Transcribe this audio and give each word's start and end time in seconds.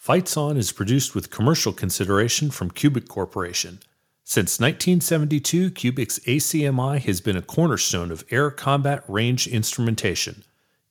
Fights 0.00 0.34
On 0.34 0.56
is 0.56 0.72
produced 0.72 1.14
with 1.14 1.28
commercial 1.28 1.74
consideration 1.74 2.50
from 2.50 2.70
Cubic 2.70 3.06
Corporation. 3.06 3.80
Since 4.24 4.58
1972, 4.58 5.72
Cubic's 5.72 6.18
ACMI 6.20 7.00
has 7.00 7.20
been 7.20 7.36
a 7.36 7.42
cornerstone 7.42 8.10
of 8.10 8.24
air 8.30 8.50
combat 8.50 9.04
range 9.08 9.46
instrumentation. 9.46 10.42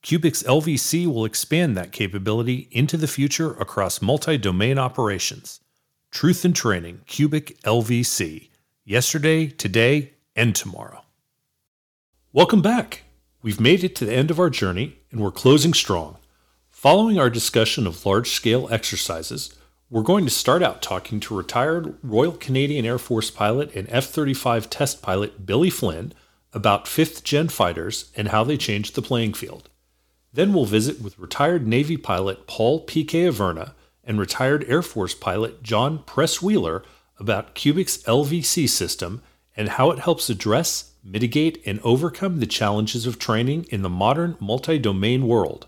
Cubic's 0.04 0.44
LVC 0.44 1.08
will 1.08 1.26
expand 1.26 1.76
that 1.76 1.92
capability 1.92 2.68
into 2.70 2.98
the 2.98 3.08
future 3.08 3.54
across 3.54 4.00
multi 4.00 4.38
domain 4.38 4.78
operations. 4.78 5.60
Truth 6.12 6.46
in 6.46 6.54
Training, 6.54 7.02
Cubic 7.07 7.60
LVC. 7.64 8.50
Yesterday, 8.86 9.48
today, 9.48 10.14
and 10.36 10.55
tomorrow. 10.55 11.04
Welcome 12.32 12.62
back. 12.62 13.05
We've 13.41 13.60
made 13.60 13.84
it 13.84 13.96
to 13.96 14.05
the 14.05 14.14
end 14.14 14.30
of 14.30 14.39
our 14.39 14.52
journey 14.52 15.00
and 15.10 15.20
we're 15.20 15.32
closing 15.32 15.73
strong. 15.73 16.19
Following 16.80 17.20
our 17.20 17.30
discussion 17.30 17.86
of 17.86 18.05
large 18.05 18.30
scale 18.30 18.70
exercises, 18.71 19.54
we're 19.89 20.02
going 20.02 20.23
to 20.23 20.32
start 20.32 20.64
out 20.64 20.82
talking 20.82 21.20
to 21.20 21.35
retired 21.35 21.98
Royal 22.02 22.31
Canadian 22.31 22.85
Air 22.85 22.98
Force 22.98 23.30
pilot 23.30 23.76
and 23.76 23.85
F 23.90 24.05
35 24.05 24.70
test 24.70 25.02
pilot 25.02 25.45
Billy 25.45 25.70
Flynn 25.70 26.13
about 26.54 26.85
5th 26.85 27.21
gen 27.26 27.49
fighters 27.49 28.13
and 28.16 28.30
how 28.30 28.45
they 28.45 28.55
changed 28.55 28.95
the 28.95 29.02
playing 29.02 29.34
field. 29.34 29.68
Then 30.31 30.54
we'll 30.54 30.63
visit 30.63 31.02
with 31.02 31.20
retired 31.20 31.68
Navy 31.68 31.98
pilot 31.98 32.48
Paul 32.48 32.80
P.K. 32.80 33.26
Averna 33.26 33.73
and 34.05 34.18
retired 34.18 34.63
Air 34.70 34.82
Force 34.82 35.13
pilot 35.13 35.62
John 35.62 36.04
Press 36.04 36.41
Wheeler 36.41 36.84
about 37.20 37.55
Cubic's 37.55 37.98
LVC 38.04 38.70
system 38.70 39.21
and 39.57 39.68
how 39.68 39.91
it 39.91 39.99
helps 39.99 40.30
address, 40.30 40.93
mitigate, 41.04 41.62
and 41.66 41.82
overcome 41.84 42.40
the 42.40 42.46
challenges 42.46 43.05
of 43.05 43.20
training 43.20 43.66
in 43.70 43.82
the 43.82 43.90
modern 43.90 44.38
multi 44.40 44.80
domain 44.80 45.27
world. 45.27 45.68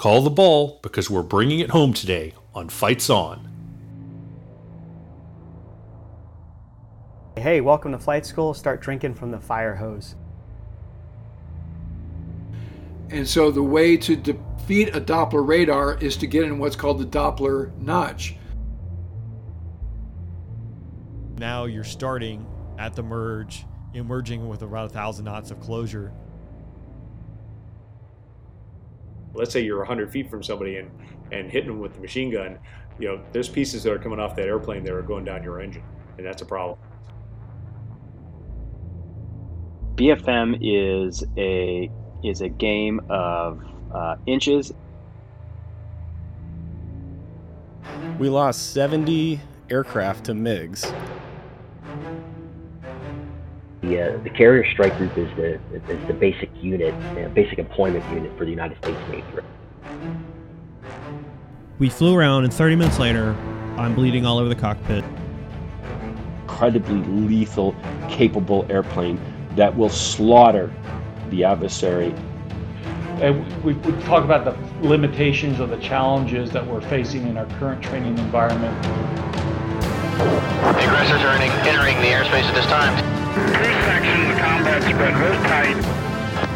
Call 0.00 0.22
the 0.22 0.30
ball 0.30 0.78
because 0.80 1.10
we're 1.10 1.22
bringing 1.22 1.60
it 1.60 1.68
home 1.68 1.92
today 1.92 2.32
on 2.54 2.70
Fights 2.70 3.10
On. 3.10 3.46
Hey, 7.36 7.60
welcome 7.60 7.92
to 7.92 7.98
flight 7.98 8.24
school. 8.24 8.54
Start 8.54 8.80
drinking 8.80 9.12
from 9.12 9.30
the 9.30 9.38
fire 9.38 9.74
hose. 9.74 10.14
And 13.10 13.28
so 13.28 13.50
the 13.50 13.62
way 13.62 13.98
to 13.98 14.16
defeat 14.16 14.96
a 14.96 15.02
Doppler 15.02 15.46
radar 15.46 15.98
is 15.98 16.16
to 16.16 16.26
get 16.26 16.44
in 16.44 16.58
what's 16.58 16.76
called 16.76 16.98
the 16.98 17.04
Doppler 17.04 17.76
notch. 17.76 18.36
Now 21.36 21.66
you're 21.66 21.84
starting 21.84 22.46
at 22.78 22.96
the 22.96 23.02
merge, 23.02 23.66
emerging 23.92 24.48
with 24.48 24.62
about 24.62 24.86
a 24.86 24.94
thousand 24.94 25.26
knots 25.26 25.50
of 25.50 25.60
closure 25.60 26.10
let's 29.34 29.52
say 29.52 29.60
you're 29.60 29.78
100 29.78 30.10
feet 30.10 30.30
from 30.30 30.42
somebody 30.42 30.76
and, 30.76 30.90
and 31.32 31.50
hitting 31.50 31.68
them 31.68 31.80
with 31.80 31.94
the 31.94 32.00
machine 32.00 32.30
gun, 32.30 32.58
you 32.98 33.08
know, 33.08 33.22
there's 33.32 33.48
pieces 33.48 33.82
that 33.82 33.92
are 33.92 33.98
coming 33.98 34.20
off 34.20 34.36
that 34.36 34.46
airplane 34.46 34.84
that 34.84 34.92
are 34.92 35.02
going 35.02 35.24
down 35.24 35.42
your 35.42 35.60
engine, 35.60 35.82
and 36.18 36.26
that's 36.26 36.42
a 36.42 36.46
problem. 36.46 36.78
BFM 39.94 40.58
is 40.60 41.24
a 41.36 41.90
is 42.22 42.40
a 42.40 42.48
game 42.48 43.00
of 43.08 43.62
uh, 43.92 44.16
inches. 44.26 44.72
We 48.18 48.28
lost 48.28 48.72
70 48.72 49.40
aircraft 49.70 50.26
to 50.26 50.32
MiGs. 50.32 51.19
The, 53.80 54.00
uh, 54.00 54.22
the 54.22 54.30
carrier 54.30 54.70
strike 54.72 54.96
group 54.98 55.16
is 55.16 55.34
the, 55.36 55.54
is 55.72 56.06
the 56.06 56.12
basic 56.12 56.50
unit, 56.62 56.94
uh, 56.94 57.28
basic 57.28 57.58
employment 57.58 58.04
unit 58.12 58.36
for 58.36 58.44
the 58.44 58.50
United 58.50 58.76
States 58.78 58.98
Navy. 59.08 59.24
We 61.78 61.88
flew 61.88 62.14
around, 62.14 62.44
and 62.44 62.52
30 62.52 62.76
minutes 62.76 62.98
later, 62.98 63.34
I'm 63.78 63.94
bleeding 63.94 64.26
all 64.26 64.36
over 64.36 64.50
the 64.50 64.54
cockpit. 64.54 65.02
Incredibly 66.42 66.98
lethal, 67.26 67.74
capable 68.10 68.66
airplane 68.68 69.18
that 69.56 69.74
will 69.74 69.88
slaughter 69.88 70.70
the 71.30 71.44
adversary. 71.44 72.14
And 73.22 73.62
we, 73.62 73.72
we 73.72 73.92
talk 74.02 74.24
about 74.24 74.44
the 74.44 74.54
limitations 74.86 75.58
or 75.58 75.66
the 75.66 75.78
challenges 75.78 76.50
that 76.50 76.66
we're 76.66 76.82
facing 76.82 77.26
in 77.26 77.38
our 77.38 77.46
current 77.58 77.82
training 77.82 78.18
environment. 78.18 78.82
The 78.82 80.84
aggressors 80.84 81.22
are 81.22 81.34
entering 81.36 81.96
the 82.02 82.08
airspace 82.08 82.44
at 82.44 82.54
this 82.54 82.66
time. 82.66 83.09
Cruise 83.32 83.84
section, 83.84 84.28
the 84.28 84.34
combat 84.40 84.82
spread 84.82 85.14
real 85.16 85.34
tight. 85.44 85.76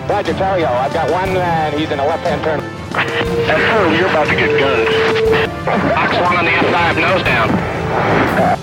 Sagittario, 0.08 0.66
I've 0.66 0.92
got 0.92 1.10
one 1.10 1.32
man. 1.32 1.78
He's 1.78 1.90
in 1.90 1.98
a 2.00 2.06
left-hand 2.06 2.42
turn. 2.42 2.60
F4, 2.90 3.98
you're 3.98 4.08
about 4.08 4.26
to 4.26 4.34
get 4.34 4.58
gunned. 4.58 5.64
Box 5.64 6.14
one 6.16 6.36
on 6.36 6.44
the 6.44 6.50
F5, 6.50 7.00
nose 7.00 7.22
down. 7.22 8.58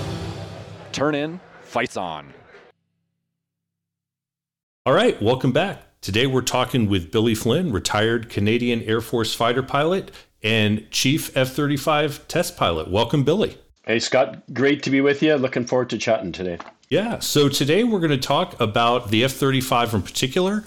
Turn 0.92 1.14
in, 1.14 1.40
fights 1.62 1.96
on. 1.96 2.32
All 4.84 4.92
right, 4.92 5.20
welcome 5.22 5.52
back. 5.52 5.82
Today 6.02 6.26
we're 6.26 6.42
talking 6.42 6.88
with 6.88 7.10
Billy 7.10 7.34
Flynn, 7.34 7.72
retired 7.72 8.28
Canadian 8.28 8.82
Air 8.82 9.00
Force 9.00 9.34
fighter 9.34 9.62
pilot 9.62 10.10
and 10.42 10.90
Chief 10.90 11.34
F 11.36 11.52
35 11.52 12.28
test 12.28 12.56
pilot. 12.56 12.90
Welcome, 12.90 13.24
Billy. 13.24 13.56
Hey, 13.84 13.98
Scott. 13.98 14.42
Great 14.52 14.82
to 14.84 14.90
be 14.90 15.00
with 15.00 15.22
you. 15.22 15.34
Looking 15.34 15.66
forward 15.66 15.90
to 15.90 15.98
chatting 15.98 16.32
today. 16.32 16.58
Yeah. 16.88 17.18
So 17.18 17.48
today 17.48 17.84
we're 17.84 18.00
going 18.00 18.10
to 18.10 18.16
talk 18.16 18.58
about 18.60 19.10
the 19.10 19.24
F 19.24 19.32
35 19.32 19.94
in 19.94 20.02
particular 20.02 20.64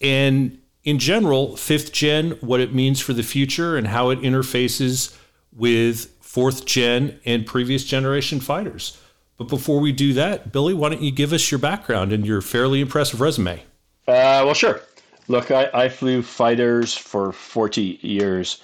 and 0.00 0.58
in 0.84 0.98
general, 0.98 1.56
fifth 1.56 1.92
gen, 1.92 2.32
what 2.40 2.60
it 2.60 2.74
means 2.74 3.00
for 3.00 3.12
the 3.12 3.22
future 3.22 3.76
and 3.76 3.88
how 3.88 4.10
it 4.10 4.20
interfaces 4.20 5.16
with 5.52 6.06
fourth 6.20 6.64
gen 6.66 7.20
and 7.24 7.44
previous 7.46 7.84
generation 7.84 8.40
fighters. 8.40 8.98
But 9.36 9.48
before 9.48 9.80
we 9.80 9.92
do 9.92 10.12
that, 10.14 10.50
Billy, 10.50 10.74
why 10.74 10.88
don't 10.88 11.02
you 11.02 11.10
give 11.10 11.32
us 11.32 11.50
your 11.50 11.58
background 11.58 12.12
and 12.12 12.26
your 12.26 12.40
fairly 12.40 12.80
impressive 12.80 13.20
resume? 13.20 13.60
Uh, 14.06 14.42
well, 14.44 14.54
sure. 14.54 14.80
Look, 15.28 15.50
I, 15.50 15.68
I 15.74 15.88
flew 15.88 16.22
fighters 16.22 16.96
for 16.96 17.32
40 17.32 17.98
years. 18.02 18.62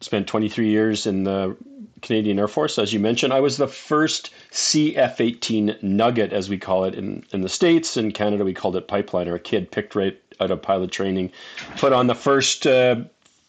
Spent 0.00 0.26
23 0.26 0.68
years 0.68 1.06
in 1.06 1.24
the 1.24 1.56
Canadian 2.04 2.38
Air 2.38 2.48
Force, 2.48 2.78
as 2.78 2.92
you 2.92 3.00
mentioned. 3.00 3.32
I 3.32 3.40
was 3.40 3.56
the 3.56 3.66
first 3.66 4.30
CF 4.52 5.20
18 5.20 5.76
Nugget, 5.82 6.32
as 6.32 6.48
we 6.48 6.58
call 6.58 6.84
it 6.84 6.94
in, 6.94 7.24
in 7.32 7.40
the 7.40 7.48
States. 7.48 7.96
In 7.96 8.12
Canada, 8.12 8.44
we 8.44 8.54
called 8.54 8.76
it 8.76 8.86
Pipeline, 8.86 9.26
or 9.26 9.34
a 9.34 9.40
kid 9.40 9.70
picked 9.70 9.96
right 9.96 10.16
out 10.40 10.50
of 10.50 10.62
pilot 10.62 10.92
training, 10.92 11.32
put 11.76 11.92
on 11.92 12.06
the 12.06 12.14
first. 12.14 12.66
Uh, 12.66 12.96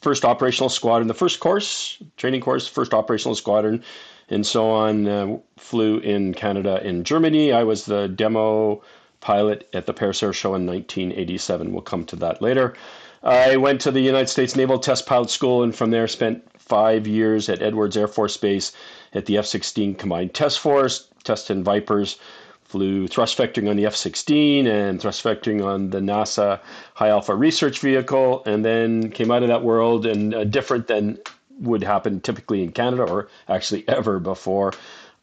first 0.01 0.23
operational 0.23 0.69
squadron, 0.69 1.07
the 1.07 1.15
first 1.15 1.39
course, 1.39 1.97
training 2.15 2.39
course, 2.39 2.67
first 2.67 2.93
operational 2.93 3.33
squadron, 3.33 3.83
and 4.29 4.45
so 4.45 4.69
on. 4.69 5.07
Uh, 5.07 5.37
flew 5.57 5.97
in 5.97 6.31
Canada 6.31 6.79
and 6.83 7.07
Germany. 7.07 7.51
I 7.51 7.63
was 7.63 7.85
the 7.85 8.07
demo 8.07 8.83
pilot 9.19 9.67
at 9.73 9.87
the 9.87 9.93
Paris 9.93 10.21
Air 10.21 10.31
Show 10.31 10.53
in 10.53 10.67
1987. 10.67 11.73
We'll 11.73 11.81
come 11.81 12.05
to 12.05 12.15
that 12.17 12.39
later. 12.39 12.75
I 13.23 13.57
went 13.57 13.81
to 13.81 13.91
the 13.91 13.99
United 13.99 14.29
States 14.29 14.55
Naval 14.55 14.77
Test 14.77 15.07
Pilot 15.07 15.31
School 15.31 15.63
and 15.63 15.75
from 15.75 15.89
there 15.89 16.07
spent 16.07 16.47
five 16.65 17.07
years 17.07 17.49
at 17.49 17.61
Edwards 17.61 17.97
Air 17.97 18.07
Force 18.07 18.37
Base 18.37 18.71
at 19.13 19.25
the 19.25 19.37
F 19.37 19.45
16 19.45 19.95
Combined 19.95 20.33
Test 20.33 20.59
Force, 20.59 21.07
tested 21.23 21.63
Vipers, 21.63 22.17
flew 22.63 23.07
thrust 23.07 23.37
vectoring 23.37 23.69
on 23.69 23.75
the 23.75 23.85
F 23.85 23.95
16 23.95 24.67
and 24.67 24.99
thrust 24.99 25.23
vectoring 25.23 25.63
on 25.63 25.91
the 25.91 25.99
NASA 25.99 26.59
High 26.95 27.09
Alpha 27.09 27.35
Research 27.35 27.79
Vehicle, 27.79 28.43
and 28.45 28.65
then 28.65 29.11
came 29.11 29.31
out 29.31 29.43
of 29.43 29.49
that 29.49 29.63
world 29.63 30.05
and 30.05 30.33
uh, 30.33 30.43
different 30.43 30.87
than 30.87 31.17
would 31.59 31.83
happen 31.83 32.19
typically 32.19 32.63
in 32.63 32.71
Canada 32.71 33.03
or 33.03 33.29
actually 33.47 33.87
ever 33.87 34.19
before. 34.19 34.73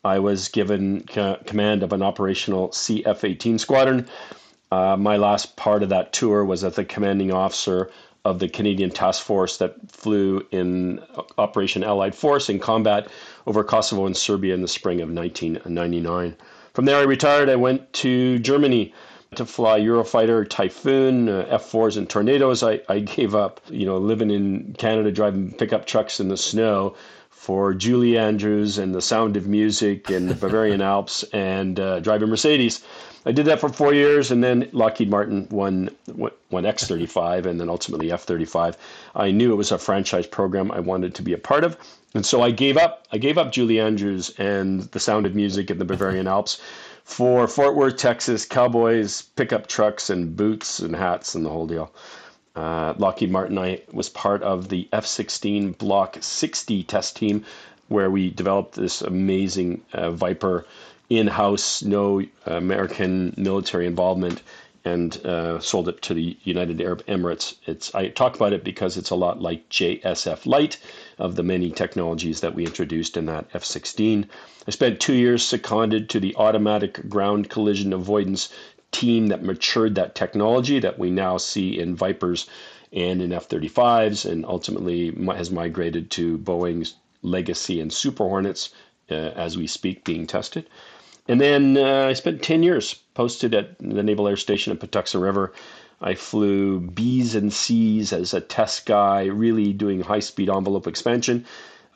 I 0.05 0.19
was 0.19 0.49
given 0.49 1.07
c- 1.09 1.37
command 1.47 1.83
of 1.83 1.93
an 1.93 2.03
operational 2.03 2.71
CF 2.71 3.23
18 3.23 3.59
squadron. 3.59 4.09
Uh, 4.71 4.97
my 4.97 5.17
last 5.17 5.57
part 5.57 5.83
of 5.83 5.91
that 5.91 6.13
tour 6.13 6.45
was 6.45 6.65
as 6.65 6.77
the 6.77 6.85
commanding 6.85 7.31
officer 7.33 7.91
of 8.25 8.39
the 8.39 8.49
Canadian 8.49 8.91
task 8.91 9.25
force 9.25 9.57
that 9.59 9.75
flew 9.91 10.47
in 10.53 11.01
Operation 11.39 11.83
Allied 11.83 12.15
Force 12.15 12.49
in 12.49 12.59
combat 12.59 13.09
over 13.47 13.65
Kosovo 13.65 14.07
and 14.07 14.17
Serbia 14.17 14.55
in 14.55 14.63
the 14.63 14.69
spring 14.69 15.01
of 15.01 15.11
1999. 15.11 16.37
From 16.73 16.85
there, 16.85 16.99
I 16.99 17.03
retired. 17.03 17.49
I 17.49 17.57
went 17.57 17.93
to 17.95 18.39
Germany 18.39 18.95
to 19.35 19.45
fly 19.45 19.81
Eurofighter, 19.81 20.49
Typhoon, 20.49 21.29
uh, 21.29 21.47
F4s, 21.51 21.97
and 21.97 22.09
Tornadoes. 22.09 22.63
I, 22.63 22.81
I 22.89 23.01
gave 23.01 23.35
up, 23.35 23.61
you 23.69 23.87
know, 23.87 23.99
living 23.99 24.31
in 24.31 24.75
Canada, 24.79 25.11
driving 25.11 25.53
pickup 25.53 25.87
trucks 25.87 26.21
in 26.21 26.29
the 26.29 26.37
snow 26.37 26.95
for 27.43 27.75
Julie 27.75 28.17
Andrews 28.17 28.79
and 28.79 28.95
the 28.95 29.03
Sound 29.03 29.37
of 29.37 29.49
Music 29.49 30.09
and 30.11 30.29
the 30.29 30.35
Bavarian 30.37 30.81
Alps 30.95 31.25
and 31.33 31.81
uh, 31.81 31.99
driving 31.99 32.29
Mercedes. 32.29 32.85
I 33.27 33.33
did 33.33 33.47
that 33.47 33.59
for 33.59 33.69
four 33.69 33.93
years, 33.93 34.31
and 34.31 34.45
then 34.45 34.69
Lockheed 34.71 35.11
Martin 35.11 35.49
won 35.51 35.91
won 36.07 36.63
X35 36.63 37.47
and 37.51 37.59
then 37.59 37.69
ultimately 37.69 38.11
F35. 38.11 38.77
I 39.17 39.33
knew 39.33 39.51
it 39.51 39.57
was 39.57 39.73
a 39.73 39.79
franchise 39.79 40.29
program 40.29 40.71
I 40.71 40.79
wanted 40.79 41.17
to 41.17 41.23
be 41.23 41.33
a 41.33 41.39
part 41.39 41.65
of, 41.65 41.77
and 42.15 42.25
so 42.25 42.43
I 42.43 42.53
gave 42.53 42.77
up. 42.77 43.09
I 43.11 43.19
gave 43.19 43.37
up 43.39 43.51
Julie 43.51 43.81
Andrews 43.81 44.33
and 44.39 44.83
the 44.93 45.01
Sound 45.01 45.27
of 45.27 45.35
Music 45.35 45.69
in 45.69 45.79
the 45.79 45.85
Bavarian 45.85 46.29
Alps 46.37 46.61
for 47.03 47.49
Fort 47.49 47.75
Worth, 47.75 47.97
Texas, 47.97 48.47
cowboys, 48.47 49.23
pickup 49.35 49.67
trucks, 49.67 50.11
and 50.11 50.37
boots 50.37 50.79
and 50.79 50.95
hats 50.95 51.35
and 51.35 51.45
the 51.45 51.51
whole 51.51 51.67
deal. 51.67 51.93
Uh, 52.55 52.95
Lockheed 52.99 53.31
Martin, 53.31 53.59
I 53.59 53.81
was 53.93 54.09
part 54.09 54.43
of 54.43 54.69
the 54.69 54.89
F 54.93 55.07
16 55.07 55.73
Block 55.73 56.19
60 56.21 56.83
test 56.85 57.17
team 57.17 57.45
where 57.89 58.11
we 58.11 58.31
developed 58.31 58.75
this 58.75 59.03
amazing 59.03 59.83
uh, 59.93 60.11
Viper 60.11 60.67
in 61.11 61.27
house, 61.27 61.83
no 61.83 62.23
American 62.47 63.35
military 63.37 63.87
involvement, 63.87 64.43
and 64.85 65.25
uh, 65.25 65.61
sold 65.61 65.89
it 65.89 66.03
to 66.03 66.15
the 66.15 66.37
United 66.43 66.81
Arab 66.81 67.05
Emirates. 67.07 67.55
It's 67.67 67.95
I 67.95 68.09
talk 68.09 68.35
about 68.35 68.53
it 68.53 68.65
because 68.65 68.97
it's 68.97 69.11
a 69.11 69.15
lot 69.15 69.41
like 69.41 69.69
JSF 69.69 70.45
Light 70.47 70.79
of 71.19 71.37
the 71.37 71.43
many 71.43 71.71
technologies 71.71 72.41
that 72.41 72.55
we 72.55 72.67
introduced 72.67 73.17
in 73.17 73.27
that 73.27 73.47
F-16. 73.55 74.27
I 74.67 74.71
spent 74.71 75.01
two 75.01 75.15
years 75.15 75.45
seconded 75.45 76.09
to 76.11 76.21
the 76.21 76.35
automatic 76.37 77.09
ground 77.09 77.49
collision 77.49 77.93
avoidance 77.93 78.49
team 78.93 79.27
that 79.29 79.43
matured 79.43 79.95
that 79.97 80.15
technology 80.15 80.79
that 80.79 80.99
we 80.99 81.11
now 81.11 81.37
see 81.37 81.79
in 81.79 81.97
Vipers 81.97 82.47
and 82.93 83.23
in 83.23 83.33
F-35s, 83.33 84.31
and 84.31 84.45
ultimately 84.45 85.13
has 85.35 85.51
migrated 85.51 86.11
to 86.13 86.39
Boeing's 86.39 86.95
Legacy 87.23 87.81
and 87.81 87.93
Super 87.93 88.25
Hornets 88.25 88.71
uh, 89.11 89.15
as 89.35 89.57
we 89.57 89.67
speak, 89.67 90.05
being 90.05 90.27
tested. 90.27 90.69
And 91.29 91.41
then 91.41 91.77
uh, 91.77 92.07
I 92.07 92.13
spent 92.15 92.43
10 92.43 92.63
years 92.63 92.95
posted 93.15 93.55
at 93.55 93.79
the 93.79 94.03
Naval 94.03 94.29
Air 94.29 94.37
Station 94.37 94.73
at 94.73 94.81
Patuxent 94.81 95.23
River. 95.23 95.53
I 96.01 96.15
flew 96.15 96.81
Bs 96.81 97.37
and 97.37 97.53
Cs 97.53 98.13
as 98.13 98.35
a 98.35 98.41
test 98.41 98.87
guy, 98.87 99.27
really 99.27 99.73
doing 99.73 100.01
high 100.01 100.21
speed 100.21 100.51
envelope 100.51 100.87
expansion. 100.87 101.45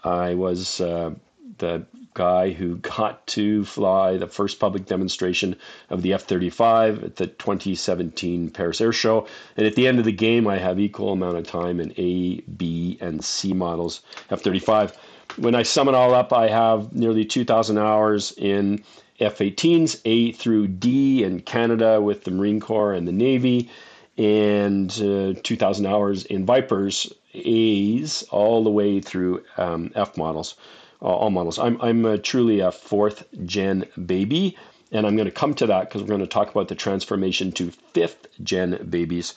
I 0.05 0.35
was 0.35 0.81
uh, 0.81 1.11
the 1.59 1.85
guy 2.17 2.51
who 2.51 2.77
got 2.79 3.25
to 3.29 3.65
fly 3.65 4.17
the 4.17 4.27
first 4.27 4.59
public 4.59 4.87
demonstration 4.87 5.55
of 5.91 6.03
the 6.03 6.15
F 6.15 6.23
35 6.23 7.05
at 7.05 7.17
the 7.17 7.27
2017 7.27 8.51
Paris 8.51 8.81
Air 8.81 8.93
Show. 8.93 9.29
And 9.57 9.67
at 9.67 9.77
the 9.77 9.87
end 9.87 9.99
of 9.99 10.05
the 10.07 10.13
game, 10.13 10.49
I 10.49 10.57
have 10.57 10.81
equal 10.81 11.13
amount 11.13 11.37
of 11.37 11.47
time 11.47 11.79
in 11.79 11.93
A, 11.99 12.41
B, 12.41 12.99
and 13.01 13.23
C 13.23 13.53
models 13.53 14.01
F 14.31 14.41
35. 14.41 14.97
When 15.37 15.55
I 15.55 15.63
sum 15.63 15.89
it 15.89 15.95
all 15.95 16.15
up, 16.15 16.33
I 16.33 16.49
have 16.49 16.93
nearly 16.95 17.25
2,000 17.25 17.77
hours 17.79 18.33
in 18.39 18.83
F 19.21 19.39
18s, 19.39 20.01
A 20.07 20.33
through 20.33 20.69
D 20.69 21.23
in 21.23 21.41
Canada 21.41 22.01
with 22.01 22.25
the 22.25 22.31
Marine 22.31 22.61
Corps 22.61 22.95
and 22.95 23.07
the 23.07 23.13
Navy, 23.13 23.71
and 24.17 24.91
uh, 25.03 25.39
2,000 25.43 25.87
hours 25.87 26.25
in 26.25 26.47
Vipers, 26.47 27.13
A's, 27.35 28.23
all 28.31 28.65
the 28.65 28.71
way 28.71 29.01
through 29.01 29.43
um, 29.59 29.93
F 29.95 30.17
models, 30.17 30.57
uh, 31.03 31.07
all 31.07 31.31
models. 31.31 31.59
I'm, 31.59 31.81
I'm 31.81 32.21
truly 32.23 32.61
a 32.61 32.73
fourth 32.73 33.25
gen 33.45 33.85
baby, 34.07 34.57
and 34.93 35.07
I'm 35.07 35.17
going 35.17 35.27
to 35.27 35.33
come 35.33 35.55
to 35.55 35.67
that 35.67 35.89
because 35.89 36.03
we're 36.03 36.09
going 36.09 36.21
to 36.21 36.27
talk 36.27 36.51
about 36.51 36.69
the 36.69 36.75
transformation 36.75 37.53
to 37.53 37.71
fifth 37.71 38.27
gen 38.43 38.87
babies. 38.89 39.35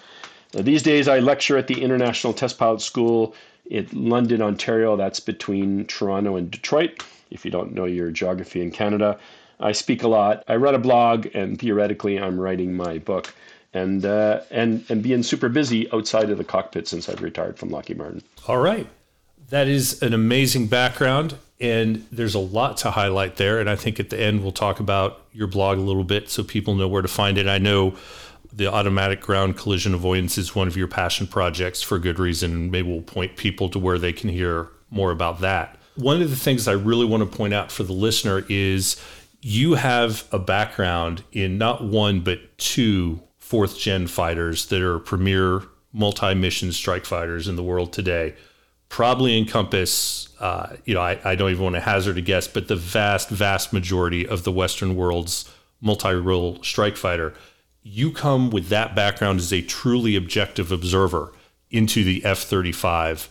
Now, 0.54 0.62
these 0.62 0.84
days, 0.84 1.08
I 1.08 1.20
lecture 1.20 1.58
at 1.58 1.68
the 1.68 1.82
International 1.82 2.34
Test 2.34 2.58
Pilot 2.58 2.82
School 2.82 3.36
in 3.70 3.88
London, 3.94 4.42
Ontario. 4.42 4.96
That's 4.96 5.20
between 5.20 5.86
Toronto 5.86 6.36
and 6.36 6.50
Detroit, 6.50 7.04
if 7.30 7.46
you 7.46 7.52
don't 7.52 7.74
know 7.74 7.86
your 7.86 8.10
geography 8.12 8.62
in 8.62 8.72
Canada. 8.72 9.20
I 9.60 9.74
speak 9.74 10.04
a 10.04 10.08
lot. 10.08 10.44
I 10.48 10.56
run 10.56 10.74
a 10.74 10.80
blog, 10.80 11.28
and 11.36 11.60
theoretically, 11.60 12.20
I'm 12.20 12.40
writing 12.40 12.76
my 12.76 12.98
book, 12.98 13.34
and 13.74 14.06
uh, 14.06 14.42
and 14.50 14.86
and 14.90 15.04
being 15.04 15.22
super 15.22 15.50
busy 15.50 15.92
outside 15.92 16.30
of 16.30 16.38
the 16.38 16.44
cockpit 16.44 16.88
since 16.88 17.10
I've 17.10 17.22
retired 17.22 17.60
from 17.60 17.70
Lockheed 17.70 17.98
Martin. 17.98 18.24
All 18.48 18.58
right, 18.58 18.88
that 19.50 19.68
is 19.68 20.02
an 20.02 20.14
amazing 20.14 20.68
background, 20.68 21.36
and 21.60 22.06
there's 22.12 22.36
a 22.36 22.40
lot 22.40 22.78
to 22.78 22.92
highlight 22.92 23.36
there. 23.36 23.60
And 23.60 23.70
I 23.70 23.76
think 23.76 24.00
at 24.00 24.10
the 24.10 24.20
end 24.20 24.42
we'll 24.42 24.52
talk 24.52 24.80
about 24.80 25.26
your 25.34 25.48
blog 25.48 25.78
a 25.78 25.82
little 25.82 26.04
bit, 26.04 26.30
so 26.30 26.44
people 26.44 26.76
know 26.76 26.88
where 26.88 27.02
to 27.02 27.08
find 27.08 27.38
it. 27.38 27.48
I 27.48 27.58
know 27.58 27.96
the 28.52 28.72
automatic 28.72 29.22
ground 29.22 29.58
collision 29.58 29.94
avoidance 29.94 30.38
is 30.38 30.56
one 30.56 30.68
of 30.68 30.76
your 30.76 30.88
passion 30.88 31.28
projects 31.28 31.82
for 31.82 32.00
good 32.00 32.20
reason. 32.20 32.72
Maybe 32.72 32.90
we'll 32.90 33.02
point 33.02 33.36
people 33.36 33.70
to 33.70 33.80
where 33.80 34.00
they 34.00 34.14
can 34.14 34.30
hear 34.30 34.70
more 34.90 35.12
about 35.12 35.42
that. 35.42 35.78
One 35.96 36.22
of 36.22 36.30
the 36.30 36.36
things 36.36 36.68
I 36.68 36.74
really 36.74 37.06
want 37.06 37.30
to 37.30 37.38
point 37.38 37.54
out 37.54 37.72
for 37.72 37.84
the 37.84 37.94
listener 37.94 38.46
is 38.50 39.02
you 39.42 39.76
have 39.76 40.28
a 40.32 40.40
background 40.40 41.24
in 41.32 41.58
not 41.58 41.84
one 41.84 42.22
but 42.22 42.40
two 42.58 43.22
fourth 43.38 43.78
gen 43.78 44.08
fighters 44.08 44.68
that 44.68 44.82
are 44.82 45.00
premier 45.00 45.64
multi 45.92 46.34
mission 46.34 46.72
strike 46.72 47.06
fighters 47.06 47.48
in 47.48 47.56
the 47.56 47.64
world 47.64 47.92
today. 47.92 48.36
Probably 48.90 49.38
encompass, 49.38 50.30
uh, 50.40 50.76
you 50.86 50.96
know, 50.96 51.02
I, 51.02 51.20
I 51.24 51.36
don't 51.36 51.52
even 51.52 51.64
want 51.64 51.76
to 51.76 51.82
hazard 51.82 52.18
a 52.18 52.22
guess, 52.22 52.48
but 52.48 52.68
the 52.68 52.76
vast, 52.76 53.30
vast 53.30 53.72
majority 53.72 54.28
of 54.28 54.44
the 54.44 54.52
Western 54.52 54.96
world's 54.96 55.50
multi 55.80 56.14
role 56.14 56.62
strike 56.64 56.98
fighter. 56.98 57.34
You 57.84 58.12
come 58.12 58.50
with 58.50 58.70
that 58.70 58.96
background 58.96 59.40
as 59.40 59.54
a 59.54 59.62
truly 59.62 60.16
objective 60.16 60.72
observer 60.72 61.32
into 61.72 62.04
the 62.04 62.26
F 62.26 62.40
35 62.40 63.30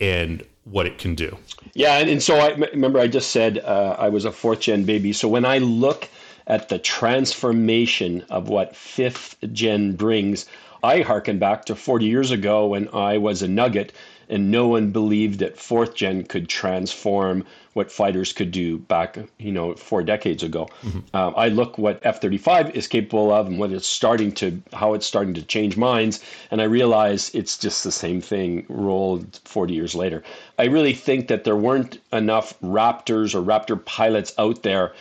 and 0.00 0.44
what 0.64 0.86
it 0.86 0.98
can 0.98 1.14
do. 1.14 1.36
Yeah, 1.74 1.98
and, 1.98 2.08
and 2.08 2.22
so 2.22 2.36
I 2.36 2.50
remember 2.54 2.98
I 2.98 3.06
just 3.06 3.30
said 3.30 3.58
uh, 3.58 3.96
I 3.98 4.08
was 4.08 4.24
a 4.24 4.32
fourth 4.32 4.60
gen 4.60 4.84
baby. 4.84 5.12
So 5.12 5.28
when 5.28 5.44
I 5.44 5.58
look 5.58 6.08
at 6.46 6.68
the 6.68 6.78
transformation 6.78 8.24
of 8.30 8.48
what 8.48 8.74
fifth 8.74 9.36
gen 9.52 9.92
brings, 9.92 10.46
I 10.82 11.00
harken 11.00 11.38
back 11.38 11.64
to 11.66 11.74
40 11.74 12.06
years 12.06 12.30
ago 12.30 12.66
when 12.66 12.88
I 12.94 13.18
was 13.18 13.42
a 13.42 13.48
nugget 13.48 13.92
and 14.30 14.50
no 14.50 14.68
one 14.68 14.90
believed 14.90 15.40
that 15.40 15.58
fourth 15.58 15.94
gen 15.94 16.24
could 16.24 16.48
transform 16.48 17.44
what 17.74 17.90
fighters 17.90 18.32
could 18.32 18.50
do 18.50 18.78
back, 18.78 19.18
you 19.38 19.52
know, 19.52 19.74
four 19.74 20.02
decades 20.02 20.42
ago. 20.42 20.68
Mm-hmm. 20.82 21.16
Um, 21.16 21.34
I 21.36 21.48
look 21.48 21.78
what 21.78 22.00
F-35 22.02 22.74
is 22.74 22.88
capable 22.88 23.32
of 23.32 23.46
and 23.46 23.58
what 23.58 23.70
it's 23.70 23.86
starting 23.86 24.32
to, 24.32 24.60
how 24.72 24.94
it's 24.94 25.06
starting 25.06 25.34
to 25.34 25.42
change 25.42 25.76
minds, 25.76 26.20
and 26.50 26.60
I 26.60 26.64
realize 26.64 27.30
it's 27.34 27.58
just 27.58 27.84
the 27.84 27.92
same 27.92 28.20
thing 28.20 28.64
rolled 28.68 29.40
40 29.44 29.74
years 29.74 29.94
later. 29.94 30.22
I 30.58 30.64
really 30.64 30.94
think 30.94 31.28
that 31.28 31.44
there 31.44 31.56
weren't 31.56 32.00
enough 32.12 32.58
Raptors 32.60 33.34
or 33.34 33.42
Raptor 33.42 33.84
pilots 33.84 34.32
out 34.38 34.62
there 34.62 34.92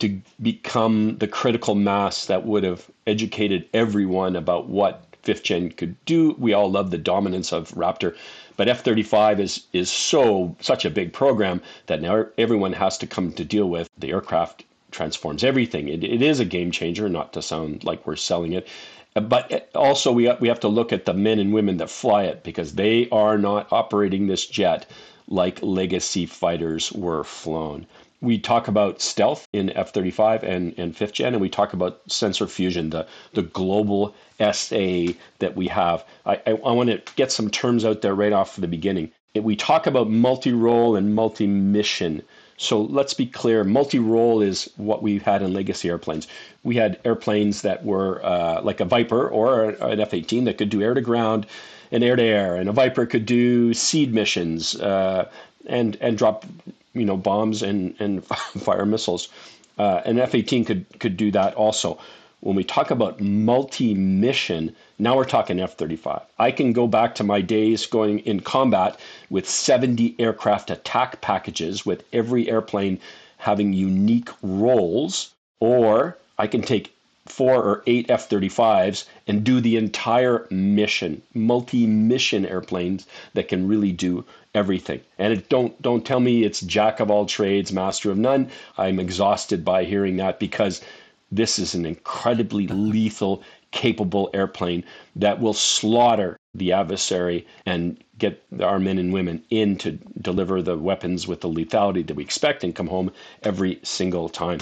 to 0.00 0.20
become 0.40 1.16
the 1.18 1.28
critical 1.28 1.76
mass 1.76 2.26
that 2.26 2.44
would 2.44 2.64
have 2.64 2.90
educated 3.06 3.68
everyone 3.72 4.34
about 4.34 4.68
what 4.68 5.04
fifth 5.22 5.44
gen 5.44 5.70
could 5.70 5.94
do. 6.04 6.34
We 6.38 6.52
all 6.52 6.70
love 6.70 6.90
the 6.90 6.98
dominance 6.98 7.52
of 7.52 7.70
Raptor, 7.72 8.16
but 8.56 8.68
F-35 8.68 9.40
is 9.40 9.66
is 9.72 9.90
so 9.90 10.56
such 10.60 10.84
a 10.84 10.90
big 10.90 11.12
program 11.12 11.60
that 11.86 12.02
now 12.02 12.26
everyone 12.38 12.72
has 12.74 12.98
to 12.98 13.06
come 13.06 13.32
to 13.32 13.44
deal 13.44 13.68
with. 13.68 13.88
The 13.98 14.10
aircraft 14.10 14.64
transforms 14.90 15.42
everything. 15.42 15.88
It, 15.88 16.04
it 16.04 16.22
is 16.22 16.40
a 16.40 16.44
game 16.44 16.70
changer, 16.70 17.08
not 17.08 17.32
to 17.32 17.42
sound 17.42 17.84
like 17.84 18.06
we're 18.06 18.16
selling 18.16 18.52
it. 18.52 18.68
But 19.14 19.70
also, 19.74 20.10
we, 20.10 20.30
we 20.40 20.48
have 20.48 20.60
to 20.60 20.68
look 20.68 20.92
at 20.92 21.04
the 21.04 21.12
men 21.12 21.38
and 21.38 21.52
women 21.52 21.76
that 21.78 21.90
fly 21.90 22.24
it 22.24 22.42
because 22.42 22.74
they 22.74 23.08
are 23.10 23.36
not 23.36 23.70
operating 23.70 24.26
this 24.26 24.46
jet 24.46 24.86
like 25.28 25.62
legacy 25.62 26.26
fighters 26.26 26.92
were 26.92 27.24
flown 27.24 27.86
we 28.22 28.38
talk 28.38 28.68
about 28.68 29.02
stealth 29.02 29.46
in 29.52 29.70
F-35 29.70 30.44
and, 30.44 30.74
and 30.78 30.96
5th 30.96 31.12
gen, 31.12 31.34
and 31.34 31.42
we 31.42 31.50
talk 31.50 31.72
about 31.72 32.00
sensor 32.06 32.46
fusion, 32.46 32.90
the, 32.90 33.06
the 33.34 33.42
global 33.42 34.14
SA 34.38 35.12
that 35.40 35.56
we 35.56 35.66
have. 35.66 36.04
I, 36.24 36.36
I, 36.46 36.50
I 36.50 36.72
want 36.72 36.88
to 36.88 37.02
get 37.16 37.32
some 37.32 37.50
terms 37.50 37.84
out 37.84 38.00
there 38.00 38.14
right 38.14 38.32
off 38.32 38.56
the 38.56 38.68
beginning. 38.68 39.10
We 39.34 39.56
talk 39.56 39.88
about 39.88 40.08
multi-role 40.08 40.94
and 40.94 41.14
multi-mission. 41.14 42.22
So 42.58 42.82
let's 42.82 43.12
be 43.12 43.26
clear, 43.26 43.64
multi-role 43.64 44.40
is 44.40 44.70
what 44.76 45.02
we 45.02 45.18
had 45.18 45.42
in 45.42 45.52
legacy 45.52 45.88
airplanes. 45.88 46.28
We 46.62 46.76
had 46.76 47.00
airplanes 47.04 47.62
that 47.62 47.84
were 47.84 48.24
uh, 48.24 48.62
like 48.62 48.78
a 48.78 48.84
Viper 48.84 49.28
or 49.28 49.70
an 49.70 49.98
F-18 49.98 50.44
that 50.44 50.58
could 50.58 50.70
do 50.70 50.80
air-to-ground 50.80 51.46
and 51.90 52.04
air-to-air, 52.04 52.54
and 52.54 52.68
a 52.68 52.72
Viper 52.72 53.04
could 53.04 53.26
do 53.26 53.74
SEAD 53.74 54.14
missions 54.14 54.76
uh, 54.76 55.28
and 55.66 55.96
and 56.00 56.16
drop 56.16 56.44
you 56.94 57.04
know 57.04 57.16
bombs 57.16 57.62
and 57.62 57.94
and 57.98 58.24
fire 58.26 58.86
missiles. 58.86 59.28
Uh, 59.78 60.02
an 60.04 60.18
F-18 60.18 60.66
could 60.66 60.86
could 60.98 61.16
do 61.16 61.30
that 61.30 61.54
also. 61.54 61.98
When 62.40 62.56
we 62.56 62.64
talk 62.64 62.90
about 62.90 63.20
multi-mission, 63.20 64.74
now 64.98 65.16
we're 65.16 65.24
talking 65.24 65.60
F-35. 65.60 66.22
I 66.40 66.50
can 66.50 66.72
go 66.72 66.88
back 66.88 67.14
to 67.14 67.24
my 67.24 67.40
days 67.40 67.86
going 67.86 68.18
in 68.20 68.40
combat 68.40 68.98
with 69.30 69.48
70 69.48 70.16
aircraft 70.18 70.68
attack 70.68 71.20
packages, 71.20 71.86
with 71.86 72.02
every 72.12 72.50
airplane 72.50 72.98
having 73.36 73.72
unique 73.72 74.30
roles, 74.42 75.32
or 75.60 76.18
I 76.36 76.48
can 76.48 76.62
take 76.62 76.92
four 77.26 77.62
or 77.62 77.82
eight 77.86 78.10
F 78.10 78.28
35s 78.28 79.04
and 79.26 79.44
do 79.44 79.60
the 79.60 79.76
entire 79.76 80.46
mission, 80.50 81.22
multi 81.34 81.86
mission 81.86 82.44
airplanes 82.44 83.06
that 83.34 83.48
can 83.48 83.68
really 83.68 83.92
do 83.92 84.24
everything. 84.54 85.00
And 85.18 85.32
it, 85.32 85.48
don't 85.48 85.80
don't 85.80 86.04
tell 86.04 86.20
me 86.20 86.44
it's 86.44 86.60
jack 86.60 87.00
of 87.00 87.10
all 87.10 87.26
trades, 87.26 87.72
master 87.72 88.10
of 88.10 88.18
none. 88.18 88.50
I'm 88.76 88.98
exhausted 88.98 89.64
by 89.64 89.84
hearing 89.84 90.16
that 90.16 90.40
because 90.40 90.80
this 91.30 91.58
is 91.58 91.74
an 91.74 91.86
incredibly 91.86 92.66
lethal, 92.66 93.42
capable 93.70 94.28
airplane 94.34 94.84
that 95.16 95.40
will 95.40 95.54
slaughter 95.54 96.38
the 96.54 96.72
adversary 96.72 97.46
and 97.64 98.02
get 98.18 98.44
our 98.60 98.78
men 98.78 98.98
and 98.98 99.12
women 99.12 99.42
in 99.48 99.76
to 99.76 99.92
deliver 100.20 100.60
the 100.60 100.76
weapons 100.76 101.26
with 101.26 101.40
the 101.40 101.48
lethality 101.48 102.06
that 102.06 102.14
we 102.14 102.22
expect 102.22 102.62
and 102.62 102.74
come 102.74 102.86
home 102.88 103.10
every 103.42 103.80
single 103.82 104.28
time. 104.28 104.60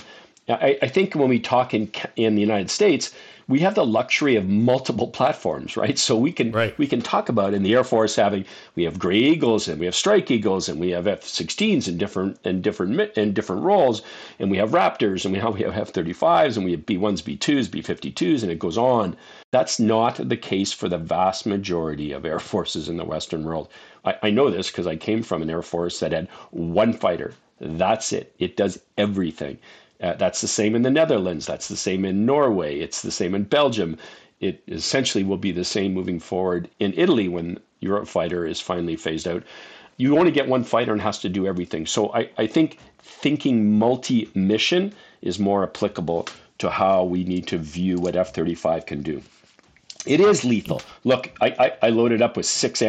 I, 0.50 0.78
I 0.82 0.88
think 0.88 1.14
when 1.14 1.28
we 1.28 1.38
talk 1.38 1.74
in 1.74 1.90
in 2.16 2.34
the 2.34 2.40
United 2.40 2.70
States, 2.70 3.12
we 3.50 3.58
have 3.58 3.74
the 3.74 3.84
luxury 3.84 4.36
of 4.36 4.48
multiple 4.48 5.08
platforms, 5.08 5.76
right? 5.76 5.98
So 5.98 6.16
we 6.16 6.32
can 6.32 6.52
right. 6.52 6.78
we 6.78 6.86
can 6.86 7.02
talk 7.02 7.28
about 7.28 7.52
in 7.52 7.64
the 7.64 7.74
Air 7.74 7.82
Force 7.82 8.14
having 8.14 8.44
we 8.76 8.84
have 8.84 8.98
Gray 8.98 9.18
Eagles 9.18 9.66
and 9.66 9.80
we 9.80 9.86
have 9.86 9.94
Strike 9.94 10.30
Eagles 10.30 10.68
and 10.68 10.78
we 10.78 10.90
have 10.90 11.08
F-16s 11.08 11.88
in 11.88 11.98
different 11.98 12.38
and 12.44 12.62
different 12.62 13.00
in 13.18 13.34
different 13.34 13.62
roles, 13.62 14.02
and 14.38 14.50
we 14.50 14.56
have 14.56 14.70
Raptors 14.70 15.24
and 15.24 15.34
we 15.34 15.40
have, 15.40 15.54
we 15.54 15.62
have 15.62 15.76
F-35s 15.76 16.56
and 16.56 16.64
we 16.64 16.70
have 16.70 16.86
B-1s, 16.86 17.24
B-2s, 17.24 17.70
B-52s, 17.70 18.42
and 18.42 18.52
it 18.52 18.60
goes 18.60 18.78
on. 18.78 19.16
That's 19.50 19.80
not 19.80 20.28
the 20.28 20.36
case 20.36 20.72
for 20.72 20.88
the 20.88 20.98
vast 20.98 21.44
majority 21.44 22.12
of 22.12 22.24
air 22.24 22.38
forces 22.38 22.88
in 22.88 22.96
the 22.96 23.04
Western 23.04 23.44
world. 23.44 23.68
I, 24.04 24.14
I 24.22 24.30
know 24.30 24.48
this 24.48 24.70
because 24.70 24.86
I 24.86 24.94
came 24.94 25.24
from 25.24 25.42
an 25.42 25.50
air 25.50 25.62
force 25.62 25.98
that 25.98 26.12
had 26.12 26.28
one 26.52 26.92
fighter. 26.92 27.34
That's 27.60 28.12
it. 28.12 28.32
It 28.38 28.56
does 28.56 28.80
everything. 28.96 29.58
Uh, 30.00 30.14
that's 30.14 30.40
the 30.40 30.48
same 30.48 30.74
in 30.74 30.82
the 30.82 30.90
Netherlands. 30.90 31.46
That's 31.46 31.68
the 31.68 31.76
same 31.76 32.04
in 32.04 32.24
Norway. 32.24 32.78
It's 32.78 33.02
the 33.02 33.10
same 33.10 33.34
in 33.34 33.44
Belgium. 33.44 33.96
It 34.40 34.62
essentially 34.68 35.24
will 35.24 35.36
be 35.36 35.52
the 35.52 35.64
same 35.64 35.92
moving 35.92 36.18
forward 36.18 36.70
in 36.78 36.94
Italy 36.96 37.28
when 37.28 37.58
Eurofighter 37.82 38.48
is 38.48 38.60
finally 38.60 38.96
phased 38.96 39.28
out. 39.28 39.42
You 39.98 40.18
only 40.18 40.30
get 40.30 40.48
one 40.48 40.64
fighter 40.64 40.92
and 40.92 41.02
has 41.02 41.18
to 41.20 41.28
do 41.28 41.46
everything. 41.46 41.84
So 41.86 42.10
I, 42.14 42.30
I 42.38 42.46
think 42.46 42.78
thinking 43.00 43.78
multi 43.78 44.30
mission 44.34 44.94
is 45.20 45.38
more 45.38 45.62
applicable 45.62 46.28
to 46.58 46.70
how 46.70 47.04
we 47.04 47.24
need 47.24 47.46
to 47.48 47.58
view 47.58 47.98
what 47.98 48.16
F 48.16 48.32
35 48.34 48.86
can 48.86 49.02
do. 49.02 49.22
It 50.06 50.20
is 50.20 50.44
lethal. 50.44 50.80
Look, 51.04 51.30
I, 51.42 51.48
I, 51.58 51.72
I 51.86 51.90
loaded 51.90 52.22
up 52.22 52.36
with 52.38 52.46
six, 52.46 52.82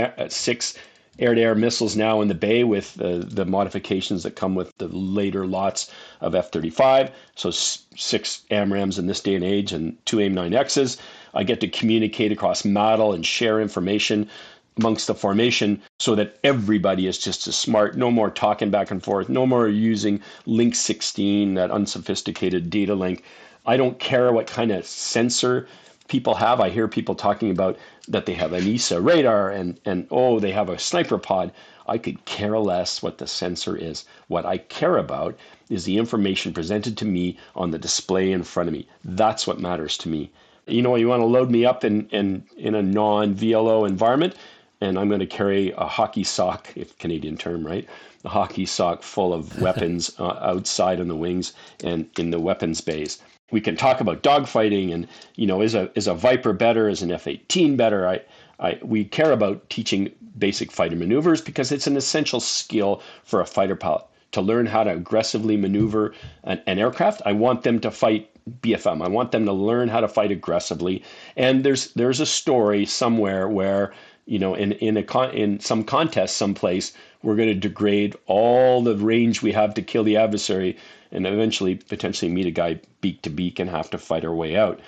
uh, 1.20 1.20
six 1.20 1.28
air-to-air 1.28 1.56
missiles 1.56 1.96
now 1.96 2.22
in 2.22 2.28
the 2.28 2.36
bay 2.36 2.64
with 2.64 3.00
uh, 3.02 3.20
the 3.24 3.46
modifications 3.46 4.24
that 4.24 4.36
come 4.36 4.56
with 4.56 4.72
the 4.78 4.88
later 4.88 5.46
lots 5.46 5.92
of 6.22 6.36
F-35. 6.36 7.12
So 7.36 7.52
six 7.52 8.44
AMRAAMs 8.52 8.98
in 9.00 9.08
this 9.08 9.22
day 9.22 9.36
and 9.36 9.44
age 9.44 9.74
and 9.74 9.98
two 10.06 10.20
AIM-9Xs. 10.20 10.98
I 11.34 11.44
get 11.44 11.60
to 11.62 11.68
communicate 11.68 12.32
across 12.32 12.66
model 12.66 13.14
and 13.14 13.26
share 13.26 13.62
information 13.62 14.30
amongst 14.78 15.08
the 15.08 15.16
formation 15.16 15.82
so 16.00 16.16
that 16.16 16.40
everybody 16.44 17.08
is 17.08 17.18
just 17.18 17.48
as 17.48 17.56
smart. 17.56 17.98
No 17.98 18.12
more 18.12 18.32
talking 18.32 18.72
back 18.72 18.92
and 18.92 19.04
forth. 19.04 19.30
No 19.30 19.46
more 19.46 19.68
using 19.68 20.22
Link 20.46 20.76
16, 20.76 21.54
that 21.56 21.72
unsophisticated 21.72 22.70
data 22.70 22.96
link. 22.96 23.24
I 23.66 23.78
don't 23.78 24.00
care 24.00 24.32
what 24.32 24.48
kind 24.48 24.72
of 24.72 24.86
sensor 24.86 25.68
people 26.12 26.36
have. 26.36 26.60
I 26.60 26.70
hear 26.70 26.90
people 26.90 27.16
talking 27.16 27.52
about 27.52 27.78
that 28.10 28.26
they 28.26 28.34
have 28.34 28.52
an 28.52 28.66
AESA 28.66 29.02
radar 29.02 29.50
and, 29.50 29.80
and 29.86 30.08
oh, 30.12 30.42
they 30.42 30.52
have 30.52 30.68
a 30.68 30.78
sniper 30.78 31.18
pod. 31.18 31.54
I 31.88 31.98
could 31.98 32.26
care 32.26 32.60
less 32.60 33.02
what 33.02 33.18
the 33.18 33.26
sensor 33.26 33.78
is. 33.78 34.04
What 34.28 34.46
I 34.46 34.58
care 34.58 34.98
about 34.98 35.38
is 35.70 35.86
the 35.86 35.98
information 35.98 36.52
presented 36.52 36.98
to 36.98 37.06
me 37.06 37.38
on 37.56 37.72
the 37.72 37.80
display 37.80 38.34
in 38.34 38.44
front 38.44 38.68
of 38.68 38.74
me. 38.74 38.90
That's 39.06 39.48
what 39.48 39.62
matters 39.62 39.98
to 40.00 40.10
me. 40.10 40.30
You 40.68 40.82
know, 40.82 40.98
you 40.98 41.08
want 41.08 41.22
to 41.22 41.26
load 41.26 41.50
me 41.50 41.64
up 41.66 41.86
in, 41.86 42.10
in, 42.10 42.44
in 42.58 42.76
a 42.76 42.82
non 42.82 43.34
VLO 43.34 43.88
environment, 43.88 44.36
and 44.82 45.00
I'm 45.00 45.08
going 45.08 45.20
to 45.20 45.28
carry 45.28 45.72
a 45.78 45.86
hockey 45.86 46.24
sock, 46.24 46.70
if 46.76 46.98
Canadian 46.98 47.38
term, 47.38 47.66
right? 47.66 47.88
A 48.26 48.30
hockey 48.30 48.66
sock 48.66 49.04
full 49.04 49.34
of 49.34 49.62
weapons 49.66 50.12
uh, 50.20 50.38
outside 50.42 51.00
on 51.00 51.08
the 51.08 51.16
wings 51.16 51.54
and 51.84 52.10
in 52.18 52.32
the 52.32 52.40
weapons 52.40 52.82
bays 52.82 53.22
we 53.52 53.62
can 53.62 53.76
talk 53.76 54.02
about 54.02 54.24
dogfighting 54.24 54.94
and 54.94 55.08
you 55.36 55.46
know 55.46 55.62
is 55.62 55.76
a 55.76 55.92
is 55.96 56.08
a 56.08 56.14
Viper 56.14 56.54
better, 56.54 56.90
is 56.90 57.02
an 57.02 57.12
F-18 57.12 57.78
better? 57.78 58.08
I, 58.08 58.22
I 58.60 58.80
we 58.82 59.06
care 59.06 59.32
about 59.32 59.70
teaching 59.70 60.12
basic 60.38 60.72
fighter 60.72 60.96
maneuvers 60.96 61.42
because 61.42 61.72
it's 61.72 61.88
an 61.88 61.98
essential 61.98 62.40
skill 62.40 63.02
for 63.24 63.42
a 63.42 63.46
fighter 63.46 63.76
pilot 63.76 64.06
to 64.32 64.42
learn 64.42 64.66
how 64.66 64.84
to 64.84 64.92
aggressively 64.92 65.58
maneuver 65.58 66.14
an, 66.46 66.62
an 66.66 66.80
aircraft. 66.80 67.22
I 67.26 67.34
want 67.34 67.64
them 67.64 67.80
to 67.82 67.92
fight 67.92 68.30
BFM. 68.62 69.04
I 69.04 69.10
want 69.10 69.32
them 69.32 69.46
to 69.46 69.52
learn 69.52 69.90
how 69.90 70.00
to 70.00 70.08
fight 70.08 70.32
aggressively. 70.32 71.04
And 71.36 71.64
there's 71.64 71.92
there's 71.94 72.22
a 72.22 72.26
story 72.26 72.86
somewhere 72.86 73.48
where 73.50 73.94
you 74.32 74.40
know 74.40 74.54
in 74.56 74.72
in 74.74 74.96
a 74.98 75.04
con, 75.04 75.32
in 75.32 75.60
some 75.60 75.84
contest 75.84 76.38
someplace 76.38 76.94
we're 77.22 77.36
going 77.36 77.50
to 77.50 77.68
degrade 77.68 78.16
all 78.26 78.82
the 78.82 78.96
range 78.96 79.42
we 79.42 79.52
have 79.52 79.74
to 79.74 79.82
kill 79.82 80.04
the 80.04 80.18
adversary 80.18 80.78
and 81.12 81.28
eventually 81.28 81.76
potentially 81.76 82.32
meet 82.32 82.46
a 82.46 82.52
guy 82.52 82.80
beak 83.02 83.22
to 83.22 83.30
beak 83.30 83.60
and 83.60 83.70
have 83.70 83.90
to 83.90 83.98
fight 83.98 84.24
our 84.24 84.34
way 84.34 84.56
out. 84.56 84.80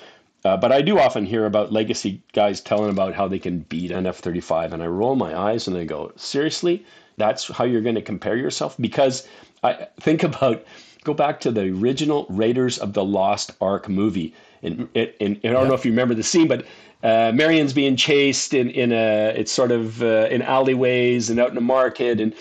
Uh, 0.45 0.57
but 0.57 0.71
I 0.71 0.81
do 0.81 1.00
often 1.00 1.25
hear 1.25 1.45
about 1.45 1.71
legacy 1.71 2.21
guys 2.33 2.62
telling 2.62 2.89
about 2.89 3.13
how 3.13 3.27
they 3.27 3.39
can 3.39 3.59
beat 3.59 3.91
an 3.91 4.05
F 4.05 4.17
35, 4.17 4.73
and 4.73 4.83
I 4.83 4.88
roll 4.88 5.15
my 5.15 5.38
eyes 5.38 5.67
and 5.67 5.77
I 5.77 5.85
go, 5.85 6.12
seriously? 6.15 6.85
That's 7.17 7.47
how 7.47 7.63
you're 7.63 7.81
going 7.81 7.95
to 7.95 8.01
compare 8.01 8.35
yourself? 8.35 8.75
Because 8.79 9.27
I 9.63 9.88
think 10.00 10.23
about, 10.23 10.65
go 11.03 11.13
back 11.13 11.39
to 11.41 11.51
the 11.51 11.69
original 11.69 12.25
Raiders 12.29 12.77
of 12.77 12.93
the 12.93 13.05
Lost 13.05 13.51
Ark 13.62 13.88
movie. 13.88 14.33
And, 14.63 14.88
and, 14.96 15.13
and 15.20 15.39
I 15.43 15.50
don't 15.50 15.63
yeah. 15.63 15.67
know 15.67 15.74
if 15.74 15.86
you 15.86 15.91
remember 15.91 16.13
the 16.13 16.24
scene, 16.24 16.48
but 16.48 16.65
uh, 17.03 17.34
Marion's 17.36 17.74
being 17.74 17.98
chased 17.98 18.53
in 18.53 18.70
in 18.70 18.93
a 18.93 19.34
it's 19.36 19.51
sort 19.51 19.72
of 19.72 20.01
uh, 20.01 20.27
in 20.32 20.41
alleyways 20.41 21.29
and 21.29 21.38
out 21.38 21.50
in 21.50 21.55
the 21.55 21.62
market, 21.62 22.22
and 22.22 22.34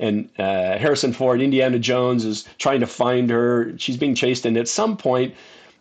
and 0.00 0.28
uh, 0.38 0.76
Harrison 0.76 1.12
Ford, 1.12 1.40
Indiana 1.40 1.78
Jones 1.78 2.24
is 2.24 2.44
trying 2.58 2.80
to 2.80 2.86
find 2.86 3.30
her. 3.30 3.78
She's 3.78 3.96
being 3.96 4.16
chased, 4.16 4.44
and 4.44 4.56
at 4.56 4.66
some 4.66 4.96
point, 4.96 5.34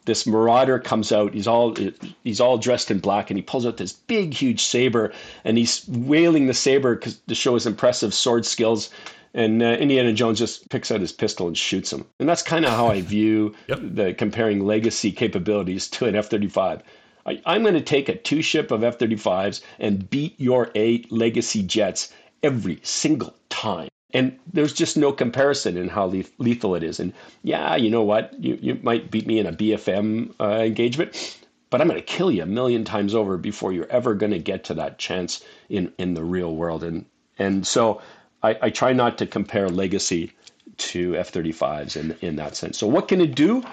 this 0.06 0.27
marauder 0.27 0.77
comes 0.77 1.12
out. 1.12 1.34
He's 1.34 1.48
all 1.48 1.75
he's 2.24 2.39
all 2.39 2.60
dressed 2.60 2.92
in 2.92 3.00
black, 3.00 3.32
and 3.32 3.38
he 3.39 3.42
pulls 3.42 3.66
out 3.66 3.77
this 3.77 3.94
big, 3.94 4.36
huge 4.36 4.63
saber, 4.63 5.12
and 5.44 5.58
he's 5.58 5.88
wailing 5.88 6.46
the 6.46 6.54
saber 6.54 6.96
because 6.96 7.18
to 7.27 7.34
show 7.34 7.56
his 7.56 7.66
impressive 7.66 8.13
sword 8.13 8.46
skills. 8.46 8.92
And 9.34 9.62
uh, 9.62 9.77
Indiana 9.79 10.13
Jones 10.13 10.39
just 10.39 10.69
picks 10.69 10.91
out 10.91 11.01
his 11.01 11.12
pistol 11.12 11.48
and 11.48 11.57
shoots 11.57 11.93
him. 11.93 12.05
And 12.19 12.27
that's 12.27 12.41
kind 12.41 12.65
of 12.65 12.72
how 12.72 12.88
I 12.88 13.01
view 13.01 13.53
yep. 13.67 13.79
the 13.81 14.13
comparing 14.13 14.65
legacy 14.65 15.12
capabilities 15.12 15.88
to 15.89 16.05
an 16.05 16.15
F 16.15 16.27
35. 16.27 16.84
I, 17.25 17.41
I'm 17.46 17.62
going 17.62 17.74
to 17.74 17.81
take 17.81 18.10
a 18.10 18.15
two 18.15 18.41
ship 18.41 18.72
of 18.72 18.84
F 18.84 18.98
35s 18.98 19.62
and 19.79 20.10
beat 20.10 20.39
your 20.39 20.72
eight 20.75 21.12
legacy 21.12 21.62
jets 21.62 22.13
every 22.41 22.79
single 22.84 23.36
time. 23.50 23.89
And 24.13 24.39
there's 24.51 24.74
just 24.74 24.96
no 24.96 25.12
comparison 25.12 25.75
in 25.75 25.89
how 25.89 26.07
lethal 26.38 26.75
it 26.75 26.84
is. 26.84 27.00
And 27.00 27.12
yeah, 27.43 27.75
you 27.75 27.89
know 27.89 28.03
what? 28.03 28.34
You, 28.39 28.57
you 28.62 28.79
might 28.81 29.12
beat 29.12 29.27
me 29.27 29.38
in 29.38 29.46
a 29.46 29.51
BFM 29.51 30.34
uh, 30.39 30.62
engagement, 30.63 31.38
but 31.69 31.81
I'm 31.81 31.88
going 31.88 32.00
to 32.00 32.05
kill 32.05 32.31
you 32.31 32.43
a 32.43 32.48
million 32.48 32.86
times 32.86 33.13
over 33.13 33.38
before 33.38 33.74
you're 33.74 33.91
ever 33.91 34.15
going 34.15 34.31
to 34.31 34.39
get 34.39 34.63
to 34.65 34.74
that 34.75 34.98
chance 34.98 35.43
in, 35.67 35.91
in 35.98 36.13
the 36.13 36.24
real 36.24 36.55
world. 36.55 36.84
And, 36.86 37.05
and 37.38 37.67
so 37.67 38.01
I, 38.48 38.58
I 38.63 38.70
try 38.70 38.94
not 38.94 39.18
to 39.20 39.25
compare 39.25 39.70
legacy 39.70 40.32
to 40.77 41.16
F 41.16 41.32
35s 41.32 41.98
in, 41.98 42.16
in 42.22 42.36
that 42.38 42.56
sense. 42.56 42.77
So, 42.77 42.88
what 42.88 43.08
can 43.08 43.22
it 43.22 43.36
do? 43.36 43.63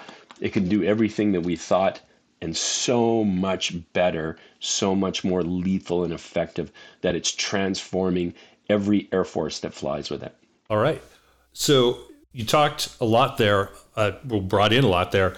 It 0.41 0.53
can 0.53 0.67
do 0.67 0.83
everything 0.83 1.31
that 1.31 1.41
we 1.41 1.55
thought 1.55 2.01
and 2.41 2.55
so 2.55 3.23
much 3.23 3.73
better, 3.93 4.37
so 4.59 4.93
much 4.93 5.23
more 5.23 5.43
lethal 5.43 6.03
and 6.03 6.13
effective 6.13 6.71
that 7.01 7.15
it's 7.15 7.31
transforming 7.31 8.33
every 8.69 9.07
Air 9.11 9.23
Force 9.23 9.59
that 9.59 9.73
flies 9.73 10.09
with 10.09 10.21
it. 10.23 10.35
All 10.69 10.77
right. 10.77 11.01
So 11.53 11.99
you 12.33 12.43
talked 12.43 12.95
a 12.99 13.05
lot 13.05 13.37
there, 13.37 13.69
uh, 13.95 14.11
brought 14.23 14.73
in 14.73 14.83
a 14.83 14.89
lot 14.89 15.11
there. 15.11 15.35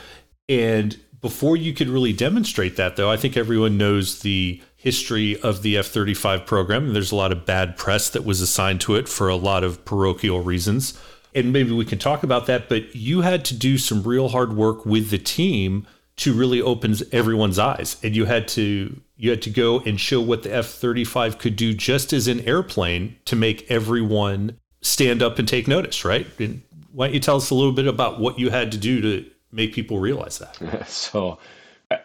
And 0.50 1.00
before 1.22 1.56
you 1.56 1.74
could 1.74 1.90
really 1.90 2.14
demonstrate 2.14 2.76
that, 2.78 2.96
though, 2.96 3.12
I 3.12 3.18
think 3.18 3.38
everyone 3.38 3.78
knows 3.78 4.20
the 4.20 4.62
history 4.88 5.38
of 5.42 5.64
the 5.64 5.76
F 5.76 5.88
35 5.88 6.46
program. 6.46 6.94
There's 6.94 7.12
a 7.12 7.16
lot 7.18 7.34
of 7.34 7.46
bad 7.46 7.76
press 7.76 8.10
that 8.12 8.24
was 8.24 8.40
assigned 8.40 8.80
to 8.82 8.96
it 8.96 9.10
for 9.10 9.28
a 9.28 9.36
lot 9.36 9.66
of 9.66 9.84
parochial 9.84 10.40
reasons. 10.42 10.98
And 11.36 11.52
maybe 11.52 11.74
we 11.74 11.84
can 11.84 12.00
talk 12.00 12.24
about 12.24 12.46
that. 12.46 12.70
But 12.70 12.96
you 12.96 13.20
had 13.20 13.44
to 13.46 13.54
do 13.54 13.78
some 13.78 14.02
real 14.02 14.30
hard 14.30 14.56
work 14.56 14.86
with 14.86 15.10
the 15.10 15.18
team 15.18 15.86
to 16.16 16.34
really 16.34 16.62
open 16.62 16.96
everyone's 17.12 17.60
eyes 17.60 17.98
and 18.02 18.16
you 18.16 18.26
had 18.26 18.48
to 18.48 19.00
you 19.18 19.30
had 19.30 19.42
to 19.44 19.52
go 19.52 19.80
and 19.82 20.00
show 20.00 20.20
what 20.20 20.42
the 20.42 20.54
F-35 20.54 21.38
could 21.38 21.56
do 21.56 21.76
just 21.76 22.12
as 22.12 22.28
an 22.28 22.40
airplane 22.40 23.16
to 23.26 23.36
make 23.36 23.70
everyone 23.70 24.58
stand 24.82 25.22
up 25.22 25.38
and 25.38 25.48
take 25.48 25.68
notice 25.68 26.04
right 26.04 26.26
and 26.40 26.64
why 26.92 27.06
don't 27.06 27.14
you 27.14 27.20
tell 27.20 27.36
us 27.36 27.52
a 27.52 27.56
little 27.56 27.72
bit 27.72 27.86
about 27.86 28.20
what 28.20 28.40
you 28.40 28.50
had 28.50 28.72
to 28.72 28.80
do 28.80 29.00
to 29.00 29.30
make 29.52 29.74
people 29.74 30.00
realize 30.00 30.40
that 30.40 30.88
so 30.88 31.38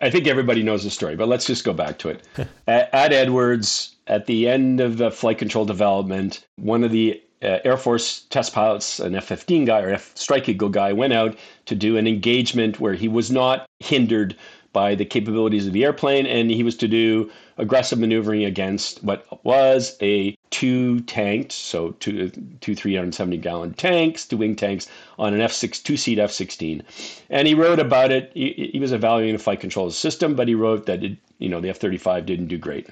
i 0.01 0.11
think 0.11 0.27
everybody 0.27 0.62
knows 0.62 0.85
the 0.85 0.91
story 0.91 1.17
but 1.17 1.29
let's 1.29 1.47
just 1.47 1.65
go 1.65 1.73
back 1.73 1.99
to 1.99 2.09
it. 2.09 2.23
At, 2.67 2.93
at 2.95 3.12
edwards 3.12 3.97
at 4.07 4.27
the 4.27 4.49
end 4.49 4.81
of 4.81 4.99
the 4.99 5.11
flight 5.11 5.39
control 5.39 5.65
development 5.65 6.47
one 6.57 6.85
of 6.85 6.91
the 6.91 7.21
uh, 7.43 7.59
Air 7.65 7.77
Force 7.77 8.21
test 8.31 8.53
pilots, 8.55 9.01
an 9.01 9.15
F 9.17 9.25
15 9.25 9.65
guy 9.65 9.81
or 9.81 9.91
F 9.91 10.17
Strike 10.17 10.49
Eagle 10.49 10.69
guy, 10.69 10.93
went 10.93 11.12
out 11.12 11.37
to 11.67 11.75
do 11.75 11.97
an 11.97 12.07
engagement 12.07 12.79
where 12.79 12.95
he 12.95 13.09
was 13.09 13.31
not 13.31 13.67
hindered 13.81 14.37
by 14.73 14.95
the 14.95 15.05
capabilities 15.05 15.67
of 15.67 15.73
the 15.73 15.85
airplane 15.85 16.26
and 16.26 16.50
he 16.50 16.62
was 16.62 16.76
to 16.76 16.88
do 16.88 17.31
aggressive 17.59 17.99
maneuvering 17.99 18.45
against 18.45 19.02
what 19.05 19.26
was 19.45 19.97
a 20.00 20.37
two 20.50 21.00
tanked, 21.00 21.52
so 21.52 21.91
two, 21.93 22.31
two 22.61 22.75
370 22.75 23.37
gallon 23.38 23.75
tanks, 23.75 24.26
two 24.26 24.37
wing 24.37 24.57
tanks 24.57 24.88
on 25.19 25.35
an 25.35 25.41
F6, 25.41 25.83
two 25.83 25.97
seat 25.97 26.19
F 26.19 26.31
16. 26.31 26.83
And 27.31 27.49
he 27.49 27.55
wrote 27.55 27.79
about 27.79 28.11
it. 28.11 28.31
He, 28.35 28.71
he 28.73 28.81
was 28.81 28.93
evaluating 28.93 29.37
the 29.37 29.43
flight 29.43 29.61
control 29.61 29.91
system, 29.91 30.35
but 30.35 30.49
he 30.49 30.55
wrote 30.55 30.87
that 30.87 31.02
it, 31.02 31.17
you 31.38 31.49
know, 31.49 31.61
the 31.61 31.71
F 31.71 31.79
35 31.79 32.26
didn't 32.26 32.47
do 32.47 32.59
great. 32.59 32.88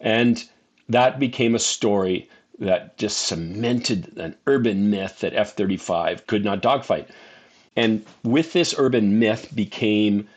And 0.00 0.44
that 0.88 1.18
became 1.18 1.54
a 1.54 1.58
story 1.58 2.28
that 2.58 2.96
just 2.96 3.26
cemented 3.26 4.16
an 4.16 4.36
urban 4.46 4.90
myth 4.90 5.20
that 5.20 5.34
F 5.34 5.54
35 5.54 6.26
could 6.26 6.44
not 6.44 6.62
dogfight. 6.62 7.08
And 7.76 8.04
with 8.22 8.52
this 8.52 8.74
urban 8.78 9.18
myth 9.18 9.48
became 9.54 10.28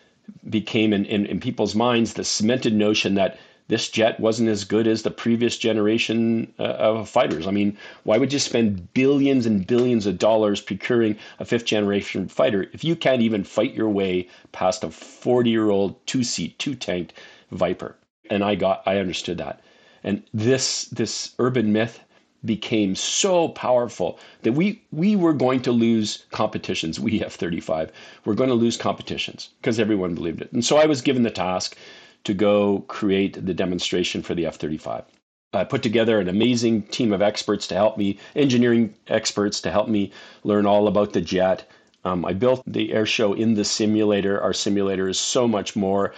became 0.49 0.93
in, 0.93 1.05
in, 1.05 1.25
in 1.25 1.39
people's 1.39 1.75
minds 1.75 2.13
the 2.13 2.23
cemented 2.23 2.73
notion 2.73 3.15
that 3.15 3.37
this 3.67 3.89
jet 3.89 4.19
wasn't 4.19 4.49
as 4.49 4.63
good 4.63 4.87
as 4.87 5.03
the 5.03 5.11
previous 5.11 5.57
generation 5.57 6.53
uh, 6.57 6.63
of 6.63 7.09
fighters. 7.09 7.47
I 7.47 7.51
mean, 7.51 7.77
why 8.03 8.17
would 8.17 8.31
you 8.31 8.39
spend 8.39 8.93
billions 8.93 9.45
and 9.45 9.67
billions 9.67 10.05
of 10.05 10.17
dollars 10.17 10.61
procuring 10.61 11.17
a 11.39 11.45
fifth 11.45 11.65
generation 11.65 12.27
fighter 12.29 12.69
if 12.71 12.83
you 12.83 12.95
can't 12.95 13.21
even 13.21 13.43
fight 13.43 13.73
your 13.73 13.89
way 13.89 14.29
past 14.53 14.83
a 14.83 14.89
40 14.89 15.49
year 15.49 15.69
old 15.69 16.05
two 16.07 16.23
seat, 16.23 16.57
two 16.59 16.75
tanked 16.75 17.13
Viper? 17.51 17.95
And 18.29 18.43
I 18.43 18.55
got, 18.55 18.83
I 18.85 18.97
understood 18.97 19.37
that. 19.39 19.61
And 20.03 20.23
this, 20.33 20.85
this 20.85 21.33
urban 21.39 21.73
myth 21.73 21.99
became 22.45 22.95
so 22.95 23.49
powerful 23.49 24.19
that 24.43 24.53
we 24.53 24.81
we 24.91 25.15
were 25.15 25.33
going 25.33 25.61
to 25.61 25.71
lose 25.71 26.25
competitions. 26.31 26.99
We 26.99 27.23
F-35 27.23 27.89
we're 28.25 28.35
going 28.35 28.49
to 28.49 28.55
lose 28.55 28.77
competitions 28.77 29.49
because 29.59 29.79
everyone 29.79 30.15
believed 30.15 30.41
it. 30.41 30.51
And 30.51 30.63
so 30.63 30.77
I 30.77 30.85
was 30.85 31.01
given 31.01 31.23
the 31.23 31.31
task 31.31 31.75
to 32.23 32.33
go 32.33 32.83
create 32.87 33.45
the 33.45 33.53
demonstration 33.53 34.21
for 34.21 34.35
the 34.35 34.45
F-35. 34.45 35.05
I 35.53 35.63
put 35.63 35.81
together 35.81 36.19
an 36.19 36.27
amazing 36.27 36.83
team 36.83 37.13
of 37.13 37.21
experts 37.21 37.67
to 37.67 37.75
help 37.75 37.97
me, 37.97 38.19
engineering 38.35 38.93
experts 39.07 39.61
to 39.61 39.71
help 39.71 39.87
me 39.87 40.11
learn 40.43 40.65
all 40.65 40.87
about 40.87 41.13
the 41.13 41.21
jet. 41.21 41.69
Um, 42.03 42.25
I 42.25 42.33
built 42.33 42.63
the 42.67 42.93
air 42.93 43.05
show 43.05 43.33
in 43.33 43.53
the 43.53 43.63
simulator. 43.63 44.41
Our 44.41 44.53
simulator 44.53 45.07
is 45.07 45.17
so 45.17 45.47
much 45.47 45.75
more 45.75 46.13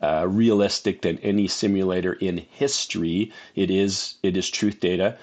uh, 0.00 0.26
realistic 0.26 1.02
than 1.02 1.18
any 1.18 1.46
simulator 1.46 2.14
in 2.14 2.38
history. 2.38 3.30
It 3.54 3.70
is 3.70 4.14
it 4.22 4.36
is 4.36 4.48
truth 4.48 4.80
data. 4.80 5.18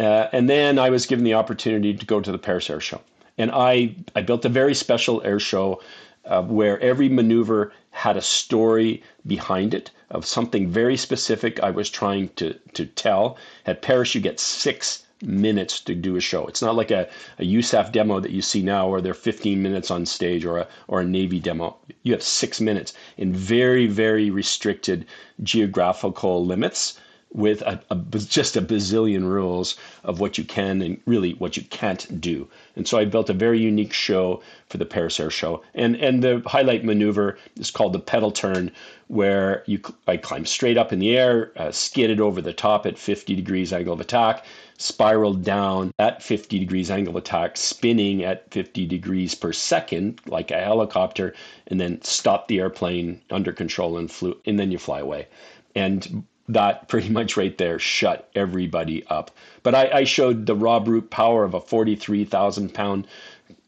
Uh, 0.00 0.30
and 0.32 0.48
then 0.48 0.78
I 0.78 0.88
was 0.88 1.04
given 1.04 1.26
the 1.26 1.34
opportunity 1.34 1.92
to 1.92 2.06
go 2.06 2.22
to 2.22 2.32
the 2.32 2.38
Paris 2.38 2.70
Air 2.70 2.80
Show. 2.80 3.02
And 3.36 3.50
I, 3.50 3.94
I 4.16 4.22
built 4.22 4.46
a 4.46 4.48
very 4.48 4.74
special 4.74 5.20
air 5.22 5.38
show 5.38 5.82
uh, 6.24 6.42
where 6.42 6.80
every 6.80 7.10
maneuver 7.10 7.74
had 7.90 8.16
a 8.16 8.22
story 8.22 9.02
behind 9.26 9.74
it 9.74 9.90
of 10.10 10.24
something 10.24 10.70
very 10.70 10.96
specific 10.96 11.60
I 11.60 11.70
was 11.70 11.90
trying 11.90 12.30
to, 12.36 12.54
to 12.72 12.86
tell. 12.86 13.36
At 13.66 13.82
Paris, 13.82 14.14
you 14.14 14.22
get 14.22 14.40
six 14.40 15.04
minutes 15.20 15.80
to 15.82 15.94
do 15.94 16.16
a 16.16 16.20
show. 16.20 16.46
It's 16.46 16.62
not 16.62 16.76
like 16.76 16.90
a, 16.90 17.06
a 17.38 17.42
USAF 17.42 17.92
demo 17.92 18.20
that 18.20 18.30
you 18.30 18.40
see 18.40 18.62
now 18.62 18.88
where 18.88 19.02
they're 19.02 19.12
15 19.12 19.62
minutes 19.62 19.90
on 19.90 20.06
stage 20.06 20.46
or 20.46 20.56
a, 20.60 20.68
or 20.88 21.02
a 21.02 21.04
Navy 21.04 21.40
demo. 21.40 21.76
You 22.04 22.12
have 22.12 22.22
six 22.22 22.58
minutes 22.58 22.94
in 23.18 23.34
very, 23.34 23.86
very 23.86 24.30
restricted 24.30 25.04
geographical 25.42 26.42
limits 26.44 26.98
with 27.32 27.62
a, 27.62 27.80
a, 27.90 27.96
just 27.96 28.56
a 28.56 28.62
bazillion 28.62 29.24
rules 29.24 29.76
of 30.02 30.18
what 30.18 30.36
you 30.36 30.42
can 30.42 30.82
and 30.82 31.00
really 31.06 31.34
what 31.34 31.56
you 31.56 31.62
can't 31.64 32.20
do. 32.20 32.48
And 32.74 32.88
so 32.88 32.98
I 32.98 33.04
built 33.04 33.30
a 33.30 33.34
very 33.34 33.60
unique 33.60 33.92
show 33.92 34.42
for 34.68 34.78
the 34.78 34.84
Paris 34.84 35.20
Air 35.20 35.30
Show. 35.30 35.62
And 35.74 35.94
and 35.96 36.24
the 36.24 36.42
highlight 36.46 36.84
maneuver 36.84 37.38
is 37.56 37.70
called 37.70 37.92
the 37.92 38.00
pedal 38.00 38.32
turn, 38.32 38.72
where 39.06 39.62
you 39.66 39.80
I 40.08 40.16
climb 40.16 40.44
straight 40.44 40.76
up 40.76 40.92
in 40.92 40.98
the 40.98 41.16
air, 41.16 41.52
uh, 41.56 41.70
skidded 41.70 42.20
over 42.20 42.42
the 42.42 42.52
top 42.52 42.84
at 42.84 42.98
50 42.98 43.36
degrees 43.36 43.72
angle 43.72 43.94
of 43.94 44.00
attack, 44.00 44.44
spiraled 44.78 45.44
down 45.44 45.92
at 46.00 46.22
50 46.24 46.58
degrees 46.58 46.90
angle 46.90 47.16
of 47.16 47.22
attack, 47.22 47.56
spinning 47.56 48.24
at 48.24 48.50
50 48.50 48.86
degrees 48.86 49.36
per 49.36 49.52
second 49.52 50.20
like 50.26 50.50
a 50.50 50.60
helicopter, 50.60 51.32
and 51.68 51.80
then 51.80 52.02
stopped 52.02 52.48
the 52.48 52.58
airplane 52.58 53.20
under 53.30 53.52
control 53.52 53.98
and 53.98 54.10
flew, 54.10 54.36
and 54.46 54.58
then 54.58 54.72
you 54.72 54.78
fly 54.78 54.98
away. 54.98 55.28
And 55.76 56.24
that 56.52 56.88
pretty 56.88 57.08
much 57.20 57.36
right 57.36 57.56
there 57.58 57.78
shut 57.78 58.28
everybody 58.34 59.04
up. 59.06 59.30
But 59.62 59.74
I, 59.74 59.90
I 59.90 60.04
showed 60.04 60.46
the 60.46 60.56
raw 60.56 60.80
brute 60.80 61.10
power 61.10 61.44
of 61.44 61.54
a 61.54 61.60
43,000 61.60 62.72
pound 62.72 63.06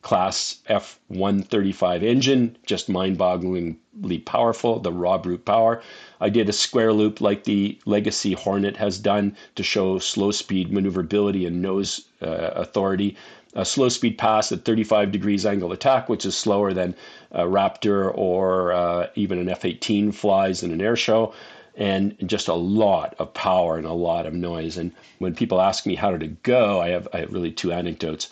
class 0.03 0.57
F 0.67 0.99
135 1.09 2.03
engine, 2.03 2.57
just 2.67 2.89
mind 2.89 3.17
bogglingly 3.19 4.25
powerful, 4.25 4.81
the 4.81 4.93
raw 4.93 5.17
brute 5.17 5.45
power. 5.45 5.81
I 6.21 6.29
did 6.29 6.49
a 6.49 6.53
square 6.53 6.93
loop 6.93 7.21
like 7.21 7.45
the 7.45 7.79
Legacy 7.87 8.33
Hornet 8.33 8.77
has 8.77 8.99
done 8.99 9.37
to 9.55 9.63
show 9.63 9.99
slow 9.99 10.33
speed 10.33 10.73
maneuverability 10.73 11.47
and 11.47 11.63
nose 11.63 12.05
uh, 12.21 12.51
authority. 12.55 13.17
A 13.55 13.65
slow 13.65 13.89
speed 13.89 14.19
pass 14.19 14.51
at 14.51 14.65
35 14.65 15.13
degrees 15.13 15.47
angle 15.47 15.73
attack, 15.73 16.09
which 16.09 16.25
is 16.25 16.37
slower 16.37 16.73
than 16.73 16.97
a 17.31 17.45
Raptor 17.45 18.11
or 18.17 18.73
uh, 18.73 19.09
even 19.15 19.39
an 19.39 19.49
F 19.49 19.65
18 19.65 20.11
flies 20.11 20.63
in 20.63 20.73
an 20.73 20.81
air 20.81 20.97
show 20.97 21.33
and 21.77 22.17
just 22.27 22.49
a 22.49 22.55
lot 22.55 23.15
of 23.19 23.33
power 23.35 23.77
and 23.79 23.87
a 23.87 23.93
lot 23.93 24.27
of 24.27 24.35
noise. 24.35 24.77
And 24.77 24.93
when 25.19 25.35
people 25.35 25.61
ask 25.61 25.87
me 25.87 25.95
how 25.95 26.11
did 26.11 26.23
it 26.23 26.43
go, 26.43 26.81
I 26.81 26.89
have 26.89 27.09
I 27.13 27.19
have 27.19 27.33
really 27.33 27.53
two 27.53 27.73
anecdotes. 27.73 28.31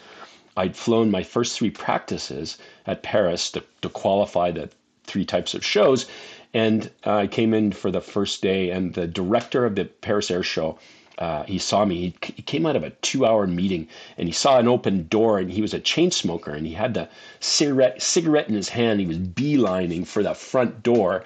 I'd 0.56 0.76
flown 0.76 1.10
my 1.10 1.22
first 1.22 1.56
three 1.56 1.70
practices 1.70 2.58
at 2.86 3.02
Paris 3.02 3.50
to, 3.52 3.62
to 3.82 3.88
qualify 3.88 4.50
the 4.50 4.68
three 5.04 5.24
types 5.24 5.54
of 5.54 5.64
shows, 5.64 6.06
and 6.52 6.90
I 7.04 7.26
came 7.26 7.54
in 7.54 7.72
for 7.72 7.90
the 7.90 8.00
first 8.00 8.42
day, 8.42 8.70
and 8.70 8.94
the 8.94 9.06
director 9.06 9.64
of 9.64 9.74
the 9.74 9.84
Paris 9.84 10.30
Air 10.30 10.42
Show. 10.42 10.78
Uh, 11.18 11.44
he 11.44 11.58
saw 11.58 11.84
me. 11.84 11.96
He, 11.96 12.32
he 12.36 12.42
came 12.42 12.64
out 12.64 12.76
of 12.76 12.82
a 12.82 12.90
two-hour 13.02 13.46
meeting, 13.46 13.86
and 14.16 14.26
he 14.26 14.32
saw 14.32 14.58
an 14.58 14.66
open 14.66 15.06
door. 15.08 15.38
And 15.38 15.52
he 15.52 15.60
was 15.60 15.74
a 15.74 15.80
chain 15.80 16.10
smoker, 16.10 16.50
and 16.50 16.66
he 16.66 16.72
had 16.72 16.94
the 16.94 17.08
cigarette 17.40 18.00
cigarette 18.00 18.48
in 18.48 18.54
his 18.54 18.70
hand. 18.70 19.00
He 19.00 19.06
was 19.06 19.18
beelining 19.18 20.06
for 20.06 20.22
the 20.22 20.32
front 20.32 20.82
door, 20.82 21.24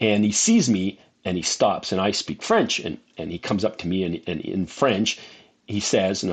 and 0.00 0.24
he 0.24 0.30
sees 0.30 0.70
me, 0.70 1.00
and 1.24 1.36
he 1.36 1.42
stops 1.42 1.92
and 1.92 2.00
I 2.00 2.10
speak 2.10 2.42
French 2.42 2.78
and, 2.80 2.98
and 3.16 3.30
he 3.30 3.38
comes 3.38 3.64
up 3.64 3.78
to 3.78 3.88
me 3.88 4.04
and, 4.04 4.20
and 4.26 4.40
in 4.40 4.66
French 4.66 5.18
he 5.66 5.80
says 5.80 6.22
and 6.22 6.32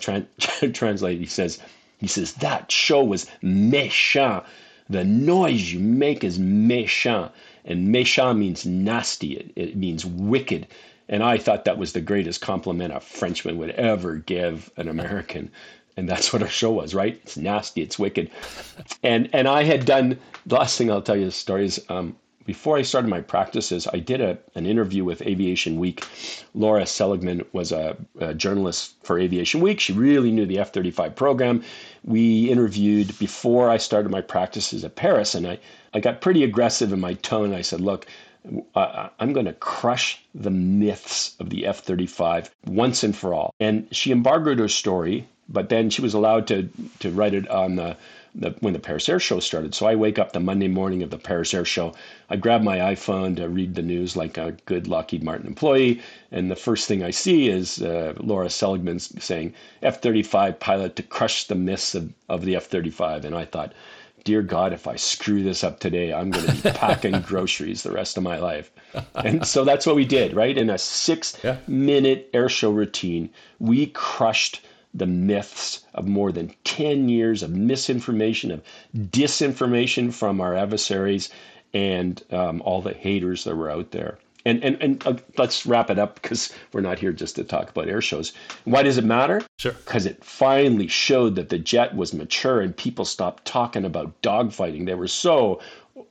try 0.00 0.24
translate 0.72 1.18
he 1.18 1.26
says 1.26 1.58
he 1.98 2.06
says 2.06 2.34
that 2.34 2.70
show 2.70 3.02
was 3.02 3.26
méchant 3.42 4.44
the 4.88 5.04
noise 5.04 5.72
you 5.72 5.80
make 5.80 6.22
is 6.22 6.38
méchant 6.38 7.30
and 7.64 7.94
méchant 7.94 8.38
means 8.38 8.66
nasty 8.66 9.34
it, 9.34 9.52
it 9.56 9.76
means 9.76 10.04
wicked 10.04 10.66
and 11.08 11.22
I 11.22 11.38
thought 11.38 11.64
that 11.64 11.78
was 11.78 11.92
the 11.92 12.00
greatest 12.00 12.40
compliment 12.40 12.92
a 12.92 13.00
Frenchman 13.00 13.58
would 13.58 13.70
ever 13.70 14.16
give 14.16 14.70
an 14.76 14.88
American 14.88 15.50
and 15.96 16.08
that's 16.08 16.32
what 16.32 16.42
our 16.42 16.48
show 16.48 16.70
was, 16.72 16.94
right? 16.94 17.18
It's 17.22 17.36
nasty, 17.36 17.80
it's 17.82 17.98
wicked, 17.98 18.30
and 19.02 19.30
and 19.32 19.48
I 19.48 19.64
had 19.64 19.86
done. 19.86 20.18
The 20.44 20.56
last 20.56 20.76
thing 20.76 20.90
I'll 20.90 21.02
tell 21.02 21.16
you 21.16 21.24
the 21.24 21.30
story 21.30 21.64
is 21.64 21.82
um, 21.88 22.16
before 22.46 22.78
I 22.78 22.82
started 22.82 23.08
my 23.08 23.20
practices, 23.20 23.86
I 23.92 23.98
did 23.98 24.20
a, 24.20 24.38
an 24.54 24.66
interview 24.66 25.04
with 25.04 25.20
Aviation 25.22 25.78
Week. 25.78 26.06
Lara 26.54 26.86
Seligman 26.86 27.44
was 27.52 27.72
a, 27.72 27.96
a 28.20 28.32
journalist 28.32 28.94
for 29.02 29.18
Aviation 29.18 29.60
Week. 29.60 29.80
She 29.80 29.92
really 29.92 30.30
knew 30.30 30.46
the 30.46 30.60
F 30.60 30.72
35 30.72 31.14
program. 31.16 31.62
We 32.04 32.48
interviewed 32.48 33.18
before 33.18 33.68
I 33.68 33.76
started 33.76 34.10
my 34.10 34.20
practices 34.20 34.84
at 34.84 34.94
Paris, 34.94 35.34
and 35.34 35.46
I, 35.46 35.58
I 35.92 36.00
got 36.00 36.20
pretty 36.20 36.44
aggressive 36.44 36.92
in 36.92 37.00
my 37.00 37.14
tone. 37.14 37.52
I 37.52 37.62
said, 37.62 37.80
Look, 37.80 38.06
I, 38.74 39.10
I'm 39.18 39.32
going 39.32 39.46
to 39.46 39.52
crush 39.52 40.22
the 40.34 40.50
myths 40.50 41.34
of 41.40 41.50
the 41.50 41.66
F 41.66 41.80
35 41.80 42.50
once 42.66 43.02
and 43.02 43.16
for 43.16 43.34
all. 43.34 43.54
And 43.58 43.88
she 43.90 44.12
embargoed 44.12 44.60
her 44.60 44.68
story, 44.68 45.26
but 45.48 45.68
then 45.68 45.90
she 45.90 46.02
was 46.02 46.14
allowed 46.14 46.46
to, 46.48 46.68
to 47.00 47.10
write 47.10 47.34
it 47.34 47.48
on 47.48 47.76
the 47.76 47.96
the, 48.36 48.54
when 48.60 48.74
the 48.74 48.78
Paris 48.78 49.08
Air 49.08 49.18
Show 49.18 49.40
started. 49.40 49.74
So 49.74 49.86
I 49.86 49.94
wake 49.94 50.18
up 50.18 50.32
the 50.32 50.40
Monday 50.40 50.68
morning 50.68 51.02
of 51.02 51.10
the 51.10 51.18
Paris 51.18 51.54
Air 51.54 51.64
Show. 51.64 51.94
I 52.28 52.36
grab 52.36 52.62
my 52.62 52.78
iPhone 52.78 53.34
to 53.36 53.48
read 53.48 53.74
the 53.74 53.82
news 53.82 54.16
like 54.16 54.36
a 54.36 54.56
good 54.66 54.86
Lockheed 54.86 55.22
Martin 55.22 55.46
employee, 55.46 56.00
and 56.30 56.50
the 56.50 56.56
first 56.56 56.86
thing 56.86 57.02
I 57.02 57.10
see 57.10 57.48
is 57.48 57.80
uh, 57.82 58.14
Lara 58.18 58.50
Seligman 58.50 58.98
saying 58.98 59.54
F-35 59.82 60.60
pilot 60.60 60.96
to 60.96 61.02
crush 61.02 61.44
the 61.44 61.54
myths 61.54 61.94
of, 61.94 62.12
of 62.28 62.44
the 62.44 62.56
F-35, 62.56 63.24
and 63.24 63.34
I 63.34 63.44
thought. 63.44 63.72
Dear 64.24 64.42
God, 64.42 64.72
if 64.72 64.88
I 64.88 64.96
screw 64.96 65.44
this 65.44 65.62
up 65.62 65.78
today, 65.78 66.12
I'm 66.12 66.32
going 66.32 66.46
to 66.46 66.52
be 66.52 66.70
packing 66.76 67.20
groceries 67.20 67.84
the 67.84 67.92
rest 67.92 68.16
of 68.16 68.24
my 68.24 68.38
life. 68.38 68.72
And 69.14 69.46
so 69.46 69.62
that's 69.62 69.86
what 69.86 69.94
we 69.94 70.04
did, 70.04 70.34
right? 70.34 70.58
In 70.58 70.68
a 70.68 70.78
six 70.78 71.38
yeah. 71.44 71.58
minute 71.68 72.28
air 72.34 72.48
show 72.48 72.72
routine, 72.72 73.30
we 73.60 73.86
crushed 73.86 74.62
the 74.96 75.06
myths 75.06 75.84
of 75.94 76.06
more 76.06 76.32
than 76.32 76.54
10 76.64 77.08
years 77.08 77.42
of 77.42 77.50
misinformation, 77.50 78.50
of 78.50 78.62
disinformation 78.96 80.12
from 80.12 80.40
our 80.40 80.54
adversaries, 80.54 81.28
and 81.74 82.22
um, 82.30 82.62
all 82.62 82.80
the 82.80 82.94
haters 82.94 83.44
that 83.44 83.56
were 83.56 83.70
out 83.70 83.90
there. 83.90 84.18
And, 84.46 84.62
and, 84.62 84.80
and 84.80 85.06
uh, 85.06 85.14
let's 85.36 85.66
wrap 85.66 85.90
it 85.90 85.98
up 85.98 86.22
because 86.22 86.52
we're 86.72 86.80
not 86.80 87.00
here 87.00 87.12
just 87.12 87.34
to 87.34 87.42
talk 87.42 87.70
about 87.70 87.88
air 87.88 88.00
shows. 88.00 88.32
Why 88.64 88.84
does 88.84 88.96
it 88.96 89.04
matter? 89.04 89.42
Sure. 89.58 89.72
Because 89.72 90.06
it 90.06 90.24
finally 90.24 90.86
showed 90.86 91.34
that 91.34 91.48
the 91.48 91.58
jet 91.58 91.96
was 91.96 92.14
mature 92.14 92.60
and 92.60 92.76
people 92.76 93.04
stopped 93.04 93.44
talking 93.44 93.84
about 93.84 94.22
dogfighting. 94.22 94.86
They 94.86 94.94
were 94.94 95.08
so 95.08 95.60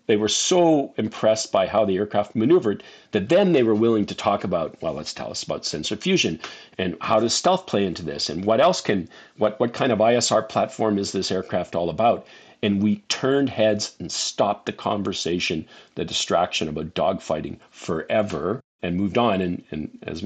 they 0.07 0.15
were 0.15 0.27
so 0.27 0.93
impressed 0.97 1.51
by 1.51 1.67
how 1.67 1.85
the 1.85 1.97
aircraft 1.97 2.35
maneuvered 2.35 2.83
that 3.11 3.29
then 3.29 3.53
they 3.53 3.63
were 3.63 3.75
willing 3.75 4.05
to 4.05 4.15
talk 4.15 4.43
about 4.43 4.79
well 4.81 4.93
let's 4.93 5.13
tell 5.13 5.31
us 5.31 5.43
about 5.43 5.65
sensor 5.65 5.95
fusion 5.95 6.39
and 6.77 6.95
how 7.01 7.19
does 7.19 7.33
stealth 7.33 7.65
play 7.65 7.85
into 7.85 8.03
this 8.03 8.29
and 8.29 8.45
what 8.45 8.61
else 8.61 8.81
can 8.81 9.07
what 9.37 9.59
what 9.59 9.73
kind 9.73 9.91
of 9.91 9.99
isr 9.99 10.47
platform 10.47 10.97
is 10.97 11.11
this 11.11 11.31
aircraft 11.31 11.75
all 11.75 11.89
about 11.89 12.25
and 12.61 12.81
we 12.81 12.97
turned 13.09 13.49
heads 13.49 13.95
and 13.99 14.11
stopped 14.11 14.65
the 14.65 14.73
conversation 14.73 15.65
the 15.95 16.05
distraction 16.05 16.67
about 16.67 16.93
dogfighting 16.93 17.57
forever 17.69 18.61
and 18.81 18.97
moved 18.97 19.17
on 19.17 19.41
and, 19.41 19.63
and 19.71 19.97
as 20.03 20.23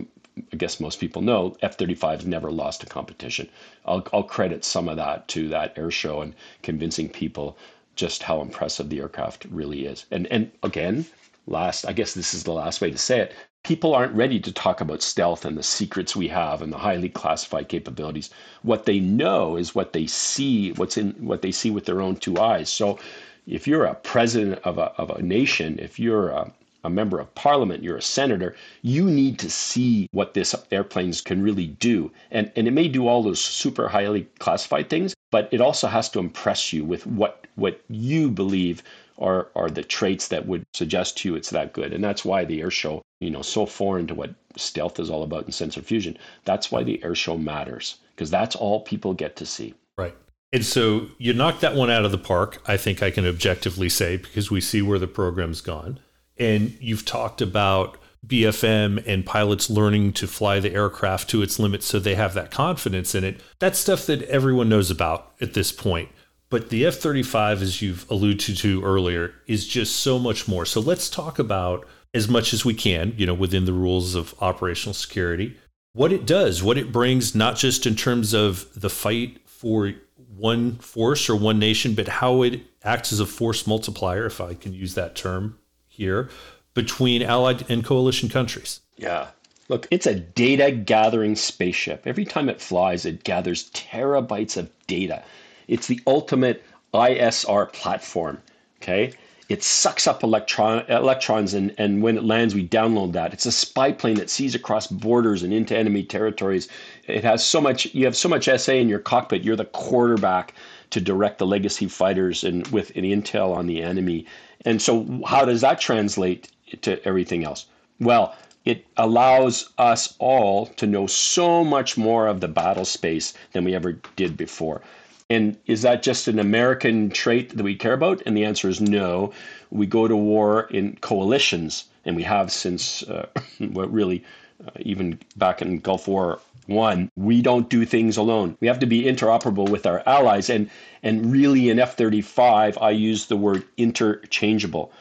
I 0.53 0.55
guess 0.55 0.79
most 0.79 1.01
people 1.01 1.21
know, 1.21 1.57
F 1.61 1.77
35 1.77 2.25
never 2.25 2.49
lost 2.49 2.81
a 2.81 2.85
competition. 2.85 3.49
I'll, 3.85 4.07
I'll 4.13 4.23
credit 4.23 4.63
some 4.63 4.87
of 4.87 4.95
that 4.95 5.27
to 5.29 5.49
that 5.49 5.77
air 5.77 5.91
show 5.91 6.21
and 6.21 6.33
convincing 6.63 7.09
people 7.09 7.57
just 7.99 8.23
how 8.23 8.41
impressive 8.41 8.89
the 8.89 8.99
aircraft 8.99 9.45
really 9.51 9.85
is. 9.85 10.05
And 10.11 10.25
and 10.27 10.51
again, 10.63 11.05
last 11.47 11.85
I 11.85 11.93
guess 11.93 12.13
this 12.13 12.33
is 12.33 12.43
the 12.43 12.53
last 12.53 12.81
way 12.81 12.91
to 12.91 12.97
say 12.97 13.19
it. 13.19 13.33
People 13.63 13.93
aren't 13.93 14.15
ready 14.15 14.39
to 14.39 14.53
talk 14.53 14.79
about 14.79 15.01
stealth 15.01 15.43
and 15.43 15.57
the 15.57 15.63
secrets 15.63 16.15
we 16.15 16.29
have 16.29 16.61
and 16.61 16.71
the 16.71 16.77
highly 16.77 17.09
classified 17.09 17.67
capabilities. 17.67 18.29
What 18.61 18.85
they 18.85 19.01
know 19.01 19.57
is 19.57 19.75
what 19.75 19.91
they 19.91 20.07
see, 20.07 20.71
what's 20.73 20.97
in 20.97 21.11
what 21.19 21.41
they 21.41 21.51
see 21.51 21.69
with 21.69 21.85
their 21.85 22.01
own 22.01 22.15
two 22.15 22.39
eyes. 22.39 22.69
So 22.69 22.97
if 23.45 23.67
you're 23.67 23.85
a 23.85 23.95
president 23.95 24.61
of 24.63 24.77
a, 24.77 24.93
of 25.01 25.09
a 25.09 25.21
nation, 25.21 25.77
if 25.79 25.99
you're 25.99 26.29
a, 26.29 26.51
a 26.83 26.89
member 26.89 27.19
of 27.19 27.33
parliament, 27.35 27.83
you're 27.83 27.97
a 27.97 28.01
senator, 28.01 28.55
you 28.81 29.03
need 29.03 29.37
to 29.39 29.49
see 29.49 30.07
what 30.11 30.33
this 30.33 30.55
airplanes 30.71 31.19
can 31.19 31.41
really 31.41 31.67
do. 31.67 32.11
And, 32.31 32.51
and 32.55 32.67
it 32.67 32.71
may 32.71 32.87
do 32.87 33.07
all 33.07 33.23
those 33.23 33.41
super 33.41 33.89
highly 33.89 34.23
classified 34.39 34.89
things, 34.89 35.13
but 35.31 35.49
it 35.51 35.61
also 35.61 35.87
has 35.87 36.09
to 36.09 36.19
impress 36.19 36.71
you 36.71 36.85
with 36.85 37.05
what, 37.05 37.38
what 37.59 37.81
you 37.89 38.29
believe 38.29 38.83
are, 39.17 39.49
are 39.55 39.69
the 39.69 39.83
traits 39.83 40.29
that 40.29 40.47
would 40.47 40.63
suggest 40.73 41.17
to 41.19 41.29
you 41.29 41.35
it's 41.35 41.49
that 41.49 41.73
good. 41.73 41.93
And 41.93 42.03
that's 42.03 42.23
why 42.23 42.45
the 42.45 42.61
air 42.61 42.71
show, 42.71 43.01
you 43.19 43.29
know, 43.29 43.41
so 43.41 43.65
foreign 43.65 44.07
to 44.07 44.15
what 44.15 44.33
stealth 44.55 44.99
is 44.99 45.09
all 45.09 45.23
about 45.23 45.45
in 45.45 45.51
sensor 45.51 45.81
fusion. 45.81 46.17
That's 46.45 46.71
why 46.71 46.83
the 46.83 47.03
air 47.03 47.15
show 47.15 47.37
matters, 47.37 47.97
because 48.15 48.31
that's 48.31 48.55
all 48.55 48.81
people 48.81 49.13
get 49.13 49.35
to 49.37 49.45
see. 49.45 49.73
Right. 49.97 50.15
And 50.51 50.65
so 50.65 51.07
you 51.17 51.33
knocked 51.33 51.61
that 51.61 51.75
one 51.75 51.91
out 51.91 52.05
of 52.05 52.11
the 52.11 52.17
park, 52.17 52.61
I 52.65 52.77
think 52.77 53.03
I 53.03 53.11
can 53.11 53.27
objectively 53.27 53.89
say, 53.89 54.17
because 54.17 54.49
we 54.49 54.61
see 54.61 54.81
where 54.81 54.99
the 54.99 55.07
program's 55.07 55.61
gone. 55.61 55.99
And 56.37 56.75
you've 56.79 57.05
talked 57.05 57.41
about 57.41 57.97
BFM 58.25 59.03
and 59.05 59.25
pilots 59.25 59.69
learning 59.69 60.13
to 60.13 60.27
fly 60.27 60.59
the 60.59 60.73
aircraft 60.73 61.29
to 61.29 61.41
its 61.41 61.59
limits 61.59 61.85
so 61.85 61.99
they 61.99 62.15
have 62.15 62.33
that 62.33 62.51
confidence 62.51 63.15
in 63.15 63.23
it. 63.23 63.41
That's 63.59 63.79
stuff 63.79 64.05
that 64.07 64.23
everyone 64.23 64.69
knows 64.69 64.89
about 64.89 65.33
at 65.39 65.53
this 65.53 65.71
point. 65.71 66.09
But 66.49 66.69
the 66.69 66.85
F 66.85 66.95
35, 66.95 67.61
as 67.61 67.81
you've 67.81 68.09
alluded 68.09 68.57
to 68.57 68.83
earlier, 68.83 69.33
is 69.45 69.67
just 69.67 69.97
so 69.97 70.17
much 70.17 70.47
more. 70.47 70.65
So 70.65 70.79
let's 70.79 71.09
talk 71.09 71.37
about 71.37 71.87
as 72.13 72.27
much 72.27 72.53
as 72.53 72.65
we 72.65 72.73
can, 72.73 73.13
you 73.17 73.27
know, 73.27 73.35
within 73.35 73.65
the 73.65 73.73
rules 73.73 74.15
of 74.15 74.33
operational 74.41 74.95
security, 74.95 75.55
what 75.93 76.11
it 76.11 76.25
does, 76.25 76.63
what 76.63 76.77
it 76.77 76.91
brings, 76.91 77.35
not 77.35 77.55
just 77.55 77.85
in 77.85 77.95
terms 77.95 78.33
of 78.33 78.67
the 78.79 78.89
fight 78.89 79.39
for 79.45 79.93
one 80.35 80.77
force 80.77 81.29
or 81.29 81.35
one 81.35 81.59
nation, 81.59 81.93
but 81.93 82.07
how 82.07 82.41
it 82.41 82.61
acts 82.83 83.13
as 83.13 83.19
a 83.19 83.25
force 83.25 83.67
multiplier, 83.67 84.25
if 84.25 84.41
I 84.41 84.53
can 84.53 84.73
use 84.73 84.95
that 84.95 85.15
term 85.15 85.59
here, 85.87 86.29
between 86.73 87.21
allied 87.21 87.69
and 87.69 87.83
coalition 87.83 88.29
countries. 88.29 88.81
Yeah. 88.97 89.27
Look, 89.67 89.87
it's 89.91 90.07
a 90.07 90.15
data 90.15 90.71
gathering 90.71 91.35
spaceship. 91.35 92.07
Every 92.07 92.25
time 92.25 92.49
it 92.49 92.59
flies, 92.59 93.05
it 93.05 93.23
gathers 93.23 93.69
terabytes 93.71 94.57
of 94.57 94.71
data. 94.87 95.23
It's 95.69 95.87
the 95.87 96.01
ultimate 96.07 96.63
ISR 96.93 97.71
platform. 97.71 98.39
Okay. 98.81 99.13
It 99.49 99.63
sucks 99.63 100.05
up 100.05 100.21
electron, 100.21 100.85
electrons, 100.89 101.55
and, 101.55 101.73
and 101.79 102.03
when 102.03 102.17
it 102.17 102.23
lands, 102.23 102.53
we 102.53 102.67
download 102.67 103.13
that. 103.13 103.33
It's 103.33 103.47
a 103.47 103.51
spy 103.51 103.91
plane 103.91 104.15
that 104.17 104.29
sees 104.29 104.53
across 104.53 104.85
borders 104.85 105.41
and 105.41 105.51
into 105.51 105.75
enemy 105.75 106.03
territories. 106.03 106.67
It 107.07 107.23
has 107.23 107.43
so 107.43 107.59
much, 107.59 107.93
you 107.95 108.05
have 108.05 108.15
so 108.15 108.29
much 108.29 108.45
SA 108.45 108.73
in 108.73 108.89
your 108.89 108.99
cockpit, 108.99 109.43
you're 109.43 109.55
the 109.55 109.65
quarterback 109.65 110.53
to 110.91 111.01
direct 111.01 111.39
the 111.39 111.47
legacy 111.47 111.87
fighters 111.87 112.43
and 112.43 112.67
with 112.67 112.95
an 112.95 113.03
intel 113.03 113.55
on 113.55 113.65
the 113.65 113.81
enemy. 113.81 114.27
And 114.65 114.79
so, 114.79 115.21
how 115.25 115.45
does 115.45 115.61
that 115.61 115.79
translate 115.81 116.49
to 116.81 117.03
everything 117.07 117.43
else? 117.43 117.65
Well, 117.99 118.35
it 118.65 118.85
allows 118.97 119.69
us 119.79 120.13
all 120.19 120.67
to 120.67 120.85
know 120.85 121.07
so 121.07 121.63
much 121.63 121.97
more 121.97 122.27
of 122.27 122.39
the 122.39 122.47
battle 122.47 122.85
space 122.85 123.33
than 123.53 123.63
we 123.63 123.73
ever 123.73 123.93
did 124.15 124.37
before. 124.37 124.81
And 125.31 125.57
is 125.67 125.83
that 125.83 126.01
just 126.01 126.27
an 126.27 126.39
American 126.39 127.11
trait 127.11 127.55
that 127.55 127.63
we 127.63 127.75
care 127.75 127.93
about? 127.93 128.23
And 128.25 128.35
the 128.35 128.45
answer 128.45 128.67
is 128.67 128.81
no. 128.81 129.31
We 129.69 129.85
go 129.85 130.07
to 130.07 130.15
war 130.15 130.63
in 130.71 130.95
coalitions, 131.01 131.85
and 132.03 132.15
we 132.15 132.23
have 132.23 132.51
since, 132.51 133.03
uh, 133.03 133.27
really, 133.59 134.23
uh, 134.65 134.71
even 134.79 135.19
back 135.37 135.61
in 135.61 135.79
Gulf 135.79 136.07
War 136.07 136.39
One. 136.65 137.11
We 137.15 137.43
don't 137.43 137.69
do 137.69 137.85
things 137.85 138.17
alone. 138.17 138.57
We 138.59 138.67
have 138.67 138.79
to 138.79 138.87
be 138.87 139.03
interoperable 139.03 139.69
with 139.69 139.85
our 139.85 140.01
allies. 140.07 140.49
And 140.49 140.67
and 141.03 141.31
really, 141.31 141.69
in 141.69 141.77
F 141.77 141.95
thirty 141.95 142.21
five, 142.21 142.75
I 142.79 142.89
use 142.89 143.27
the 143.27 143.37
word 143.37 143.65
interchangeable. 143.77 144.91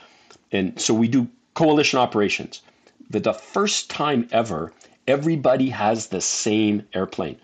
And 0.53 0.79
so 0.79 0.93
we 0.93 1.09
do 1.09 1.29
coalition 1.55 1.99
operations. 1.99 2.61
That 3.09 3.25
the 3.25 3.33
first 3.33 3.89
time 3.89 4.29
ever, 4.31 4.75
everybody 5.07 5.71
has 5.71 6.09
the 6.09 6.21
same 6.21 6.87
airplane 6.93 7.39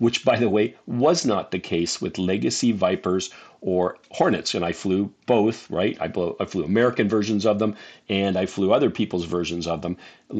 which, 0.00 0.24
by 0.24 0.36
the 0.36 0.48
way, 0.48 0.74
was 0.86 1.24
not 1.24 1.50
the 1.50 1.58
case 1.58 2.00
with 2.00 2.18
legacy 2.18 2.72
Vipers 2.72 3.30
or 3.60 3.98
Hornets. 4.10 4.54
And 4.54 4.64
I 4.64 4.72
flew 4.72 5.12
both, 5.26 5.70
right? 5.70 5.96
I, 6.00 6.10
I 6.40 6.44
flew 6.46 6.64
American 6.64 7.08
versions 7.08 7.44
of 7.44 7.58
them 7.58 7.76
and 8.08 8.38
I 8.38 8.46
flew 8.46 8.72
other 8.72 8.88
people's 8.88 9.26
versions 9.26 9.66
of 9.66 9.82
them. 9.82 9.98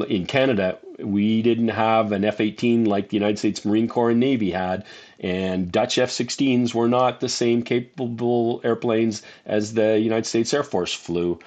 In 0.09 0.25
Canada, 0.25 0.79
we 0.99 1.43
didn't 1.43 1.69
have 1.69 2.11
an 2.11 2.25
F 2.25 2.41
18 2.41 2.85
like 2.85 3.09
the 3.09 3.17
United 3.17 3.37
States 3.37 3.63
Marine 3.63 3.87
Corps 3.87 4.09
and 4.09 4.19
Navy 4.19 4.51
had, 4.51 4.83
and 5.19 5.71
Dutch 5.71 5.99
F 5.99 6.09
16s 6.09 6.73
were 6.73 6.89
not 6.89 7.19
the 7.19 7.29
same 7.29 7.61
capable 7.61 8.61
airplanes 8.63 9.21
as 9.45 9.75
the 9.75 9.99
United 9.99 10.25
States 10.25 10.53
Air 10.53 10.63
Force 10.63 10.93
flew. 10.93 11.39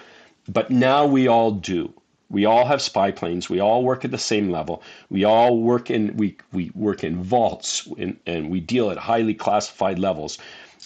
But 0.49 0.71
now 0.71 1.05
we 1.05 1.27
all 1.27 1.51
do. 1.51 1.93
We 2.35 2.45
all 2.45 2.65
have 2.67 2.83
spy 2.83 3.13
planes. 3.13 3.49
We 3.49 3.61
all 3.61 3.85
work 3.85 4.05
at 4.05 4.11
the 4.11 4.19
same 4.19 4.51
level. 4.51 4.83
We 5.09 5.23
all 5.23 5.57
work 5.57 5.89
in 5.89 6.17
we 6.17 6.37
we 6.51 6.73
work 6.75 7.05
in 7.05 7.23
vaults 7.23 7.87
and, 7.97 8.19
and 8.27 8.51
we 8.51 8.59
deal 8.59 8.91
at 8.91 8.97
highly 8.97 9.35
classified 9.35 10.01
levels. 10.01 10.37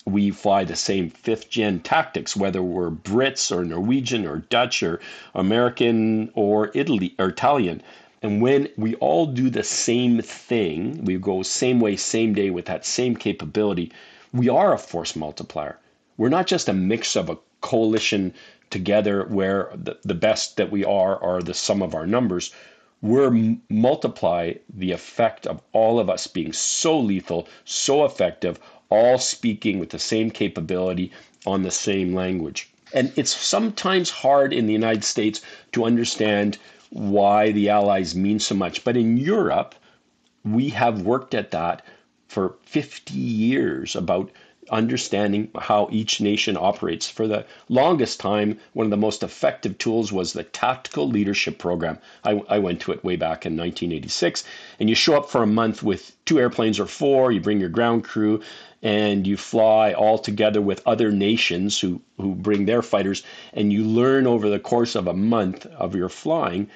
We 0.04 0.30
fly 0.30 0.64
the 0.64 0.76
same 0.76 1.08
fifth 1.08 1.48
gen 1.48 1.80
tactics, 1.80 2.37
whether 2.37 2.62
we're 2.62 2.90
Brits 2.90 3.50
or 3.50 3.64
Norwegian 3.64 4.26
or 4.26 4.44
Dutch 4.50 4.82
or 4.82 5.00
American 5.34 6.30
or 6.34 6.70
Italy 6.74 7.14
or 7.18 7.28
Italian. 7.28 7.82
And 8.20 8.42
when 8.42 8.68
we 8.76 8.96
all 8.96 9.24
do 9.24 9.48
the 9.48 9.62
same 9.62 10.20
thing, 10.20 11.02
we 11.06 11.16
go 11.16 11.42
same 11.42 11.80
way, 11.80 11.96
same 11.96 12.34
day 12.34 12.50
with 12.50 12.66
that 12.66 12.84
same 12.84 13.16
capability, 13.16 13.90
we 14.34 14.50
are 14.50 14.74
a 14.74 14.78
force 14.78 15.16
multiplier. 15.16 15.78
We're 16.18 16.28
not 16.28 16.46
just 16.46 16.68
a 16.68 16.74
mix 16.74 17.16
of 17.16 17.30
a 17.30 17.38
coalition 17.62 18.34
together 18.70 19.24
where 19.24 19.70
the, 19.74 19.98
the 20.04 20.14
best 20.14 20.57
that 20.57 20.70
we 20.70 20.85
are 20.85 21.22
are 21.22 21.42
the 21.42 21.54
sum 21.54 21.83
of 21.83 21.94
our 21.94 22.07
numbers 22.07 22.52
we're 23.00 23.28
m- 23.28 23.62
multiply 23.68 24.52
the 24.68 24.90
effect 24.92 25.46
of 25.46 25.62
all 25.72 26.00
of 26.00 26.11
us 26.11 26.26
being 26.26 26.52
so 26.52 26.98
lethal 26.98 27.46
so 27.64 28.04
effective 28.04 28.59
all 28.90 29.18
speaking 29.18 29.78
with 29.78 29.90
the 29.90 29.98
same 29.98 30.31
capability 30.31 31.12
on 31.46 31.62
the 31.62 31.70
same 31.70 32.14
language. 32.14 32.70
And 32.92 33.12
it's 33.16 33.37
sometimes 33.37 34.11
hard 34.11 34.52
in 34.52 34.66
the 34.66 34.72
united 34.72 35.04
states 35.04 35.40
to 35.72 35.85
understand 35.85 36.59
why 36.90 37.52
the 37.52 37.68
allies 37.68 38.14
mean 38.14 38.38
so 38.38 38.54
much 38.54 38.83
but 38.83 38.96
in 38.96 39.18
europe 39.18 39.74
we 40.44 40.70
have 40.70 41.02
worked 41.02 41.35
at 41.35 41.50
that 41.50 41.85
for 42.26 42.54
50 42.62 43.14
years 43.14 43.94
about 43.94 44.31
understanding 44.70 45.48
how 45.59 45.88
each 45.90 46.20
nation 46.20 46.57
operates. 46.57 47.09
For 47.09 47.26
the 47.26 47.44
longest 47.68 48.20
time, 48.20 48.59
one 48.72 48.87
of 48.87 48.90
the 48.90 48.96
most 48.96 49.22
effective 49.22 49.78
tools 49.78 50.12
was 50.12 50.33
the 50.33 50.44
Tactical 50.44 51.09
Leadership 51.09 51.59
Program. 51.59 51.98
I, 52.24 52.42
I, 52.48 52.59
went 52.59 52.81
to 52.81 52.92
it 52.92 53.04
way 53.04 53.16
back 53.16 53.46
in 53.46 53.57
1986. 53.57 54.44
And 54.81 54.88
you 54.88 54.94
show 54.94 55.16
up 55.16 55.31
for 55.31 55.42
a 55.42 55.46
month 55.46 55.83
with 55.83 56.16
two 56.24 56.38
airplanes 56.38 56.78
or 56.78 56.87
four, 56.87 57.33
you 57.33 57.40
bring 57.40 57.61
your 57.61 57.68
ground 57.68 58.04
crew, 58.04 58.40
and 58.83 59.26
you 59.26 59.37
fly 59.37 59.92
all 59.92 60.18
together 60.18 60.61
with 60.61 60.87
other 60.87 61.11
nations 61.11 61.81
who, 61.81 62.00
who 62.18 62.35
bring 62.35 62.64
their 62.64 62.83
fighters, 62.83 63.22
and 63.52 63.72
you 63.72 63.85
learn 63.85 64.26
over 64.26 64.48
the 64.48 64.61
course 64.61 64.94
of 64.94 65.07
a 65.07 65.14
month 65.14 65.66
of 65.66 65.94
your 65.94 66.09
flying 66.09 66.68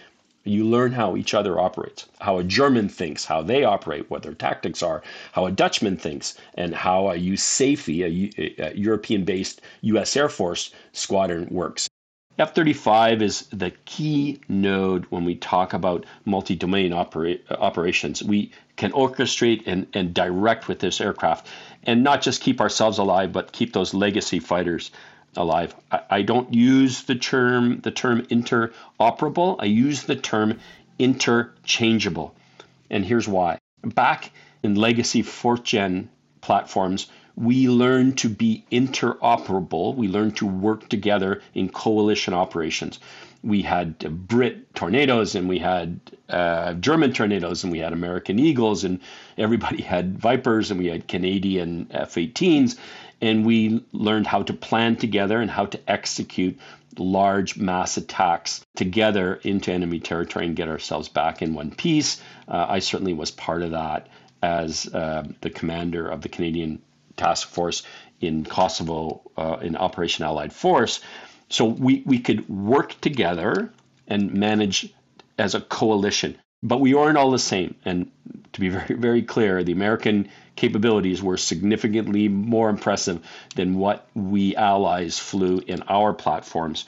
you 0.44 0.64
learn 0.64 0.92
how 0.92 1.16
each 1.16 1.34
other 1.34 1.58
operates, 1.58 2.06
how 2.20 2.38
a 2.38 2.44
German 2.44 2.88
thinks, 2.88 3.24
how 3.24 3.42
they 3.42 3.64
operate, 3.64 4.10
what 4.10 4.22
their 4.22 4.34
tactics 4.34 4.82
are, 4.82 5.02
how 5.32 5.46
a 5.46 5.52
Dutchman 5.52 5.96
thinks, 5.96 6.36
and 6.54 6.74
how 6.74 7.10
a 7.10 7.16
USAFE, 7.16 8.02
a, 8.38 8.70
a 8.70 8.74
European 8.74 9.24
based 9.24 9.60
US 9.82 10.16
Air 10.16 10.28
Force 10.28 10.72
squadron 10.92 11.48
works. 11.50 11.88
F 12.38 12.54
35 12.54 13.20
is 13.20 13.42
the 13.52 13.70
key 13.84 14.40
node 14.48 15.04
when 15.10 15.24
we 15.24 15.34
talk 15.34 15.74
about 15.74 16.06
multi 16.24 16.56
domain 16.56 16.92
opera- 16.92 17.36
operations. 17.50 18.22
We 18.22 18.50
can 18.76 18.90
orchestrate 18.92 19.62
and, 19.66 19.86
and 19.92 20.14
direct 20.14 20.66
with 20.66 20.78
this 20.78 21.00
aircraft 21.00 21.46
and 21.84 22.02
not 22.02 22.22
just 22.22 22.40
keep 22.40 22.60
ourselves 22.60 22.98
alive, 22.98 23.32
but 23.32 23.52
keep 23.52 23.74
those 23.74 23.92
legacy 23.92 24.38
fighters 24.38 24.90
alive. 25.36 25.74
I, 25.90 26.00
I 26.10 26.22
don't 26.22 26.52
use 26.52 27.02
the 27.02 27.14
term 27.14 27.80
the 27.80 27.90
term 27.90 28.22
interoperable. 28.26 29.56
I 29.58 29.66
use 29.66 30.04
the 30.04 30.16
term 30.16 30.60
interchangeable. 30.98 32.34
And 32.90 33.04
here's 33.04 33.28
why. 33.28 33.58
Back 33.82 34.30
in 34.62 34.74
legacy 34.74 35.22
fourth 35.22 35.64
gen 35.64 36.08
platforms, 36.40 37.08
we 37.34 37.68
learn 37.68 38.12
to 38.12 38.28
be 38.28 38.64
interoperable. 38.70 39.94
We 39.94 40.08
learn 40.08 40.32
to 40.32 40.46
work 40.46 40.88
together 40.88 41.40
in 41.54 41.70
coalition 41.70 42.34
operations. 42.34 43.00
We 43.42 43.62
had 43.62 43.98
Brit 43.98 44.74
tornadoes 44.74 45.34
and 45.34 45.48
we 45.48 45.58
had 45.58 45.98
uh, 46.28 46.74
German 46.74 47.12
tornadoes 47.12 47.64
and 47.64 47.72
we 47.72 47.78
had 47.78 47.92
American 47.92 48.38
Eagles 48.38 48.84
and 48.84 49.00
everybody 49.38 49.82
had 49.94 50.18
Vipers 50.18 50.70
and 50.70 50.78
we 50.78 50.86
had 50.86 51.08
Canadian 51.08 51.88
F 51.90 52.14
18s 52.14 52.76
and 53.22 53.46
we 53.46 53.84
learned 53.92 54.26
how 54.26 54.42
to 54.42 54.52
plan 54.52 54.96
together 54.96 55.40
and 55.40 55.50
how 55.50 55.64
to 55.66 55.80
execute 55.88 56.58
large 56.98 57.56
mass 57.56 57.96
attacks 57.96 58.66
together 58.74 59.36
into 59.36 59.72
enemy 59.72 60.00
territory 60.00 60.44
and 60.44 60.56
get 60.56 60.68
ourselves 60.68 61.08
back 61.08 61.40
in 61.40 61.54
one 61.54 61.70
piece. 61.70 62.20
Uh, 62.48 62.66
I 62.68 62.80
certainly 62.80 63.14
was 63.14 63.30
part 63.30 63.62
of 63.62 63.70
that 63.70 64.08
as 64.42 64.92
uh, 64.92 65.24
the 65.40 65.50
commander 65.50 66.08
of 66.08 66.20
the 66.20 66.28
Canadian 66.28 66.82
task 67.16 67.48
force 67.48 67.84
in 68.20 68.44
Kosovo 68.44 69.22
uh, 69.36 69.58
in 69.62 69.76
Operation 69.76 70.24
Allied 70.24 70.52
Force. 70.52 71.00
So 71.48 71.64
we, 71.64 72.02
we 72.04 72.18
could 72.18 72.48
work 72.48 73.00
together 73.00 73.72
and 74.08 74.34
manage 74.34 74.92
as 75.38 75.54
a 75.54 75.60
coalition. 75.60 76.38
But 76.62 76.80
we 76.80 76.94
aren't 76.94 77.18
all 77.18 77.30
the 77.30 77.38
same. 77.38 77.74
And 77.84 78.10
to 78.52 78.60
be 78.60 78.68
very, 78.76 78.94
very 78.94 79.22
clear, 79.22 79.64
the 79.64 79.72
American 79.72 80.28
capabilities 80.56 81.22
were 81.22 81.36
significantly 81.36 82.28
more 82.28 82.68
impressive 82.68 83.20
than 83.54 83.78
what 83.78 84.06
we 84.14 84.54
allies 84.56 85.18
flew 85.18 85.62
in 85.66 85.82
our 85.88 86.12
platforms. 86.12 86.84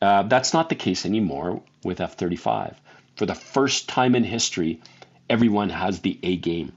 Uh, 0.00 0.24
that's 0.24 0.52
not 0.52 0.68
the 0.68 0.74
case 0.74 1.06
anymore 1.06 1.62
with 1.84 2.00
F 2.00 2.14
35. 2.14 2.80
For 3.16 3.26
the 3.26 3.34
first 3.34 3.88
time 3.88 4.14
in 4.14 4.24
history, 4.24 4.80
everyone 5.28 5.68
has 5.68 6.00
the 6.00 6.18
A 6.22 6.36
game. 6.36 6.72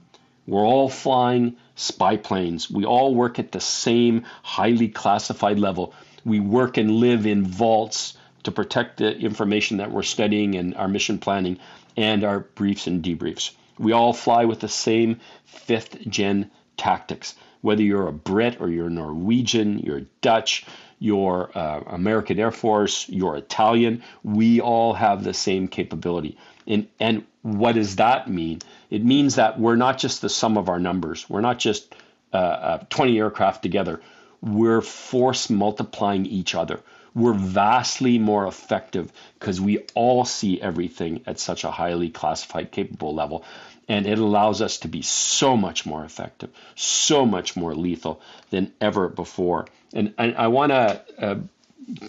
We're 0.46 0.66
all 0.66 0.88
flying 0.88 1.56
spy 1.74 2.16
planes. 2.16 2.70
We 2.70 2.84
all 2.84 3.14
work 3.14 3.38
at 3.38 3.50
the 3.50 3.60
same 3.60 4.24
highly 4.42 4.88
classified 4.88 5.58
level. 5.58 5.92
We 6.24 6.38
work 6.38 6.76
and 6.76 6.90
live 6.92 7.26
in 7.26 7.44
vaults 7.44 8.16
to 8.44 8.52
protect 8.52 8.98
the 8.98 9.16
information 9.16 9.78
that 9.78 9.90
we're 9.90 10.04
studying 10.04 10.54
and 10.54 10.76
our 10.76 10.86
mission 10.86 11.18
planning 11.18 11.58
and 11.96 12.24
our 12.24 12.40
briefs 12.40 12.86
and 12.86 13.02
debriefs. 13.02 13.52
We 13.78 13.92
all 13.92 14.12
fly 14.12 14.44
with 14.44 14.60
the 14.60 14.68
same 14.68 15.20
fifth 15.44 16.08
gen 16.08 16.50
tactics. 16.76 17.34
Whether 17.60 17.82
you're 17.82 18.08
a 18.08 18.12
Brit 18.12 18.60
or 18.60 18.70
you're 18.70 18.90
Norwegian, 18.90 19.78
you're 19.80 20.02
Dutch, 20.20 20.66
you're 20.98 21.50
uh, 21.54 21.80
American 21.86 22.38
Air 22.38 22.50
Force, 22.50 23.08
you're 23.08 23.36
Italian, 23.36 24.02
we 24.22 24.60
all 24.60 24.94
have 24.94 25.24
the 25.24 25.34
same 25.34 25.68
capability. 25.68 26.38
And, 26.66 26.88
and 26.98 27.24
what 27.42 27.74
does 27.74 27.96
that 27.96 28.28
mean? 28.28 28.60
It 28.90 29.04
means 29.04 29.36
that 29.36 29.58
we're 29.58 29.76
not 29.76 29.98
just 29.98 30.22
the 30.22 30.28
sum 30.28 30.56
of 30.56 30.68
our 30.68 30.80
numbers. 30.80 31.28
We're 31.28 31.40
not 31.40 31.58
just 31.58 31.94
uh, 32.32 32.36
uh, 32.36 32.78
20 32.90 33.18
aircraft 33.18 33.62
together. 33.62 34.00
We're 34.40 34.80
force 34.80 35.50
multiplying 35.50 36.26
each 36.26 36.54
other 36.54 36.80
we're 37.16 37.32
vastly 37.32 38.18
more 38.18 38.46
effective 38.46 39.10
because 39.40 39.58
we 39.58 39.78
all 39.94 40.26
see 40.26 40.60
everything 40.60 41.22
at 41.26 41.40
such 41.40 41.64
a 41.64 41.70
highly 41.70 42.10
classified, 42.10 42.70
capable 42.70 43.14
level. 43.14 43.42
And 43.88 44.06
it 44.06 44.18
allows 44.18 44.60
us 44.60 44.78
to 44.78 44.88
be 44.88 45.00
so 45.00 45.56
much 45.56 45.86
more 45.86 46.04
effective, 46.04 46.50
so 46.74 47.24
much 47.24 47.56
more 47.56 47.74
lethal 47.74 48.20
than 48.50 48.70
ever 48.82 49.08
before. 49.08 49.66
And, 49.94 50.12
and 50.18 50.36
I 50.36 50.48
want 50.48 50.72
to 50.72 51.02
uh, 51.18 51.36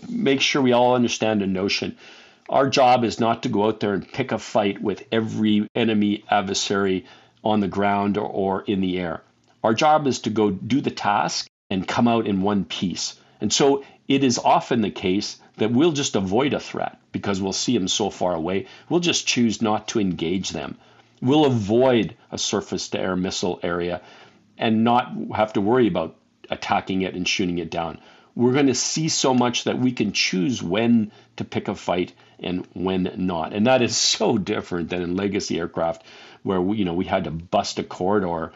make 0.09 0.41
sure 0.41 0.61
we 0.61 0.73
all 0.73 0.95
understand 0.95 1.39
the 1.39 1.47
notion. 1.47 1.95
Our 2.49 2.69
job 2.69 3.05
is 3.05 3.17
not 3.17 3.43
to 3.43 3.49
go 3.49 3.67
out 3.67 3.79
there 3.79 3.93
and 3.93 4.05
pick 4.05 4.33
a 4.33 4.37
fight 4.37 4.81
with 4.81 5.05
every 5.09 5.69
enemy 5.73 6.25
adversary 6.29 7.05
on 7.45 7.61
the 7.61 7.67
ground 7.69 8.17
or, 8.17 8.27
or 8.27 8.61
in 8.63 8.81
the 8.81 8.99
air. 8.99 9.21
Our 9.63 9.73
job 9.73 10.05
is 10.05 10.19
to 10.21 10.29
go 10.29 10.51
do 10.51 10.81
the 10.81 10.91
task 10.91 11.47
and 11.69 11.87
come 11.87 12.09
out 12.09 12.27
in 12.27 12.41
one 12.41 12.65
piece. 12.65 13.15
And 13.39 13.53
so 13.53 13.83
it 14.07 14.23
is 14.23 14.39
often 14.39 14.81
the 14.81 14.91
case 14.91 15.37
that 15.57 15.71
we'll 15.71 15.91
just 15.91 16.15
avoid 16.15 16.53
a 16.53 16.59
threat 16.59 16.99
because 17.11 17.41
we'll 17.41 17.53
see 17.53 17.77
them 17.77 17.87
so 17.87 18.09
far 18.09 18.33
away. 18.33 18.67
We'll 18.89 18.99
just 18.99 19.27
choose 19.27 19.61
not 19.61 19.89
to 19.89 19.99
engage 19.99 20.51
them. 20.51 20.77
We'll 21.21 21.45
avoid 21.45 22.15
a 22.31 22.37
surface 22.37 22.89
to 22.89 22.99
air 22.99 23.15
missile 23.15 23.59
area 23.63 24.01
and 24.57 24.83
not 24.83 25.13
have 25.35 25.53
to 25.53 25.61
worry 25.61 25.87
about 25.87 26.15
attacking 26.49 27.01
it 27.01 27.15
and 27.15 27.27
shooting 27.27 27.57
it 27.57 27.71
down. 27.71 27.99
We're 28.35 28.53
going 28.53 28.67
to 28.67 28.75
see 28.75 29.09
so 29.09 29.33
much 29.33 29.63
that 29.63 29.79
we 29.79 29.91
can 29.91 30.11
choose 30.11 30.61
when 30.61 31.11
to 31.37 31.43
pick 31.43 31.67
a 31.67 31.75
fight 31.75 32.13
and 32.39 32.67
when 32.73 33.11
not. 33.17 33.53
And 33.53 33.65
that 33.65 33.81
is 33.81 33.97
so 34.17 34.37
different 34.37 34.89
than 34.89 35.01
in 35.01 35.15
legacy 35.15 35.59
aircraft 35.59 36.03
where 36.43 36.61
we, 36.61 36.77
you 36.77 36.85
know 36.85 36.93
we 36.93 37.05
had 37.05 37.25
to 37.25 37.31
bust 37.31 37.79
a 37.79 37.83
corridor 37.83 38.53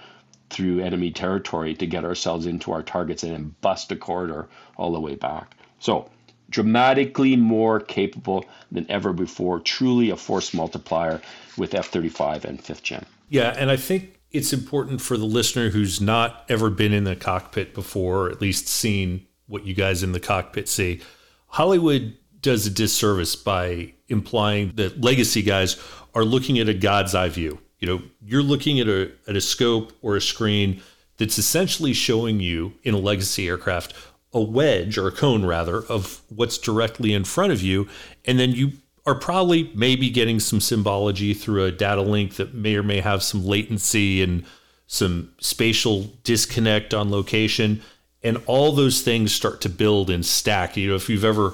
through 0.52 0.80
enemy 0.80 1.12
territory 1.12 1.74
to 1.76 1.86
get 1.86 2.06
ourselves 2.06 2.46
into 2.46 2.72
our 2.72 2.84
targets 2.84 3.24
and 3.24 3.32
then 3.32 3.56
bust 3.62 3.92
a 3.92 3.96
corridor 3.96 4.48
all 4.78 4.92
the 4.92 5.00
way 5.00 5.16
back. 5.16 5.56
So, 5.80 6.10
dramatically 6.50 7.36
more 7.36 7.80
capable 7.80 8.46
than 8.72 8.86
ever 8.90 9.14
before, 9.14 9.60
truly 9.60 10.10
a 10.10 10.18
force 10.18 10.54
multiplier 10.54 11.22
with 11.58 11.74
F 11.74 11.88
35 11.88 12.46
and 12.46 12.62
5th 12.62 12.84
gen. 12.84 13.06
Yeah, 13.30 13.54
and 13.58 13.72
I 13.72 13.78
think 13.78 14.20
it's 14.32 14.54
important 14.54 15.02
for 15.02 15.18
the 15.18 15.26
listener 15.26 15.70
who's 15.70 16.02
not 16.02 16.46
ever 16.50 16.70
been 16.70 16.94
in 16.94 17.06
the 17.06 17.16
cockpit 17.16 17.74
before, 17.74 18.28
or 18.28 18.30
at 18.30 18.42
least 18.42 18.68
seen 18.68 19.26
what 19.48 19.66
you 19.66 19.74
guys 19.74 20.04
in 20.04 20.12
the 20.12 20.20
cockpit 20.20 20.70
see. 20.70 21.02
Hollywood 21.48 22.18
does 22.42 22.66
a 22.66 22.70
disservice 22.70 23.36
by 23.36 23.94
implying 24.08 24.72
that 24.76 25.02
legacy 25.02 25.42
guys 25.42 25.78
are 26.14 26.26
looking 26.26 26.60
at 26.60 26.68
a 26.68 26.74
God's 26.74 27.16
eye 27.16 27.30
view 27.30 27.60
you 27.82 27.88
know, 27.88 28.02
you're 28.24 28.44
looking 28.44 28.80
at 28.80 28.88
a 28.88 29.12
at 29.28 29.36
a 29.36 29.41
scope 29.41 29.91
or 30.02 30.15
a 30.15 30.22
screen 30.22 30.82
that's 31.17 31.38
essentially 31.38 31.94
showing 31.94 32.39
you 32.39 32.74
in 32.84 32.94
a 32.94 33.00
legacy 33.00 33.48
aircraft 33.48 33.94
a 34.34 34.41
wedge 34.41 34.98
or 34.98 35.08
a 35.08 35.12
cone 35.12 35.46
rather 35.46 35.84
of 35.84 36.22
what's 36.30 36.58
directly 36.58 37.13
in 37.13 37.26
front 37.26 37.52
of 37.52 37.62
you. 37.62 37.88
And 38.24 38.39
then 38.39 38.52
you 38.52 38.72
are 39.06 39.15
probably 39.15 39.72
maybe 39.76 40.10
getting 40.10 40.39
some 40.39 40.62
symbology 40.62 41.34
through 41.34 41.65
a 41.65 41.72
data 41.72 42.02
link 42.02 42.36
that 42.36 42.54
may 42.54 42.76
or 42.76 42.84
may 42.84 43.02
have 43.02 43.24
some 43.24 43.46
latency 43.46 44.22
and 44.22 44.46
some 44.88 45.34
spatial 45.39 46.04
disconnect 46.24 46.94
on 46.94 47.12
location. 47.12 47.82
And 48.24 48.41
all 48.46 48.72
those 48.72 49.02
things 49.02 49.34
start 49.34 49.60
to 49.62 49.70
build 49.70 50.10
and 50.10 50.26
stack. 50.26 50.78
You 50.78 50.89
know 50.89 50.96
if 50.96 51.10
you've 51.10 51.26
ever 51.26 51.54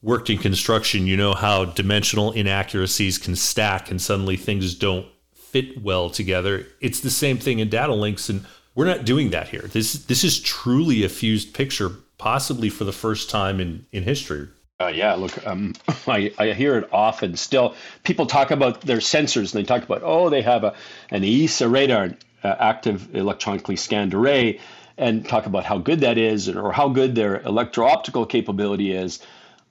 worked 0.00 0.30
in 0.30 0.38
construction 0.38 1.08
you 1.08 1.16
know 1.16 1.34
how 1.34 1.64
dimensional 1.64 2.30
inaccuracies 2.30 3.18
can 3.18 3.34
stack 3.34 3.90
and 3.90 4.00
suddenly 4.00 4.36
things 4.36 4.72
don't 4.74 5.04
fit 5.50 5.82
well 5.82 6.10
together. 6.10 6.66
It's 6.80 7.00
the 7.00 7.10
same 7.10 7.38
thing 7.38 7.58
in 7.58 7.68
data 7.68 7.94
links, 7.94 8.28
and 8.28 8.44
we're 8.74 8.86
not 8.86 9.04
doing 9.04 9.30
that 9.30 9.48
here. 9.48 9.62
This 9.62 9.94
this 10.04 10.24
is 10.24 10.40
truly 10.40 11.04
a 11.04 11.08
fused 11.08 11.54
picture, 11.54 11.90
possibly 12.18 12.70
for 12.70 12.84
the 12.84 12.92
first 12.92 13.30
time 13.30 13.60
in 13.60 13.86
in 13.92 14.02
history. 14.02 14.48
Uh, 14.80 14.92
yeah, 14.94 15.14
look, 15.14 15.44
um, 15.44 15.74
I, 16.06 16.32
I 16.38 16.52
hear 16.52 16.78
it 16.78 16.88
often. 16.92 17.36
Still, 17.36 17.74
people 18.04 18.26
talk 18.26 18.52
about 18.52 18.82
their 18.82 18.98
sensors, 18.98 19.52
and 19.52 19.62
they 19.62 19.64
talk 19.64 19.82
about 19.82 20.02
oh, 20.04 20.30
they 20.30 20.42
have 20.42 20.64
a 20.64 20.74
an 21.10 21.22
AESA 21.22 21.70
radar, 21.72 22.10
uh, 22.44 22.54
active 22.58 23.14
electronically 23.14 23.76
scanned 23.76 24.14
array, 24.14 24.60
and 24.96 25.28
talk 25.28 25.46
about 25.46 25.64
how 25.64 25.78
good 25.78 26.00
that 26.00 26.18
is, 26.18 26.48
or 26.48 26.72
how 26.72 26.88
good 26.88 27.14
their 27.14 27.40
electro-optical 27.42 28.26
capability 28.26 28.92
is. 28.92 29.20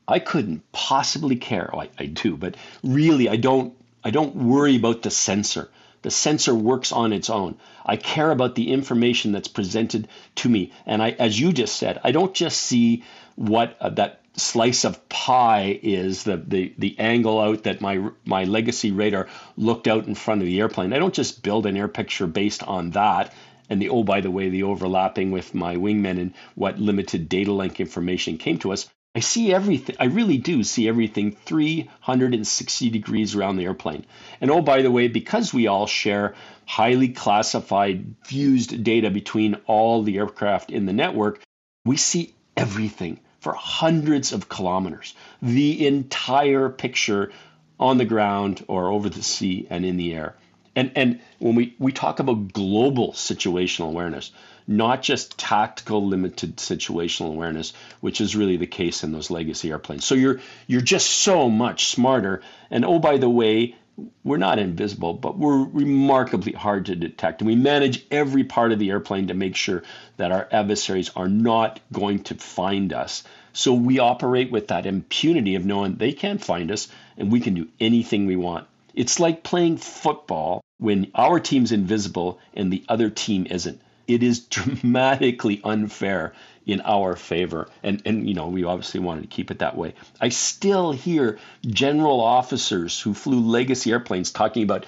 I 0.10 0.20
couldn't 0.20 0.70
possibly 0.72 1.36
care. 1.36 1.70
Oh, 1.74 1.82
I, 1.82 1.90
I 2.00 2.06
do, 2.08 2.36
but 2.38 2.56
really, 2.84 3.30
I 3.30 3.36
don't 3.36 3.74
I 4.08 4.10
don't 4.10 4.38
worry 4.38 4.78
about 4.78 5.02
the 5.02 5.12
sensor. 5.12 5.70
The 6.02 6.12
sensor 6.12 6.56
works 6.56 6.94
on 6.94 7.12
its 7.12 7.30
own. 7.30 7.58
I 7.86 7.98
care 7.98 8.32
about 8.32 8.56
the 8.56 8.72
information 8.72 9.34
that's 9.34 9.50
presented 9.50 10.08
to 10.36 10.48
me. 10.48 10.72
And 10.86 11.04
I, 11.04 11.10
as 11.10 11.38
you 11.38 11.52
just 11.52 11.76
said, 11.76 12.00
I 12.06 12.14
don't 12.14 12.34
just 12.34 12.58
see 12.62 13.04
what 13.36 13.76
uh, 13.82 13.90
that 13.90 14.22
slice 14.38 14.86
of 14.86 15.10
pie 15.10 15.78
is 15.84 16.24
the, 16.24 16.38
the 16.38 16.74
the 16.78 16.98
angle 17.00 17.42
out 17.42 17.64
that 17.64 17.82
my 17.82 18.10
my 18.24 18.46
legacy 18.46 18.92
radar 18.92 19.28
looked 19.58 19.90
out 19.90 20.08
in 20.08 20.16
front 20.16 20.40
of 20.40 20.48
the 20.48 20.62
airplane. 20.62 20.94
I 20.94 21.00
don't 21.00 21.14
just 21.14 21.44
build 21.44 21.66
an 21.66 21.76
air 21.76 21.90
picture 21.90 22.28
based 22.28 22.64
on 22.64 22.92
that 22.92 23.34
and 23.70 23.82
the 23.82 23.90
oh 23.90 24.04
by 24.04 24.22
the 24.22 24.32
way 24.32 24.48
the 24.48 24.64
overlapping 24.64 25.32
with 25.32 25.54
my 25.54 25.76
wingmen 25.76 26.18
and 26.18 26.34
what 26.56 26.80
limited 26.80 27.28
data 27.28 27.52
link 27.52 27.82
information 27.82 28.38
came 28.38 28.58
to 28.60 28.72
us. 28.72 28.90
I 29.18 29.20
see 29.20 29.52
everything. 29.52 29.96
I 30.00 30.06
really 30.06 30.38
do 30.38 30.64
see 30.64 30.88
everything 30.88 31.32
360 31.32 32.90
degrees 32.92 33.34
around 33.34 33.56
the 33.56 33.66
airplane. 33.66 34.06
And 34.40 34.52
oh, 34.52 34.62
by 34.62 34.84
the 34.84 34.92
way, 34.92 35.08
because 35.08 35.52
we 35.52 35.66
all 35.66 35.88
share 35.88 36.36
highly 36.68 37.10
classified 37.10 38.14
fused 38.26 38.84
data 38.84 39.10
between 39.10 39.56
all 39.66 40.04
the 40.04 40.20
aircraft 40.20 40.70
in 40.70 40.86
the 40.86 40.94
network, 40.94 41.42
we 41.84 41.98
see 41.98 42.36
everything 42.56 43.20
for 43.40 43.54
hundreds 43.54 44.34
of 44.34 44.50
kilometers. 44.50 45.16
The 45.42 45.88
entire 45.88 46.70
picture 46.70 47.32
on 47.80 47.98
the 47.98 48.06
ground 48.06 48.64
or 48.68 48.92
over 48.92 49.10
the 49.10 49.24
sea 49.24 49.66
and 49.72 49.84
in 49.84 49.98
the 49.98 50.14
air. 50.14 50.36
And, 50.76 50.92
and 50.96 51.22
when 51.40 51.56
we, 51.56 51.76
we 51.80 51.92
talk 51.92 52.20
about 52.20 52.54
global 52.54 53.14
situational 53.14 53.88
awareness, 53.88 54.30
not 54.68 55.02
just 55.02 55.38
tactical 55.38 56.06
limited 56.06 56.58
situational 56.58 57.30
awareness, 57.30 57.74
which 58.02 58.20
is 58.20 58.36
really 58.36 58.58
the 58.58 58.68
case 58.68 59.04
in 59.04 59.12
those 59.12 59.32
legacy 59.32 59.72
airplanes. 59.72 60.06
So 60.06 60.16
you're 60.16 60.42
you're 60.68 60.82
just 60.82 61.10
so 61.10 61.50
much 61.50 61.88
smarter. 61.88 62.42
And 62.70 62.84
oh, 62.84 63.00
by 63.00 63.18
the 63.18 63.30
way, 63.30 63.76
we're 64.24 64.38
not 64.38 64.60
invisible, 64.60 65.14
but 65.14 65.38
we're 65.38 65.64
remarkably 65.64 66.52
hard 66.52 66.86
to 66.88 66.96
detect. 66.96 67.42
And 67.42 67.48
we 67.48 67.56
manage 67.56 68.06
every 68.12 68.44
part 68.44 68.72
of 68.72 68.80
the 68.80 68.92
airplane 68.92 69.28
to 69.28 69.34
make 69.34 69.56
sure 69.56 69.84
that 70.18 70.32
our 70.32 70.48
adversaries 70.52 71.10
are 71.16 71.30
not 71.30 71.80
going 71.92 72.24
to 72.24 72.36
find 72.36 72.94
us. 72.94 73.24
So 73.54 73.74
we 73.74 73.98
operate 73.98 74.52
with 74.52 74.68
that 74.68 74.86
impunity 74.86 75.56
of 75.56 75.66
knowing 75.66 75.96
they 75.96 76.14
can't 76.14 76.44
find 76.44 76.72
us 76.72 76.90
and 77.18 77.32
we 77.32 77.40
can 77.40 77.56
do 77.56 77.68
anything 77.80 78.28
we 78.28 78.36
want. 78.36 78.68
It's 78.94 79.20
like 79.20 79.44
playing 79.44 79.78
football 79.78 80.62
when 80.78 81.12
our 81.16 81.40
team's 81.40 81.72
invisible 81.72 82.40
and 82.54 82.72
the 82.72 82.84
other 82.88 83.10
team 83.10 83.48
isn't. 83.50 83.82
It 84.08 84.24
is 84.24 84.40
dramatically 84.40 85.62
unfair 85.64 86.34
in 86.66 86.82
our 86.82 87.16
favor. 87.16 87.70
And, 87.82 88.02
and, 88.06 88.28
you 88.28 88.36
know, 88.36 88.50
we 88.50 88.66
obviously 88.66 89.00
wanted 89.00 89.22
to 89.22 89.28
keep 89.28 89.52
it 89.52 89.60
that 89.60 89.78
way. 89.78 89.94
I 90.20 90.30
still 90.30 90.92
hear 90.92 91.40
general 91.66 92.20
officers 92.20 93.00
who 93.00 93.14
flew 93.14 93.40
legacy 93.40 93.92
airplanes 93.92 94.32
talking 94.32 94.64
about, 94.64 94.86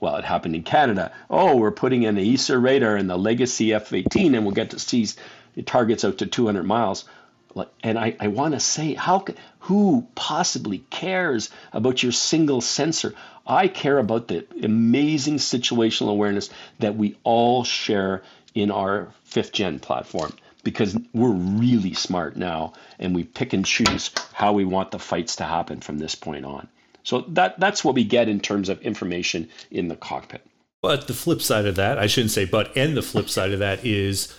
well, 0.00 0.16
it 0.16 0.24
happened 0.24 0.56
in 0.56 0.64
Canada. 0.64 1.12
Oh, 1.30 1.56
we're 1.56 1.70
putting 1.70 2.02
in 2.02 2.16
the 2.16 2.34
AESA 2.34 2.60
radar 2.60 2.96
in 2.96 3.06
the 3.06 3.16
legacy 3.16 3.72
F 3.72 3.92
18 3.92 4.34
and 4.34 4.44
we'll 4.44 4.54
get 4.54 4.70
to 4.70 4.78
see 4.80 5.06
targets 5.66 6.04
out 6.04 6.18
to 6.18 6.26
200 6.26 6.64
miles. 6.64 7.04
And 7.82 7.98
I, 7.98 8.16
I 8.20 8.28
want 8.28 8.54
to 8.54 8.60
say, 8.60 8.94
how 8.94 9.24
who 9.60 10.06
possibly 10.14 10.78
cares 10.90 11.50
about 11.72 12.02
your 12.02 12.12
single 12.12 12.60
sensor? 12.60 13.14
I 13.46 13.68
care 13.68 13.98
about 13.98 14.28
the 14.28 14.46
amazing 14.62 15.38
situational 15.38 16.10
awareness 16.10 16.50
that 16.78 16.96
we 16.96 17.16
all 17.24 17.64
share 17.64 18.22
in 18.54 18.70
our 18.70 19.12
fifth 19.24 19.52
gen 19.52 19.78
platform 19.78 20.32
because 20.62 20.96
we're 21.14 21.30
really 21.30 21.94
smart 21.94 22.36
now 22.36 22.72
and 22.98 23.14
we 23.14 23.24
pick 23.24 23.52
and 23.52 23.64
choose 23.64 24.10
how 24.32 24.52
we 24.52 24.64
want 24.64 24.90
the 24.90 24.98
fights 24.98 25.36
to 25.36 25.44
happen 25.44 25.80
from 25.80 25.98
this 25.98 26.14
point 26.14 26.44
on. 26.44 26.68
So 27.02 27.22
that 27.28 27.58
that's 27.58 27.84
what 27.84 27.94
we 27.94 28.04
get 28.04 28.28
in 28.28 28.40
terms 28.40 28.68
of 28.68 28.80
information 28.82 29.48
in 29.70 29.88
the 29.88 29.96
cockpit. 29.96 30.46
But 30.82 31.06
the 31.06 31.14
flip 31.14 31.42
side 31.42 31.66
of 31.66 31.76
that, 31.76 31.98
I 31.98 32.06
shouldn't 32.06 32.30
say 32.30 32.44
but 32.44 32.76
and 32.76 32.96
the 32.96 33.02
flip 33.02 33.28
side 33.28 33.52
of 33.52 33.58
that 33.60 33.84
is 33.84 34.36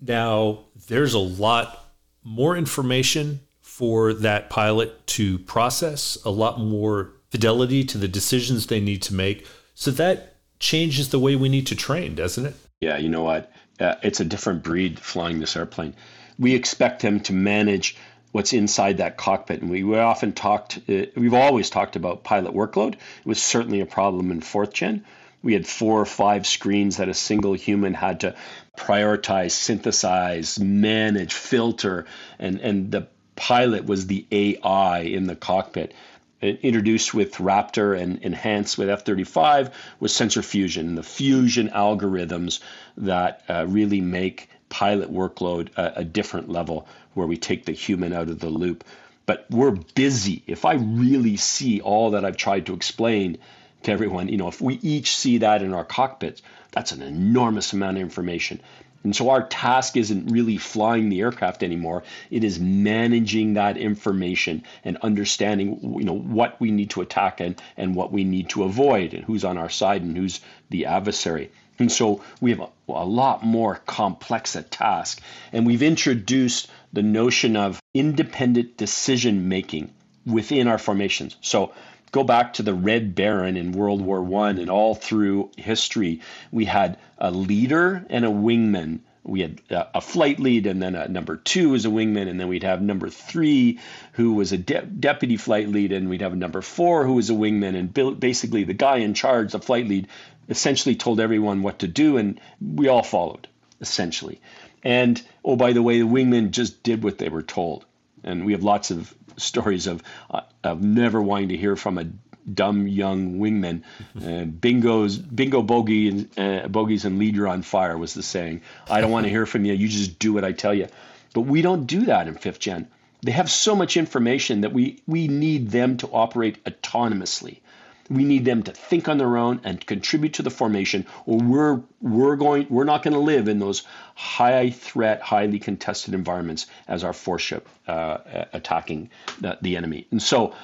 now 0.00 0.64
there's 0.88 1.14
a 1.14 1.18
lot 1.18 1.92
more 2.24 2.56
information 2.56 3.40
for 3.60 4.12
that 4.12 4.50
pilot 4.50 5.06
to 5.06 5.38
process, 5.40 6.18
a 6.24 6.30
lot 6.30 6.60
more 6.60 7.12
fidelity 7.30 7.84
to 7.84 7.98
the 7.98 8.08
decisions 8.08 8.66
they 8.66 8.80
need 8.80 9.02
to 9.02 9.14
make. 9.14 9.46
So 9.74 9.90
that 9.92 10.36
changes 10.58 11.08
the 11.08 11.18
way 11.18 11.36
we 11.36 11.48
need 11.48 11.66
to 11.68 11.76
train, 11.76 12.14
doesn't 12.14 12.44
it? 12.44 12.54
Yeah, 12.80 12.96
you 12.96 13.10
know 13.10 13.22
what? 13.22 13.52
Uh, 13.78 13.96
it's 14.02 14.20
a 14.20 14.24
different 14.24 14.62
breed 14.62 14.98
flying 14.98 15.38
this 15.38 15.54
airplane. 15.54 15.94
We 16.38 16.54
expect 16.54 17.02
him 17.02 17.20
to 17.20 17.34
manage 17.34 17.94
what's 18.32 18.54
inside 18.54 18.98
that 18.98 19.18
cockpit. 19.18 19.60
And 19.60 19.70
we, 19.70 19.84
we 19.84 19.98
often 19.98 20.32
talked, 20.32 20.78
uh, 20.88 21.06
we've 21.14 21.34
always 21.34 21.68
talked 21.68 21.96
about 21.96 22.24
pilot 22.24 22.54
workload. 22.54 22.94
It 22.94 23.26
was 23.26 23.42
certainly 23.42 23.80
a 23.80 23.86
problem 23.86 24.30
in 24.30 24.40
fourth 24.40 24.72
gen. 24.72 25.04
We 25.42 25.52
had 25.52 25.66
four 25.66 26.00
or 26.00 26.06
five 26.06 26.46
screens 26.46 26.96
that 26.96 27.10
a 27.10 27.14
single 27.14 27.52
human 27.52 27.92
had 27.92 28.20
to 28.20 28.34
prioritize, 28.78 29.50
synthesize, 29.50 30.58
manage, 30.58 31.34
filter, 31.34 32.06
and, 32.38 32.60
and 32.60 32.90
the 32.90 33.08
pilot 33.36 33.84
was 33.84 34.06
the 34.06 34.26
AI 34.32 35.00
in 35.00 35.26
the 35.26 35.36
cockpit 35.36 35.92
introduced 36.42 37.12
with 37.12 37.34
Raptor 37.34 37.98
and 37.98 38.18
enhanced 38.22 38.78
with 38.78 38.88
F 38.88 39.04
35 39.04 39.70
was 40.00 40.14
sensor 40.14 40.42
fusion, 40.42 40.94
the 40.94 41.02
fusion 41.02 41.68
algorithms 41.68 42.60
that 42.96 43.42
uh, 43.48 43.66
really 43.68 44.00
make 44.00 44.48
pilot 44.68 45.12
workload 45.12 45.68
a, 45.76 46.00
a 46.00 46.04
different 46.04 46.48
level 46.48 46.88
where 47.14 47.26
we 47.26 47.36
take 47.36 47.64
the 47.64 47.72
human 47.72 48.12
out 48.12 48.28
of 48.28 48.40
the 48.40 48.48
loop. 48.48 48.84
But 49.26 49.46
we're 49.50 49.72
busy. 49.72 50.42
If 50.46 50.64
I 50.64 50.74
really 50.74 51.36
see 51.36 51.80
all 51.80 52.12
that 52.12 52.24
I've 52.24 52.36
tried 52.36 52.66
to 52.66 52.74
explain 52.74 53.38
to 53.82 53.92
everyone, 53.92 54.28
you 54.28 54.36
know, 54.36 54.48
if 54.48 54.60
we 54.60 54.74
each 54.76 55.16
see 55.16 55.38
that 55.38 55.62
in 55.62 55.74
our 55.74 55.84
cockpits, 55.84 56.42
that's 56.72 56.92
an 56.92 57.02
enormous 57.02 57.72
amount 57.72 57.98
of 57.98 58.02
information. 58.02 58.60
And 59.02 59.16
so 59.16 59.30
our 59.30 59.46
task 59.46 59.96
isn't 59.96 60.30
really 60.30 60.58
flying 60.58 61.08
the 61.08 61.20
aircraft 61.20 61.62
anymore. 61.62 62.02
It 62.30 62.44
is 62.44 62.60
managing 62.60 63.54
that 63.54 63.78
information 63.78 64.62
and 64.84 64.98
understanding, 64.98 65.96
you 65.98 66.04
know, 66.04 66.18
what 66.18 66.60
we 66.60 66.70
need 66.70 66.90
to 66.90 67.00
attack 67.00 67.40
and, 67.40 67.60
and 67.76 67.94
what 67.94 68.12
we 68.12 68.24
need 68.24 68.50
to 68.50 68.64
avoid 68.64 69.14
and 69.14 69.24
who's 69.24 69.44
on 69.44 69.56
our 69.56 69.70
side 69.70 70.02
and 70.02 70.16
who's 70.16 70.40
the 70.68 70.86
adversary. 70.86 71.50
And 71.78 71.90
so 71.90 72.22
we 72.42 72.50
have 72.50 72.60
a, 72.60 72.68
a 72.88 73.06
lot 73.06 73.42
more 73.42 73.80
complex 73.86 74.54
a 74.54 74.62
task. 74.62 75.22
And 75.50 75.66
we've 75.66 75.82
introduced 75.82 76.70
the 76.92 77.02
notion 77.02 77.56
of 77.56 77.80
independent 77.94 78.76
decision 78.76 79.48
making 79.48 79.92
within 80.26 80.68
our 80.68 80.78
formations. 80.78 81.36
So 81.40 81.72
go 82.12 82.24
back 82.24 82.54
to 82.54 82.62
the 82.62 82.74
Red 82.74 83.14
Baron 83.14 83.56
in 83.56 83.72
World 83.72 84.00
War 84.00 84.22
One 84.22 84.58
and 84.58 84.70
all 84.70 84.94
through 84.94 85.50
history, 85.56 86.20
we 86.50 86.64
had 86.64 86.98
a 87.18 87.30
leader 87.30 88.04
and 88.10 88.24
a 88.24 88.28
wingman. 88.28 89.00
We 89.22 89.42
had 89.42 89.60
a 89.70 90.00
flight 90.00 90.40
lead, 90.40 90.66
and 90.66 90.82
then 90.82 90.94
a 90.94 91.06
number 91.06 91.36
two 91.36 91.70
was 91.70 91.84
a 91.84 91.90
wingman, 91.90 92.26
and 92.26 92.40
then 92.40 92.48
we'd 92.48 92.62
have 92.62 92.80
number 92.80 93.10
three, 93.10 93.78
who 94.12 94.32
was 94.32 94.52
a 94.52 94.58
de- 94.58 94.82
deputy 94.82 95.36
flight 95.36 95.68
lead, 95.68 95.92
and 95.92 96.08
we'd 96.08 96.22
have 96.22 96.32
a 96.32 96.36
number 96.36 96.62
four, 96.62 97.04
who 97.04 97.12
was 97.12 97.28
a 97.28 97.34
wingman, 97.34 97.76
and 97.76 98.18
basically 98.18 98.64
the 98.64 98.72
guy 98.72 98.96
in 98.96 99.12
charge, 99.12 99.52
the 99.52 99.60
flight 99.60 99.86
lead, 99.86 100.08
essentially 100.48 100.96
told 100.96 101.20
everyone 101.20 101.62
what 101.62 101.80
to 101.80 101.86
do, 101.86 102.16
and 102.16 102.40
we 102.60 102.88
all 102.88 103.02
followed, 103.02 103.46
essentially. 103.80 104.40
And 104.82 105.20
oh, 105.44 105.56
by 105.56 105.74
the 105.74 105.82
way, 105.82 105.98
the 105.98 106.06
wingmen 106.06 106.50
just 106.50 106.82
did 106.82 107.04
what 107.04 107.18
they 107.18 107.28
were 107.28 107.42
told. 107.42 107.84
And 108.24 108.44
we 108.44 108.52
have 108.52 108.62
lots 108.62 108.90
of 108.90 109.14
stories 109.36 109.86
of 109.86 110.02
uh, 110.30 110.42
of 110.62 110.82
never 110.82 111.20
wanting 111.22 111.48
to 111.48 111.56
hear 111.56 111.76
from 111.76 111.98
a 111.98 112.06
dumb 112.52 112.88
young 112.88 113.38
wingman. 113.38 113.82
Uh, 114.20 114.44
bingo's 114.44 115.16
bingo 115.16 115.62
bogey 115.62 116.08
and 116.08 116.38
uh, 116.38 116.68
bogeys 116.68 117.04
and 117.04 117.18
lead 117.18 117.34
you 117.34 117.48
on 117.48 117.62
fire 117.62 117.96
was 117.96 118.12
the 118.12 118.22
saying. 118.22 118.60
I 118.90 119.00
don't 119.00 119.10
want 119.10 119.24
to 119.24 119.30
hear 119.30 119.46
from 119.46 119.64
you. 119.64 119.72
You 119.72 119.88
just 119.88 120.18
do 120.18 120.32
what 120.34 120.44
I 120.44 120.52
tell 120.52 120.74
you. 120.74 120.88
But 121.32 121.42
we 121.42 121.62
don't 121.62 121.86
do 121.86 122.06
that 122.06 122.28
in 122.28 122.34
fifth 122.34 122.58
gen. 122.58 122.88
They 123.22 123.32
have 123.32 123.50
so 123.50 123.74
much 123.74 123.96
information 123.96 124.62
that 124.62 124.72
we 124.72 125.00
we 125.06 125.28
need 125.28 125.70
them 125.70 125.96
to 125.98 126.08
operate 126.08 126.62
autonomously. 126.64 127.60
We 128.10 128.24
need 128.24 128.44
them 128.44 128.64
to 128.64 128.72
think 128.72 129.08
on 129.08 129.18
their 129.18 129.36
own 129.36 129.60
and 129.64 129.84
contribute 129.86 130.34
to 130.34 130.42
the 130.42 130.50
formation, 130.50 131.06
or 131.26 131.38
we're 131.38 131.80
we're 132.00 132.36
going 132.36 132.66
we're 132.68 132.84
not 132.84 133.02
going 133.04 133.14
to 133.14 133.20
live 133.20 133.48
in 133.48 133.60
those 133.60 133.84
high 134.16 134.70
threat, 134.70 135.22
highly 135.22 135.60
contested 135.60 136.12
environments 136.12 136.66
as 136.88 137.04
our 137.04 137.12
force 137.12 137.42
ship 137.42 137.68
uh, 137.86 138.18
attacking 138.52 139.10
the, 139.40 139.58
the 139.62 139.76
enemy. 139.76 140.06
And 140.10 140.20
so 140.20 140.54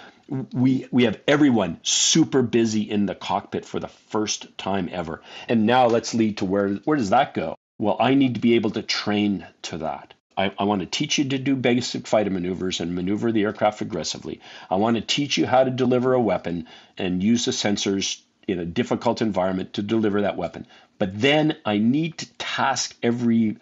we 0.53 0.89
we 0.91 1.05
have 1.05 1.21
everyone 1.29 1.79
super 1.83 2.43
busy 2.43 2.83
in 2.83 3.07
the 3.07 3.15
cockpit 3.15 3.65
for 3.65 3.79
the 3.79 3.89
first 3.89 4.59
time 4.59 4.89
ever. 4.91 5.23
And 5.49 5.67
now 5.67 5.87
let's 5.87 6.15
lead 6.15 6.39
to 6.39 6.45
where 6.45 6.75
where 6.85 6.97
does 6.97 7.11
that 7.11 7.33
go? 7.35 7.57
Well, 7.79 7.97
I 8.01 8.15
need 8.15 8.35
to 8.35 8.41
be 8.41 8.55
able 8.55 8.71
to 8.71 8.83
train 8.83 9.47
to 9.63 9.79
that. 9.79 10.15
I, 10.37 10.53
I, 10.59 10.65
want 10.65 10.81
to 10.81 10.87
teach 10.87 11.19
you 11.19 11.25
to 11.31 11.39
do 11.39 11.57
basic 11.57 12.07
fighter 12.07 12.31
maneuvers 12.31 12.81
and 12.81 12.95
maneuver 12.95 13.33
the 13.33 13.45
aircraft 13.45 13.81
aggressively. 13.81 14.41
I 14.71 14.77
want 14.77 14.97
to 14.97 15.01
teach 15.01 15.39
you 15.39 15.47
how 15.47 15.65
to 15.65 15.71
deliver 15.71 16.13
a 16.13 16.21
weapon 16.21 16.67
and 16.99 17.23
use 17.23 17.47
the 17.47 17.53
sensors 17.53 18.21
in 18.47 18.59
a 18.59 18.65
difficult 18.65 19.23
environment 19.23 19.75
to 19.75 19.83
deliver 19.83 20.23
that 20.23 20.37
weapon. 20.37 20.67
But 20.99 21.19
then 21.19 21.57
I 21.65 21.79
need 21.79 22.19
to 22.19 22.27
task 22.35 22.95
every 23.03 23.57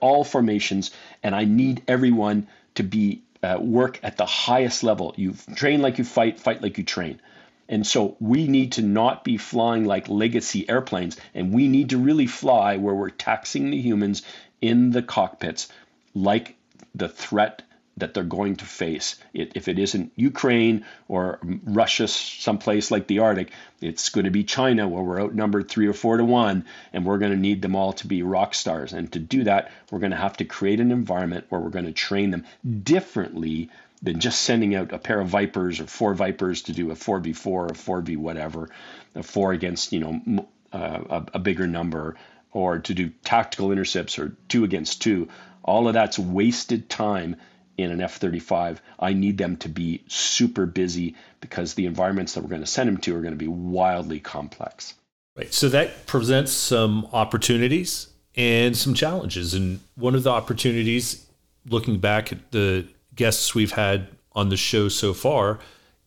all 0.00 0.24
formations, 0.24 0.90
and 1.22 1.34
I 1.34 1.44
need 1.44 1.82
everyone 1.86 2.46
to 2.76 2.82
be 2.82 3.22
uh, 3.42 3.58
work 3.60 4.00
at 4.02 4.16
the 4.16 4.24
highest 4.24 4.82
level. 4.82 5.12
You 5.16 5.34
train 5.54 5.82
like 5.82 5.98
you 5.98 6.04
fight, 6.04 6.40
fight 6.40 6.62
like 6.62 6.78
you 6.78 6.84
train. 6.84 7.20
And 7.68 7.86
so 7.86 8.16
we 8.20 8.46
need 8.46 8.72
to 8.72 8.82
not 8.82 9.24
be 9.24 9.36
flying 9.36 9.84
like 9.84 10.08
legacy 10.08 10.68
airplanes, 10.68 11.16
and 11.34 11.52
we 11.52 11.68
need 11.68 11.90
to 11.90 11.98
really 11.98 12.26
fly 12.26 12.76
where 12.76 12.94
we're 12.94 13.10
taxing 13.10 13.70
the 13.70 13.80
humans 13.80 14.22
in 14.60 14.90
the 14.90 15.02
cockpits 15.02 15.68
like 16.14 16.56
the 16.94 17.08
threat 17.08 17.62
that 17.96 18.12
they're 18.12 18.24
going 18.24 18.56
to 18.56 18.64
face. 18.64 19.16
It, 19.32 19.52
if 19.54 19.68
it 19.68 19.78
isn't 19.78 20.12
Ukraine 20.16 20.84
or 21.06 21.38
Russia, 21.42 22.08
someplace 22.08 22.90
like 22.90 23.06
the 23.06 23.20
Arctic, 23.20 23.52
it's 23.80 24.08
going 24.08 24.24
to 24.24 24.30
be 24.30 24.42
China, 24.42 24.88
where 24.88 25.02
we're 25.02 25.22
outnumbered 25.22 25.68
three 25.68 25.86
or 25.86 25.92
four 25.92 26.16
to 26.16 26.24
one, 26.24 26.64
and 26.92 27.04
we're 27.04 27.18
going 27.18 27.32
to 27.32 27.38
need 27.38 27.62
them 27.62 27.76
all 27.76 27.92
to 27.94 28.06
be 28.06 28.22
rock 28.22 28.54
stars. 28.54 28.92
And 28.92 29.12
to 29.12 29.18
do 29.18 29.44
that, 29.44 29.70
we're 29.90 30.00
going 30.00 30.10
to 30.10 30.16
have 30.16 30.36
to 30.38 30.44
create 30.44 30.80
an 30.80 30.90
environment 30.90 31.46
where 31.48 31.60
we're 31.60 31.70
going 31.70 31.84
to 31.86 31.92
train 31.92 32.30
them 32.30 32.44
differently 32.82 33.70
than 34.02 34.20
just 34.20 34.40
sending 34.42 34.74
out 34.74 34.92
a 34.92 34.98
pair 34.98 35.20
of 35.20 35.28
Vipers 35.28 35.80
or 35.80 35.86
four 35.86 36.14
Vipers 36.14 36.62
to 36.62 36.72
do 36.72 36.90
a 36.90 36.94
4v4 36.94 37.46
or 37.46 37.68
4v 37.68 38.16
whatever, 38.16 38.68
a 39.14 39.22
four 39.22 39.52
against 39.52 39.92
you 39.92 40.00
know 40.00 40.48
uh, 40.72 41.00
a, 41.08 41.26
a 41.34 41.38
bigger 41.38 41.66
number, 41.66 42.16
or 42.52 42.80
to 42.80 42.92
do 42.92 43.10
tactical 43.22 43.70
intercepts 43.70 44.18
or 44.18 44.36
two 44.48 44.64
against 44.64 45.00
two 45.00 45.28
all 45.64 45.88
of 45.88 45.94
that's 45.94 46.18
wasted 46.18 46.88
time 46.88 47.36
in 47.76 47.90
an 47.90 48.00
F 48.00 48.16
35. 48.16 48.80
I 49.00 49.12
need 49.12 49.38
them 49.38 49.56
to 49.58 49.68
be 49.68 50.04
super 50.06 50.66
busy 50.66 51.16
because 51.40 51.74
the 51.74 51.86
environments 51.86 52.34
that 52.34 52.42
we're 52.42 52.50
going 52.50 52.62
to 52.62 52.66
send 52.66 52.88
them 52.88 52.98
to 52.98 53.16
are 53.16 53.20
going 53.20 53.32
to 53.32 53.38
be 53.38 53.48
wildly 53.48 54.20
complex. 54.20 54.94
Right. 55.36 55.52
So 55.52 55.68
that 55.70 56.06
presents 56.06 56.52
some 56.52 57.08
opportunities 57.12 58.08
and 58.36 58.76
some 58.76 58.94
challenges. 58.94 59.54
And 59.54 59.80
one 59.96 60.14
of 60.14 60.22
the 60.22 60.30
opportunities, 60.30 61.26
looking 61.68 61.98
back 61.98 62.30
at 62.30 62.52
the 62.52 62.86
guests 63.16 63.54
we've 63.54 63.72
had 63.72 64.08
on 64.32 64.48
the 64.48 64.56
show 64.56 64.88
so 64.88 65.12
far, 65.12 65.58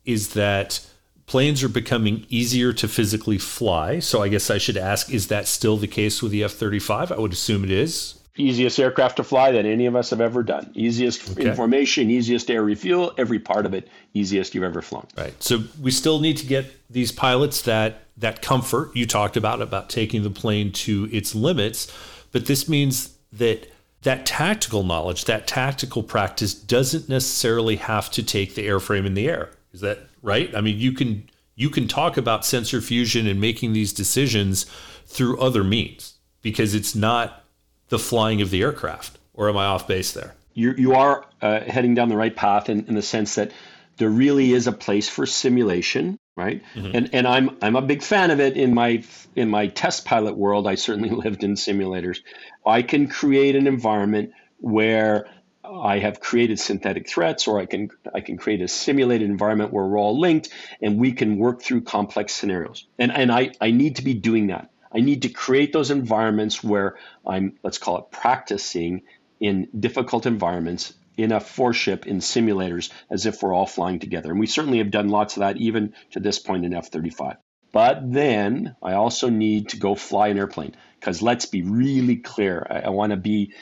is 0.05 0.33
that 0.33 0.85
planes 1.25 1.61
are 1.61 1.69
becoming 1.69 2.25
easier 2.29 2.71
to 2.71 2.87
physically 2.87 3.37
fly. 3.37 3.99
So 3.99 4.23
I 4.23 4.29
guess 4.29 4.49
I 4.49 4.57
should 4.57 4.77
ask 4.77 5.11
is 5.13 5.27
that 5.27 5.47
still 5.47 5.75
the 5.75 5.87
case 5.87 6.23
with 6.23 6.31
the 6.31 6.43
F 6.43 6.53
35? 6.53 7.11
I 7.11 7.19
would 7.19 7.33
assume 7.33 7.65
it 7.65 7.71
is 7.71 8.17
easiest 8.37 8.79
aircraft 8.79 9.17
to 9.17 9.23
fly 9.23 9.51
that 9.51 9.65
any 9.65 9.85
of 9.85 9.95
us 9.95 10.09
have 10.09 10.21
ever 10.21 10.43
done. 10.43 10.71
Easiest 10.73 11.31
okay. 11.31 11.49
information, 11.49 12.09
easiest 12.09 12.49
air 12.49 12.63
refuel, 12.63 13.13
every 13.17 13.39
part 13.39 13.65
of 13.65 13.73
it, 13.73 13.87
easiest 14.13 14.55
you've 14.55 14.63
ever 14.63 14.81
flown. 14.81 15.07
Right. 15.17 15.41
So 15.41 15.63
we 15.81 15.91
still 15.91 16.19
need 16.19 16.37
to 16.37 16.45
get 16.45 16.65
these 16.89 17.11
pilots 17.11 17.61
that 17.63 18.03
that 18.17 18.41
comfort 18.41 18.95
you 18.95 19.05
talked 19.05 19.37
about 19.37 19.61
about 19.61 19.89
taking 19.89 20.23
the 20.23 20.29
plane 20.29 20.71
to 20.71 21.07
its 21.11 21.35
limits, 21.35 21.91
but 22.31 22.45
this 22.47 22.67
means 22.67 23.15
that 23.31 23.71
that 24.03 24.25
tactical 24.25 24.83
knowledge, 24.83 25.25
that 25.25 25.47
tactical 25.47 26.03
practice 26.03 26.53
doesn't 26.53 27.09
necessarily 27.09 27.75
have 27.75 28.09
to 28.11 28.23
take 28.23 28.55
the 28.55 28.65
airframe 28.65 29.05
in 29.05 29.13
the 29.13 29.27
air. 29.27 29.49
Is 29.73 29.81
that 29.81 29.99
right? 30.21 30.53
I 30.55 30.61
mean, 30.61 30.79
you 30.79 30.93
can 30.93 31.29
you 31.55 31.69
can 31.69 31.87
talk 31.87 32.17
about 32.17 32.45
sensor 32.45 32.81
fusion 32.81 33.27
and 33.27 33.41
making 33.41 33.73
these 33.73 33.91
decisions 33.91 34.65
through 35.05 35.39
other 35.39 35.63
means 35.63 36.13
because 36.41 36.73
it's 36.73 36.95
not 36.95 37.43
the 37.89 37.99
flying 37.99 38.41
of 38.41 38.49
the 38.49 38.61
aircraft. 38.61 39.17
Or 39.33 39.49
am 39.49 39.57
I 39.57 39.65
off 39.65 39.87
base 39.87 40.11
there? 40.11 40.33
You 40.53 40.73
you 40.77 40.93
are 40.93 41.25
uh, 41.41 41.61
heading 41.61 41.93
down 41.93 42.09
the 42.09 42.17
right 42.17 42.35
path 42.35 42.69
in, 42.69 42.85
in 42.87 42.95
the 42.95 43.01
sense 43.01 43.35
that 43.35 43.51
there 43.97 44.09
really 44.09 44.53
is 44.53 44.67
a 44.67 44.71
place 44.71 45.09
for 45.09 45.25
simulation 45.25 46.17
right 46.35 46.63
mm-hmm. 46.75 46.95
and 46.95 47.09
and 47.13 47.27
i'm 47.27 47.57
i'm 47.63 47.75
a 47.75 47.81
big 47.81 48.03
fan 48.03 48.29
of 48.29 48.39
it 48.39 48.55
in 48.55 48.73
my 48.73 49.03
in 49.35 49.49
my 49.49 49.65
test 49.67 50.05
pilot 50.05 50.37
world 50.37 50.67
i 50.67 50.75
certainly 50.75 51.09
lived 51.23 51.43
in 51.43 51.55
simulators 51.55 52.19
i 52.63 52.83
can 52.83 53.07
create 53.07 53.55
an 53.55 53.65
environment 53.65 54.31
where 54.59 55.27
I 55.69 55.99
have 55.99 56.19
created 56.19 56.59
synthetic 56.59 57.09
threats, 57.09 57.47
or 57.47 57.59
I 57.59 57.65
can 57.65 57.89
I 58.13 58.21
can 58.21 58.37
create 58.37 58.61
a 58.61 58.67
simulated 58.67 59.29
environment 59.29 59.73
where 59.73 59.85
we're 59.85 59.99
all 59.99 60.19
linked, 60.19 60.49
and 60.81 60.97
we 60.97 61.11
can 61.11 61.37
work 61.37 61.61
through 61.61 61.81
complex 61.81 62.33
scenarios. 62.33 62.87
And 62.97 63.11
and 63.11 63.31
I 63.31 63.51
I 63.59 63.71
need 63.71 63.97
to 63.97 64.01
be 64.01 64.13
doing 64.13 64.47
that. 64.47 64.69
I 64.97 65.01
need 65.01 65.21
to 65.21 65.29
create 65.29 65.73
those 65.73 65.91
environments 65.91 66.63
where 66.63 66.97
I'm 67.25 67.53
let's 67.63 67.77
call 67.77 67.99
it 67.99 68.11
practicing 68.11 69.03
in 69.39 69.67
difficult 69.79 70.25
environments 70.25 70.93
in 71.17 71.31
a 71.31 71.39
four 71.39 71.73
ship 71.73 72.07
in 72.07 72.17
simulators 72.17 72.91
as 73.09 73.27
if 73.27 73.41
we're 73.41 73.53
all 73.53 73.67
flying 73.67 73.99
together. 73.99 74.31
And 74.31 74.39
we 74.39 74.47
certainly 74.47 74.79
have 74.79 74.89
done 74.89 75.09
lots 75.09 75.35
of 75.37 75.41
that 75.41 75.57
even 75.57 75.93
to 76.11 76.19
this 76.19 76.39
point 76.39 76.65
in 76.65 76.73
F 76.73 76.87
35. 76.87 77.37
But 77.71 78.11
then 78.11 78.75
I 78.81 78.93
also 78.93 79.29
need 79.29 79.69
to 79.69 79.77
go 79.77 79.93
fly 79.93 80.29
an 80.29 80.37
airplane 80.39 80.75
because 80.99 81.21
let's 81.21 81.45
be 81.45 81.61
really 81.61 82.15
clear. 82.15 82.65
I, 82.67 82.79
I 82.79 82.89
want 82.89 83.11
to 83.11 83.17
be 83.17 83.53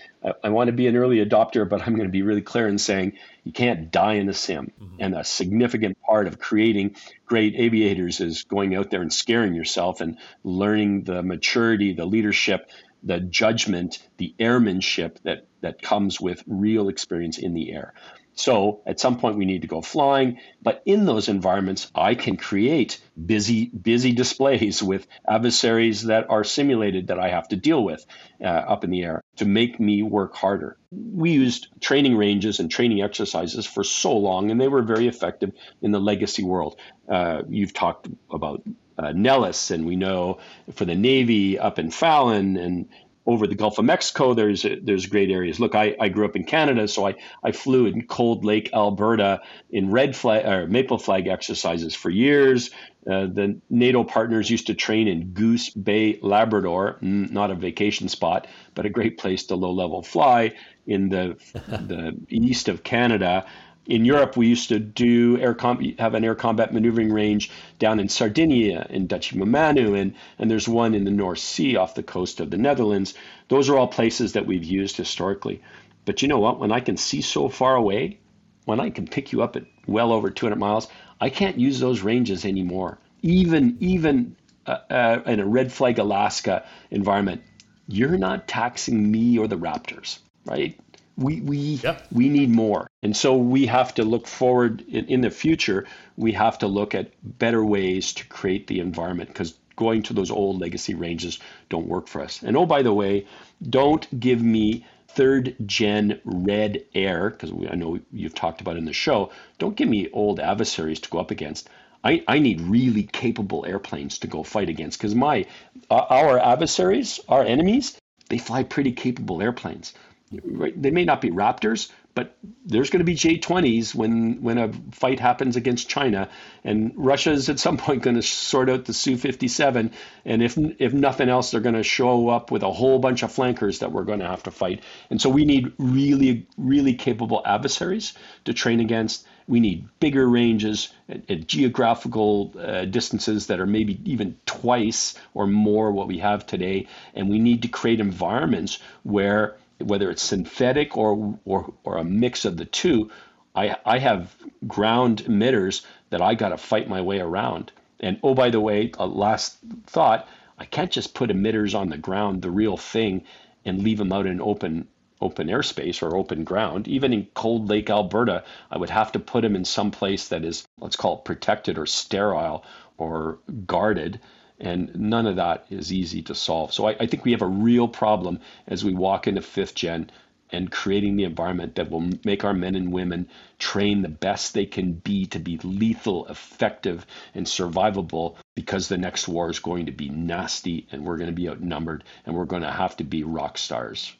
I 0.43 0.49
want 0.49 0.67
to 0.67 0.73
be 0.73 0.87
an 0.87 0.95
early 0.95 1.23
adopter, 1.23 1.67
but 1.67 1.81
I'm 1.81 1.95
going 1.95 2.07
to 2.07 2.11
be 2.11 2.23
really 2.23 2.41
clear 2.41 2.67
in 2.67 2.77
saying 2.77 3.13
you 3.43 3.51
can't 3.51 3.91
die 3.91 4.13
in 4.13 4.29
a 4.29 4.33
sim. 4.33 4.71
Mm-hmm. 4.81 4.95
And 4.99 5.15
a 5.15 5.23
significant 5.23 5.97
part 6.01 6.27
of 6.27 6.39
creating 6.39 6.95
great 7.25 7.55
aviators 7.55 8.21
is 8.21 8.43
going 8.43 8.75
out 8.75 8.89
there 8.89 9.01
and 9.01 9.13
scaring 9.13 9.53
yourself 9.53 10.01
and 10.01 10.17
learning 10.43 11.03
the 11.03 11.21
maturity, 11.21 11.93
the 11.93 12.05
leadership, 12.05 12.69
the 13.03 13.19
judgment, 13.19 13.99
the 14.17 14.33
airmanship 14.39 15.19
that 15.23 15.45
that 15.61 15.81
comes 15.81 16.19
with 16.19 16.43
real 16.47 16.89
experience 16.89 17.37
in 17.37 17.53
the 17.53 17.71
air. 17.71 17.93
So 18.35 18.81
at 18.85 18.99
some 18.99 19.17
point 19.17 19.37
we 19.37 19.45
need 19.45 19.61
to 19.61 19.67
go 19.67 19.81
flying, 19.81 20.39
but 20.61 20.83
in 20.85 21.05
those 21.05 21.29
environments, 21.29 21.89
I 21.95 22.15
can 22.15 22.35
create 22.35 23.01
busy, 23.25 23.65
busy 23.67 24.11
displays 24.11 24.83
with 24.83 25.07
adversaries 25.27 26.03
that 26.03 26.29
are 26.29 26.43
simulated 26.43 27.07
that 27.07 27.19
I 27.19 27.29
have 27.29 27.47
to 27.49 27.55
deal 27.55 27.83
with 27.83 28.05
uh, 28.41 28.45
up 28.45 28.83
in 28.83 28.91
the 28.91 29.03
air 29.03 29.21
to 29.37 29.45
make 29.45 29.79
me 29.79 30.03
work 30.03 30.35
harder. 30.35 30.77
We 30.91 31.31
used 31.31 31.67
training 31.79 32.17
ranges 32.17 32.59
and 32.59 32.69
training 32.69 33.01
exercises 33.01 33.65
for 33.65 33.83
so 33.83 34.15
long, 34.17 34.51
and 34.51 34.59
they 34.59 34.67
were 34.67 34.81
very 34.81 35.07
effective 35.07 35.51
in 35.81 35.91
the 35.91 35.99
legacy 35.99 36.43
world. 36.43 36.77
Uh, 37.09 37.43
you've 37.47 37.73
talked 37.73 38.09
about 38.29 38.63
uh, 38.97 39.11
Nellis, 39.11 39.71
and 39.71 39.85
we 39.85 39.95
know 39.95 40.39
for 40.73 40.85
the 40.85 40.95
Navy 40.95 41.59
up 41.59 41.79
in 41.79 41.91
Fallon 41.91 42.57
and 42.57 42.89
over 43.25 43.47
the 43.47 43.55
Gulf 43.55 43.79
of 43.79 43.85
Mexico, 43.85 44.33
there's 44.33 44.65
there's 44.83 45.07
great 45.07 45.31
areas. 45.31 45.59
Look, 45.59 45.75
I, 45.75 45.95
I 45.99 46.09
grew 46.09 46.25
up 46.25 46.35
in 46.35 46.43
Canada, 46.43 46.87
so 46.87 47.07
I, 47.07 47.15
I 47.43 47.51
flew 47.51 47.87
in 47.87 48.05
Cold 48.05 48.45
Lake, 48.45 48.69
Alberta, 48.73 49.41
in 49.71 49.89
red 49.89 50.15
flag 50.15 50.45
or 50.45 50.67
maple 50.67 50.97
flag 50.97 51.27
exercises 51.27 51.95
for 51.95 52.09
years. 52.09 52.69
Uh, 53.09 53.27
the 53.27 53.59
NATO 53.69 54.03
partners 54.03 54.49
used 54.49 54.67
to 54.67 54.73
train 54.73 55.07
in 55.07 55.31
Goose 55.31 55.69
Bay, 55.69 56.17
Labrador, 56.21 56.97
not 57.01 57.51
a 57.51 57.55
vacation 57.55 58.09
spot, 58.09 58.47
but 58.73 58.85
a 58.85 58.89
great 58.89 59.17
place 59.17 59.45
to 59.47 59.55
low 59.55 59.71
level 59.71 60.01
fly 60.01 60.53
in 60.87 61.09
the 61.09 61.35
the 61.53 62.15
east 62.29 62.67
of 62.67 62.83
Canada 62.83 63.45
in 63.85 64.05
Europe, 64.05 64.35
we 64.35 64.47
used 64.47 64.69
to 64.69 64.79
do 64.79 65.37
air 65.39 65.53
com- 65.53 65.95
have 65.99 66.15
an 66.15 66.23
air 66.23 66.35
combat 66.35 66.73
maneuvering 66.73 67.11
range 67.11 67.51
down 67.77 67.99
in 67.99 68.09
Sardinia, 68.09 68.87
in 68.89 69.07
Decimomannu, 69.07 69.99
and, 69.99 70.15
and 70.39 70.49
there's 70.49 70.67
one 70.67 70.95
in 70.95 71.03
the 71.03 71.11
North 71.11 71.39
Sea 71.39 71.75
off 71.75 71.95
the 71.95 72.03
coast 72.03 72.39
of 72.39 72.49
the 72.49 72.57
Netherlands. 72.57 73.13
Those 73.47 73.69
are 73.69 73.77
all 73.77 73.87
places 73.87 74.33
that 74.33 74.47
we've 74.47 74.63
used 74.63 74.97
historically. 74.97 75.61
But 76.05 76.21
you 76.21 76.27
know 76.27 76.39
what? 76.39 76.59
When 76.59 76.71
I 76.71 76.79
can 76.79 76.97
see 76.97 77.21
so 77.21 77.49
far 77.49 77.75
away, 77.75 78.19
when 78.65 78.79
I 78.79 78.89
can 78.89 79.07
pick 79.07 79.31
you 79.31 79.43
up 79.43 79.55
at 79.55 79.65
well 79.87 80.11
over 80.11 80.29
200 80.29 80.57
miles, 80.57 80.87
I 81.21 81.29
can't 81.29 81.59
use 81.59 81.79
those 81.79 82.01
ranges 82.01 82.45
anymore. 82.45 82.99
Even 83.21 83.77
even 83.79 84.35
uh, 84.65 84.79
uh, 84.89 85.21
in 85.25 85.39
a 85.39 85.45
red 85.45 85.71
flag 85.71 85.99
Alaska 85.99 86.65
environment, 86.91 87.41
you're 87.87 88.17
not 88.17 88.47
taxing 88.47 89.11
me 89.11 89.37
or 89.37 89.47
the 89.47 89.57
Raptors, 89.57 90.19
right? 90.45 90.79
We 91.17 91.41
we 91.41 91.57
yep. 91.57 92.05
we 92.11 92.29
need 92.29 92.49
more. 92.49 92.87
And 93.03 93.15
so 93.15 93.35
we 93.37 93.67
have 93.67 93.93
to 93.95 94.03
look 94.03 94.27
forward 94.27 94.81
in, 94.87 95.05
in 95.05 95.21
the 95.21 95.29
future 95.29 95.85
we 96.17 96.33
have 96.33 96.57
to 96.59 96.67
look 96.67 96.95
at 96.95 97.11
better 97.23 97.63
ways 97.63 98.13
to 98.13 98.27
create 98.27 98.67
the 98.67 98.79
environment 98.79 99.29
because 99.29 99.57
going 99.75 100.03
to 100.03 100.13
those 100.13 100.31
old 100.31 100.61
legacy 100.61 100.93
ranges 100.93 101.39
don't 101.69 101.87
work 101.87 102.07
for 102.07 102.21
us. 102.21 102.43
And 102.43 102.57
oh 102.57 102.65
by 102.65 102.81
the 102.81 102.93
way 102.93 103.25
don't 103.69 104.19
give 104.19 104.41
me 104.41 104.85
third 105.07 105.55
gen 105.65 106.19
red 106.25 106.83
air 106.93 107.29
because 107.29 107.51
i 107.71 107.75
know 107.75 107.97
you've 108.11 108.35
talked 108.35 108.61
about 108.61 108.77
in 108.77 108.85
the 108.85 108.93
show. 108.93 109.31
Don't 109.59 109.75
give 109.75 109.87
me 109.87 110.09
old 110.11 110.39
adversaries 110.39 110.99
to 111.01 111.09
go 111.09 111.19
up 111.19 111.31
against. 111.31 111.69
I, 112.03 112.23
I 112.27 112.39
need 112.39 112.61
really 112.61 113.03
capable 113.03 113.65
airplanes 113.65 114.19
to 114.19 114.27
go 114.27 114.43
fight 114.43 114.69
against 114.69 114.99
because 114.99 115.15
my 115.15 115.45
uh, 115.89 116.05
our 116.09 116.37
adversaries 116.37 117.19
our 117.29 117.43
enemies 117.43 117.97
they 118.29 118.37
fly 118.37 118.63
pretty 118.63 118.91
capable 118.91 119.41
airplanes 119.41 119.93
they 120.31 120.91
may 120.91 121.05
not 121.05 121.21
be 121.21 121.29
Raptors, 121.29 121.91
but 122.15 122.37
there's 122.65 122.89
going 122.89 122.99
to 122.99 123.03
be 123.05 123.15
J20s 123.15 123.93
when 123.93 124.41
when 124.41 124.57
a 124.57 124.71
fight 124.91 125.19
happens 125.19 125.55
against 125.55 125.89
China, 125.89 126.29
and 126.63 126.93
Russia's 126.95 127.49
at 127.49 127.59
some 127.59 127.77
point 127.77 128.03
going 128.03 128.15
to 128.15 128.21
sort 128.21 128.69
out 128.69 128.85
the 128.85 128.93
Su-57, 128.93 129.91
and 130.23 130.41
if 130.41 130.57
if 130.57 130.93
nothing 130.93 131.29
else, 131.29 131.51
they're 131.51 131.59
going 131.59 131.75
to 131.75 131.83
show 131.83 132.29
up 132.29 132.51
with 132.51 132.63
a 132.63 132.71
whole 132.71 132.99
bunch 132.99 133.21
of 133.21 133.31
flankers 133.31 133.79
that 133.79 133.91
we're 133.91 134.05
going 134.05 134.19
to 134.19 134.27
have 134.27 134.43
to 134.43 134.51
fight, 134.51 134.81
and 135.09 135.21
so 135.21 135.29
we 135.29 135.45
need 135.45 135.73
really 135.77 136.47
really 136.57 136.93
capable 136.93 137.41
adversaries 137.45 138.13
to 138.45 138.53
train 138.53 138.79
against. 138.79 139.27
We 139.47 139.59
need 139.59 139.87
bigger 139.99 140.27
ranges 140.27 140.89
at, 141.07 141.29
at 141.29 141.45
geographical 141.45 142.55
uh, 142.57 142.85
distances 142.85 143.45
that 143.47 143.59
are 143.59 143.67
maybe 143.67 143.99
even 144.09 144.39
twice 144.47 145.13
or 145.35 145.45
more 145.45 145.91
what 145.91 146.07
we 146.07 146.17
have 146.17 146.47
today, 146.47 146.87
and 147.13 147.29
we 147.29 147.37
need 147.37 147.61
to 147.61 147.67
create 147.67 147.99
environments 147.99 148.79
where 149.03 149.57
whether 149.79 150.09
it's 150.09 150.23
synthetic 150.23 150.97
or, 150.97 151.37
or, 151.45 151.73
or 151.83 151.97
a 151.97 152.03
mix 152.03 152.45
of 152.45 152.57
the 152.57 152.65
two, 152.65 153.11
I, 153.55 153.75
I 153.85 153.99
have 153.99 154.35
ground 154.67 155.23
emitters 155.25 155.85
that 156.09 156.21
I 156.21 156.35
got 156.35 156.49
to 156.49 156.57
fight 156.57 156.89
my 156.89 157.01
way 157.01 157.19
around. 157.19 157.71
And 157.99 158.19
oh, 158.23 158.33
by 158.33 158.49
the 158.49 158.59
way, 158.59 158.91
a 158.97 159.07
last 159.07 159.57
thought, 159.87 160.27
I 160.57 160.65
can't 160.65 160.91
just 160.91 161.13
put 161.13 161.29
emitters 161.29 161.77
on 161.77 161.89
the 161.89 161.97
ground, 161.97 162.41
the 162.41 162.51
real 162.51 162.77
thing, 162.77 163.23
and 163.63 163.81
leave 163.81 163.97
them 163.97 164.13
out 164.13 164.25
in 164.25 164.41
open 164.41 164.87
open 165.21 165.47
airspace 165.47 166.03
or 166.03 166.15
open 166.15 166.43
ground. 166.43 166.87
Even 166.89 167.13
in 167.13 167.25
Cold 167.33 167.69
Lake, 167.69 167.89
Alberta, 167.89 168.43
I 168.69 168.77
would 168.77 168.89
have 168.89 169.13
to 169.13 169.19
put 169.19 169.41
them 169.41 169.55
in 169.55 169.63
some 169.63 169.89
place 169.89 170.27
that 170.27 170.43
is, 170.43 170.67
let's 170.79 170.97
call 170.97 171.17
it 171.17 171.25
protected 171.25 171.77
or 171.77 171.85
sterile 171.85 172.65
or 172.97 173.39
guarded 173.65 174.19
and 174.59 174.95
none 174.95 175.27
of 175.27 175.35
that 175.35 175.65
is 175.69 175.91
easy 175.91 176.21
to 176.23 176.35
solve. 176.35 176.73
So 176.73 176.87
I, 176.87 176.95
I, 176.99 177.07
think 177.07 177.25
we 177.25 177.31
have 177.31 177.41
a 177.41 177.47
real 177.47 177.87
problem 177.87 178.39
as 178.67 178.83
we 178.83 178.93
walk 178.93 179.27
into 179.27 179.41
fifth 179.41 179.75
gen 179.75 180.09
and 180.51 180.71
creating 180.71 181.15
the 181.15 181.23
environment 181.23 181.75
that 181.75 181.89
will 181.89 182.09
make 182.23 182.43
our 182.43 182.53
men 182.53 182.75
and 182.75 182.91
women 182.91 183.27
train 183.59 184.01
the 184.01 184.09
best 184.09 184.53
they 184.53 184.65
can 184.65 184.93
be 184.93 185.25
to 185.25 185.39
be 185.39 185.57
lethal, 185.63 186.27
effective, 186.27 187.05
and 187.33 187.45
survivable 187.45 188.35
because 188.55 188.87
the 188.87 188.97
next 188.97 189.27
war 189.27 189.49
is 189.49 189.59
going 189.59 189.85
to 189.87 189.91
be 189.91 190.09
nasty 190.09 190.87
and 190.91 191.03
we're 191.03 191.17
going 191.17 191.29
to 191.29 191.35
be 191.35 191.49
outnumbered 191.49 192.03
and 192.25 192.35
we're 192.35 192.45
going 192.45 192.61
to 192.61 192.71
have 192.71 192.95
to 192.95 193.03
be 193.03 193.23
rock 193.23 193.57
stars. 193.57 194.13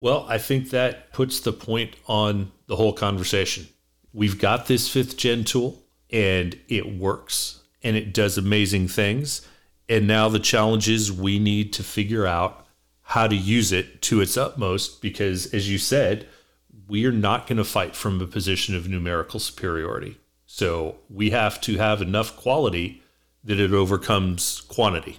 Well, 0.00 0.24
I 0.28 0.38
think 0.38 0.70
that 0.70 1.12
puts 1.12 1.40
the 1.40 1.52
point 1.52 1.96
on 2.06 2.52
the 2.66 2.76
whole 2.76 2.92
conversation. 2.92 3.68
We've 4.12 4.38
got 4.38 4.66
this 4.66 4.88
fifth 4.88 5.16
gen 5.16 5.44
tool 5.44 5.82
and 6.10 6.58
it 6.68 6.96
works 6.98 7.61
and 7.82 7.96
it 7.96 8.14
does 8.14 8.38
amazing 8.38 8.88
things. 8.88 9.46
And 9.88 10.06
now 10.06 10.28
the 10.28 10.38
challenge 10.38 10.88
is 10.88 11.12
we 11.12 11.38
need 11.38 11.72
to 11.74 11.82
figure 11.82 12.26
out 12.26 12.66
how 13.02 13.26
to 13.26 13.36
use 13.36 13.72
it 13.72 14.00
to 14.02 14.20
its 14.20 14.36
utmost 14.36 15.02
because, 15.02 15.52
as 15.52 15.70
you 15.70 15.78
said, 15.78 16.26
we 16.88 17.04
are 17.04 17.12
not 17.12 17.46
going 17.46 17.58
to 17.58 17.64
fight 17.64 17.94
from 17.94 18.20
a 18.20 18.26
position 18.26 18.74
of 18.74 18.88
numerical 18.88 19.40
superiority. 19.40 20.16
So 20.46 20.96
we 21.08 21.30
have 21.30 21.60
to 21.62 21.78
have 21.78 22.02
enough 22.02 22.36
quality 22.36 23.02
that 23.44 23.58
it 23.58 23.72
overcomes 23.72 24.60
quantity. 24.62 25.18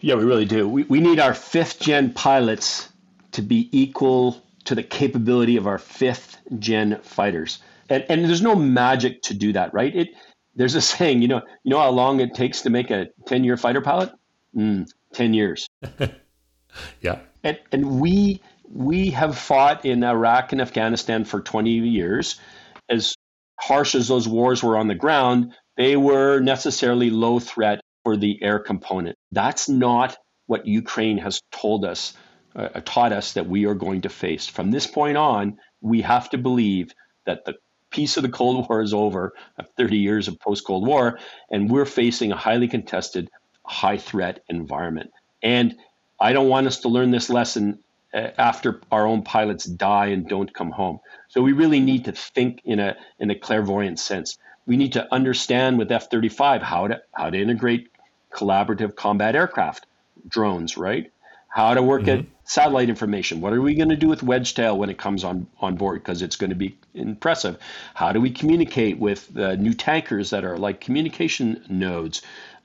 Yeah, 0.00 0.16
we 0.16 0.24
really 0.24 0.44
do. 0.44 0.68
We, 0.68 0.82
we 0.84 1.00
need 1.00 1.20
our 1.20 1.34
fifth 1.34 1.80
gen 1.80 2.12
pilots 2.12 2.88
to 3.32 3.42
be 3.42 3.68
equal 3.72 4.42
to 4.64 4.74
the 4.74 4.82
capability 4.82 5.56
of 5.56 5.66
our 5.66 5.78
fifth 5.78 6.38
gen 6.58 7.00
fighters. 7.02 7.58
And, 7.88 8.04
and 8.08 8.24
there's 8.24 8.42
no 8.42 8.54
magic 8.54 9.22
to 9.22 9.34
do 9.34 9.52
that, 9.52 9.72
right? 9.72 9.94
It 9.94 10.14
there's 10.56 10.74
a 10.74 10.80
saying, 10.80 11.22
you 11.22 11.28
know, 11.28 11.42
you 11.62 11.70
know 11.70 11.78
how 11.80 11.90
long 11.90 12.20
it 12.20 12.34
takes 12.34 12.62
to 12.62 12.70
make 12.70 12.90
a 12.90 13.08
10 13.26 13.44
year 13.44 13.56
fighter 13.56 13.80
pilot? 13.80 14.12
Mm, 14.56 14.86
10 15.12 15.34
years. 15.34 15.68
yeah. 17.00 17.20
And, 17.42 17.58
and 17.72 18.00
we 18.00 18.40
We 18.68 19.10
have 19.10 19.38
fought 19.38 19.84
in 19.84 20.02
Iraq 20.04 20.52
and 20.52 20.60
Afghanistan 20.60 21.24
for 21.24 21.40
20 21.40 21.70
years. 21.70 22.40
As 22.88 23.14
harsh 23.60 23.94
as 23.94 24.08
those 24.08 24.26
wars 24.28 24.62
were 24.62 24.76
on 24.76 24.88
the 24.88 24.94
ground, 24.94 25.54
they 25.76 25.96
were 25.96 26.40
necessarily 26.40 27.10
low 27.10 27.38
threat 27.40 27.80
for 28.04 28.16
the 28.16 28.42
air 28.42 28.58
component. 28.58 29.16
That's 29.32 29.68
not 29.68 30.16
what 30.46 30.66
Ukraine 30.66 31.18
has 31.18 31.40
told 31.52 31.84
us, 31.84 32.14
uh, 32.56 32.80
taught 32.84 33.12
us 33.12 33.34
that 33.34 33.46
we 33.48 33.66
are 33.66 33.74
going 33.74 34.02
to 34.02 34.08
face. 34.08 34.46
From 34.46 34.70
this 34.70 34.86
point 34.86 35.16
on, 35.16 35.58
we 35.80 36.02
have 36.02 36.30
to 36.30 36.38
believe 36.38 36.92
that 37.26 37.44
the 37.44 37.54
piece 37.94 38.16
of 38.16 38.24
the 38.24 38.28
Cold 38.28 38.68
War 38.68 38.82
is 38.82 38.92
over, 38.92 39.34
30 39.76 39.96
years 39.96 40.26
of 40.26 40.40
post 40.40 40.66
Cold 40.66 40.84
War, 40.84 41.20
and 41.48 41.70
we're 41.70 41.86
facing 41.86 42.32
a 42.32 42.36
highly 42.36 42.66
contested, 42.66 43.30
high 43.64 43.98
threat 43.98 44.42
environment. 44.48 45.12
And 45.42 45.76
I 46.18 46.32
don't 46.32 46.48
want 46.48 46.66
us 46.66 46.80
to 46.80 46.88
learn 46.88 47.12
this 47.12 47.30
lesson 47.30 47.78
uh, 48.12 48.30
after 48.36 48.80
our 48.90 49.06
own 49.06 49.22
pilots 49.22 49.64
die 49.64 50.06
and 50.06 50.28
don't 50.28 50.52
come 50.52 50.72
home. 50.72 50.98
So 51.28 51.40
we 51.40 51.52
really 51.52 51.78
need 51.78 52.06
to 52.06 52.12
think 52.12 52.62
in 52.64 52.80
a 52.80 52.96
in 53.20 53.30
a 53.30 53.38
clairvoyant 53.38 54.00
sense. 54.00 54.38
We 54.66 54.76
need 54.76 54.94
to 54.94 55.06
understand 55.14 55.78
with 55.78 55.92
F-35 55.92 56.62
how 56.62 56.88
to 56.88 57.00
how 57.12 57.30
to 57.30 57.40
integrate 57.40 57.90
collaborative 58.32 58.96
combat 58.96 59.36
aircraft, 59.36 59.86
drones, 60.26 60.76
right? 60.76 61.12
How 61.54 61.72
to 61.72 61.82
work 61.82 62.02
mm-hmm. 62.02 62.22
at 62.22 62.26
satellite 62.42 62.88
information. 62.88 63.40
What 63.40 63.52
are 63.52 63.62
we 63.62 63.76
going 63.76 63.90
to 63.90 63.96
do 63.96 64.08
with 64.08 64.22
Wedgetail 64.22 64.76
when 64.76 64.90
it 64.90 64.98
comes 64.98 65.22
on 65.22 65.46
on 65.60 65.76
board? 65.76 66.02
Because 66.02 66.20
it's 66.20 66.34
going 66.34 66.50
to 66.50 66.56
be 66.56 66.76
impressive. 66.94 67.58
How 67.94 68.10
do 68.10 68.20
we 68.20 68.32
communicate 68.32 68.98
with 68.98 69.32
the 69.32 69.56
new 69.56 69.72
tankers 69.72 70.30
that 70.30 70.44
are 70.44 70.58
like 70.58 70.80
communication 70.80 71.64
nodes? 71.68 72.22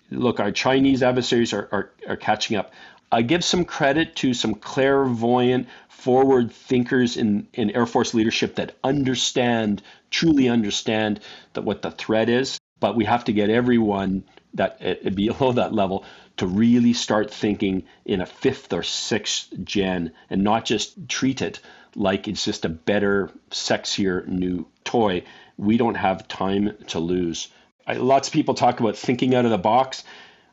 Look, 0.09 0.39
our 0.39 0.51
Chinese 0.51 1.03
adversaries 1.03 1.53
are, 1.53 1.69
are, 1.71 1.91
are 2.07 2.17
catching 2.17 2.57
up. 2.57 2.73
I 3.11 3.21
give 3.21 3.43
some 3.43 3.63
credit 3.63 4.15
to 4.17 4.33
some 4.33 4.55
clairvoyant, 4.55 5.67
forward 5.87 6.51
thinkers 6.51 7.15
in, 7.15 7.47
in 7.53 7.69
Air 7.69 7.85
Force 7.85 8.15
leadership 8.15 8.55
that 8.55 8.75
understand, 8.83 9.83
truly 10.09 10.49
understand 10.49 11.19
that 11.53 11.61
what 11.61 11.83
the 11.83 11.91
threat 11.91 12.27
is. 12.27 12.57
But 12.79 12.95
we 12.95 13.05
have 13.05 13.25
to 13.25 13.33
get 13.33 13.51
everyone 13.51 14.23
that 14.55 14.77
it 14.81 15.13
below 15.13 15.51
that 15.51 15.73
level 15.73 16.05
to 16.39 16.47
really 16.47 16.93
start 16.93 17.29
thinking 17.29 17.83
in 18.05 18.21
a 18.21 18.25
fifth 18.25 18.71
or 18.71 18.81
sixth 18.81 19.49
gen 19.65 20.13
and 20.29 20.41
not 20.41 20.63
just 20.63 21.09
treat 21.09 21.41
it 21.41 21.59
like 21.95 22.29
it's 22.29 22.45
just 22.45 22.63
a 22.63 22.69
better, 22.69 23.29
sexier 23.51 24.25
new 24.25 24.65
toy. 24.85 25.23
We 25.57 25.75
don't 25.75 25.95
have 25.95 26.29
time 26.29 26.77
to 26.87 26.99
lose. 26.99 27.49
I, 27.85 27.95
lots 27.95 28.29
of 28.29 28.33
people 28.33 28.53
talk 28.53 28.79
about 28.79 28.95
thinking 28.95 29.35
out 29.35 29.43
of 29.43 29.51
the 29.51 29.57
box. 29.57 30.05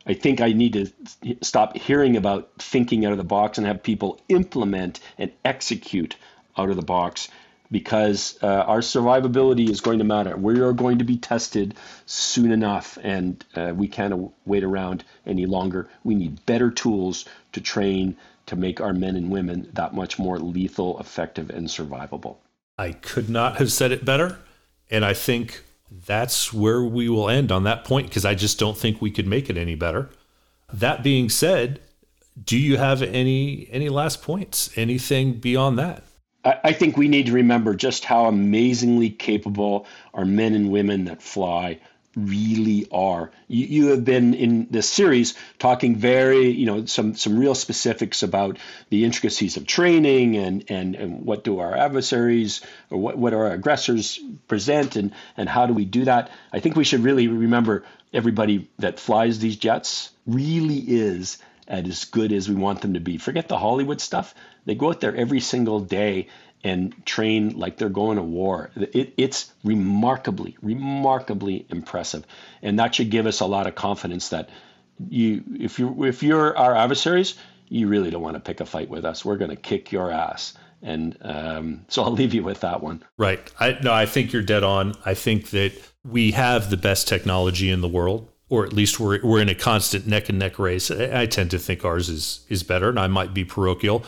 I 0.05 0.15
think 0.15 0.41
I 0.41 0.53
need 0.53 0.73
to 0.73 1.37
stop 1.43 1.77
hearing 1.77 2.17
about 2.17 2.51
thinking 2.59 3.07
out 3.07 3.13
of 3.13 3.19
the 3.19 3.25
box 3.25 3.57
and 3.57 3.67
have 3.69 3.85
people 3.85 4.21
implement 4.29 4.99
and 5.19 5.31
execute 5.45 6.17
out 6.59 6.71
of 6.71 6.75
the 6.75 6.83
box 6.83 7.29
because 7.71 8.39
uh, 8.43 8.47
our 8.47 8.79
survivability 8.79 9.69
is 9.69 9.81
going 9.81 9.99
to 9.99 10.05
matter. 10.05 10.37
We 10.37 10.61
are 10.61 10.73
going 10.73 10.99
to 10.99 11.05
be 11.05 11.17
tested 11.17 11.75
soon 12.07 12.53
enough, 12.53 12.99
and 13.03 13.45
uh, 13.55 13.73
we 13.75 13.89
can't 13.89 14.33
wait 14.45 14.65
around 14.65 15.05
any 15.27 15.47
longer. 15.47 15.89
We 16.05 16.15
need 16.15 16.45
better 16.47 16.71
tools 16.71 17.25
to 17.53 17.61
train 17.61 18.17
to 18.47 18.57
make 18.57 18.81
our 18.81 18.93
men 18.93 19.17
and 19.17 19.31
women 19.31 19.69
that 19.73 19.95
much 19.95 20.19
more 20.19 20.39
lethal, 20.39 20.99
effective, 21.01 21.51
and 21.51 21.67
survivable. 21.67 22.37
I 22.79 22.93
could 22.93 23.29
not 23.29 23.57
have 23.57 23.73
said 23.73 23.91
it 23.91 24.05
better. 24.05 24.39
And 24.91 25.05
I 25.05 25.15
think 25.15 25.63
that's 25.91 26.53
where 26.53 26.83
we 26.83 27.09
will 27.09 27.29
end 27.29 27.51
on 27.51 27.65
that 27.65 27.85
point 27.85 28.09
because 28.09 28.25
I 28.25 28.35
just 28.35 28.59
don't 28.59 28.77
think 28.77 29.01
we 29.01 29.11
could 29.11 29.27
make 29.27 29.51
it 29.51 29.57
any 29.57 29.75
better. 29.75 30.11
That 30.73 31.03
being 31.03 31.29
said, 31.29 31.81
do 32.43 32.59
you 32.59 32.77
have 32.77 33.03
any 33.03 33.69
any 33.71 33.89
last 33.89 34.23
points? 34.23 34.71
Anything 34.77 35.35
beyond 35.35 35.79
that? 35.79 36.05
I 36.47 36.73
think 36.73 36.97
we 36.97 37.09
need 37.09 37.27
to 37.27 37.33
remember 37.33 37.75
just 37.75 38.05
how 38.05 38.27
amazingly 38.27 39.11
capable 39.11 39.87
our 40.15 40.25
men 40.25 40.55
and 40.55 40.71
women 40.71 41.07
that 41.07 41.21
fly 41.21 41.81
really 42.17 42.87
are. 42.91 43.31
You, 43.47 43.67
you 43.67 43.87
have 43.89 44.05
been 44.05 44.33
in 44.35 44.69
this 44.71 44.89
series 44.89 45.35
talking 45.59 45.97
very, 45.97 46.49
you 46.49 46.65
know, 46.65 46.87
some 46.87 47.15
some 47.15 47.39
real 47.39 47.55
specifics 47.55 48.23
about 48.23 48.59
the 48.89 49.05
intricacies 49.05 49.57
of 49.57 49.67
training 49.67 50.37
and 50.37 50.65
and, 50.69 50.95
and 50.95 51.27
what 51.27 51.45
do 51.45 51.59
our 51.59 51.77
adversaries 51.77 52.63
or 52.91 52.99
what, 52.99 53.19
what 53.19 53.35
our 53.35 53.51
aggressors 53.51 54.19
present 54.49 54.97
and 54.97 55.13
and 55.37 55.49
how 55.49 55.67
do 55.67 55.75
we 55.75 55.85
do 55.85 56.05
that. 56.05 56.31
I 56.53 56.61
think 56.61 56.77
we 56.77 56.85
should 56.85 57.01
really 57.01 57.29
remember 57.29 57.85
everybody 58.13 58.71
that 58.79 58.99
flies 58.99 59.39
these 59.39 59.57
jets 59.57 60.11
really 60.27 60.79
is 60.79 61.39
at 61.69 61.87
as 61.87 62.05
good 62.05 62.33
as 62.33 62.49
we 62.49 62.55
want 62.55 62.81
them 62.81 62.95
to 62.95 63.01
be. 63.01 63.19
Forget 63.19 63.49
the 63.49 63.59
Hollywood 63.59 64.01
stuff. 64.01 64.35
They 64.67 64.75
go 64.75 64.91
out 64.91 65.01
there 65.01 65.17
every 65.17 65.41
single 65.41 65.81
day 65.81 66.29
and 66.63 66.95
train 67.07 67.59
like 67.59 67.79
they're 67.79 67.89
going 67.89 68.17
to 68.17 68.23
war. 68.23 68.71
It, 68.77 69.15
it's 69.17 69.53
remarkably, 69.65 70.57
remarkably 70.61 71.65
impressive, 71.71 72.27
and 72.63 72.79
that 72.79 72.95
should 72.95 73.11
give 73.11 73.27
us 73.27 73.41
a 73.41 73.47
lot 73.47 73.67
of 73.67 73.75
confidence 73.75 74.29
that 74.31 74.51
you, 75.09 75.43
if 75.59 75.79
you, 75.79 76.05
if 76.05 76.23
you're 76.23 76.57
our 76.57 76.75
adversaries, 76.75 77.35
you 77.69 77.89
really 77.89 78.11
don't 78.11 78.23
want 78.23 78.35
to 78.35 78.41
pick 78.41 78.61
a 78.61 78.67
fight 78.67 78.89
with 78.89 79.05
us. 79.05 79.25
We're 79.25 79.37
going 79.37 79.51
to 79.51 79.57
kick 79.57 79.93
your 79.93 80.11
ass. 80.11 80.55
And 80.83 81.17
um, 81.23 81.85
so 81.89 82.03
I'll 82.03 82.13
leave 82.13 82.35
you 82.35 82.43
with 82.43 82.61
that 82.61 82.83
one. 82.83 83.03
Right. 83.17 83.41
I 83.59 83.79
no, 83.83 83.93
I 83.93 84.07
think 84.07 84.33
you're 84.33 84.43
dead 84.43 84.63
on. 84.63 84.95
I 85.05 85.15
think 85.15 85.51
that 85.51 85.73
we 86.05 86.33
have 86.33 86.71
the 86.71 86.77
best 86.77 87.09
technology 87.09 87.71
in 87.71 87.81
the 87.81 87.89
world, 87.89 88.29
or 88.49 88.65
at 88.65 88.73
least 88.73 89.01
we're 89.01 89.25
we're 89.25 89.41
in 89.41 89.49
a 89.49 89.55
constant 89.55 90.07
neck 90.07 90.29
and 90.29 90.39
neck 90.39 90.59
race. 90.59 90.91
I 90.91 91.27
tend 91.27 91.51
to 91.53 91.59
think 91.59 91.85
ours 91.85 92.09
is 92.09 92.47
is 92.49 92.63
better, 92.63 92.89
and 92.89 93.01
I 93.01 93.07
might 93.07 93.35
be 93.35 93.45
parochial, 93.45 94.05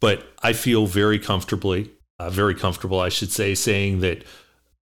but 0.00 0.26
I 0.42 0.52
feel 0.52 0.86
very 0.86 1.18
comfortably 1.18 1.90
uh, 2.20 2.28
very 2.28 2.54
comfortable, 2.54 3.00
I 3.00 3.08
should 3.08 3.32
say, 3.32 3.54
saying 3.54 4.00
that 4.00 4.24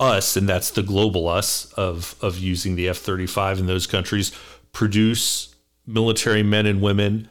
us, 0.01 0.35
and 0.35 0.49
that's 0.49 0.71
the 0.71 0.83
global 0.83 1.29
us 1.29 1.71
of 1.73 2.15
of 2.21 2.37
using 2.37 2.75
the 2.75 2.89
F 2.89 2.97
thirty 2.97 3.25
five 3.25 3.57
in 3.57 3.67
those 3.67 3.87
countries, 3.87 4.33
produce 4.73 5.55
military 5.87 6.43
men 6.43 6.65
and 6.65 6.81
women 6.81 7.29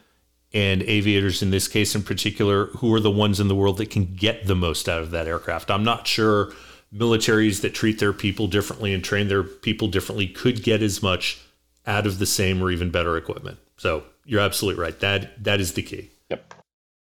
and 0.55 0.83
aviators 0.85 1.43
in 1.43 1.51
this 1.51 1.69
case 1.69 1.95
in 1.95 2.03
particular 2.03 2.67
who 2.79 2.93
are 2.95 3.01
the 3.01 3.11
ones 3.11 3.41
in 3.41 3.49
the 3.49 3.55
world 3.55 3.77
that 3.77 3.91
can 3.91 4.15
get 4.15 4.47
the 4.47 4.57
most 4.57 4.89
out 4.89 5.03
of 5.03 5.11
that 5.11 5.29
aircraft. 5.29 5.71
I'm 5.71 5.85
not 5.85 6.07
sure 6.07 6.53
militaries 6.93 7.61
that 7.61 7.75
treat 7.75 7.99
their 7.99 8.15
people 8.15 8.47
differently 8.47 8.95
and 8.95 9.05
train 9.05 9.29
their 9.29 9.45
people 9.45 9.87
differently 9.87 10.27
could 10.27 10.63
get 10.63 10.83
as 10.83 11.03
much 11.03 11.41
out 11.87 12.07
of 12.07 12.19
the 12.19 12.27
same 12.27 12.63
or 12.63 12.71
even 12.71 12.91
better 12.91 13.19
equipment. 13.19 13.59
So 13.77 14.05
you're 14.25 14.41
absolutely 14.41 14.83
right. 14.83 14.99
That 14.99 15.45
that 15.45 15.61
is 15.61 15.75
the 15.75 15.83
key. 15.83 16.11
Yep. 16.31 16.55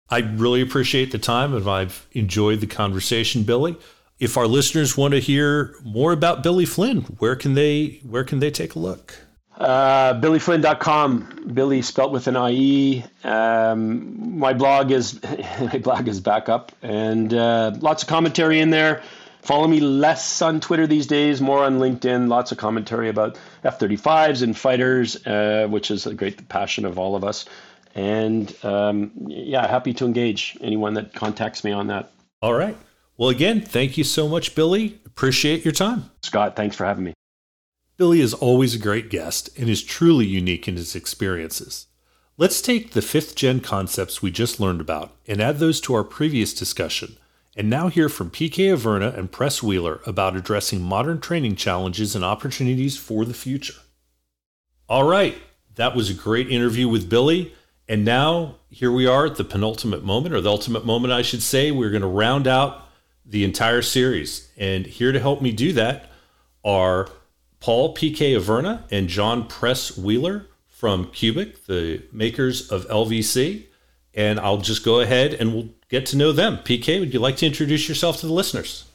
I 0.08 0.18
really 0.18 0.60
appreciate 0.60 1.12
the 1.12 1.18
time 1.18 1.54
and 1.54 1.68
I've 1.68 2.06
enjoyed 2.12 2.60
the 2.60 2.66
conversation, 2.66 3.42
Billy. 3.42 3.76
If 4.18 4.36
our 4.36 4.46
listeners 4.46 4.96
want 4.96 5.12
to 5.12 5.20
hear 5.20 5.74
more 5.84 6.12
about 6.12 6.42
Billy 6.42 6.64
Flynn, 6.64 7.02
where 7.18 7.36
can 7.36 7.54
they 7.54 8.00
where 8.02 8.24
can 8.24 8.38
they 8.38 8.50
take 8.50 8.74
a 8.74 8.78
look? 8.78 9.14
Uh, 9.58 10.14
BillyFlynn.com. 10.20 11.50
Billy 11.52 11.80
spelt 11.82 12.12
with 12.12 12.26
an 12.26 12.36
IE. 12.36 13.04
Um, 13.24 14.38
my 14.38 14.52
blog 14.52 14.90
is 14.90 15.20
my 15.60 15.78
blog 15.78 16.08
is 16.08 16.20
back 16.20 16.48
up, 16.48 16.72
and 16.82 17.32
uh, 17.32 17.72
lots 17.80 18.02
of 18.02 18.08
commentary 18.08 18.60
in 18.60 18.70
there. 18.70 19.02
Follow 19.42 19.68
me 19.68 19.78
less 19.78 20.42
on 20.42 20.60
Twitter 20.60 20.88
these 20.88 21.06
days, 21.06 21.40
more 21.40 21.62
on 21.62 21.78
LinkedIn. 21.78 22.28
Lots 22.28 22.50
of 22.50 22.58
commentary 22.58 23.08
about 23.08 23.38
F-35s 23.62 24.42
and 24.42 24.58
fighters, 24.58 25.24
uh, 25.24 25.68
which 25.70 25.92
is 25.92 26.04
a 26.04 26.14
great 26.14 26.48
passion 26.48 26.84
of 26.84 26.98
all 26.98 27.14
of 27.14 27.22
us. 27.22 27.44
And 27.96 28.54
um, 28.62 29.10
yeah, 29.26 29.66
happy 29.66 29.94
to 29.94 30.04
engage 30.04 30.56
anyone 30.60 30.94
that 30.94 31.14
contacts 31.14 31.64
me 31.64 31.72
on 31.72 31.86
that. 31.86 32.12
All 32.42 32.52
right. 32.52 32.76
Well, 33.16 33.30
again, 33.30 33.62
thank 33.62 33.96
you 33.96 34.04
so 34.04 34.28
much, 34.28 34.54
Billy. 34.54 35.00
Appreciate 35.06 35.64
your 35.64 35.72
time. 35.72 36.10
Scott, 36.22 36.54
thanks 36.54 36.76
for 36.76 36.84
having 36.84 37.04
me. 37.04 37.14
Billy 37.96 38.20
is 38.20 38.34
always 38.34 38.74
a 38.74 38.78
great 38.78 39.08
guest 39.08 39.48
and 39.58 39.70
is 39.70 39.82
truly 39.82 40.26
unique 40.26 40.68
in 40.68 40.76
his 40.76 40.94
experiences. 40.94 41.86
Let's 42.36 42.60
take 42.60 42.90
the 42.90 43.00
fifth 43.00 43.34
gen 43.34 43.60
concepts 43.60 44.20
we 44.20 44.30
just 44.30 44.60
learned 44.60 44.82
about 44.82 45.16
and 45.26 45.40
add 45.40 45.58
those 45.58 45.80
to 45.80 45.94
our 45.94 46.04
previous 46.04 46.52
discussion, 46.52 47.16
and 47.56 47.70
now 47.70 47.88
hear 47.88 48.10
from 48.10 48.30
PK 48.30 48.70
Averna 48.76 49.16
and 49.16 49.32
Press 49.32 49.62
Wheeler 49.62 50.02
about 50.04 50.36
addressing 50.36 50.82
modern 50.82 51.18
training 51.18 51.56
challenges 51.56 52.14
and 52.14 52.22
opportunities 52.22 52.98
for 52.98 53.24
the 53.24 53.32
future. 53.32 53.80
All 54.86 55.04
right, 55.04 55.38
that 55.76 55.96
was 55.96 56.10
a 56.10 56.14
great 56.14 56.50
interview 56.50 56.88
with 56.88 57.08
Billy. 57.08 57.54
And 57.88 58.04
now 58.04 58.56
here 58.68 58.90
we 58.90 59.06
are 59.06 59.26
at 59.26 59.36
the 59.36 59.44
penultimate 59.44 60.02
moment, 60.02 60.34
or 60.34 60.40
the 60.40 60.50
ultimate 60.50 60.84
moment, 60.84 61.12
I 61.12 61.22
should 61.22 61.42
say. 61.42 61.70
We're 61.70 61.90
going 61.90 62.02
to 62.02 62.08
round 62.08 62.48
out 62.48 62.82
the 63.24 63.44
entire 63.44 63.82
series. 63.82 64.50
And 64.56 64.86
here 64.86 65.12
to 65.12 65.20
help 65.20 65.40
me 65.40 65.52
do 65.52 65.72
that 65.74 66.10
are 66.64 67.08
Paul 67.60 67.92
P.K. 67.92 68.34
Averna 68.34 68.82
and 68.90 69.08
John 69.08 69.46
Press 69.46 69.96
Wheeler 69.96 70.46
from 70.66 71.10
Cubic, 71.10 71.66
the 71.66 72.02
makers 72.12 72.70
of 72.70 72.86
LVC. 72.88 73.66
And 74.14 74.40
I'll 74.40 74.58
just 74.58 74.84
go 74.84 75.00
ahead 75.00 75.34
and 75.34 75.54
we'll 75.54 75.68
get 75.88 76.06
to 76.06 76.16
know 76.16 76.32
them. 76.32 76.58
PK, 76.58 76.98
would 77.00 77.14
you 77.14 77.20
like 77.20 77.36
to 77.36 77.46
introduce 77.46 77.88
yourself 77.88 78.18
to 78.20 78.26
the 78.26 78.32
listeners? 78.32 78.85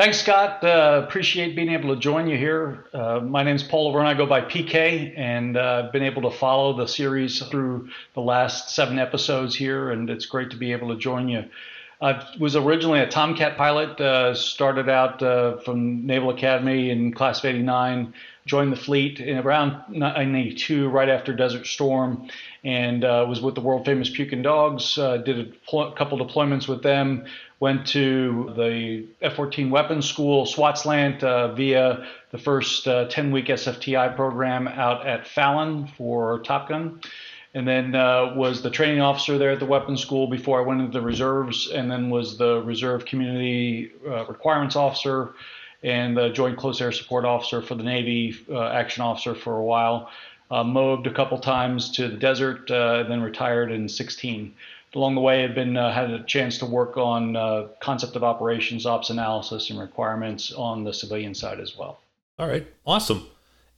Thanks, 0.00 0.18
Scott. 0.18 0.64
Uh, 0.64 1.02
appreciate 1.06 1.54
being 1.54 1.68
able 1.68 1.94
to 1.94 2.00
join 2.00 2.26
you 2.26 2.38
here. 2.38 2.86
Uh, 2.94 3.20
my 3.20 3.42
name 3.42 3.56
is 3.56 3.62
Paul 3.62 3.92
Averna. 3.92 4.06
I 4.06 4.14
go 4.14 4.24
by 4.24 4.40
PK, 4.40 5.12
and 5.14 5.58
uh, 5.58 5.82
I've 5.84 5.92
been 5.92 6.04
able 6.04 6.22
to 6.22 6.30
follow 6.30 6.74
the 6.74 6.86
series 6.86 7.38
through 7.48 7.90
the 8.14 8.22
last 8.22 8.74
seven 8.74 8.98
episodes 8.98 9.54
here, 9.54 9.90
and 9.90 10.08
it's 10.08 10.24
great 10.24 10.48
to 10.52 10.56
be 10.56 10.72
able 10.72 10.88
to 10.88 10.96
join 10.96 11.28
you. 11.28 11.44
I 12.00 12.26
was 12.38 12.56
originally 12.56 13.00
a 13.00 13.10
Tomcat 13.10 13.58
pilot. 13.58 14.00
Uh, 14.00 14.34
started 14.34 14.88
out 14.88 15.22
uh, 15.22 15.58
from 15.58 16.06
Naval 16.06 16.30
Academy 16.30 16.88
in 16.88 17.12
class 17.12 17.40
of 17.40 17.44
'89. 17.44 18.14
Joined 18.46 18.72
the 18.72 18.76
fleet 18.76 19.20
in 19.20 19.36
around 19.36 19.82
'92, 19.90 20.88
right 20.88 21.10
after 21.10 21.34
Desert 21.34 21.66
Storm, 21.66 22.26
and 22.64 23.02
was 23.02 23.42
with 23.42 23.54
the 23.54 23.60
world 23.60 23.84
famous 23.84 24.08
Pukin 24.08 24.40
Dogs. 24.40 24.94
Did 24.94 25.40
a 25.40 25.44
pl- 25.68 25.92
couple 25.92 26.18
deployments 26.18 26.66
with 26.66 26.82
them. 26.82 27.26
Went 27.60 27.86
to 27.88 28.52
the 28.56 29.06
F-14 29.20 29.70
Weapons 29.70 30.08
School, 30.08 30.46
SWATSLANT, 30.46 31.22
uh, 31.22 31.52
via 31.54 32.06
the 32.30 32.38
first 32.38 32.86
10-week 32.86 33.46
SFTI 33.46 34.16
program 34.16 34.66
out 34.66 35.06
at 35.06 35.26
Fallon 35.26 35.86
for 35.86 36.40
Top 36.40 36.68
Gun 36.70 37.00
and 37.54 37.66
then 37.66 37.94
uh, 37.94 38.32
was 38.36 38.62
the 38.62 38.70
training 38.70 39.00
officer 39.00 39.36
there 39.36 39.50
at 39.50 39.58
the 39.58 39.66
weapons 39.66 40.00
school 40.00 40.28
before 40.28 40.60
I 40.60 40.64
went 40.64 40.80
into 40.80 40.98
the 40.98 41.04
reserves, 41.04 41.68
and 41.68 41.90
then 41.90 42.10
was 42.10 42.38
the 42.38 42.62
reserve 42.62 43.04
community 43.04 43.90
uh, 44.06 44.24
requirements 44.26 44.76
officer 44.76 45.34
and 45.82 46.16
the 46.16 46.28
joint 46.28 46.58
close 46.58 46.80
air 46.80 46.92
support 46.92 47.24
officer 47.24 47.62
for 47.62 47.74
the 47.74 47.82
Navy, 47.82 48.36
uh, 48.50 48.68
action 48.68 49.02
officer 49.02 49.34
for 49.34 49.56
a 49.56 49.64
while. 49.64 50.10
Uh, 50.50 50.62
moved 50.62 51.06
a 51.06 51.12
couple 51.12 51.38
times 51.38 51.92
to 51.92 52.08
the 52.08 52.16
desert, 52.16 52.70
uh, 52.70 53.04
then 53.04 53.22
retired 53.22 53.72
in 53.72 53.88
16. 53.88 54.52
Along 54.94 55.14
the 55.14 55.20
way, 55.20 55.44
I've 55.44 55.54
been 55.54 55.76
uh, 55.76 55.92
had 55.92 56.10
a 56.10 56.22
chance 56.24 56.58
to 56.58 56.66
work 56.66 56.96
on 56.96 57.34
concept 57.80 58.16
of 58.16 58.24
operations, 58.24 58.86
ops 58.86 59.10
analysis, 59.10 59.70
and 59.70 59.78
requirements 59.78 60.52
on 60.52 60.84
the 60.84 60.92
civilian 60.92 61.34
side 61.34 61.60
as 61.60 61.76
well. 61.76 62.00
All 62.38 62.48
right, 62.48 62.66
awesome. 62.86 63.26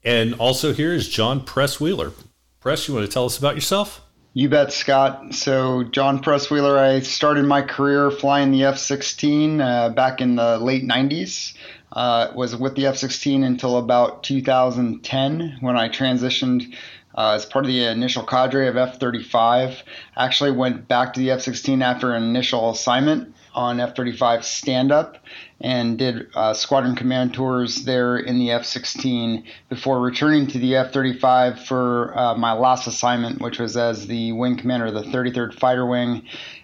And 0.04 0.34
also 0.34 0.72
here 0.72 0.92
is 0.92 1.08
John 1.08 1.44
Press 1.44 1.80
Wheeler. 1.80 2.12
Press, 2.60 2.86
you 2.86 2.94
want 2.94 3.06
to 3.06 3.12
tell 3.12 3.24
us 3.24 3.38
about 3.38 3.54
yourself? 3.54 4.00
You 4.34 4.48
bet, 4.48 4.72
Scott. 4.72 5.34
So, 5.34 5.84
John 5.84 6.20
Press 6.20 6.50
Wheeler, 6.50 6.78
I 6.78 7.00
started 7.00 7.44
my 7.44 7.60
career 7.60 8.10
flying 8.10 8.50
the 8.50 8.64
F 8.64 8.78
16 8.78 9.60
uh, 9.60 9.88
back 9.90 10.20
in 10.20 10.36
the 10.36 10.58
late 10.58 10.84
90s. 10.84 11.54
Uh, 11.92 12.32
was 12.34 12.56
with 12.56 12.74
the 12.74 12.86
F 12.86 12.96
16 12.96 13.44
until 13.44 13.76
about 13.76 14.22
2010 14.22 15.58
when 15.60 15.76
I 15.76 15.90
transitioned 15.90 16.74
uh, 17.14 17.32
as 17.32 17.44
part 17.44 17.64
of 17.64 17.68
the 17.68 17.84
initial 17.84 18.24
cadre 18.24 18.68
of 18.68 18.76
F 18.76 18.98
35. 18.98 19.82
Actually, 20.16 20.50
went 20.50 20.88
back 20.88 21.14
to 21.14 21.20
the 21.20 21.30
F 21.30 21.42
16 21.42 21.82
after 21.82 22.14
an 22.14 22.22
initial 22.22 22.70
assignment 22.70 23.34
on 23.54 23.80
F 23.80 23.94
35 23.94 24.44
stand 24.44 24.90
up 24.90 25.18
and 25.60 25.98
did 25.98 26.28
uh, 26.34 26.54
squadron 26.54 26.96
command 26.96 27.34
tours 27.34 27.84
there 27.84 28.16
in 28.16 28.38
the 28.38 28.50
F 28.50 28.64
16 28.64 29.44
before 29.68 30.00
returning 30.00 30.46
to 30.46 30.58
the 30.58 30.76
F 30.76 30.92
35 30.92 31.64
for 31.64 32.18
uh, 32.18 32.34
my 32.34 32.52
last 32.52 32.86
assignment, 32.86 33.40
which 33.40 33.58
was 33.58 33.76
as 33.76 34.06
the 34.06 34.32
wing 34.32 34.56
commander 34.56 34.86
of 34.86 34.94
the 34.94 35.02
33rd 35.02 35.54
Fighter 35.54 35.86
Wing. 35.86 36.22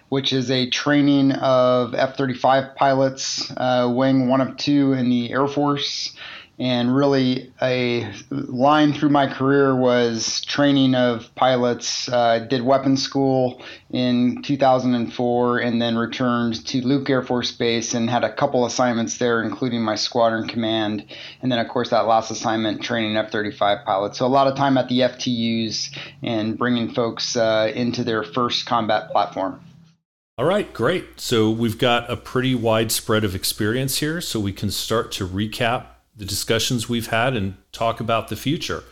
Which 0.09 0.33
is 0.33 0.49
a 0.49 0.67
training 0.71 1.33
of 1.33 1.93
F 1.93 2.17
35 2.17 2.75
pilots, 2.75 3.53
uh, 3.55 3.87
wing 3.93 4.27
one 4.27 4.41
of 4.41 4.57
two 4.57 4.93
in 4.93 5.07
the 5.07 5.31
Air 5.31 5.45
Force, 5.45 6.15
and 6.59 6.93
really 6.93 7.53
a 7.61 8.11
line 8.29 8.91
through 8.91 9.09
my 9.09 9.27
career 9.27 9.73
was 9.73 10.41
training 10.41 10.93
of 10.93 11.33
pilots. 11.35 12.09
Uh, 12.09 12.39
did 12.39 12.61
weapons 12.63 13.01
school 13.01 13.61
in 13.91 14.41
2004 14.41 15.59
and 15.59 15.81
then 15.81 15.95
returned 15.95 16.65
to 16.67 16.85
Luke 16.85 17.09
Air 17.09 17.23
Force 17.23 17.53
Base 17.53 17.93
and 17.93 18.09
had 18.09 18.25
a 18.25 18.33
couple 18.33 18.65
assignments 18.65 19.19
there, 19.19 19.41
including 19.41 19.81
my 19.81 19.95
squadron 19.95 20.49
command. 20.49 21.05
And 21.41 21.49
then, 21.49 21.59
of 21.59 21.69
course, 21.69 21.91
that 21.91 22.07
last 22.07 22.29
assignment 22.29 22.83
training 22.83 23.15
F 23.15 23.31
35 23.31 23.85
pilots. 23.85 24.17
So 24.17 24.25
a 24.25 24.27
lot 24.27 24.47
of 24.47 24.57
time 24.57 24.77
at 24.77 24.89
the 24.89 24.99
FTUs 24.99 25.97
and 26.21 26.57
bringing 26.57 26.93
folks 26.93 27.37
uh, 27.37 27.71
into 27.73 28.03
their 28.03 28.23
first 28.23 28.65
combat 28.65 29.11
platform. 29.11 29.61
All 30.37 30.45
right, 30.45 30.71
great. 30.73 31.21
So 31.21 31.49
we've 31.49 31.77
got 31.77 32.09
a 32.09 32.17
pretty 32.17 32.55
wide 32.55 32.91
spread 32.91 33.23
of 33.23 33.33
experience 33.33 33.97
here, 33.97 34.19
so 34.19 34.39
we 34.39 34.53
can 34.53 34.71
start 34.71 35.11
to 35.13 35.27
recap 35.27 35.85
the 36.19 36.25
discussions 36.25 36.89
we've 36.89 37.07
had 37.07 37.35
and 37.35 37.55
talk 37.71 37.99
about 37.99 38.27
the 38.27 38.35
future. 38.35 38.83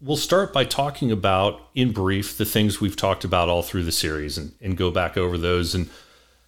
We'll 0.00 0.16
start 0.16 0.52
by 0.52 0.64
talking 0.64 1.12
about, 1.12 1.60
in 1.74 1.92
brief, 1.92 2.38
the 2.38 2.46
things 2.46 2.80
we've 2.80 2.96
talked 2.96 3.22
about 3.22 3.50
all 3.50 3.62
through 3.62 3.84
the 3.84 3.92
series 3.92 4.38
and, 4.38 4.52
and 4.62 4.78
go 4.78 4.90
back 4.90 5.18
over 5.18 5.36
those. 5.36 5.74
And 5.74 5.90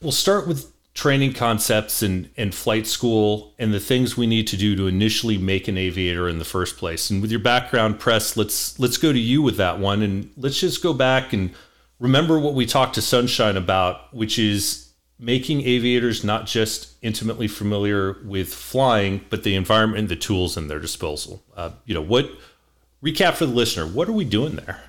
we'll 0.01 0.11
start 0.11 0.49
with 0.49 0.73
training 0.95 1.35
concepts 1.35 2.03
and, 2.03 2.31
and 2.39 2.55
flight 2.55 2.87
school 2.87 3.55
and 3.59 3.75
the 3.75 3.81
things 3.81 4.17
we 4.17 4.27
need 4.27 4.47
to 4.47 4.57
do 4.57 4.75
to 4.75 4.87
initially 4.87 5.37
make 5.37 5.69
an 5.69 5.77
aviator 5.77 6.31
in 6.31 6.39
the 6.39 6.47
first 6.47 6.79
place. 6.79 7.11
And 7.11 7.21
with 7.21 7.31
your 7.31 7.41
background, 7.41 8.01
Press, 8.01 8.35
let's 8.35 8.79
let's 8.79 8.97
go 8.97 9.13
to 9.13 9.19
you 9.19 9.43
with 9.43 9.59
that 9.59 9.79
one 9.79 10.03
and 10.03 10.31
let's 10.39 10.61
just 10.61 10.83
go 10.83 10.95
back 10.95 11.35
and 11.35 11.55
remember 11.99 12.39
what 12.39 12.55
we 12.55 12.65
talked 12.65 12.95
to 12.95 13.03
Sunshine 13.03 13.59
about, 13.59 14.15
which 14.15 14.39
is 14.39 14.92
making 15.23 15.63
aviators 15.63 16.25
not 16.25 16.47
just 16.47 16.95
intimately 17.01 17.47
familiar 17.47 18.19
with 18.25 18.53
flying, 18.53 19.25
but 19.31 19.45
the 19.45 19.55
environment 19.55 20.01
and 20.01 20.09
the 20.09 20.17
tools 20.17 20.57
in 20.57 20.67
their 20.67 20.81
disposal. 20.81 21.45
Uh, 21.57 21.71
you 21.87 21.95
know, 21.95 22.03
what 22.03 22.29
recap 23.03 23.35
for 23.35 23.47
the 23.47 23.53
listener? 23.53 23.87
What 23.87 24.09
are 24.09 24.13
we 24.13 24.25
doing 24.25 24.57
there? 24.57 24.83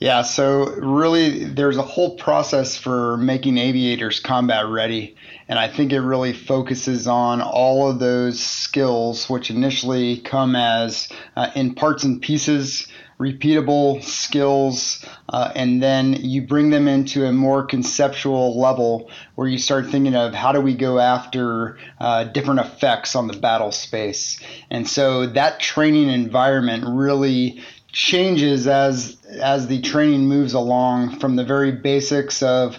Yeah, 0.00 0.22
so 0.22 0.66
really, 0.74 1.44
there's 1.44 1.76
a 1.76 1.82
whole 1.82 2.16
process 2.16 2.76
for 2.76 3.16
making 3.16 3.58
aviators 3.58 4.18
combat 4.18 4.66
ready. 4.66 5.14
And 5.46 5.56
I 5.56 5.68
think 5.68 5.92
it 5.92 6.00
really 6.00 6.32
focuses 6.32 7.06
on 7.06 7.40
all 7.40 7.88
of 7.88 8.00
those 8.00 8.40
skills, 8.40 9.30
which 9.30 9.50
initially 9.50 10.18
come 10.18 10.56
as 10.56 11.08
uh, 11.36 11.50
in 11.54 11.74
parts 11.74 12.02
and 12.02 12.20
pieces 12.20 12.88
repeatable 13.18 14.02
skills, 14.02 15.04
uh, 15.28 15.52
and 15.54 15.82
then 15.82 16.14
you 16.14 16.42
bring 16.42 16.70
them 16.70 16.88
into 16.88 17.24
a 17.26 17.32
more 17.32 17.64
conceptual 17.64 18.58
level 18.58 19.10
where 19.34 19.48
you 19.48 19.58
start 19.58 19.86
thinking 19.86 20.14
of 20.14 20.34
how 20.34 20.52
do 20.52 20.60
we 20.60 20.74
go 20.74 20.98
after 20.98 21.78
uh, 22.00 22.24
different 22.24 22.60
effects 22.60 23.14
on 23.14 23.26
the 23.26 23.36
battle 23.36 23.72
space. 23.72 24.40
And 24.70 24.88
so 24.88 25.26
that 25.26 25.60
training 25.60 26.08
environment 26.08 26.84
really 26.86 27.62
changes 27.92 28.66
as 28.66 29.16
as 29.40 29.68
the 29.68 29.80
training 29.80 30.26
moves 30.26 30.52
along 30.52 31.20
from 31.20 31.36
the 31.36 31.44
very 31.44 31.70
basics 31.70 32.42
of 32.42 32.76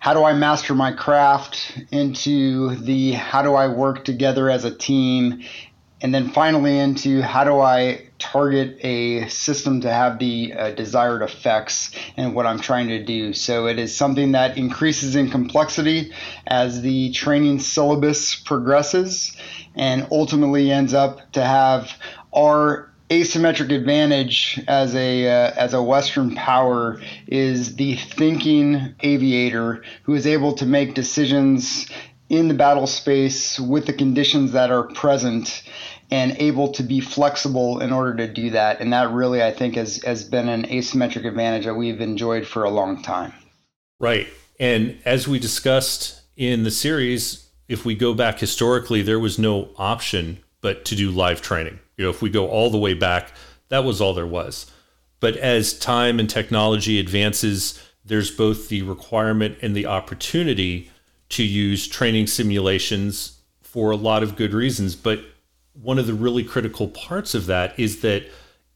how 0.00 0.14
do 0.14 0.24
I 0.24 0.32
master 0.32 0.74
my 0.74 0.92
craft 0.92 1.80
into 1.92 2.74
the 2.74 3.12
how 3.12 3.42
do 3.42 3.54
I 3.54 3.68
work 3.68 4.04
together 4.04 4.50
as 4.50 4.64
a 4.64 4.74
team 4.74 5.44
and 6.00 6.12
then 6.12 6.30
finally 6.30 6.78
into 6.78 7.22
how 7.22 7.44
do 7.44 7.60
I 7.60 8.07
target 8.18 8.78
a 8.84 9.28
system 9.28 9.80
to 9.82 9.92
have 9.92 10.18
the 10.18 10.52
uh, 10.52 10.70
desired 10.72 11.22
effects 11.22 11.90
and 12.16 12.34
what 12.34 12.46
I'm 12.46 12.60
trying 12.60 12.88
to 12.88 13.02
do. 13.02 13.32
So 13.32 13.66
it 13.66 13.78
is 13.78 13.94
something 13.94 14.32
that 14.32 14.58
increases 14.58 15.16
in 15.16 15.30
complexity 15.30 16.12
as 16.46 16.82
the 16.82 17.12
training 17.12 17.60
syllabus 17.60 18.34
progresses 18.34 19.36
and 19.74 20.06
ultimately 20.10 20.70
ends 20.70 20.94
up 20.94 21.32
to 21.32 21.44
have 21.44 21.92
our 22.34 22.90
asymmetric 23.10 23.74
advantage 23.74 24.62
as 24.68 24.94
a 24.94 25.26
uh, 25.26 25.52
as 25.56 25.72
a 25.72 25.82
western 25.82 26.34
power 26.34 27.00
is 27.26 27.76
the 27.76 27.96
thinking 27.96 28.94
aviator 29.00 29.82
who 30.02 30.14
is 30.14 30.26
able 30.26 30.52
to 30.52 30.66
make 30.66 30.94
decisions 30.94 31.88
in 32.28 32.48
the 32.48 32.54
battle 32.54 32.86
space 32.86 33.58
with 33.58 33.86
the 33.86 33.92
conditions 33.92 34.52
that 34.52 34.70
are 34.70 34.82
present 34.82 35.62
and 36.10 36.36
able 36.38 36.72
to 36.72 36.82
be 36.82 37.00
flexible 37.00 37.80
in 37.80 37.92
order 37.92 38.16
to 38.16 38.32
do 38.32 38.50
that. 38.50 38.80
And 38.80 38.92
that 38.92 39.10
really, 39.10 39.42
I 39.42 39.52
think, 39.52 39.74
has, 39.74 40.02
has 40.04 40.24
been 40.24 40.48
an 40.48 40.64
asymmetric 40.64 41.26
advantage 41.26 41.66
that 41.66 41.74
we've 41.74 42.00
enjoyed 42.00 42.46
for 42.46 42.64
a 42.64 42.70
long 42.70 43.02
time. 43.02 43.32
Right. 44.00 44.28
And 44.58 44.98
as 45.04 45.28
we 45.28 45.38
discussed 45.38 46.22
in 46.36 46.62
the 46.62 46.70
series, 46.70 47.48
if 47.68 47.84
we 47.84 47.94
go 47.94 48.14
back 48.14 48.38
historically, 48.38 49.02
there 49.02 49.20
was 49.20 49.38
no 49.38 49.68
option 49.76 50.38
but 50.60 50.84
to 50.86 50.96
do 50.96 51.10
live 51.10 51.42
training. 51.42 51.78
You 51.96 52.04
know, 52.04 52.10
if 52.10 52.22
we 52.22 52.30
go 52.30 52.48
all 52.48 52.70
the 52.70 52.78
way 52.78 52.94
back, 52.94 53.32
that 53.68 53.84
was 53.84 54.00
all 54.00 54.14
there 54.14 54.26
was. 54.26 54.70
But 55.20 55.36
as 55.36 55.78
time 55.78 56.18
and 56.18 56.30
technology 56.30 56.98
advances, 56.98 57.82
there's 58.04 58.30
both 58.30 58.68
the 58.68 58.82
requirement 58.82 59.58
and 59.60 59.76
the 59.76 59.86
opportunity 59.86 60.90
to 61.30 61.42
use 61.42 61.86
training 61.86 62.28
simulations 62.28 63.40
for 63.60 63.90
a 63.90 63.96
lot 63.96 64.22
of 64.22 64.36
good 64.36 64.54
reasons. 64.54 64.96
But 64.96 65.20
one 65.82 65.98
of 65.98 66.06
the 66.06 66.14
really 66.14 66.44
critical 66.44 66.88
parts 66.88 67.34
of 67.34 67.46
that 67.46 67.78
is 67.78 68.00
that 68.00 68.24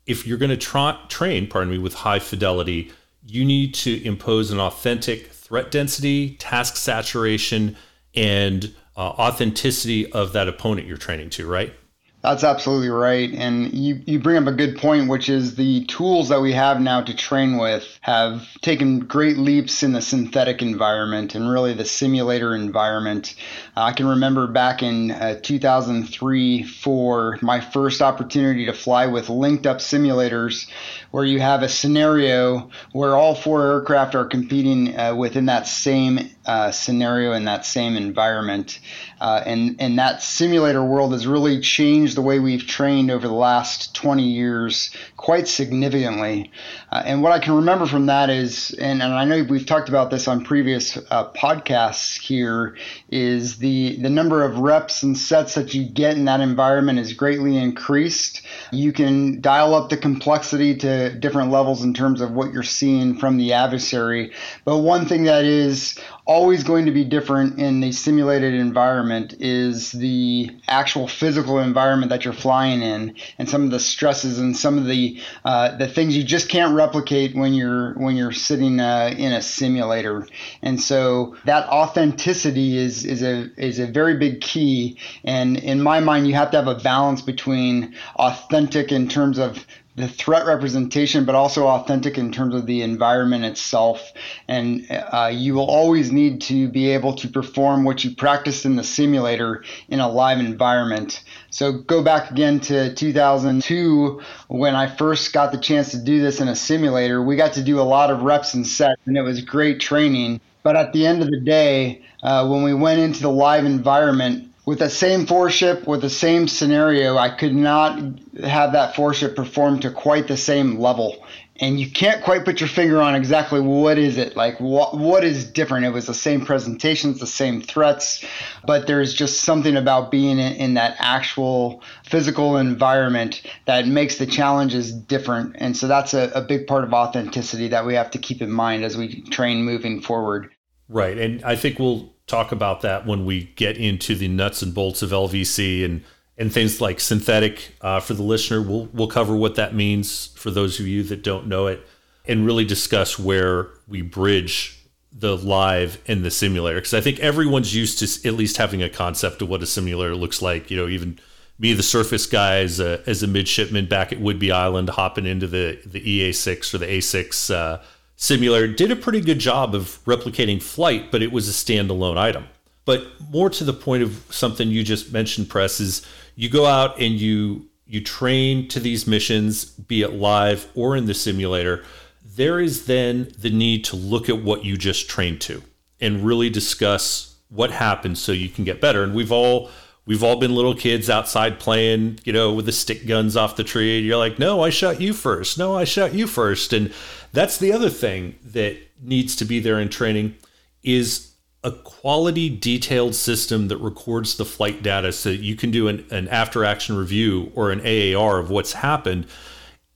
if 0.06 0.26
you're 0.26 0.38
going 0.38 0.50
to 0.50 0.56
tra- 0.56 0.98
train, 1.08 1.46
pardon 1.46 1.70
me, 1.70 1.78
with 1.78 1.94
high 1.94 2.18
fidelity, 2.18 2.92
you 3.26 3.44
need 3.44 3.74
to 3.74 4.04
impose 4.04 4.50
an 4.50 4.60
authentic 4.60 5.28
threat 5.28 5.70
density, 5.70 6.36
task 6.36 6.76
saturation, 6.76 7.76
and 8.14 8.74
uh, 8.96 9.00
authenticity 9.00 10.10
of 10.12 10.32
that 10.32 10.48
opponent 10.48 10.86
you're 10.86 10.96
training 10.96 11.30
to, 11.30 11.46
right? 11.46 11.74
That's 12.22 12.44
absolutely 12.44 12.88
right. 12.88 13.32
And 13.34 13.72
you, 13.72 14.00
you 14.06 14.20
bring 14.20 14.36
up 14.36 14.46
a 14.46 14.56
good 14.56 14.78
point, 14.78 15.08
which 15.08 15.28
is 15.28 15.56
the 15.56 15.84
tools 15.86 16.28
that 16.28 16.40
we 16.40 16.52
have 16.52 16.80
now 16.80 17.02
to 17.02 17.16
train 17.16 17.58
with 17.58 17.98
have 18.00 18.46
taken 18.60 19.00
great 19.00 19.38
leaps 19.38 19.82
in 19.82 19.92
the 19.92 20.00
synthetic 20.00 20.62
environment 20.62 21.34
and 21.34 21.50
really 21.50 21.74
the 21.74 21.84
simulator 21.84 22.54
environment. 22.54 23.34
I 23.76 23.92
can 23.92 24.06
remember 24.06 24.46
back 24.46 24.84
in 24.84 25.10
uh, 25.10 25.40
2003 25.42 26.62
for 26.62 27.38
my 27.42 27.58
first 27.58 28.00
opportunity 28.00 28.66
to 28.66 28.72
fly 28.72 29.06
with 29.08 29.28
linked 29.28 29.66
up 29.66 29.78
simulators, 29.78 30.68
where 31.12 31.24
you 31.24 31.38
have 31.38 31.62
a 31.62 31.68
scenario 31.68 32.70
where 32.92 33.14
all 33.14 33.34
four 33.34 33.64
aircraft 33.70 34.14
are 34.14 34.24
competing 34.24 34.98
uh, 34.98 35.14
within 35.14 35.46
that 35.46 35.66
same 35.66 36.18
uh, 36.46 36.72
scenario 36.72 37.32
in 37.34 37.44
that 37.44 37.64
same 37.64 37.96
environment. 37.96 38.80
Uh, 39.20 39.42
and, 39.46 39.76
and 39.78 39.98
that 39.98 40.22
simulator 40.22 40.82
world 40.82 41.12
has 41.12 41.26
really 41.26 41.60
changed 41.60 42.16
the 42.16 42.22
way 42.22 42.40
we've 42.40 42.66
trained 42.66 43.10
over 43.10 43.28
the 43.28 43.34
last 43.34 43.94
20 43.94 44.24
years 44.24 44.90
quite 45.22 45.46
significantly. 45.46 46.50
Uh, 46.90 47.00
and 47.06 47.22
what 47.22 47.30
I 47.30 47.38
can 47.38 47.54
remember 47.54 47.86
from 47.86 48.06
that 48.06 48.28
is, 48.28 48.72
and, 48.72 49.00
and 49.00 49.12
I 49.14 49.24
know 49.24 49.44
we've 49.48 49.64
talked 49.64 49.88
about 49.88 50.10
this 50.10 50.26
on 50.26 50.44
previous 50.44 50.96
uh, 50.96 51.30
podcasts 51.30 52.20
here, 52.20 52.76
is 53.08 53.58
the, 53.58 53.98
the 54.02 54.10
number 54.10 54.42
of 54.42 54.58
reps 54.58 55.04
and 55.04 55.16
sets 55.16 55.54
that 55.54 55.74
you 55.74 55.84
get 55.84 56.16
in 56.16 56.24
that 56.24 56.40
environment 56.40 56.98
is 56.98 57.12
greatly 57.12 57.56
increased. 57.56 58.42
You 58.72 58.92
can 58.92 59.40
dial 59.40 59.76
up 59.76 59.90
the 59.90 59.96
complexity 59.96 60.74
to 60.78 61.14
different 61.14 61.52
levels 61.52 61.84
in 61.84 61.94
terms 61.94 62.20
of 62.20 62.32
what 62.32 62.52
you're 62.52 62.64
seeing 62.64 63.16
from 63.16 63.36
the 63.36 63.52
adversary. 63.52 64.32
But 64.64 64.78
one 64.78 65.06
thing 65.06 65.22
that 65.24 65.44
is 65.44 66.00
always 66.24 66.64
going 66.64 66.86
to 66.86 66.92
be 66.92 67.04
different 67.04 67.58
in 67.58 67.80
the 67.80 67.92
simulated 67.92 68.54
environment 68.54 69.34
is 69.40 69.92
the 69.92 70.50
actual 70.68 71.06
physical 71.08 71.58
environment 71.58 72.10
that 72.10 72.24
you're 72.24 72.34
flying 72.34 72.82
in 72.82 73.14
and 73.38 73.48
some 73.48 73.64
of 73.64 73.70
the 73.70 73.80
stresses 73.80 74.38
and 74.38 74.56
some 74.56 74.78
of 74.78 74.86
the 74.86 75.11
uh, 75.44 75.76
the 75.76 75.88
things 75.88 76.16
you 76.16 76.24
just 76.24 76.48
can't 76.48 76.74
replicate 76.74 77.34
when 77.34 77.54
you're 77.54 77.94
when 77.94 78.16
you're 78.16 78.32
sitting 78.32 78.80
uh, 78.80 79.14
in 79.16 79.32
a 79.32 79.42
simulator. 79.42 80.26
And 80.62 80.80
so 80.80 81.36
that 81.44 81.68
authenticity 81.68 82.76
is 82.76 83.04
is 83.04 83.22
a 83.22 83.50
is 83.56 83.78
a 83.78 83.86
very 83.86 84.16
big 84.16 84.40
key. 84.40 84.98
And 85.24 85.56
in 85.56 85.82
my 85.82 86.00
mind 86.00 86.26
you 86.26 86.34
have 86.34 86.50
to 86.52 86.56
have 86.56 86.68
a 86.68 86.80
balance 86.80 87.22
between 87.22 87.94
authentic 88.16 88.92
in 88.92 89.08
terms 89.08 89.38
of 89.38 89.66
the 89.94 90.08
threat 90.08 90.46
representation, 90.46 91.24
but 91.24 91.34
also 91.34 91.66
authentic 91.66 92.16
in 92.16 92.32
terms 92.32 92.54
of 92.54 92.66
the 92.66 92.82
environment 92.82 93.44
itself. 93.44 94.12
And 94.48 94.86
uh, 94.90 95.30
you 95.32 95.54
will 95.54 95.68
always 95.68 96.10
need 96.10 96.40
to 96.42 96.68
be 96.68 96.90
able 96.90 97.14
to 97.16 97.28
perform 97.28 97.84
what 97.84 98.02
you 98.02 98.14
practiced 98.14 98.64
in 98.64 98.76
the 98.76 98.84
simulator 98.84 99.64
in 99.88 100.00
a 100.00 100.08
live 100.08 100.40
environment. 100.40 101.22
So 101.50 101.72
go 101.72 102.02
back 102.02 102.30
again 102.30 102.60
to 102.60 102.94
2002 102.94 104.22
when 104.48 104.74
I 104.74 104.86
first 104.86 105.32
got 105.32 105.52
the 105.52 105.58
chance 105.58 105.90
to 105.90 105.98
do 105.98 106.22
this 106.22 106.40
in 106.40 106.48
a 106.48 106.56
simulator. 106.56 107.22
We 107.22 107.36
got 107.36 107.52
to 107.54 107.62
do 107.62 107.78
a 107.80 107.82
lot 107.82 108.10
of 108.10 108.22
reps 108.22 108.54
and 108.54 108.66
sets, 108.66 109.00
and 109.04 109.16
it 109.16 109.22
was 109.22 109.42
great 109.42 109.80
training. 109.80 110.40
But 110.62 110.76
at 110.76 110.92
the 110.92 111.06
end 111.06 111.22
of 111.22 111.28
the 111.28 111.40
day, 111.40 112.02
uh, 112.22 112.48
when 112.48 112.62
we 112.62 112.72
went 112.72 113.00
into 113.00 113.20
the 113.20 113.30
live 113.30 113.64
environment, 113.64 114.51
with 114.64 114.78
the 114.78 114.90
same 114.90 115.26
four 115.26 115.50
ship 115.50 115.86
with 115.86 116.02
the 116.02 116.10
same 116.10 116.46
scenario, 116.46 117.16
I 117.16 117.30
could 117.30 117.54
not 117.54 117.98
have 118.42 118.72
that 118.72 118.94
four 118.94 119.12
ship 119.12 119.34
perform 119.34 119.80
to 119.80 119.90
quite 119.90 120.28
the 120.28 120.36
same 120.36 120.78
level. 120.78 121.24
And 121.56 121.78
you 121.78 121.90
can't 121.90 122.24
quite 122.24 122.44
put 122.44 122.60
your 122.60 122.68
finger 122.68 123.00
on 123.00 123.14
exactly 123.14 123.60
what 123.60 123.98
is 123.98 124.16
it 124.16 124.36
like 124.36 124.58
what 124.58 124.96
what 124.96 125.22
is 125.22 125.44
different. 125.44 125.84
It 125.84 125.90
was 125.90 126.06
the 126.06 126.14
same 126.14 126.46
presentations, 126.46 127.20
the 127.20 127.26
same 127.26 127.60
threats, 127.60 128.24
but 128.64 128.86
there's 128.86 129.14
just 129.14 129.40
something 129.40 129.76
about 129.76 130.10
being 130.10 130.38
in, 130.38 130.54
in 130.54 130.74
that 130.74 130.96
actual 130.98 131.82
physical 132.04 132.56
environment 132.56 133.42
that 133.66 133.86
makes 133.86 134.16
the 134.16 134.26
challenges 134.26 134.92
different. 134.92 135.56
And 135.58 135.76
so 135.76 135.88
that's 135.88 136.14
a, 136.14 136.32
a 136.34 136.40
big 136.40 136.66
part 136.66 136.84
of 136.84 136.92
authenticity 136.92 137.68
that 137.68 137.84
we 137.84 137.94
have 137.94 138.10
to 138.12 138.18
keep 138.18 138.42
in 138.42 138.50
mind 138.50 138.84
as 138.84 138.96
we 138.96 139.22
train 139.22 139.62
moving 139.62 140.00
forward. 140.00 140.50
Right. 140.92 141.16
And 141.16 141.42
I 141.42 141.56
think 141.56 141.78
we'll 141.78 142.12
talk 142.26 142.52
about 142.52 142.82
that 142.82 143.06
when 143.06 143.24
we 143.24 143.44
get 143.56 143.76
into 143.76 144.14
the 144.14 144.28
nuts 144.28 144.62
and 144.62 144.74
bolts 144.74 145.02
of 145.02 145.10
LVC 145.10 145.84
and 145.84 146.04
and 146.38 146.52
things 146.52 146.80
like 146.80 147.00
synthetic. 147.00 147.74
Uh, 147.80 148.00
for 148.00 148.14
the 148.14 148.22
listener, 148.22 148.62
we'll 148.62 148.88
we'll 148.92 149.08
cover 149.08 149.34
what 149.34 149.54
that 149.56 149.74
means 149.74 150.28
for 150.36 150.50
those 150.50 150.78
of 150.78 150.86
you 150.86 151.02
that 151.04 151.22
don't 151.22 151.46
know 151.46 151.66
it, 151.66 151.86
and 152.26 152.46
really 152.46 152.64
discuss 152.64 153.18
where 153.18 153.70
we 153.88 154.02
bridge 154.02 154.78
the 155.12 155.36
live 155.36 155.98
and 156.06 156.24
the 156.24 156.30
simulator. 156.30 156.78
Because 156.78 156.94
I 156.94 157.00
think 157.00 157.20
everyone's 157.20 157.74
used 157.74 157.98
to 157.98 158.28
at 158.28 158.34
least 158.34 158.56
having 158.56 158.82
a 158.82 158.88
concept 158.88 159.42
of 159.42 159.48
what 159.48 159.62
a 159.62 159.66
simulator 159.66 160.14
looks 160.14 160.40
like. 160.40 160.70
You 160.70 160.76
know, 160.78 160.88
even 160.88 161.18
me, 161.58 161.74
the 161.74 161.82
surface 161.82 162.26
guy, 162.26 162.56
as 162.58 162.80
a, 162.80 163.02
as 163.06 163.22
a 163.22 163.26
midshipman 163.26 163.86
back 163.86 164.12
at 164.12 164.18
Whidbey 164.18 164.52
Island, 164.52 164.90
hopping 164.90 165.26
into 165.26 165.46
the 165.46 165.80
the 165.86 166.00
EA6 166.00 166.74
or 166.74 166.78
the 166.78 166.86
A6. 166.86 167.54
Uh, 167.54 167.82
Simulator 168.16 168.68
did 168.68 168.90
a 168.90 168.96
pretty 168.96 169.20
good 169.20 169.38
job 169.38 169.74
of 169.74 169.98
replicating 170.04 170.62
flight, 170.62 171.10
but 171.10 171.22
it 171.22 171.32
was 171.32 171.48
a 171.48 171.52
standalone 171.52 172.16
item. 172.16 172.46
But 172.84 173.06
more 173.30 173.50
to 173.50 173.64
the 173.64 173.72
point 173.72 174.02
of 174.02 174.24
something 174.30 174.68
you 174.68 174.82
just 174.82 175.12
mentioned, 175.12 175.48
Press, 175.48 175.80
is 175.80 176.06
you 176.34 176.48
go 176.48 176.66
out 176.66 177.00
and 177.00 177.14
you 177.14 177.68
you 177.86 178.00
train 178.00 178.68
to 178.68 178.80
these 178.80 179.06
missions, 179.06 179.66
be 179.66 180.00
it 180.02 180.14
live 180.14 180.66
or 180.74 180.96
in 180.96 181.04
the 181.04 181.12
simulator. 181.12 181.84
There 182.24 182.58
is 182.58 182.86
then 182.86 183.30
the 183.38 183.50
need 183.50 183.84
to 183.86 183.96
look 183.96 184.30
at 184.30 184.42
what 184.42 184.64
you 184.64 184.78
just 184.78 185.10
trained 185.10 185.42
to 185.42 185.62
and 186.00 186.24
really 186.24 186.48
discuss 186.48 187.36
what 187.50 187.70
happened 187.70 188.16
so 188.16 188.32
you 188.32 188.48
can 188.48 188.64
get 188.64 188.80
better. 188.80 189.02
And 189.02 189.14
we've 189.14 189.30
all 189.30 189.70
we've 190.06 190.24
all 190.24 190.36
been 190.36 190.54
little 190.54 190.74
kids 190.74 191.10
outside 191.10 191.60
playing, 191.60 192.18
you 192.24 192.32
know, 192.32 192.52
with 192.52 192.66
the 192.66 192.72
stick 192.72 193.06
guns 193.06 193.36
off 193.36 193.56
the 193.56 193.64
tree. 193.64 193.98
And 193.98 194.06
you're 194.06 194.16
like, 194.16 194.38
no, 194.38 194.62
I 194.62 194.70
shot 194.70 195.00
you 195.00 195.12
first. 195.12 195.58
No, 195.58 195.76
I 195.76 195.84
shot 195.84 196.14
you 196.14 196.26
first. 196.26 196.72
And 196.72 196.92
that's 197.32 197.58
the 197.58 197.72
other 197.72 197.90
thing 197.90 198.36
that 198.44 198.76
needs 199.00 199.34
to 199.36 199.44
be 199.44 199.60
there 199.60 199.80
in 199.80 199.88
training 199.88 200.36
is 200.82 201.32
a 201.64 201.70
quality 201.70 202.48
detailed 202.48 203.14
system 203.14 203.68
that 203.68 203.76
records 203.78 204.36
the 204.36 204.44
flight 204.44 204.82
data 204.82 205.12
so 205.12 205.28
you 205.28 205.54
can 205.54 205.70
do 205.70 205.88
an, 205.88 206.04
an 206.10 206.28
after 206.28 206.64
action 206.64 206.96
review 206.96 207.52
or 207.54 207.70
an 207.70 207.80
AAR 207.80 208.38
of 208.38 208.50
what's 208.50 208.72
happened 208.72 209.26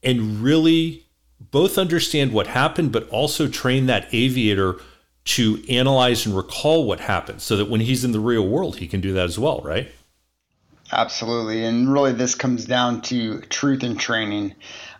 and 0.02 0.42
really 0.42 1.04
both 1.50 1.76
understand 1.76 2.32
what 2.32 2.46
happened, 2.46 2.92
but 2.92 3.08
also 3.08 3.48
train 3.48 3.86
that 3.86 4.08
aviator 4.12 4.76
to 5.24 5.62
analyze 5.68 6.24
and 6.24 6.36
recall 6.36 6.86
what 6.86 7.00
happened 7.00 7.42
so 7.42 7.56
that 7.56 7.68
when 7.68 7.80
he's 7.80 8.04
in 8.04 8.12
the 8.12 8.20
real 8.20 8.46
world, 8.46 8.76
he 8.76 8.86
can 8.86 9.00
do 9.00 9.12
that 9.12 9.24
as 9.24 9.38
well, 9.38 9.60
right? 9.64 9.90
Absolutely. 10.92 11.64
And 11.64 11.92
really, 11.92 12.12
this 12.12 12.36
comes 12.36 12.64
down 12.64 13.00
to 13.02 13.40
truth 13.42 13.82
in 13.82 13.96
training. 13.96 14.54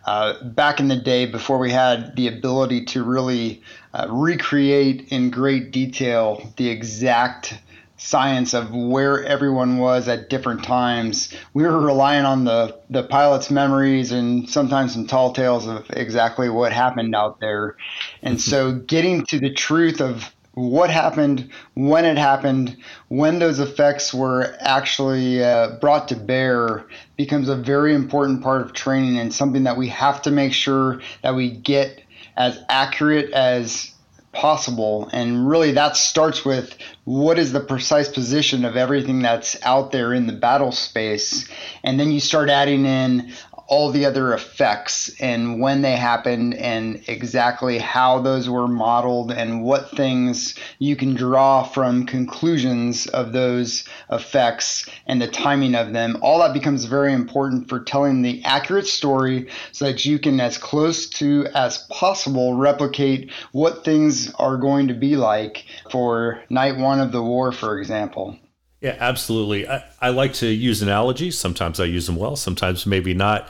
Uh, 0.07 0.41
back 0.41 0.79
in 0.79 0.87
the 0.87 0.95
day, 0.95 1.25
before 1.25 1.57
we 1.57 1.69
had 1.69 2.15
the 2.15 2.29
ability 2.29 2.85
to 2.85 3.03
really 3.03 3.61
uh, 3.93 4.07
recreate 4.09 5.09
in 5.09 5.29
great 5.29 5.71
detail 5.71 6.53
the 6.55 6.69
exact 6.69 7.53
science 7.97 8.53
of 8.53 8.73
where 8.73 9.25
everyone 9.25 9.79
was 9.79 10.07
at 10.07 10.29
different 10.29 10.63
times. 10.63 11.33
We 11.53 11.63
were 11.63 11.81
relying 11.81 12.23
on 12.23 12.45
the, 12.45 12.79
the 12.89 13.03
pilot's 13.03 13.51
memories 13.51 14.13
and 14.13 14.49
sometimes 14.49 14.93
some 14.93 15.07
tall 15.07 15.33
tales 15.33 15.67
of 15.67 15.85
exactly 15.89 16.47
what 16.47 16.71
happened 16.71 17.13
out 17.13 17.41
there. 17.41 17.75
And 18.21 18.39
so 18.51 18.73
getting 18.73 19.25
to 19.25 19.39
the 19.39 19.51
truth 19.51 19.99
of 19.99 20.33
what 20.57 20.89
happened, 20.89 21.51
when 21.75 22.03
it 22.03 22.17
happened, 22.17 22.75
when 23.09 23.37
those 23.37 23.59
effects 23.59 24.11
were 24.11 24.55
actually 24.59 25.43
uh, 25.43 25.77
brought 25.79 26.07
to 26.07 26.15
bear 26.15 26.83
becomes 27.15 27.47
a 27.47 27.55
very 27.55 27.93
important 27.93 28.41
part 28.41 28.61
of 28.63 28.73
training 28.73 29.19
and 29.19 29.31
something 29.31 29.65
that 29.65 29.77
we 29.77 29.87
have 29.89 30.19
to 30.23 30.31
make 30.31 30.53
sure 30.53 30.99
that 31.21 31.35
we 31.35 31.51
get 31.51 32.01
as 32.35 32.59
accurate 32.69 33.31
as 33.33 33.91
possible. 34.31 35.07
And 35.13 35.47
really, 35.47 35.73
that 35.73 35.95
starts 35.95 36.43
with 36.43 36.75
what 37.03 37.37
is 37.37 37.53
the 37.53 37.59
precise 37.59 38.09
position 38.09 38.65
of 38.65 38.75
everything 38.75 39.21
that's 39.21 39.61
out 39.63 39.91
there 39.91 40.11
in 40.11 40.25
the 40.25 40.33
battle 40.33 40.71
space. 40.71 41.47
And 41.83 41.99
then 41.99 42.11
you 42.11 42.19
start 42.19 42.49
adding 42.49 42.83
in 42.85 43.31
all 43.67 43.91
the 43.91 44.05
other 44.05 44.33
effects 44.33 45.11
and 45.19 45.59
when 45.59 45.81
they 45.81 45.95
happened 45.95 46.53
and 46.55 47.03
exactly 47.07 47.77
how 47.77 48.19
those 48.19 48.49
were 48.49 48.67
modeled 48.67 49.31
and 49.31 49.63
what 49.63 49.91
things 49.91 50.55
you 50.79 50.95
can 50.95 51.13
draw 51.13 51.63
from 51.63 52.05
conclusions 52.05 53.07
of 53.07 53.33
those 53.33 53.83
effects 54.11 54.89
and 55.05 55.21
the 55.21 55.27
timing 55.27 55.75
of 55.75 55.93
them. 55.93 56.17
All 56.21 56.39
that 56.39 56.53
becomes 56.53 56.85
very 56.85 57.13
important 57.13 57.67
for 57.67 57.79
telling 57.79 58.21
the 58.21 58.43
accurate 58.43 58.87
story 58.87 59.49
so 59.71 59.85
that 59.85 60.05
you 60.05 60.17
can, 60.17 60.39
as 60.39 60.57
close 60.57 61.07
to 61.09 61.47
as 61.53 61.79
possible, 61.89 62.53
replicate 62.55 63.31
what 63.51 63.83
things 63.83 64.33
are 64.35 64.57
going 64.57 64.87
to 64.87 64.93
be 64.93 65.17
like 65.17 65.65
for 65.91 66.41
night 66.49 66.77
one 66.77 66.99
of 66.99 67.11
the 67.11 67.21
war, 67.21 67.51
for 67.51 67.79
example. 67.79 68.37
Yeah, 68.81 68.95
absolutely. 68.99 69.67
I, 69.67 69.83
I 70.01 70.09
like 70.09 70.33
to 70.35 70.47
use 70.47 70.81
analogies. 70.81 71.37
Sometimes 71.37 71.79
I 71.79 71.85
use 71.85 72.05
them 72.05 72.15
well, 72.15 72.35
sometimes 72.35 72.85
maybe 72.85 73.13
not. 73.13 73.49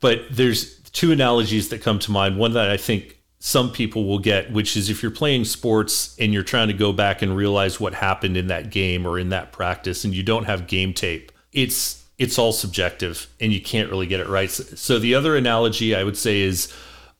But 0.00 0.22
there's 0.30 0.78
two 0.90 1.10
analogies 1.12 1.68
that 1.70 1.82
come 1.82 1.98
to 2.00 2.12
mind. 2.12 2.38
One 2.38 2.52
that 2.52 2.70
I 2.70 2.76
think 2.76 3.18
some 3.40 3.70
people 3.70 4.04
will 4.04 4.18
get, 4.18 4.52
which 4.52 4.76
is 4.76 4.90
if 4.90 5.02
you're 5.02 5.10
playing 5.10 5.44
sports 5.44 6.16
and 6.18 6.32
you're 6.32 6.42
trying 6.42 6.68
to 6.68 6.74
go 6.74 6.92
back 6.92 7.22
and 7.22 7.36
realize 7.36 7.80
what 7.80 7.94
happened 7.94 8.36
in 8.36 8.48
that 8.48 8.70
game 8.70 9.06
or 9.06 9.18
in 9.18 9.28
that 9.30 9.52
practice 9.52 10.04
and 10.04 10.14
you 10.14 10.22
don't 10.22 10.44
have 10.44 10.66
game 10.66 10.92
tape, 10.92 11.32
it's 11.52 12.04
it's 12.18 12.36
all 12.36 12.52
subjective 12.52 13.28
and 13.40 13.52
you 13.52 13.60
can't 13.60 13.90
really 13.90 14.06
get 14.06 14.18
it 14.18 14.28
right. 14.28 14.50
So 14.50 14.98
the 14.98 15.14
other 15.14 15.36
analogy 15.36 15.94
I 15.94 16.02
would 16.02 16.16
say 16.16 16.40
is 16.40 16.72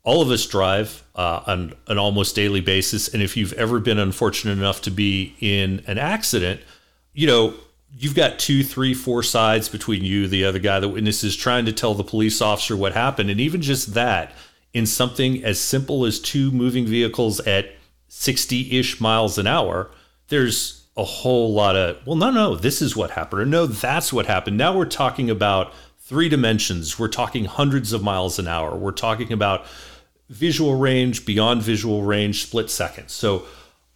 all 0.02 0.22
of 0.22 0.30
us 0.30 0.44
drive 0.46 1.04
uh, 1.14 1.42
on 1.46 1.74
an 1.86 1.98
almost 1.98 2.34
daily 2.34 2.60
basis. 2.60 3.06
And 3.08 3.22
if 3.22 3.36
you've 3.36 3.52
ever 3.52 3.78
been 3.78 3.98
unfortunate 3.98 4.58
enough 4.58 4.82
to 4.82 4.90
be 4.90 5.36
in 5.40 5.84
an 5.86 5.98
accident, 5.98 6.60
you 7.18 7.26
know, 7.26 7.52
you've 7.96 8.14
got 8.14 8.38
two, 8.38 8.62
three, 8.62 8.94
four 8.94 9.24
sides 9.24 9.68
between 9.68 10.04
you, 10.04 10.28
the 10.28 10.44
other 10.44 10.60
guy, 10.60 10.78
the 10.78 10.88
witnesses, 10.88 11.34
trying 11.34 11.64
to 11.64 11.72
tell 11.72 11.92
the 11.92 12.04
police 12.04 12.40
officer 12.40 12.76
what 12.76 12.92
happened. 12.92 13.28
And 13.28 13.40
even 13.40 13.60
just 13.60 13.94
that, 13.94 14.30
in 14.72 14.86
something 14.86 15.42
as 15.42 15.58
simple 15.58 16.04
as 16.04 16.20
two 16.20 16.52
moving 16.52 16.86
vehicles 16.86 17.40
at 17.40 17.72
60 18.06 18.78
ish 18.78 19.00
miles 19.00 19.36
an 19.36 19.48
hour, 19.48 19.90
there's 20.28 20.86
a 20.96 21.02
whole 21.02 21.52
lot 21.52 21.74
of, 21.74 22.06
well, 22.06 22.14
no, 22.14 22.30
no, 22.30 22.54
this 22.54 22.80
is 22.80 22.94
what 22.94 23.10
happened, 23.10 23.42
or 23.42 23.46
no, 23.46 23.66
that's 23.66 24.12
what 24.12 24.26
happened. 24.26 24.56
Now 24.56 24.78
we're 24.78 24.84
talking 24.84 25.28
about 25.28 25.74
three 25.98 26.28
dimensions. 26.28 27.00
We're 27.00 27.08
talking 27.08 27.46
hundreds 27.46 27.92
of 27.92 28.00
miles 28.00 28.38
an 28.38 28.46
hour. 28.46 28.76
We're 28.76 28.92
talking 28.92 29.32
about 29.32 29.66
visual 30.28 30.76
range, 30.76 31.26
beyond 31.26 31.62
visual 31.62 32.04
range, 32.04 32.44
split 32.44 32.70
seconds. 32.70 33.12
So 33.12 33.44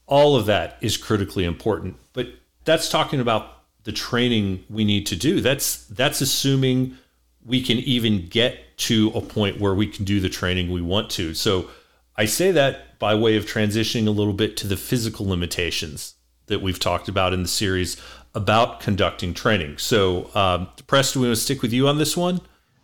all 0.08 0.34
of 0.34 0.46
that 0.46 0.76
is 0.80 0.96
critically 0.96 1.44
important. 1.44 1.94
But 2.12 2.26
that's 2.64 2.88
talking 2.88 3.20
about 3.20 3.58
the 3.84 3.92
training 3.92 4.64
we 4.70 4.84
need 4.84 5.06
to 5.06 5.16
do. 5.16 5.40
That's 5.40 5.86
that's 5.86 6.20
assuming 6.20 6.96
we 7.44 7.62
can 7.62 7.78
even 7.78 8.28
get 8.28 8.76
to 8.78 9.10
a 9.14 9.20
point 9.20 9.60
where 9.60 9.74
we 9.74 9.86
can 9.86 10.04
do 10.04 10.20
the 10.20 10.28
training 10.28 10.70
we 10.70 10.80
want 10.80 11.10
to. 11.10 11.34
So 11.34 11.68
I 12.16 12.26
say 12.26 12.52
that 12.52 12.98
by 12.98 13.14
way 13.14 13.36
of 13.36 13.46
transitioning 13.46 14.06
a 14.06 14.10
little 14.10 14.32
bit 14.32 14.56
to 14.58 14.66
the 14.66 14.76
physical 14.76 15.26
limitations 15.26 16.14
that 16.46 16.62
we've 16.62 16.78
talked 16.78 17.08
about 17.08 17.32
in 17.32 17.42
the 17.42 17.48
series 17.48 17.96
about 18.34 18.80
conducting 18.80 19.34
training. 19.34 19.78
So, 19.78 20.30
um, 20.34 20.68
Press, 20.86 21.12
do 21.12 21.20
we 21.20 21.26
want 21.26 21.36
to 21.36 21.42
stick 21.42 21.62
with 21.62 21.72
you 21.72 21.88
on 21.88 21.98
this 21.98 22.16
one? 22.16 22.40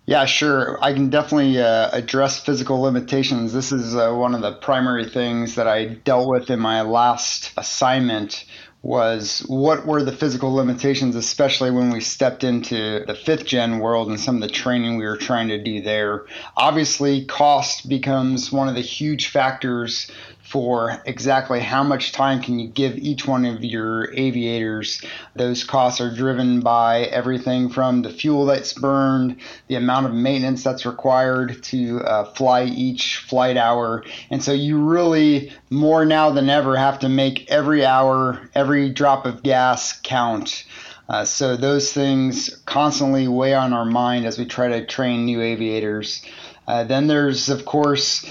Yeah, 0.06 0.24
sure. 0.24 0.82
I 0.82 0.94
can 0.94 1.10
definitely 1.10 1.60
uh, 1.60 1.90
address 1.92 2.40
physical 2.40 2.80
limitations. 2.80 3.52
This 3.52 3.72
is 3.72 3.94
uh, 3.94 4.12
one 4.12 4.34
of 4.34 4.40
the 4.40 4.54
primary 4.54 5.06
things 5.06 5.54
that 5.56 5.68
I 5.68 5.84
dealt 5.84 6.28
with 6.28 6.48
in 6.48 6.60
my 6.60 6.80
last 6.80 7.52
assignment 7.58 8.46
was 8.82 9.40
what 9.48 9.86
were 9.86 10.02
the 10.02 10.12
physical 10.12 10.54
limitations, 10.54 11.16
especially 11.16 11.70
when 11.70 11.90
we 11.90 12.00
stepped 12.00 12.44
into 12.44 13.04
the 13.06 13.14
fifth 13.14 13.44
gen 13.44 13.80
world 13.80 14.08
and 14.08 14.20
some 14.20 14.36
of 14.36 14.42
the 14.42 14.48
training 14.48 14.96
we 14.96 15.04
were 15.04 15.16
trying 15.16 15.48
to 15.48 15.62
do 15.62 15.82
there. 15.82 16.26
Obviously, 16.56 17.24
cost 17.24 17.88
becomes 17.88 18.52
one 18.52 18.68
of 18.68 18.74
the 18.74 18.80
huge 18.80 19.28
factors 19.28 20.10
for 20.48 21.02
exactly 21.04 21.60
how 21.60 21.82
much 21.82 22.12
time 22.12 22.40
can 22.40 22.58
you 22.58 22.66
give 22.66 22.96
each 22.96 23.26
one 23.26 23.44
of 23.44 23.62
your 23.62 24.10
aviators. 24.14 25.02
Those 25.36 25.62
costs 25.62 26.00
are 26.00 26.14
driven 26.14 26.60
by 26.60 27.02
everything 27.02 27.68
from 27.68 28.00
the 28.00 28.08
fuel 28.08 28.46
that's 28.46 28.72
burned, 28.72 29.36
the 29.66 29.74
amount 29.74 30.06
of 30.06 30.14
maintenance 30.14 30.64
that's 30.64 30.86
required 30.86 31.62
to 31.64 32.00
uh, 32.00 32.24
fly 32.32 32.64
each 32.64 33.18
flight 33.18 33.58
hour. 33.58 34.04
And 34.30 34.42
so 34.42 34.52
you 34.52 34.78
really, 34.78 35.52
more 35.68 36.06
now 36.06 36.30
than 36.30 36.48
ever, 36.48 36.78
have 36.78 37.00
to 37.00 37.10
make 37.10 37.50
every 37.50 37.84
hour, 37.84 38.48
every 38.54 38.88
drop 38.88 39.26
of 39.26 39.42
gas 39.42 40.00
count. 40.00 40.64
Uh, 41.10 41.26
so 41.26 41.56
those 41.56 41.92
things 41.92 42.56
constantly 42.64 43.28
weigh 43.28 43.54
on 43.54 43.74
our 43.74 43.84
mind 43.84 44.24
as 44.24 44.38
we 44.38 44.46
try 44.46 44.68
to 44.68 44.86
train 44.86 45.26
new 45.26 45.42
aviators. 45.42 46.24
Uh, 46.66 46.84
then 46.84 47.06
there's, 47.06 47.50
of 47.50 47.66
course, 47.66 48.24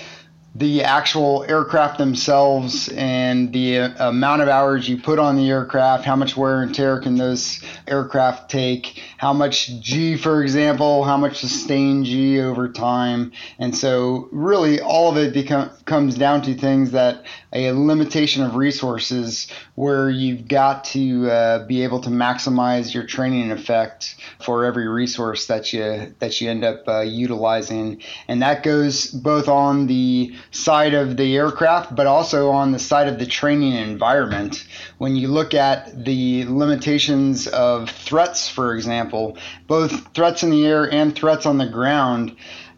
the 0.56 0.84
actual 0.84 1.46
aircraft 1.48 2.00
themselves 2.00 2.90
and 2.90 3.54
the 3.54 3.78
uh, 3.78 4.10
amount 4.10 4.42
of 4.42 4.48
hours 4.48 4.90
you 4.90 4.98
put 4.98 5.20
on 5.20 5.36
the 5.36 5.50
aircraft, 5.50 6.04
how 6.04 6.16
much 6.16 6.36
wear 6.36 6.64
and 6.64 6.74
tear 6.74 7.00
can 7.00 7.16
those 7.16 7.64
aircraft 7.88 8.50
take, 8.50 9.00
how 9.18 9.34
much 9.34 9.80
G, 9.80 10.18
for 10.18 10.42
example, 10.42 11.04
how 11.04 11.16
much 11.16 11.38
sustained 11.38 12.06
G 12.06 12.42
over 12.42 12.70
time. 12.70 13.32
And 13.60 13.78
so, 13.78 14.30
really, 14.32 14.82
all 14.82 15.12
of 15.12 15.18
it 15.18 15.32
become, 15.32 15.70
comes 15.86 16.16
down 16.16 16.42
to 16.44 16.56
things 16.56 16.92
that 16.92 17.26
a 17.54 17.72
limitation 17.72 18.44
of 18.44 18.56
resources 18.56 19.52
where 19.76 20.10
you've 20.10 20.48
got 20.48 20.84
to 20.86 21.30
uh, 21.30 21.66
be 21.66 21.84
able 21.84 22.02
to 22.02 22.10
maximize 22.10 22.94
your 22.94 23.06
training 23.06 23.52
effect 23.52 24.16
for 24.42 24.66
every 24.66 24.88
resource 24.88 25.46
that 25.48 25.72
you 25.72 26.14
that 26.20 26.42
you 26.42 26.50
end 26.50 26.64
up 26.64 26.88
uh, 26.88 27.02
utilizing, 27.02 28.02
and 28.28 28.42
that 28.42 28.64
goes 28.64 29.08
both 29.08 29.48
on 29.48 29.88
the 29.88 30.36
side 30.52 30.94
of 30.94 31.18
the 31.18 31.36
aircraft, 31.36 31.96
but 31.96 32.08
also 32.08 32.50
on 32.50 32.72
the 32.72 32.80
side 32.80 33.08
of 33.08 33.20
the 33.20 33.26
training 33.26 33.74
environment. 33.74 34.66
When 34.98 35.16
you 35.16 35.28
look 35.28 35.54
at 35.54 36.06
the 36.06 36.46
limitations 36.46 37.48
of 37.48 37.90
threats, 37.90 38.50
for 38.50 38.76
example, 38.76 39.38
both 39.68 40.14
threats 40.14 40.44
in 40.44 40.50
the 40.50 40.66
air 40.66 40.92
and 40.92 41.14
threats 41.14 41.46
on 41.46 41.58
the 41.58 41.68
ground 41.68 42.36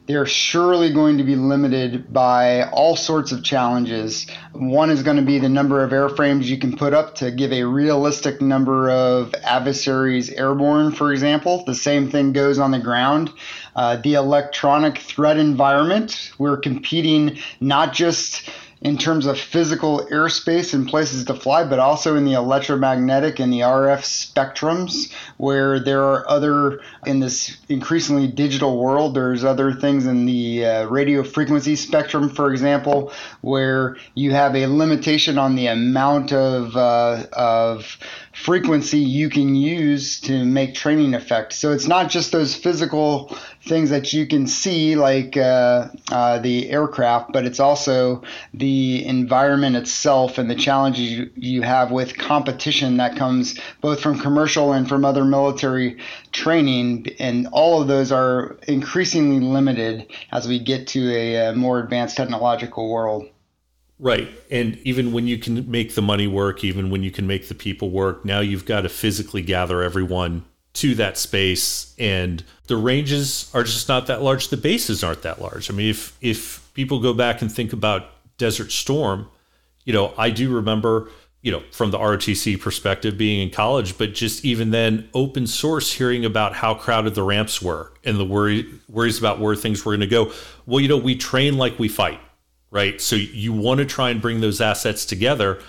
they're 0.10 0.26
surely 0.26 0.92
going 0.92 1.20
to 1.20 1.24
be 1.24 1.36
limited 1.36 2.12
by 2.12 2.64
all 2.72 2.96
sorts 2.96 3.32
of 3.32 3.44
challenges. 3.44 4.26
One 4.54 4.90
is 4.90 5.04
going 5.04 5.18
to 5.18 5.24
be 5.24 5.38
the 5.38 5.50
number 5.50 5.84
of 5.84 5.92
airframes 5.92 6.46
you 6.46 6.58
can 6.58 6.76
put 6.76 6.96
up 6.96 7.14
to 7.18 7.30
give 7.30 7.54
a 7.54 7.64
realistic 7.64 8.42
number 8.42 8.90
of 8.90 9.36
adversaries 9.44 10.32
airborne, 10.32 10.94
for 10.94 11.12
example. 11.12 11.64
The 11.64 11.76
same 11.76 12.10
thing 12.10 12.34
goes 12.34 12.58
on 12.58 12.72
the 12.72 12.80
ground. 12.80 13.30
Uh, 13.76 13.98
the 13.98 14.16
electronic 14.16 14.98
threat 14.98 15.38
environment, 15.38 16.32
we're 16.40 16.58
competing 16.58 17.38
not 17.60 17.94
just 17.94 18.50
in 18.82 18.98
terms 18.98 19.26
of 19.26 19.38
physical 19.38 20.08
airspace 20.10 20.74
and 20.74 20.88
places 20.88 21.26
to 21.26 21.34
fly, 21.34 21.66
but 21.66 21.80
also 21.80 22.16
in 22.16 22.24
the 22.24 22.34
electromagnetic 22.34 23.40
and 23.40 23.52
the 23.52 23.60
RF 23.60 24.00
spectrums, 24.00 25.12
where 25.38 25.80
there 25.80 26.02
are 26.02 26.30
other, 26.30 26.80
in 27.06 27.20
this 27.20 27.58
increasingly 27.68 28.28
digital 28.28 28.80
world, 28.82 29.16
there's 29.16 29.44
other 29.44 29.74
things 29.74 30.06
in 30.06 30.26
the 30.26 30.66
uh, 30.66 30.86
radio 30.86 31.24
frequency 31.24 31.76
spectrum, 31.76 32.30
for 32.30 32.52
example, 32.52 33.12
where 33.42 33.98
you 34.16 34.32
have 34.32 34.56
a 34.56 34.68
limitation 34.68 35.38
on 35.38 35.56
the 35.56 35.68
amount 35.68 36.32
of, 36.32 36.76
uh, 36.78 37.26
of 37.34 37.98
frequency 38.44 39.00
you 39.00 39.30
can 39.30 39.54
use 39.54 40.20
to 40.22 40.46
make 40.46 40.74
training 40.74 41.14
effect. 41.14 41.52
So 41.52 41.74
it's 41.74 41.88
not 41.88 42.10
just 42.10 42.32
those 42.32 42.56
physical 42.56 43.36
things 43.68 43.90
that 43.90 44.14
you 44.14 44.26
can 44.28 44.48
see, 44.48 44.96
like 44.96 45.36
uh, 45.36 45.90
uh, 46.10 46.40
the 46.40 46.70
aircraft, 46.70 47.34
but 47.34 47.46
it's 47.46 47.60
also 47.60 48.24
the 48.54 49.06
environment 49.06 49.76
itself 49.76 50.38
and 50.38 50.50
the 50.50 50.56
challenges 50.56 51.12
you, 51.12 51.30
you 51.36 51.62
have 51.64 51.92
with 51.92 52.18
competition 52.18 52.98
that 52.98 53.18
comes 53.18 53.60
both 53.82 54.00
from 54.00 54.18
commercial 54.18 54.72
and 54.72 54.88
from 54.88 55.04
other 55.04 55.26
military 55.26 55.98
training. 56.32 57.08
And 57.20 57.48
all 57.52 57.82
of 57.82 57.90
those 57.90 58.12
are 58.12 58.58
increasingly 58.68 59.46
limited 59.46 60.08
as 60.32 60.48
we 60.48 60.60
get 60.60 60.88
to 60.88 61.12
a, 61.14 61.50
a 61.50 61.56
more 61.56 61.80
advanced 61.80 62.16
technological 62.16 62.90
world. 62.90 63.28
Right. 64.00 64.30
And 64.50 64.78
even 64.84 65.12
when 65.12 65.28
you 65.28 65.38
can 65.38 65.70
make 65.70 65.96
the 65.96 66.02
money 66.02 66.26
work, 66.26 66.64
even 66.64 66.90
when 66.90 67.04
you 67.04 67.12
can 67.12 67.28
make 67.28 67.50
the 67.50 67.56
people 67.56 67.90
work, 67.90 68.24
now 68.24 68.40
you've 68.40 68.66
got 68.66 68.82
to 68.82 68.90
physically 68.90 69.42
gather 69.42 69.84
everyone 69.84 70.46
to 70.74 70.96
that 70.96 71.18
space 71.18 71.96
and 71.98 72.44
the 72.68 72.78
ranges 72.78 73.50
are 73.54 73.64
just 73.64 73.90
not 73.90 74.08
that 74.08 74.22
large 74.22 74.50
the 74.50 74.58
bases 74.58 75.04
aren't 75.04 75.24
that 75.24 75.42
large 75.42 75.70
i 75.70 75.74
mean 75.74 75.90
if 75.90 76.16
if 76.22 76.70
people 76.74 77.00
go 77.00 77.14
back 77.14 77.42
and 77.42 77.52
think 77.52 77.74
about 77.74 78.06
desert 78.38 78.72
storm 78.72 79.28
you 79.84 79.92
know 79.92 80.14
i 80.18 80.30
do 80.30 80.54
remember 80.54 81.10
you 81.42 81.52
know 81.52 81.62
from 81.72 81.90
the 81.90 81.98
rotc 81.98 82.62
perspective 82.62 83.18
being 83.18 83.42
in 83.42 83.50
college 83.50 83.98
but 83.98 84.14
just 84.14 84.46
even 84.46 84.70
then 84.70 85.10
open 85.16 85.48
source 85.48 85.92
hearing 85.92 86.24
about 86.24 86.54
how 86.54 86.76
crowded 86.76 87.16
the 87.16 87.24
ramps 87.24 87.62
were 87.62 87.92
and 88.06 88.20
the 88.20 88.26
worry 88.26 88.66
worries 88.88 89.18
about 89.18 89.40
where 89.40 89.56
things 89.56 89.84
were 89.84 89.92
going 89.92 90.00
to 90.00 90.08
go 90.08 90.32
well 90.68 90.80
you 90.80 90.88
know 90.88 90.98
we 90.98 91.16
train 91.16 91.58
like 91.58 91.80
we 91.80 91.88
fight 91.88 92.20
right 92.72 93.02
so 93.02 93.16
you 93.16 93.54
want 93.54 93.80
to 93.80 93.86
try 93.86 94.10
and 94.10 94.22
bring 94.22 94.42
those 94.42 94.62
assets 94.62 95.06
together 95.06 95.60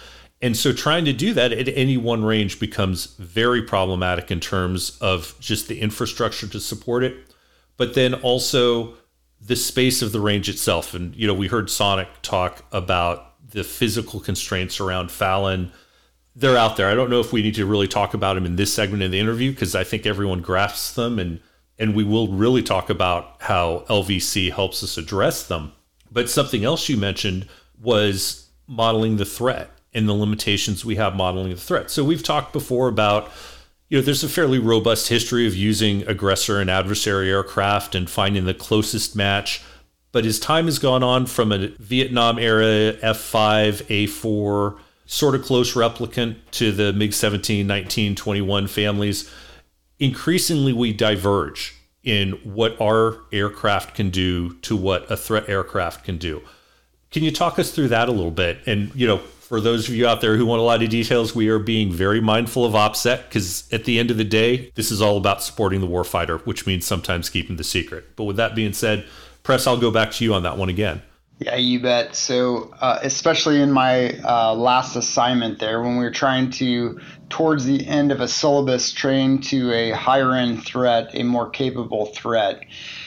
and 0.42 0.56
so 0.56 0.72
trying 0.72 1.04
to 1.04 1.12
do 1.12 1.34
that 1.34 1.52
at 1.52 1.68
any 1.68 1.96
one 1.96 2.24
range 2.24 2.58
becomes 2.58 3.06
very 3.16 3.62
problematic 3.62 4.30
in 4.30 4.40
terms 4.40 4.96
of 5.00 5.34
just 5.38 5.68
the 5.68 5.80
infrastructure 5.80 6.46
to 6.46 6.60
support 6.60 7.04
it, 7.04 7.16
but 7.76 7.94
then 7.94 8.14
also 8.14 8.94
the 9.40 9.56
space 9.56 10.00
of 10.00 10.12
the 10.12 10.20
range 10.20 10.48
itself. 10.48 10.94
And, 10.94 11.14
you 11.14 11.26
know, 11.26 11.34
we 11.34 11.48
heard 11.48 11.68
Sonic 11.68 12.08
talk 12.22 12.64
about 12.72 13.34
the 13.50 13.64
physical 13.64 14.18
constraints 14.20 14.80
around 14.80 15.10
Fallon. 15.10 15.72
They're 16.34 16.56
out 16.56 16.76
there. 16.76 16.88
I 16.88 16.94
don't 16.94 17.10
know 17.10 17.20
if 17.20 17.32
we 17.32 17.42
need 17.42 17.56
to 17.56 17.66
really 17.66 17.88
talk 17.88 18.14
about 18.14 18.34
them 18.34 18.46
in 18.46 18.56
this 18.56 18.72
segment 18.72 19.02
of 19.02 19.10
the 19.10 19.20
interview 19.20 19.50
because 19.50 19.74
I 19.74 19.84
think 19.84 20.06
everyone 20.06 20.40
grasps 20.40 20.94
them 20.94 21.18
and 21.18 21.40
and 21.78 21.94
we 21.94 22.04
will 22.04 22.28
really 22.28 22.62
talk 22.62 22.90
about 22.90 23.36
how 23.40 23.86
LVC 23.88 24.52
helps 24.52 24.82
us 24.82 24.98
address 24.98 25.46
them. 25.46 25.72
But 26.10 26.28
something 26.28 26.64
else 26.64 26.88
you 26.88 26.96
mentioned 26.96 27.46
was 27.80 28.48
modeling 28.66 29.16
the 29.16 29.24
threat 29.24 29.70
and 29.92 30.08
the 30.08 30.14
limitations 30.14 30.84
we 30.84 30.96
have 30.96 31.16
modeling 31.16 31.50
the 31.50 31.56
threat. 31.56 31.90
So 31.90 32.04
we've 32.04 32.22
talked 32.22 32.52
before 32.52 32.88
about 32.88 33.30
you 33.88 33.98
know 33.98 34.02
there's 34.02 34.22
a 34.22 34.28
fairly 34.28 34.58
robust 34.58 35.08
history 35.08 35.46
of 35.46 35.56
using 35.56 36.06
aggressor 36.06 36.60
and 36.60 36.70
adversary 36.70 37.28
aircraft 37.28 37.94
and 37.94 38.08
finding 38.08 38.44
the 38.44 38.54
closest 38.54 39.16
match. 39.16 39.62
But 40.12 40.26
as 40.26 40.38
time 40.38 40.66
has 40.66 40.78
gone 40.78 41.02
on 41.02 41.26
from 41.26 41.52
a 41.52 41.68
Vietnam 41.78 42.38
era 42.38 42.94
F5, 43.02 44.06
A4, 44.08 44.78
sort 45.06 45.34
of 45.34 45.42
close 45.42 45.74
replicant 45.74 46.36
to 46.52 46.72
the 46.72 46.92
MiG 46.92 47.12
17, 47.12 47.66
19, 47.66 48.14
21 48.14 48.66
families, 48.68 49.30
increasingly 49.98 50.72
we 50.72 50.92
diverge 50.92 51.79
in 52.02 52.32
what 52.44 52.80
our 52.80 53.18
aircraft 53.32 53.94
can 53.94 54.10
do 54.10 54.54
to 54.60 54.76
what 54.76 55.10
a 55.10 55.16
threat 55.16 55.48
aircraft 55.48 56.04
can 56.04 56.18
do. 56.18 56.42
Can 57.10 57.22
you 57.22 57.30
talk 57.30 57.58
us 57.58 57.72
through 57.72 57.88
that 57.88 58.08
a 58.08 58.12
little 58.12 58.30
bit? 58.30 58.58
And, 58.66 58.94
you 58.94 59.06
know, 59.06 59.18
for 59.18 59.60
those 59.60 59.88
of 59.88 59.94
you 59.96 60.06
out 60.06 60.20
there 60.20 60.36
who 60.36 60.46
want 60.46 60.60
a 60.60 60.62
lot 60.62 60.80
of 60.80 60.88
details, 60.90 61.34
we 61.34 61.48
are 61.48 61.58
being 61.58 61.92
very 61.92 62.20
mindful 62.20 62.64
of 62.64 62.74
OPSEC 62.74 63.24
because 63.24 63.70
at 63.72 63.84
the 63.84 63.98
end 63.98 64.10
of 64.10 64.16
the 64.16 64.24
day, 64.24 64.70
this 64.76 64.92
is 64.92 65.02
all 65.02 65.16
about 65.16 65.42
supporting 65.42 65.80
the 65.80 65.88
warfighter, 65.88 66.40
which 66.46 66.66
means 66.66 66.86
sometimes 66.86 67.28
keeping 67.28 67.56
the 67.56 67.64
secret. 67.64 68.14
But 68.14 68.24
with 68.24 68.36
that 68.36 68.54
being 68.54 68.72
said, 68.72 69.04
Press, 69.42 69.66
I'll 69.66 69.76
go 69.76 69.90
back 69.90 70.12
to 70.12 70.24
you 70.24 70.34
on 70.34 70.44
that 70.44 70.56
one 70.56 70.68
again. 70.68 71.02
Yeah, 71.40 71.56
you 71.56 71.80
bet. 71.80 72.14
So, 72.14 72.72
uh, 72.80 72.98
especially 73.02 73.60
in 73.60 73.72
my 73.72 74.10
uh, 74.20 74.54
last 74.54 74.94
assignment 74.94 75.58
there, 75.58 75.82
when 75.82 75.96
we 75.96 76.04
were 76.04 76.10
trying 76.10 76.50
to, 76.52 77.00
towards 77.30 77.64
the 77.64 77.86
end 77.86 78.12
of 78.12 78.20
a 78.20 78.28
syllabus, 78.28 78.92
train 78.92 79.40
to 79.40 79.72
a 79.72 79.92
higher 79.92 80.34
end 80.34 80.64
threat, 80.64 81.10
a 81.14 81.22
more 81.22 81.48
capable 81.48 82.06
threat, 82.06 82.64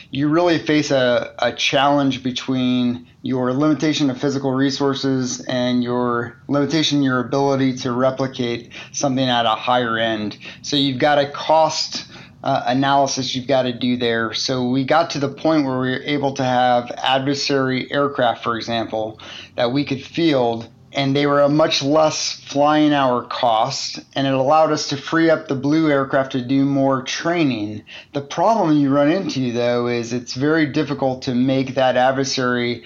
you 0.10 0.30
really 0.30 0.60
face 0.60 0.92
a, 0.92 1.34
a 1.40 1.52
challenge 1.52 2.24
between 2.24 3.08
your 3.22 3.52
limitation 3.54 4.10
of 4.10 4.20
physical 4.20 4.52
resources 4.52 5.42
and 5.46 5.84
your 5.84 6.38
limitation 6.48 7.02
your 7.02 7.20
ability 7.20 7.76
to 7.78 7.92
replicate 7.92 8.72
something 8.92 9.28
at 9.28 9.46
a 9.46 9.56
higher 9.56 9.98
end. 9.98 10.38
So, 10.62 10.76
you've 10.78 11.00
got 11.00 11.20
a 11.20 11.30
cost 11.30 12.06
uh, 12.44 12.64
analysis 12.68 13.34
you've 13.34 13.48
got 13.48 13.64
to 13.64 13.74
do 13.74 13.96
there. 13.96 14.34
So 14.34 14.68
we 14.68 14.84
got 14.84 15.12
to 15.12 15.20
the 15.20 15.30
point 15.30 15.66
where 15.66 15.80
we 15.80 15.92
were 15.92 16.04
able 16.04 16.34
to 16.34 16.44
have 16.44 16.92
adversary 16.98 17.90
aircraft, 17.92 18.44
for 18.44 18.58
example, 18.58 19.20
that 19.56 19.72
we 19.72 19.86
could 19.86 20.04
field, 20.04 20.70
and 20.94 21.16
they 21.16 21.26
were 21.26 21.42
a 21.42 21.50
much 21.50 21.82
less 21.82 22.34
flying 22.34 22.94
hour 22.94 23.24
cost, 23.24 24.00
and 24.16 24.28
it 24.28 24.34
allowed 24.34 24.72
us 24.72 24.90
to 24.90 24.98
free 24.98 25.30
up 25.30 25.48
the 25.48 25.56
blue 25.56 25.90
aircraft 25.90 26.34
to 26.34 26.42
do 26.42 26.66
more 26.66 27.02
training. 27.02 27.84
The 28.14 28.22
problem 28.22 28.78
you 28.78 28.90
run 28.90 29.12
into, 29.12 29.52
though, 29.52 29.88
is 29.88 30.14
it's 30.14 30.34
very 30.34 30.68
difficult 30.68 31.24
to 31.24 31.36
make 31.36 31.76
that 31.76 31.98
adversary 31.98 32.84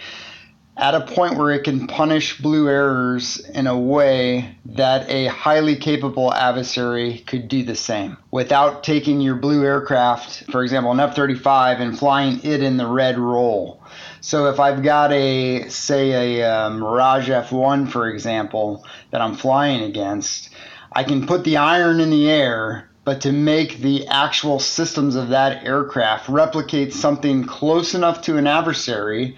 at 0.77 0.93
a 0.93 1.01
point 1.01 1.35
where 1.35 1.51
it 1.51 1.63
can 1.63 1.87
punish 1.87 2.39
blue 2.39 2.69
errors 2.69 3.39
in 3.39 3.65
a 3.65 3.77
way 3.77 4.55
that 4.63 5.09
a 5.09 5.25
highly 5.25 5.75
capable 5.75 6.31
adversary 6.31 7.23
could 7.25 7.47
do 7.47 7.63
the 7.63 7.75
same 7.75 8.15
without 8.29 8.83
taking 8.83 9.19
your 9.19 9.35
blue 9.35 9.63
aircraft, 9.63 10.43
for 10.51 10.63
example, 10.63 10.91
an 10.91 10.99
F 10.99 11.15
35, 11.15 11.79
and 11.79 11.97
flying 11.97 12.39
it 12.43 12.61
in 12.61 12.77
the 12.77 12.85
red 12.85 13.17
role. 13.17 13.81
So 14.21 14.49
if 14.49 14.59
I've 14.59 14.83
got 14.83 15.11
a, 15.11 15.67
say, 15.67 16.39
a 16.39 16.47
uh, 16.47 16.69
Mirage 16.69 17.29
F1, 17.29 17.89
for 17.89 18.07
example, 18.07 18.85
that 19.09 19.19
I'm 19.19 19.35
flying 19.35 19.81
against, 19.81 20.49
I 20.91 21.03
can 21.03 21.25
put 21.25 21.43
the 21.43 21.57
iron 21.57 21.99
in 21.99 22.11
the 22.11 22.29
air 22.29 22.87
but 23.03 23.21
to 23.21 23.31
make 23.31 23.77
the 23.77 24.05
actual 24.07 24.59
systems 24.59 25.15
of 25.15 25.29
that 25.29 25.63
aircraft 25.63 26.27
replicate 26.27 26.93
something 26.93 27.45
close 27.45 27.95
enough 27.95 28.21
to 28.23 28.35
an 28.35 28.45
adversary 28.45 29.37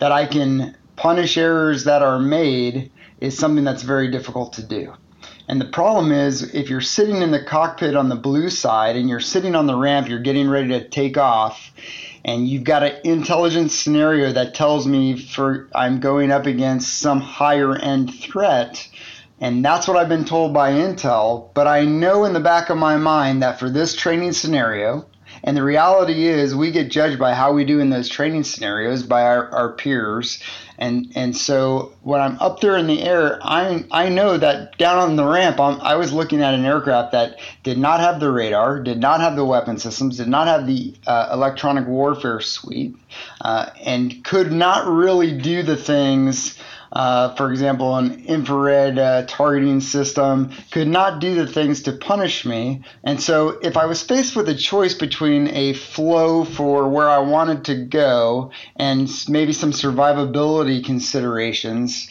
that 0.00 0.12
I 0.12 0.26
can 0.26 0.76
punish 0.96 1.38
errors 1.38 1.84
that 1.84 2.02
are 2.02 2.18
made 2.18 2.90
is 3.20 3.38
something 3.38 3.64
that's 3.64 3.82
very 3.82 4.10
difficult 4.10 4.54
to 4.54 4.62
do. 4.62 4.92
And 5.48 5.60
the 5.60 5.66
problem 5.66 6.12
is, 6.12 6.54
if 6.54 6.70
you're 6.70 6.80
sitting 6.80 7.22
in 7.22 7.32
the 7.32 7.42
cockpit 7.42 7.96
on 7.96 8.08
the 8.08 8.16
blue 8.16 8.50
side 8.50 8.96
and 8.96 9.08
you're 9.08 9.20
sitting 9.20 9.54
on 9.54 9.66
the 9.66 9.76
ramp, 9.76 10.08
you're 10.08 10.20
getting 10.20 10.48
ready 10.48 10.68
to 10.68 10.88
take 10.88 11.18
off, 11.18 11.72
and 12.24 12.46
you've 12.46 12.64
got 12.64 12.82
an 12.82 13.00
intelligence 13.04 13.74
scenario 13.74 14.32
that 14.32 14.54
tells 14.54 14.86
me 14.86 15.18
for 15.18 15.68
I'm 15.74 15.98
going 15.98 16.30
up 16.30 16.46
against 16.46 17.00
some 17.00 17.20
higher 17.20 17.74
end 17.74 18.14
threat, 18.14 18.86
and 19.40 19.64
that's 19.64 19.88
what 19.88 19.96
I've 19.96 20.08
been 20.08 20.24
told 20.24 20.54
by 20.54 20.72
Intel. 20.72 21.52
But 21.52 21.66
I 21.66 21.84
know 21.84 22.24
in 22.24 22.32
the 22.32 22.40
back 22.40 22.70
of 22.70 22.78
my 22.78 22.96
mind 22.96 23.42
that 23.42 23.58
for 23.58 23.68
this 23.68 23.96
training 23.96 24.32
scenario, 24.32 25.04
and 25.42 25.56
the 25.56 25.62
reality 25.62 26.26
is, 26.26 26.54
we 26.54 26.70
get 26.70 26.90
judged 26.90 27.18
by 27.18 27.34
how 27.34 27.52
we 27.52 27.64
do 27.64 27.80
in 27.80 27.90
those 27.90 28.08
training 28.08 28.44
scenarios 28.44 29.02
by 29.02 29.22
our, 29.22 29.48
our 29.50 29.72
peers. 29.72 30.42
And 30.78 31.12
and 31.14 31.36
so 31.36 31.92
when 32.02 32.22
I'm 32.22 32.38
up 32.40 32.60
there 32.60 32.76
in 32.76 32.86
the 32.86 33.02
air, 33.02 33.38
I 33.42 33.84
I 33.90 34.08
know 34.08 34.38
that 34.38 34.78
down 34.78 34.98
on 34.98 35.16
the 35.16 35.26
ramp, 35.26 35.60
I'm, 35.60 35.78
I 35.82 35.96
was 35.96 36.12
looking 36.12 36.42
at 36.42 36.54
an 36.54 36.64
aircraft 36.64 37.12
that 37.12 37.38
did 37.62 37.76
not 37.76 38.00
have 38.00 38.18
the 38.18 38.30
radar, 38.30 38.80
did 38.80 38.98
not 38.98 39.20
have 39.20 39.36
the 39.36 39.44
weapon 39.44 39.78
systems, 39.78 40.16
did 40.16 40.28
not 40.28 40.46
have 40.46 40.66
the 40.66 40.94
uh, 41.06 41.28
electronic 41.32 41.86
warfare 41.86 42.40
suite, 42.40 42.96
uh, 43.42 43.66
and 43.84 44.24
could 44.24 44.52
not 44.52 44.86
really 44.86 45.38
do 45.38 45.62
the 45.62 45.76
things 45.76 46.58
uh, 46.92 47.34
for 47.34 47.50
example, 47.50 47.96
an 47.96 48.24
infrared 48.26 48.98
uh, 48.98 49.24
targeting 49.26 49.80
system, 49.80 50.50
could 50.70 50.88
not 50.88 51.20
do 51.20 51.34
the 51.34 51.46
things 51.46 51.82
to 51.82 51.92
punish 51.92 52.44
me. 52.44 52.82
And 53.04 53.22
so, 53.22 53.50
if 53.62 53.76
I 53.76 53.86
was 53.86 54.02
faced 54.02 54.34
with 54.34 54.48
a 54.48 54.54
choice 54.54 54.94
between 54.94 55.48
a 55.48 55.74
flow 55.74 56.44
for 56.44 56.88
where 56.88 57.08
I 57.08 57.18
wanted 57.18 57.64
to 57.66 57.84
go 57.84 58.50
and 58.76 59.10
maybe 59.28 59.52
some 59.52 59.72
survivability 59.72 60.84
considerations, 60.84 62.08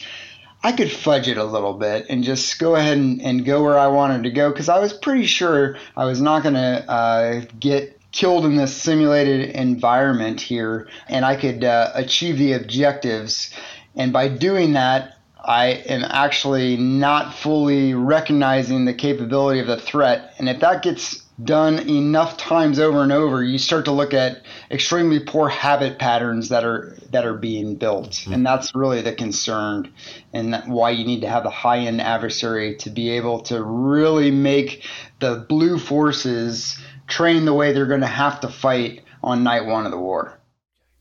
I 0.62 0.72
could 0.72 0.92
fudge 0.92 1.28
it 1.28 1.38
a 1.38 1.44
little 1.44 1.74
bit 1.74 2.06
and 2.10 2.22
just 2.22 2.58
go 2.58 2.76
ahead 2.76 2.98
and, 2.98 3.22
and 3.22 3.44
go 3.44 3.62
where 3.62 3.78
I 3.78 3.86
wanted 3.86 4.24
to 4.24 4.30
go 4.30 4.50
because 4.50 4.68
I 4.68 4.78
was 4.78 4.92
pretty 4.92 5.24
sure 5.24 5.76
I 5.96 6.04
was 6.04 6.20
not 6.20 6.42
going 6.42 6.54
to 6.54 6.90
uh, 6.90 7.42
get 7.58 7.98
killed 8.12 8.44
in 8.44 8.56
this 8.56 8.76
simulated 8.76 9.50
environment 9.50 10.40
here 10.40 10.88
and 11.08 11.24
I 11.24 11.36
could 11.36 11.64
uh, 11.64 11.92
achieve 11.94 12.36
the 12.38 12.52
objectives 12.52 13.54
and 14.00 14.14
by 14.14 14.28
doing 14.28 14.72
that, 14.72 15.18
I 15.38 15.66
am 15.66 16.04
actually 16.08 16.78
not 16.78 17.34
fully 17.34 17.92
recognizing 17.92 18.86
the 18.86 18.94
capability 18.94 19.60
of 19.60 19.66
the 19.66 19.76
threat. 19.76 20.32
And 20.38 20.48
if 20.48 20.60
that 20.60 20.82
gets 20.82 21.16
done 21.44 21.86
enough 21.86 22.38
times 22.38 22.78
over 22.78 23.02
and 23.02 23.12
over, 23.12 23.44
you 23.44 23.58
start 23.58 23.84
to 23.84 23.92
look 23.92 24.14
at 24.14 24.42
extremely 24.70 25.20
poor 25.20 25.50
habit 25.50 25.98
patterns 25.98 26.48
that 26.48 26.64
are 26.64 26.96
that 27.10 27.26
are 27.26 27.34
being 27.34 27.76
built, 27.76 28.12
mm-hmm. 28.12 28.32
and 28.32 28.46
that's 28.46 28.74
really 28.74 29.02
the 29.02 29.12
concern, 29.12 29.92
and 30.32 30.56
why 30.66 30.90
you 30.90 31.04
need 31.04 31.20
to 31.20 31.28
have 31.28 31.44
a 31.44 31.50
high-end 31.50 32.00
adversary 32.00 32.76
to 32.76 32.88
be 32.88 33.10
able 33.10 33.40
to 33.40 33.62
really 33.62 34.30
make 34.30 34.82
the 35.18 35.44
blue 35.46 35.78
forces 35.78 36.78
train 37.06 37.44
the 37.44 37.52
way 37.52 37.74
they're 37.74 37.84
going 37.84 38.00
to 38.00 38.06
have 38.06 38.40
to 38.40 38.48
fight 38.48 39.02
on 39.22 39.44
night 39.44 39.66
one 39.66 39.84
of 39.84 39.92
the 39.92 39.98
war 39.98 40.39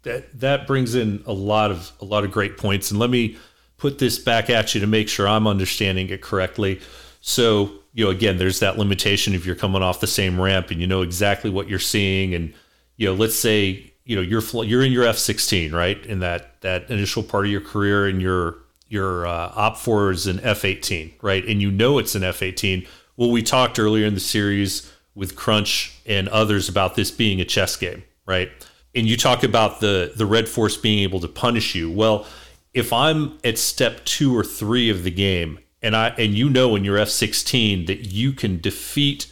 that 0.03 0.39
that 0.39 0.67
brings 0.67 0.95
in 0.95 1.23
a 1.25 1.33
lot 1.33 1.71
of 1.71 1.91
a 2.01 2.05
lot 2.05 2.23
of 2.23 2.31
great 2.31 2.57
points 2.57 2.91
and 2.91 2.99
let 2.99 3.09
me 3.09 3.37
put 3.77 3.97
this 3.97 4.19
back 4.19 4.49
at 4.49 4.75
you 4.75 4.81
to 4.81 4.87
make 4.87 5.07
sure 5.09 5.27
I'm 5.27 5.47
understanding 5.47 6.09
it 6.09 6.21
correctly. 6.21 6.81
So, 7.21 7.71
you 7.93 8.05
know, 8.05 8.11
again, 8.11 8.37
there's 8.37 8.59
that 8.59 8.77
limitation 8.77 9.33
if 9.33 9.45
you're 9.45 9.55
coming 9.55 9.81
off 9.81 10.01
the 10.01 10.07
same 10.07 10.39
ramp 10.39 10.69
and 10.69 10.81
you 10.81 10.87
know 10.87 11.01
exactly 11.01 11.49
what 11.49 11.69
you're 11.69 11.79
seeing 11.79 12.33
and 12.33 12.53
you 12.97 13.07
know, 13.07 13.13
let's 13.13 13.35
say, 13.35 13.93
you 14.03 14.17
know, 14.17 14.21
you're 14.21 14.41
you're 14.65 14.83
in 14.83 14.91
your 14.91 15.05
F16, 15.05 15.71
right? 15.71 16.05
In 16.05 16.19
that 16.19 16.61
that 16.61 16.89
initial 16.89 17.23
part 17.23 17.45
of 17.45 17.51
your 17.51 17.61
career 17.61 18.07
and 18.07 18.21
your 18.21 18.57
your 18.89 19.25
uh, 19.25 19.51
OPFOR 19.51 20.11
is 20.11 20.27
an 20.27 20.39
F18, 20.39 21.13
right? 21.21 21.45
And 21.45 21.61
you 21.61 21.71
know 21.71 21.97
it's 21.97 22.15
an 22.15 22.23
F18. 22.23 22.87
Well, 23.15 23.31
we 23.31 23.41
talked 23.41 23.79
earlier 23.79 24.05
in 24.05 24.15
the 24.15 24.19
series 24.19 24.91
with 25.15 25.35
Crunch 25.35 25.97
and 26.05 26.27
others 26.29 26.67
about 26.67 26.95
this 26.95 27.11
being 27.11 27.39
a 27.39 27.45
chess 27.45 27.75
game, 27.77 28.03
right? 28.25 28.51
And 28.99 29.07
you 29.07 29.15
talk 29.15 29.43
about 29.43 29.79
the 29.79 30.11
the 30.13 30.25
red 30.25 30.49
force 30.49 30.75
being 30.75 30.99
able 30.99 31.21
to 31.21 31.27
punish 31.29 31.73
you. 31.73 31.89
Well, 31.89 32.27
if 32.73 32.91
I'm 32.91 33.37
at 33.45 33.57
step 33.57 34.03
two 34.03 34.37
or 34.37 34.43
three 34.43 34.89
of 34.89 35.05
the 35.05 35.11
game, 35.11 35.59
and 35.81 35.95
I 35.95 36.09
and 36.09 36.33
you 36.35 36.49
know 36.49 36.75
in 36.75 36.83
your 36.83 36.97
F16 36.97 37.87
that 37.87 38.11
you 38.11 38.33
can 38.33 38.59
defeat 38.59 39.31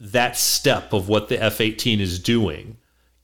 that 0.00 0.36
step 0.36 0.92
of 0.92 1.08
what 1.08 1.28
the 1.28 1.36
F18 1.36 2.00
is 2.00 2.18
doing, 2.18 2.76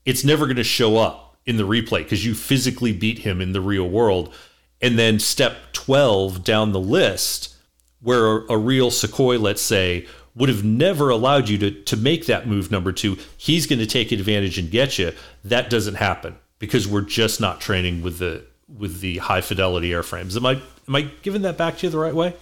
it's 0.05 0.23
never 0.23 0.45
going 0.45 0.55
to 0.55 0.63
show 0.63 0.95
up 0.95 1.37
in 1.45 1.57
the 1.57 1.67
replay 1.67 2.03
because 2.03 2.25
you 2.25 2.35
physically 2.35 2.93
beat 2.93 3.19
him 3.19 3.41
in 3.41 3.51
the 3.51 3.61
real 3.61 3.89
world. 3.89 4.33
And 4.81 4.97
then 4.97 5.19
step 5.19 5.73
12 5.73 6.41
down 6.41 6.71
the 6.71 6.79
list, 6.79 7.53
where 7.99 8.45
a 8.47 8.57
real 8.57 8.91
Sukhoi 8.91 9.39
let's 9.39 9.61
say, 9.61 10.07
would 10.35 10.49
have 10.49 10.63
never 10.63 11.09
allowed 11.09 11.49
you 11.49 11.57
to 11.57 11.71
to 11.71 11.97
make 11.97 12.25
that 12.25 12.47
move 12.47 12.71
number 12.71 12.91
two. 12.91 13.17
He's 13.37 13.67
going 13.67 13.79
to 13.79 13.87
take 13.87 14.11
advantage 14.11 14.57
and 14.57 14.71
get 14.71 14.97
you. 14.97 15.13
That 15.43 15.69
doesn't 15.69 15.95
happen 15.95 16.37
because 16.59 16.87
we're 16.87 17.01
just 17.01 17.41
not 17.41 17.59
training 17.59 18.01
with 18.01 18.19
the 18.19 18.43
with 18.77 19.01
the 19.01 19.17
high 19.17 19.41
fidelity 19.41 19.91
airframes. 19.91 20.35
Am 20.37 20.45
I 20.45 20.61
am 20.87 20.95
I 20.95 21.01
giving 21.21 21.41
that 21.41 21.57
back 21.57 21.77
to 21.79 21.87
you 21.87 21.91
the 21.91 21.99
right 21.99 22.15
way? 22.15 22.33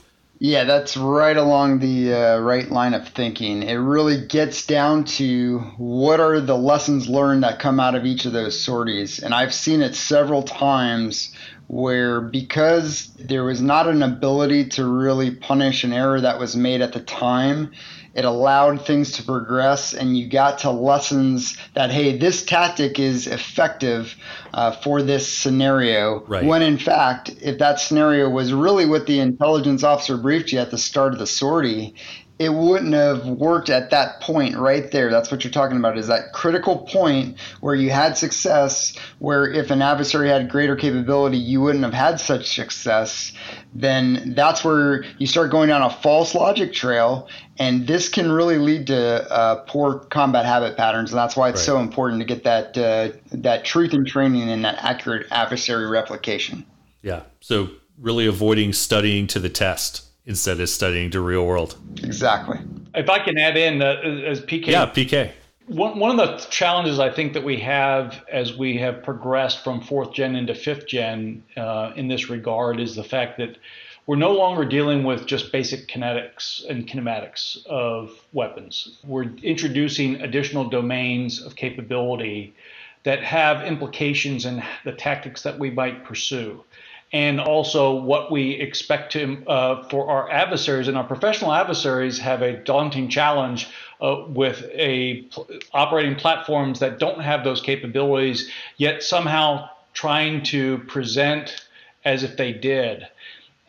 Yeah, 0.42 0.64
that's 0.64 0.96
right 0.96 1.36
along 1.36 1.80
the 1.80 2.14
uh, 2.14 2.40
right 2.40 2.70
line 2.72 2.94
of 2.94 3.10
thinking. 3.10 3.62
It 3.62 3.76
really 3.76 4.26
gets 4.26 4.66
down 4.66 5.04
to 5.06 5.60
what 5.78 6.22
are 6.22 6.40
the 6.40 6.58
lessons 6.58 7.10
learned 7.10 7.44
that 7.44 7.60
come 7.60 7.78
out 7.78 7.94
of 7.94 8.06
each 8.06 8.26
of 8.26 8.32
those 8.32 8.58
sorties. 8.58 9.20
And 9.20 9.34
I've 9.34 9.54
seen 9.54 9.82
it 9.82 9.96
several 9.96 10.44
times 10.44 11.36
where 11.70 12.20
because 12.20 13.14
there 13.20 13.44
was 13.44 13.62
not 13.62 13.88
an 13.88 14.02
ability 14.02 14.66
to 14.66 14.84
really 14.84 15.30
punish 15.30 15.84
an 15.84 15.94
error 15.94 16.20
that 16.20 16.40
was 16.40 16.56
made 16.56 16.82
at 16.82 16.94
the 16.94 17.00
time, 17.00 17.72
it 18.16 18.26
allowed 18.26 18.84
things 18.84 19.12
to 19.12 19.24
progress 19.24 19.94
and 19.94 20.18
you 20.18 20.28
got 20.28 20.58
to 20.58 20.72
lessons 20.72 21.56
that 21.76 21.92
hey 21.92 22.18
this 22.18 22.44
tactic 22.44 23.00
is 23.00 23.28
effective 23.28 24.16
uh, 24.54 24.72
for 24.72 25.04
this 25.04 25.32
scenario 25.32 26.22
right. 26.26 26.44
when 26.44 26.64
in 26.64 26.78
fact 26.78 27.30
if 27.40 27.60
that 27.60 27.80
scenario 27.80 28.28
was 28.28 28.52
really 28.52 28.88
what 28.88 29.06
the 29.06 29.20
intelligence 29.20 29.84
officer 29.84 30.18
briefed 30.18 30.52
you 30.52 30.58
at 30.58 30.72
the 30.72 30.78
start 30.78 31.14
of 31.14 31.20
the 31.20 31.28
sortie 31.28 31.94
it 32.40 32.54
wouldn't 32.54 32.94
have 32.94 33.28
worked 33.28 33.70
at 33.70 33.90
that 33.90 34.22
point 34.22 34.56
right 34.56 34.90
there. 34.92 35.12
That's 35.12 35.30
what 35.30 35.44
you're 35.44 35.52
talking 35.52 35.76
about 35.76 35.98
is 35.98 36.08
that 36.08 36.32
critical 36.32 36.78
point 36.78 37.38
where 37.60 37.76
you 37.76 37.90
had 37.90 38.18
success, 38.18 38.98
where 39.20 39.46
if 39.52 39.72
an 39.72 39.82
adversary 39.82 40.30
had 40.30 40.50
greater 40.50 40.78
capability, 40.78 41.38
you 41.38 41.60
wouldn't 41.60 41.84
have 41.84 41.94
had 41.94 42.22
such 42.22 42.56
success. 42.56 43.34
Then 43.74 44.34
that's 44.38 44.64
where 44.64 45.04
you 45.18 45.28
start 45.28 45.52
going 45.52 45.68
down 45.68 45.82
a 45.82 45.90
false 45.90 46.34
logic 46.34 46.72
trail. 46.72 47.28
And 47.58 47.86
this 47.86 48.08
can 48.08 48.32
really 48.32 48.58
lead 48.58 48.88
to 48.88 49.30
uh, 49.30 49.56
poor 49.68 50.00
combat 50.00 50.46
habit 50.46 50.78
patterns. 50.78 51.12
And 51.12 51.20
that's 51.20 51.36
why 51.36 51.50
it's 51.50 51.60
right. 51.60 51.66
so 51.66 51.80
important 51.80 52.22
to 52.22 52.26
get 52.26 52.46
that, 52.46 52.78
uh, 52.78 53.18
that 53.34 53.66
truth 53.66 53.94
in 53.94 54.06
training 54.06 54.50
and 54.50 54.64
that 54.64 54.78
accurate 54.80 55.28
adversary 55.30 55.88
replication. 55.88 56.66
Yeah. 57.02 57.24
So 57.42 57.68
really 58.00 58.28
avoiding 58.28 58.72
studying 58.72 59.28
to 59.28 59.42
the 59.42 59.50
test 59.50 60.09
instead 60.30 60.60
of 60.60 60.70
studying 60.70 61.10
the 61.10 61.20
real 61.20 61.46
world. 61.46 61.76
Exactly. 62.04 62.60
If 62.94 63.10
I 63.10 63.20
can 63.20 63.38
add 63.38 63.58
in 63.58 63.82
uh, 63.82 64.00
as 64.26 64.40
PK. 64.42 64.68
Yeah, 64.68 64.86
PK. 64.86 65.32
One, 65.66 66.00
one 66.00 66.20
of 66.20 66.28
the 66.28 66.48
challenges 66.50 67.00
I 67.00 67.12
think 67.12 67.34
that 67.34 67.44
we 67.44 67.58
have 67.60 68.24
as 68.32 68.56
we 68.56 68.78
have 68.78 69.04
progressed 69.04 69.64
from 69.64 69.82
fourth 69.82 70.14
gen 70.14 70.36
into 70.36 70.56
fifth 70.56 70.88
gen 70.88 71.44
uh, 71.58 71.92
in 71.96 72.08
this 72.08 72.30
regard 72.30 72.80
is 72.80 72.96
the 72.96 73.04
fact 73.04 73.38
that 73.40 73.58
we're 74.06 74.16
no 74.16 74.32
longer 74.32 74.66
dealing 74.66 75.04
with 75.04 75.26
just 75.26 75.52
basic 75.52 75.88
kinetics 75.88 76.68
and 76.68 76.88
kinematics 76.88 77.66
of 77.68 78.12
weapons. 78.34 78.98
We're 79.06 79.30
introducing 79.44 80.22
additional 80.22 80.70
domains 80.70 81.42
of 81.42 81.56
capability 81.56 82.56
that 83.04 83.24
have 83.24 83.64
implications 83.64 84.46
in 84.46 84.64
the 84.84 84.92
tactics 84.92 85.44
that 85.44 85.58
we 85.58 85.70
might 85.70 86.04
pursue 86.04 86.64
and 87.12 87.40
also 87.40 87.94
what 87.96 88.32
we 88.32 88.52
expect 88.52 89.14
to 89.14 89.44
uh, 89.48 89.88
for 89.90 90.10
our 90.10 90.30
adversaries 90.30 90.88
and 90.88 90.98
our 90.98 91.04
professional 91.04 91.52
adversaries 91.52 92.20
have 92.20 92.42
a 92.42 92.54
daunting 92.54 93.10
challenge 93.10 93.68
uh, 94.02 94.26
with 94.28 94.64
a 94.74 95.28
operating 95.74 96.16
platforms 96.16 96.80
that 96.80 97.00
don't 97.00 97.22
have 97.22 97.44
those 97.44 97.62
capabilities 97.62 98.50
yet 98.78 99.02
somehow 99.02 99.68
trying 99.94 100.44
to 100.44 100.78
present 100.88 101.66
as 102.06 102.24
if 102.24 102.38
they 102.38 102.54
did 102.54 103.08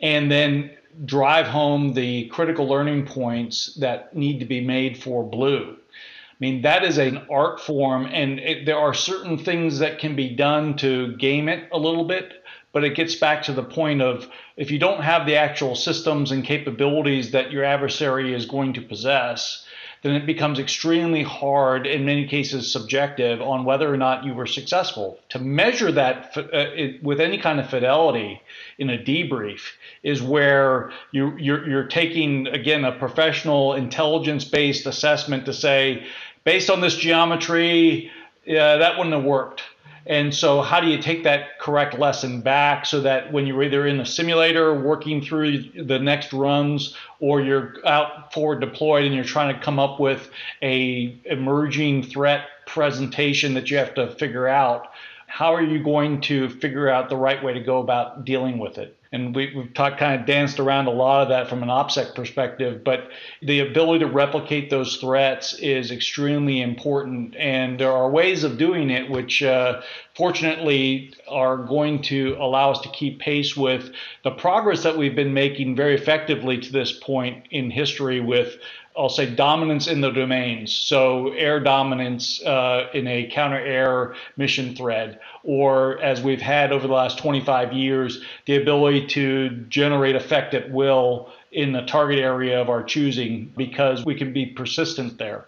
and 0.01 0.31
then 0.31 0.71
drive 1.05 1.47
home 1.47 1.93
the 1.93 2.27
critical 2.27 2.67
learning 2.67 3.05
points 3.05 3.73
that 3.75 4.15
need 4.15 4.39
to 4.39 4.45
be 4.45 4.61
made 4.61 5.01
for 5.01 5.23
blue. 5.23 5.75
I 5.75 6.35
mean, 6.39 6.63
that 6.63 6.83
is 6.83 6.97
an 6.97 7.27
art 7.29 7.59
form, 7.61 8.07
and 8.07 8.39
it, 8.39 8.65
there 8.65 8.77
are 8.77 8.95
certain 8.95 9.37
things 9.37 9.79
that 9.79 9.99
can 9.99 10.15
be 10.15 10.29
done 10.29 10.75
to 10.77 11.15
game 11.17 11.47
it 11.47 11.69
a 11.71 11.77
little 11.77 12.05
bit 12.05 12.40
but 12.73 12.83
it 12.83 12.95
gets 12.95 13.15
back 13.15 13.43
to 13.43 13.53
the 13.53 13.63
point 13.63 14.01
of 14.01 14.27
if 14.57 14.71
you 14.71 14.79
don't 14.79 15.03
have 15.03 15.25
the 15.25 15.35
actual 15.35 15.75
systems 15.75 16.31
and 16.31 16.43
capabilities 16.43 17.31
that 17.31 17.51
your 17.51 17.63
adversary 17.63 18.33
is 18.33 18.45
going 18.45 18.73
to 18.73 18.81
possess, 18.81 19.65
then 20.03 20.15
it 20.15 20.25
becomes 20.25 20.57
extremely 20.57 21.21
hard, 21.21 21.85
in 21.85 22.05
many 22.05 22.27
cases 22.27 22.71
subjective, 22.71 23.39
on 23.39 23.65
whether 23.65 23.91
or 23.91 23.97
not 23.97 24.23
you 24.23 24.33
were 24.33 24.47
successful. 24.47 25.19
To 25.29 25.39
measure 25.39 25.91
that 25.91 26.35
uh, 26.35 26.43
it, 26.51 27.03
with 27.03 27.19
any 27.19 27.37
kind 27.37 27.59
of 27.59 27.69
fidelity 27.69 28.41
in 28.79 28.89
a 28.89 28.97
debrief 28.97 29.61
is 30.01 30.21
where 30.21 30.91
you, 31.11 31.37
you're, 31.37 31.69
you're 31.69 31.87
taking, 31.87 32.47
again, 32.47 32.83
a 32.83 32.91
professional 32.91 33.73
intelligence 33.73 34.43
based 34.43 34.87
assessment 34.87 35.45
to 35.45 35.53
say, 35.53 36.07
based 36.45 36.71
on 36.71 36.81
this 36.81 36.95
geometry, 36.95 38.09
yeah, 38.45 38.77
that 38.77 38.97
wouldn't 38.97 39.15
have 39.15 39.23
worked 39.23 39.61
and 40.07 40.33
so, 40.33 40.61
how 40.61 40.79
do 40.79 40.87
you 40.87 40.99
take 40.99 41.23
that 41.23 41.59
correct 41.59 41.97
lesson 41.99 42.41
back 42.41 42.85
so 42.85 43.01
that 43.01 43.31
when 43.31 43.45
you're 43.45 43.63
either 43.63 43.85
in 43.85 43.99
a 43.99 44.05
simulator 44.05 44.73
working 44.73 45.21
through 45.21 45.63
the 45.83 45.99
next 45.99 46.33
runs 46.33 46.95
or 47.19 47.41
you're 47.41 47.75
out 47.85 48.33
forward 48.33 48.61
deployed 48.61 49.05
and 49.05 49.13
you're 49.13 49.23
trying 49.23 49.55
to 49.55 49.61
come 49.61 49.79
up 49.79 49.99
with 49.99 50.29
a 50.63 51.19
emerging 51.25 52.03
threat 52.03 52.45
presentation 52.65 53.53
that 53.53 53.69
you 53.69 53.77
have 53.77 53.93
to 53.93 54.09
figure 54.15 54.47
out, 54.47 54.87
how 55.27 55.53
are 55.53 55.61
you 55.61 55.83
going 55.83 56.19
to 56.21 56.49
figure 56.49 56.89
out 56.89 57.09
the 57.09 57.15
right 57.15 57.43
way 57.43 57.53
to 57.53 57.61
go 57.61 57.79
about 57.79 58.25
dealing 58.25 58.57
with 58.57 58.77
it? 58.77 58.97
And 59.13 59.35
we, 59.35 59.53
have 59.53 59.73
talked 59.73 59.97
kind 59.97 60.19
of 60.19 60.25
danced 60.25 60.59
around 60.59 60.87
a 60.87 60.91
lot 60.91 61.23
of 61.23 61.29
that 61.29 61.49
from 61.49 61.63
an 61.63 61.69
OPSEC 61.69 62.15
perspective, 62.15 62.81
but 62.83 63.09
the 63.41 63.59
ability 63.59 63.99
to 63.99 64.09
replicate 64.09 64.69
those 64.69 64.97
threats 64.97 65.53
is 65.55 65.91
extremely 65.91 66.61
important. 66.61 67.35
And 67.35 67.77
there 67.77 67.91
are 67.91 68.09
ways 68.09 68.45
of 68.45 68.57
doing 68.57 68.89
it 68.89 69.09
which, 69.09 69.43
uh, 69.43 69.81
fortunately, 70.15 71.13
are 71.27 71.57
going 71.57 72.03
to 72.03 72.37
allow 72.39 72.71
us 72.71 72.79
to 72.81 72.89
keep 72.89 73.19
pace 73.19 73.55
with 73.57 73.91
the 74.23 74.31
progress 74.31 74.83
that 74.83 74.97
we've 74.97 75.15
been 75.15 75.33
making 75.33 75.75
very 75.75 75.95
effectively 75.95 76.59
to 76.59 76.71
this 76.71 76.93
point 76.93 77.47
in 77.51 77.69
history 77.69 78.21
with 78.21 78.55
I'll 79.01 79.09
say 79.09 79.33
dominance 79.33 79.87
in 79.87 80.01
the 80.01 80.11
domains. 80.11 80.71
So 80.71 81.29
air 81.29 81.59
dominance 81.59 82.39
uh, 82.43 82.87
in 82.93 83.07
a 83.07 83.27
counter 83.31 83.57
air 83.57 84.13
mission 84.37 84.75
thread, 84.75 85.19
or 85.43 85.99
as 86.03 86.21
we've 86.21 86.41
had 86.41 86.71
over 86.71 86.87
the 86.87 86.93
last 86.93 87.17
25 87.17 87.73
years, 87.73 88.23
the 88.45 88.57
ability 88.57 89.07
to 89.07 89.49
generate 89.69 90.15
effect 90.15 90.53
at 90.53 90.69
will 90.69 91.31
in 91.51 91.71
the 91.71 91.81
target 91.81 92.19
area 92.19 92.61
of 92.61 92.69
our 92.69 92.83
choosing 92.83 93.51
because 93.57 94.05
we 94.05 94.13
can 94.13 94.31
be 94.31 94.45
persistent 94.45 95.17
there. 95.17 95.45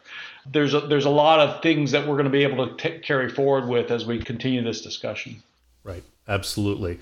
There's 0.51 0.73
a, 0.73 0.81
there's 0.81 1.05
a 1.05 1.11
lot 1.11 1.39
of 1.39 1.61
things 1.61 1.91
that 1.91 2.07
we're 2.07 2.15
going 2.15 2.25
to 2.25 2.31
be 2.31 2.43
able 2.43 2.67
to 2.67 2.75
t- 2.75 2.99
carry 2.99 3.29
forward 3.29 3.69
with 3.69 3.91
as 3.91 4.03
we 4.03 4.17
continue 4.19 4.63
this 4.63 4.81
discussion. 4.81 5.43
Right. 5.83 6.03
Absolutely. 6.27 6.99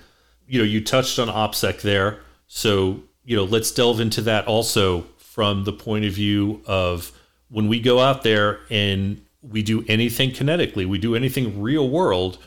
You 0.49 0.59
know, 0.59 0.65
you 0.65 0.83
touched 0.83 1.17
on 1.17 1.29
OPSEC 1.29 1.81
there. 1.81 2.19
So, 2.49 3.03
you 3.23 3.37
know, 3.37 3.45
let's 3.45 3.71
delve 3.71 4.01
into 4.01 4.21
that 4.23 4.47
also 4.47 5.05
from 5.31 5.63
the 5.63 5.71
point 5.71 6.03
of 6.03 6.11
view 6.11 6.61
of 6.65 7.13
when 7.47 7.69
we 7.69 7.79
go 7.79 7.99
out 7.99 8.21
there 8.21 8.59
and 8.69 9.25
we 9.41 9.63
do 9.63 9.85
anything 9.87 10.29
kinetically, 10.29 10.85
we 10.85 10.97
do 10.97 11.15
anything 11.15 11.61
real 11.61 11.89
world, 11.89 12.37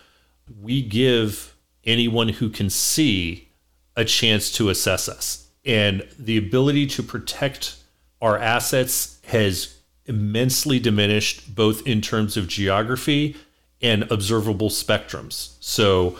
we 0.60 0.82
give 0.82 1.54
anyone 1.86 2.28
who 2.28 2.50
can 2.50 2.68
see 2.68 3.48
a 3.96 4.04
chance 4.04 4.52
to 4.52 4.68
assess 4.68 5.08
us. 5.08 5.48
And 5.64 6.06
the 6.18 6.36
ability 6.36 6.86
to 6.88 7.02
protect 7.02 7.76
our 8.20 8.36
assets 8.36 9.18
has 9.28 9.78
immensely 10.04 10.78
diminished, 10.78 11.54
both 11.54 11.86
in 11.86 12.02
terms 12.02 12.36
of 12.36 12.48
geography 12.48 13.34
and 13.80 14.02
observable 14.12 14.68
spectrums. 14.68 15.56
So 15.60 16.18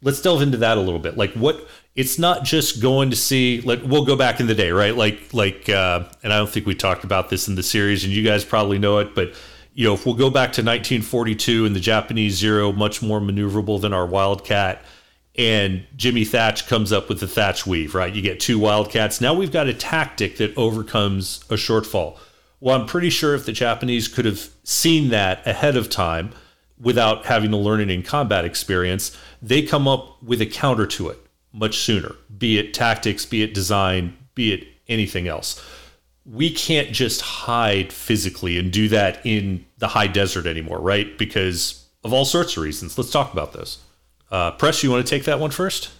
let's 0.00 0.22
delve 0.22 0.40
into 0.40 0.56
that 0.56 0.78
a 0.78 0.80
little 0.80 0.98
bit. 0.98 1.18
Like, 1.18 1.34
what 1.34 1.68
it's 1.94 2.18
not 2.18 2.44
just 2.44 2.82
going 2.82 3.10
to 3.10 3.16
see 3.16 3.60
like 3.60 3.80
we'll 3.84 4.04
go 4.04 4.16
back 4.16 4.40
in 4.40 4.46
the 4.46 4.54
day 4.54 4.70
right? 4.70 4.96
Like 4.96 5.32
like 5.32 5.68
uh, 5.68 6.04
and 6.22 6.32
i 6.32 6.38
don't 6.38 6.50
think 6.50 6.66
we 6.66 6.74
talked 6.74 7.04
about 7.04 7.30
this 7.30 7.48
in 7.48 7.54
the 7.54 7.62
series 7.62 8.04
and 8.04 8.12
you 8.12 8.22
guys 8.22 8.44
probably 8.44 8.78
know 8.78 8.98
it 8.98 9.14
but 9.14 9.34
you 9.74 9.86
know 9.86 9.94
if 9.94 10.06
we'll 10.06 10.14
go 10.14 10.30
back 10.30 10.52
to 10.52 10.62
1942 10.62 11.66
and 11.66 11.74
the 11.74 11.80
japanese 11.80 12.36
zero 12.36 12.72
much 12.72 13.02
more 13.02 13.20
maneuverable 13.20 13.80
than 13.80 13.92
our 13.92 14.06
wildcat 14.06 14.82
and 15.36 15.84
jimmy 15.96 16.24
Thach 16.24 16.66
comes 16.68 16.92
up 16.92 17.08
with 17.08 17.20
the 17.20 17.26
Thach 17.26 17.66
weave 17.66 17.94
right? 17.94 18.12
You 18.12 18.22
get 18.22 18.40
two 18.40 18.58
wildcats. 18.58 19.20
Now 19.20 19.34
we've 19.34 19.52
got 19.52 19.66
a 19.66 19.74
tactic 19.74 20.36
that 20.38 20.56
overcomes 20.56 21.44
a 21.50 21.54
shortfall. 21.54 22.18
Well 22.60 22.80
i'm 22.80 22.86
pretty 22.86 23.10
sure 23.10 23.34
if 23.34 23.46
the 23.46 23.52
japanese 23.52 24.08
could 24.08 24.24
have 24.24 24.50
seen 24.64 25.10
that 25.10 25.46
ahead 25.46 25.76
of 25.76 25.90
time 25.90 26.30
without 26.80 27.26
having 27.26 27.50
to 27.50 27.56
learn 27.56 27.80
it 27.80 27.90
in 27.90 28.02
combat 28.02 28.44
experience 28.44 29.16
they 29.40 29.62
come 29.62 29.86
up 29.86 30.22
with 30.22 30.40
a 30.40 30.46
counter 30.46 30.86
to 30.86 31.08
it 31.08 31.23
much 31.54 31.78
sooner, 31.78 32.14
be 32.36 32.58
it 32.58 32.74
tactics, 32.74 33.24
be 33.24 33.42
it 33.42 33.54
design, 33.54 34.16
be 34.34 34.52
it 34.52 34.66
anything 34.88 35.28
else. 35.28 35.64
We 36.26 36.50
can't 36.50 36.90
just 36.90 37.20
hide 37.20 37.92
physically 37.92 38.58
and 38.58 38.72
do 38.72 38.88
that 38.88 39.24
in 39.24 39.64
the 39.78 39.88
high 39.88 40.08
desert 40.08 40.46
anymore, 40.46 40.80
right? 40.80 41.16
Because 41.16 41.86
of 42.02 42.12
all 42.12 42.24
sorts 42.24 42.56
of 42.56 42.62
reasons. 42.62 42.98
Let's 42.98 43.10
talk 43.10 43.32
about 43.32 43.52
those. 43.52 43.78
Uh, 44.30 44.50
Press, 44.50 44.82
you 44.82 44.90
want 44.90 45.06
to 45.06 45.10
take 45.10 45.24
that 45.24 45.38
one 45.38 45.50
first? 45.50 45.90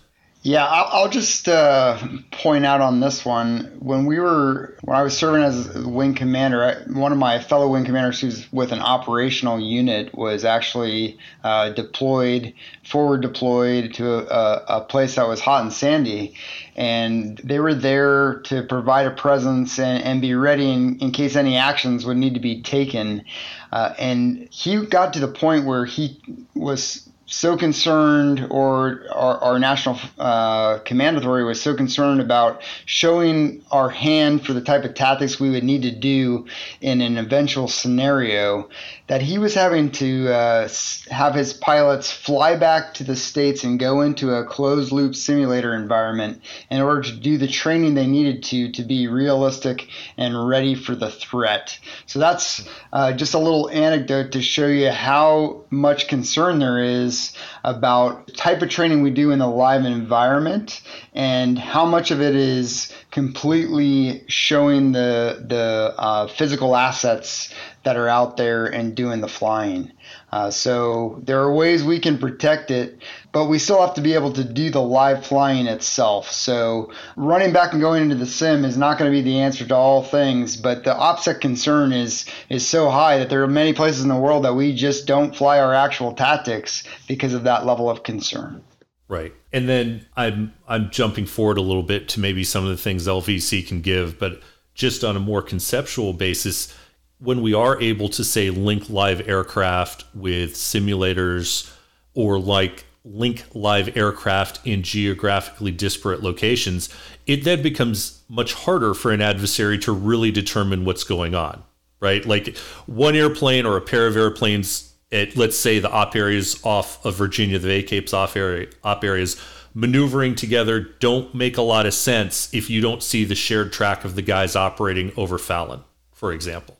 Yeah, 0.46 0.66
I'll, 0.66 1.04
I'll 1.04 1.08
just 1.08 1.48
uh, 1.48 1.98
point 2.30 2.66
out 2.66 2.82
on 2.82 3.00
this 3.00 3.24
one 3.24 3.78
when 3.78 4.04
we 4.04 4.20
were 4.20 4.76
when 4.82 4.94
I 4.94 5.00
was 5.00 5.16
serving 5.16 5.42
as 5.42 5.74
wing 5.86 6.14
commander, 6.14 6.62
I, 6.62 6.74
one 6.92 7.12
of 7.12 7.18
my 7.18 7.38
fellow 7.38 7.66
wing 7.68 7.86
commanders 7.86 8.20
who's 8.20 8.52
with 8.52 8.70
an 8.70 8.80
operational 8.80 9.58
unit 9.58 10.14
was 10.14 10.44
actually 10.44 11.16
uh, 11.44 11.70
deployed, 11.70 12.52
forward 12.86 13.22
deployed 13.22 13.94
to 13.94 14.06
a, 14.06 14.64
a, 14.68 14.80
place 14.82 15.14
that 15.14 15.26
was 15.26 15.40
hot 15.40 15.62
and 15.62 15.72
sandy, 15.72 16.34
and 16.76 17.40
they 17.42 17.58
were 17.58 17.74
there 17.74 18.40
to 18.40 18.64
provide 18.64 19.06
a 19.06 19.12
presence 19.12 19.78
and, 19.78 20.04
and 20.04 20.20
be 20.20 20.34
ready 20.34 20.70
in, 20.70 20.98
in 20.98 21.10
case 21.10 21.36
any 21.36 21.56
actions 21.56 22.04
would 22.04 22.18
need 22.18 22.34
to 22.34 22.40
be 22.40 22.60
taken. 22.60 23.24
Uh, 23.72 23.94
and 23.98 24.46
he 24.50 24.84
got 24.84 25.14
to 25.14 25.20
the 25.20 25.28
point 25.28 25.64
where 25.64 25.86
he 25.86 26.20
was 26.54 27.08
so 27.26 27.56
concerned, 27.56 28.46
or 28.50 29.04
our, 29.10 29.38
our 29.38 29.58
national 29.58 29.98
uh, 30.18 30.78
command 30.78 31.16
authority 31.16 31.44
was 31.44 31.60
so 31.60 31.74
concerned 31.74 32.20
about 32.20 32.62
showing 32.84 33.64
our 33.70 33.88
hand 33.88 34.44
for 34.44 34.52
the 34.52 34.60
type 34.60 34.84
of 34.84 34.94
tactics 34.94 35.40
we 35.40 35.50
would 35.50 35.64
need 35.64 35.82
to 35.82 35.90
do 35.90 36.46
in 36.80 37.00
an 37.00 37.16
eventual 37.16 37.68
scenario 37.68 38.68
that 39.06 39.20
he 39.20 39.38
was 39.38 39.54
having 39.54 39.90
to 39.90 40.32
uh, 40.32 40.68
have 41.10 41.34
his 41.34 41.52
pilots 41.52 42.10
fly 42.10 42.56
back 42.56 42.94
to 42.94 43.04
the 43.04 43.14
States 43.14 43.62
and 43.62 43.78
go 43.78 44.00
into 44.00 44.34
a 44.34 44.44
closed 44.44 44.92
loop 44.92 45.14
simulator 45.14 45.74
environment 45.74 46.40
in 46.70 46.80
order 46.80 47.02
to 47.02 47.12
do 47.12 47.36
the 47.36 47.46
training 47.46 47.94
they 47.94 48.06
needed 48.06 48.42
to 48.42 48.72
to 48.72 48.82
be 48.82 49.06
realistic 49.06 49.88
and 50.16 50.48
ready 50.48 50.74
for 50.74 50.94
the 50.94 51.10
threat. 51.10 51.78
So 52.06 52.18
that's 52.18 52.66
uh, 52.92 53.12
just 53.12 53.34
a 53.34 53.38
little 53.38 53.68
anecdote 53.68 54.32
to 54.32 54.42
show 54.42 54.66
you 54.66 54.90
how 54.90 55.64
much 55.68 56.08
concern 56.08 56.58
there 56.58 56.82
is 56.82 57.36
about 57.62 58.26
the 58.26 58.32
type 58.32 58.62
of 58.62 58.70
training 58.70 59.02
we 59.02 59.10
do 59.10 59.32
in 59.32 59.38
the 59.38 59.46
live 59.46 59.84
environment 59.84 60.80
and 61.12 61.58
how 61.58 61.84
much 61.84 62.10
of 62.10 62.22
it 62.22 62.34
is 62.34 62.92
completely 63.10 64.24
showing 64.28 64.92
the 64.92 65.44
the 65.46 65.94
uh, 65.96 66.26
physical 66.26 66.74
assets 66.74 67.52
that 67.84 67.96
are 67.96 68.08
out 68.08 68.36
there 68.36 68.66
and 68.66 68.94
doing 68.94 69.20
the 69.20 69.28
flying. 69.28 69.92
Uh, 70.32 70.50
so 70.50 71.20
there 71.22 71.40
are 71.40 71.54
ways 71.54 71.84
we 71.84 72.00
can 72.00 72.18
protect 72.18 72.70
it, 72.70 72.98
but 73.32 73.46
we 73.46 73.58
still 73.58 73.80
have 73.80 73.94
to 73.94 74.00
be 74.00 74.14
able 74.14 74.32
to 74.32 74.42
do 74.42 74.70
the 74.70 74.80
live 74.80 75.24
flying 75.24 75.66
itself. 75.66 76.30
So 76.30 76.92
running 77.16 77.52
back 77.52 77.72
and 77.72 77.80
going 77.80 78.02
into 78.02 78.16
the 78.16 78.26
sim 78.26 78.64
is 78.64 78.76
not 78.76 78.98
going 78.98 79.10
to 79.10 79.16
be 79.16 79.22
the 79.22 79.40
answer 79.40 79.66
to 79.66 79.74
all 79.74 80.02
things, 80.02 80.56
but 80.56 80.84
the 80.84 80.94
OPSEC 80.94 81.40
concern 81.40 81.92
is 81.92 82.26
is 82.48 82.66
so 82.66 82.90
high 82.90 83.18
that 83.18 83.30
there 83.30 83.42
are 83.42 83.48
many 83.48 83.72
places 83.72 84.02
in 84.02 84.08
the 84.08 84.16
world 84.16 84.44
that 84.44 84.54
we 84.54 84.74
just 84.74 85.06
don't 85.06 85.36
fly 85.36 85.60
our 85.60 85.74
actual 85.74 86.14
tactics 86.14 86.84
because 87.06 87.34
of 87.34 87.44
that 87.44 87.64
level 87.64 87.88
of 87.88 88.02
concern. 88.02 88.62
Right. 89.08 89.34
And 89.52 89.68
then 89.68 90.06
I'm 90.16 90.54
I'm 90.66 90.90
jumping 90.90 91.26
forward 91.26 91.58
a 91.58 91.62
little 91.62 91.82
bit 91.82 92.08
to 92.10 92.20
maybe 92.20 92.42
some 92.44 92.64
of 92.64 92.70
the 92.70 92.76
things 92.76 93.06
LVC 93.06 93.66
can 93.66 93.82
give, 93.82 94.18
but 94.18 94.40
just 94.74 95.04
on 95.04 95.16
a 95.16 95.20
more 95.20 95.42
conceptual 95.42 96.12
basis, 96.12 96.74
when 97.18 97.42
we 97.42 97.54
are 97.54 97.80
able 97.80 98.08
to 98.10 98.24
say 98.24 98.50
link 98.50 98.90
live 98.90 99.26
aircraft 99.28 100.04
with 100.14 100.54
simulators 100.54 101.72
or 102.14 102.38
like 102.38 102.84
link 103.04 103.44
live 103.54 103.96
aircraft 103.96 104.66
in 104.66 104.82
geographically 104.82 105.70
disparate 105.70 106.22
locations, 106.22 106.88
it 107.26 107.44
then 107.44 107.62
becomes 107.62 108.22
much 108.28 108.54
harder 108.54 108.94
for 108.94 109.12
an 109.12 109.20
adversary 109.20 109.78
to 109.78 109.92
really 109.92 110.30
determine 110.30 110.84
what's 110.84 111.04
going 111.04 111.34
on, 111.34 111.62
right? 112.00 112.24
Like 112.24 112.56
one 112.86 113.14
airplane 113.14 113.66
or 113.66 113.76
a 113.76 113.82
pair 113.82 114.06
of 114.06 114.16
airplanes 114.16 114.94
at, 115.12 115.36
let's 115.36 115.56
say, 115.56 115.78
the 115.78 115.90
op 115.90 116.16
areas 116.16 116.60
off 116.64 117.04
of 117.04 117.14
Virginia, 117.16 117.58
the 117.58 117.68
VACAPE's 117.68 118.12
off 118.12 118.36
area, 118.36 118.68
op 118.82 119.04
areas, 119.04 119.40
maneuvering 119.74 120.34
together 120.34 120.80
don't 120.80 121.34
make 121.34 121.56
a 121.56 121.62
lot 121.62 121.84
of 121.84 121.92
sense 121.94 122.52
if 122.54 122.70
you 122.70 122.80
don't 122.80 123.02
see 123.02 123.24
the 123.24 123.34
shared 123.34 123.72
track 123.72 124.04
of 124.04 124.14
the 124.14 124.22
guys 124.22 124.56
operating 124.56 125.12
over 125.16 125.36
Fallon, 125.36 125.82
for 126.12 126.32
example. 126.32 126.78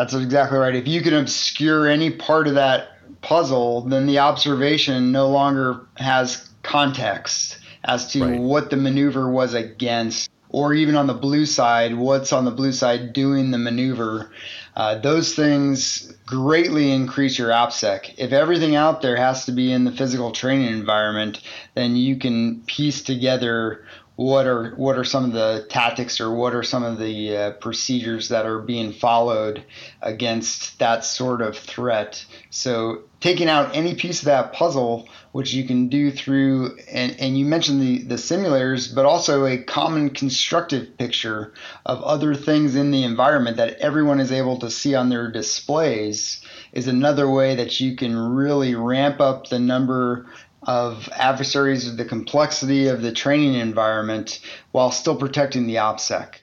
That's 0.00 0.14
exactly 0.14 0.56
right. 0.56 0.74
If 0.74 0.88
you 0.88 1.02
can 1.02 1.12
obscure 1.12 1.86
any 1.86 2.08
part 2.08 2.48
of 2.48 2.54
that 2.54 2.96
puzzle, 3.20 3.82
then 3.82 4.06
the 4.06 4.20
observation 4.20 5.12
no 5.12 5.28
longer 5.28 5.82
has 5.98 6.48
context 6.62 7.58
as 7.84 8.10
to 8.12 8.24
right. 8.24 8.40
what 8.40 8.70
the 8.70 8.78
maneuver 8.78 9.30
was 9.30 9.52
against, 9.52 10.30
or 10.48 10.72
even 10.72 10.96
on 10.96 11.06
the 11.06 11.12
blue 11.12 11.44
side, 11.44 11.94
what's 11.94 12.32
on 12.32 12.46
the 12.46 12.50
blue 12.50 12.72
side 12.72 13.12
doing 13.12 13.50
the 13.50 13.58
maneuver. 13.58 14.30
Uh, 14.74 14.94
those 14.94 15.34
things 15.34 16.10
greatly 16.24 16.92
increase 16.92 17.38
your 17.38 17.50
OPSEC. 17.50 18.14
If 18.16 18.32
everything 18.32 18.76
out 18.76 19.02
there 19.02 19.16
has 19.16 19.44
to 19.44 19.52
be 19.52 19.70
in 19.70 19.84
the 19.84 19.92
physical 19.92 20.32
training 20.32 20.72
environment, 20.72 21.42
then 21.74 21.94
you 21.94 22.16
can 22.16 22.62
piece 22.62 23.02
together 23.02 23.84
what 24.20 24.46
are 24.46 24.74
what 24.76 24.98
are 24.98 25.04
some 25.04 25.24
of 25.24 25.32
the 25.32 25.64
tactics 25.70 26.20
or 26.20 26.30
what 26.30 26.54
are 26.54 26.62
some 26.62 26.82
of 26.82 26.98
the 26.98 27.34
uh, 27.34 27.50
procedures 27.52 28.28
that 28.28 28.44
are 28.44 28.58
being 28.58 28.92
followed 28.92 29.64
against 30.02 30.78
that 30.78 31.06
sort 31.06 31.40
of 31.40 31.56
threat? 31.56 32.22
So 32.50 33.04
taking 33.20 33.48
out 33.48 33.74
any 33.74 33.94
piece 33.94 34.18
of 34.18 34.26
that 34.26 34.52
puzzle 34.52 35.08
which 35.32 35.54
you 35.54 35.64
can 35.64 35.88
do 35.88 36.10
through 36.10 36.76
and, 36.92 37.18
and 37.18 37.38
you 37.38 37.46
mentioned 37.46 37.80
the, 37.80 38.02
the 38.02 38.16
simulators 38.16 38.94
but 38.94 39.06
also 39.06 39.46
a 39.46 39.56
common 39.56 40.10
constructive 40.10 40.98
picture 40.98 41.54
of 41.86 42.02
other 42.02 42.34
things 42.34 42.74
in 42.74 42.90
the 42.90 43.04
environment 43.04 43.56
that 43.56 43.78
everyone 43.78 44.20
is 44.20 44.32
able 44.32 44.58
to 44.58 44.70
see 44.70 44.94
on 44.94 45.08
their 45.08 45.30
displays 45.30 46.44
is 46.72 46.88
another 46.88 47.30
way 47.30 47.54
that 47.56 47.80
you 47.80 47.96
can 47.96 48.14
really 48.16 48.74
ramp 48.74 49.18
up 49.18 49.48
the 49.48 49.58
number 49.58 50.26
of 50.64 51.08
adversaries, 51.12 51.88
of 51.88 51.96
the 51.96 52.04
complexity 52.04 52.86
of 52.86 53.02
the 53.02 53.12
training 53.12 53.54
environment, 53.54 54.40
while 54.72 54.90
still 54.90 55.16
protecting 55.16 55.66
the 55.66 55.76
OPSEC. 55.76 56.36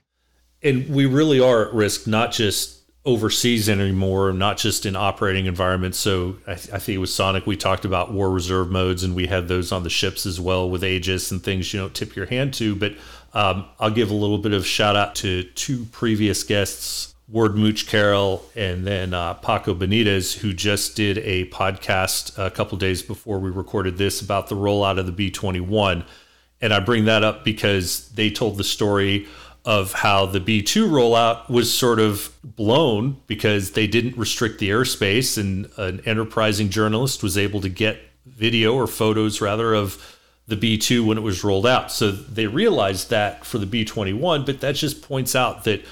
And 0.64 0.89
we 0.89 1.06
really 1.06 1.39
are 1.39 1.68
at 1.68 1.73
risk, 1.73 2.07
not 2.07 2.31
just 2.31 2.77
overseas 3.06 3.69
anymore, 3.69 4.34
not 4.34 4.57
just 4.57 4.85
in 4.85 4.95
operating 4.95 5.45
environments. 5.45 5.98
So 5.98 6.35
I, 6.45 6.56
th- 6.56 6.73
I 6.73 6.77
think 6.77 6.99
with 6.99 7.10
Sonic, 7.10 7.48
we 7.48 7.56
talked 7.56 7.85
about 7.85 8.11
war 8.11 8.30
reserve 8.30 8.69
modes, 8.69 9.03
and 9.03 9.15
we 9.15 9.27
had 9.27 9.48
those 9.48 9.72
on 9.72 9.84
the 9.84 9.89
ships 9.89 10.26
as 10.26 10.41
well 10.41 10.69
with 10.69 10.84
Aegis 10.84 11.31
and 11.31 11.41
things 11.41 11.73
you 11.73 11.80
don't 11.80 11.94
tip 11.94 12.15
your 12.15 12.26
hand 12.26 12.53
to. 12.56 12.76
But 12.76 12.95
um, 13.34 13.65
I'll 13.80 13.91
give 13.91 14.11
a 14.11 14.15
little 14.15 14.39
bit 14.39 14.52
of 14.52 14.65
shout 14.65 14.95
out 14.95 15.15
to 15.15 15.44
two 15.44 15.85
previous 15.91 16.44
guests 16.44 17.15
Ward 17.30 17.56
Mooch 17.58 17.88
Carroll 17.88 18.45
and 18.56 18.88
then 18.88 19.14
uh, 19.14 19.34
Paco 19.36 19.74
Benitez, 19.74 20.38
who 20.38 20.54
just 20.54 20.95
did 20.95 21.18
a 21.20 21.49
podcast 21.49 22.38
a 22.38 22.49
couple 22.49 22.78
days 22.78 23.02
before 23.02 23.40
we 23.40 23.49
recorded 23.49 23.98
this 23.98 24.22
about 24.22 24.48
the 24.48 24.56
rollout 24.56 24.98
of 24.98 25.06
the 25.06 25.12
B 25.12 25.30
21. 25.30 26.06
And 26.62 26.74
I 26.74 26.80
bring 26.80 27.06
that 27.06 27.24
up 27.24 27.44
because 27.44 28.10
they 28.10 28.30
told 28.30 28.58
the 28.58 28.64
story 28.64 29.28
of 29.66 29.91
how 29.91 30.26
the 30.26 30.40
B 30.40 30.64
2 30.64 30.88
rollout 30.88 31.49
was 31.49 31.72
sort 31.72 31.99
of 31.99 32.34
blown 32.41 33.18
because 33.28 33.72
they 33.72 33.86
didn't 33.86 34.18
restrict 34.18 34.60
the 34.60 34.70
airspace, 34.70 35.38
and 35.38 35.70
an 35.78 36.02
enterprising 36.06 36.70
journalist 36.70 37.22
was 37.22 37.38
able 37.38 37.60
to 37.60 37.68
get 37.68 37.99
video 38.26 38.74
or 38.74 38.88
photos, 38.88 39.41
rather, 39.41 39.74
of 39.74 40.18
the 40.48 40.56
B 40.56 40.78
2 40.78 41.06
when 41.06 41.18
it 41.18 41.22
was 41.22 41.44
rolled 41.44 41.68
out. 41.68 41.91
So 41.91 42.12
they 42.12 42.48
realized 42.48 43.10
that 43.10 43.45
for 43.45 43.58
the 43.58 43.66
B 43.66 43.84
21, 43.84 44.45
but 44.45 44.62
that 44.62 44.76
just 44.76 45.02
points 45.02 45.36
out 45.36 45.66
that 45.66 45.84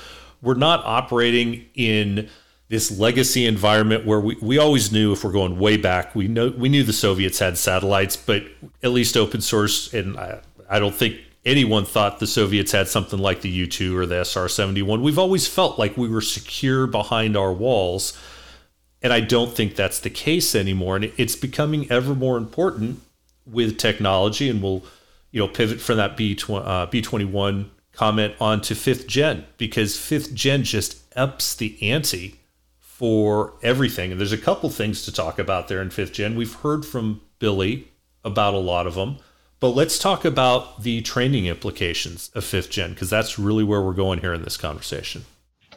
we're 0.42 0.56
not 0.56 0.84
operating 0.86 1.66
in 1.74 2.30
this 2.68 2.98
legacy 2.98 3.46
environment 3.46 4.06
where 4.06 4.20
we, 4.20 4.38
we 4.42 4.58
always 4.58 4.92
knew 4.92 5.14
if 5.14 5.24
we're 5.24 5.32
going 5.32 5.60
way 5.60 5.78
back, 5.78 6.16
we 6.16 6.28
know 6.28 6.50
we 6.50 6.70
knew 6.70 6.84
the 6.84 6.94
Soviets 6.94 7.40
had 7.40 7.58
satellites, 7.58 8.18
but 8.18 8.44
at 8.84 8.92
least 8.92 9.16
open 9.16 9.42
source, 9.42 9.94
and 9.94 10.18
I, 10.18 10.42
I 10.70 10.80
don't 10.80 10.96
think 10.96 11.18
anyone 11.46 11.86
thought 11.86 12.20
the 12.20 12.28
Soviets 12.28 12.72
had 12.72 12.88
something 12.88 13.20
like 13.20 13.42
the 13.42 13.50
U 13.50 13.68
2 13.68 13.96
or 13.96 14.06
the 14.06 14.26
SR 14.26 14.50
71. 14.50 15.02
We've 15.02 15.20
always 15.20 15.48
felt 15.48 15.78
like 15.78 15.96
we 15.96 16.10
were 16.10 16.22
secure 16.22 16.88
behind 16.88 17.38
our 17.38 17.54
walls. 17.54 18.20
And 19.02 19.14
I 19.14 19.20
don't 19.20 19.56
think 19.56 19.76
that's 19.76 20.00
the 20.00 20.10
case 20.10 20.56
anymore. 20.56 20.96
And 20.96 21.12
it's 21.18 21.36
becoming 21.36 21.90
ever 21.92 22.16
more 22.16 22.38
important 22.38 23.02
with 23.46 23.78
technology. 23.78 24.50
And 24.50 24.64
we'll, 24.64 24.84
you 25.32 25.40
know, 25.40 25.48
pivot 25.48 25.80
from 25.80 25.98
that 25.98 26.18
B, 26.18 26.34
uh, 26.34 26.88
B21 26.88 27.70
comment 27.96 28.36
on 28.40 28.62
to 28.62 28.76
fifth 28.76 29.08
gen 29.08 29.46
because 29.58 29.98
fifth 29.98 30.34
gen 30.34 30.64
just 30.64 31.02
ups 31.16 31.56
the 31.56 31.78
ante 31.82 32.40
for 32.80 33.54
everything. 33.62 34.12
And 34.12 34.20
there's 34.20 34.32
a 34.32 34.38
couple 34.38 34.70
things 34.70 35.04
to 35.04 35.12
talk 35.12 35.40
about 35.40 35.68
there 35.68 35.82
in 35.82 35.90
fifth 35.90 36.14
gen. 36.14 36.36
We've 36.36 36.54
heard 36.54 36.86
from 36.86 37.22
Billy 37.40 37.90
about 38.24 38.54
a 38.54 38.60
lot 38.60 38.88
of 38.88 38.96
them, 38.96 39.18
but 39.60 39.70
let's 39.70 40.00
talk 40.00 40.26
about 40.26 40.84
the 40.84 41.02
training 41.02 41.46
implications 41.46 42.32
of 42.34 42.44
fifth 42.44 42.70
gen 42.70 42.92
because 42.92 43.10
that's 43.10 43.38
really 43.38 43.64
where 43.64 43.82
we're 43.82 43.94
going 43.94 44.20
here 44.20 44.34
in 44.34 44.44
this 44.44 44.58
conversation. 44.58 45.26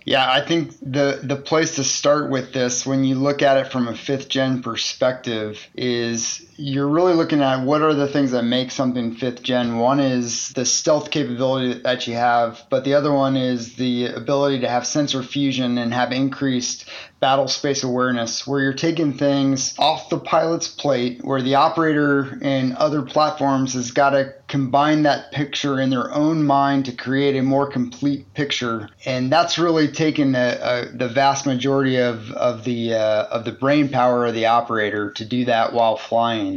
Yeah, 0.04 0.30
I 0.30 0.40
think 0.40 0.72
the 0.80 1.20
the 1.22 1.36
place 1.36 1.74
to 1.76 1.84
start 1.84 2.30
with 2.30 2.54
this 2.54 2.86
when 2.86 3.04
you 3.04 3.16
look 3.16 3.42
at 3.42 3.58
it 3.58 3.70
from 3.70 3.88
a 3.88 3.94
fifth 3.94 4.28
gen 4.28 4.62
perspective 4.62 5.66
is 5.74 6.47
you're 6.60 6.88
really 6.88 7.14
looking 7.14 7.40
at 7.40 7.64
what 7.64 7.82
are 7.82 7.94
the 7.94 8.08
things 8.08 8.32
that 8.32 8.42
make 8.42 8.72
something 8.72 9.14
fifth 9.14 9.44
gen. 9.44 9.78
One 9.78 10.00
is 10.00 10.48
the 10.50 10.66
stealth 10.66 11.12
capability 11.12 11.80
that 11.82 12.08
you 12.08 12.14
have, 12.14 12.60
but 12.68 12.84
the 12.84 12.94
other 12.94 13.12
one 13.12 13.36
is 13.36 13.76
the 13.76 14.06
ability 14.06 14.60
to 14.60 14.68
have 14.68 14.84
sensor 14.84 15.22
fusion 15.22 15.78
and 15.78 15.94
have 15.94 16.10
increased 16.10 16.86
battle 17.20 17.48
space 17.48 17.82
awareness, 17.82 18.46
where 18.46 18.60
you're 18.60 18.72
taking 18.72 19.12
things 19.12 19.74
off 19.78 20.08
the 20.08 20.18
pilot's 20.18 20.68
plate, 20.68 21.24
where 21.24 21.42
the 21.42 21.56
operator 21.56 22.38
and 22.42 22.76
other 22.76 23.02
platforms 23.02 23.74
has 23.74 23.90
got 23.90 24.10
to 24.10 24.32
combine 24.46 25.02
that 25.02 25.32
picture 25.32 25.80
in 25.80 25.90
their 25.90 26.12
own 26.12 26.44
mind 26.44 26.86
to 26.86 26.92
create 26.92 27.36
a 27.36 27.42
more 27.42 27.70
complete 27.70 28.32
picture. 28.34 28.88
And 29.04 29.32
that's 29.32 29.58
really 29.58 29.88
taken 29.88 30.34
a, 30.34 30.58
a, 30.62 30.96
the 30.96 31.08
vast 31.08 31.44
majority 31.44 31.96
of, 31.96 32.30
of 32.32 32.64
the 32.64 32.94
uh, 32.94 33.24
of 33.24 33.44
the 33.44 33.52
brain 33.52 33.88
power 33.88 34.26
of 34.26 34.34
the 34.34 34.46
operator 34.46 35.10
to 35.12 35.24
do 35.24 35.44
that 35.46 35.72
while 35.72 35.96
flying. 35.96 36.47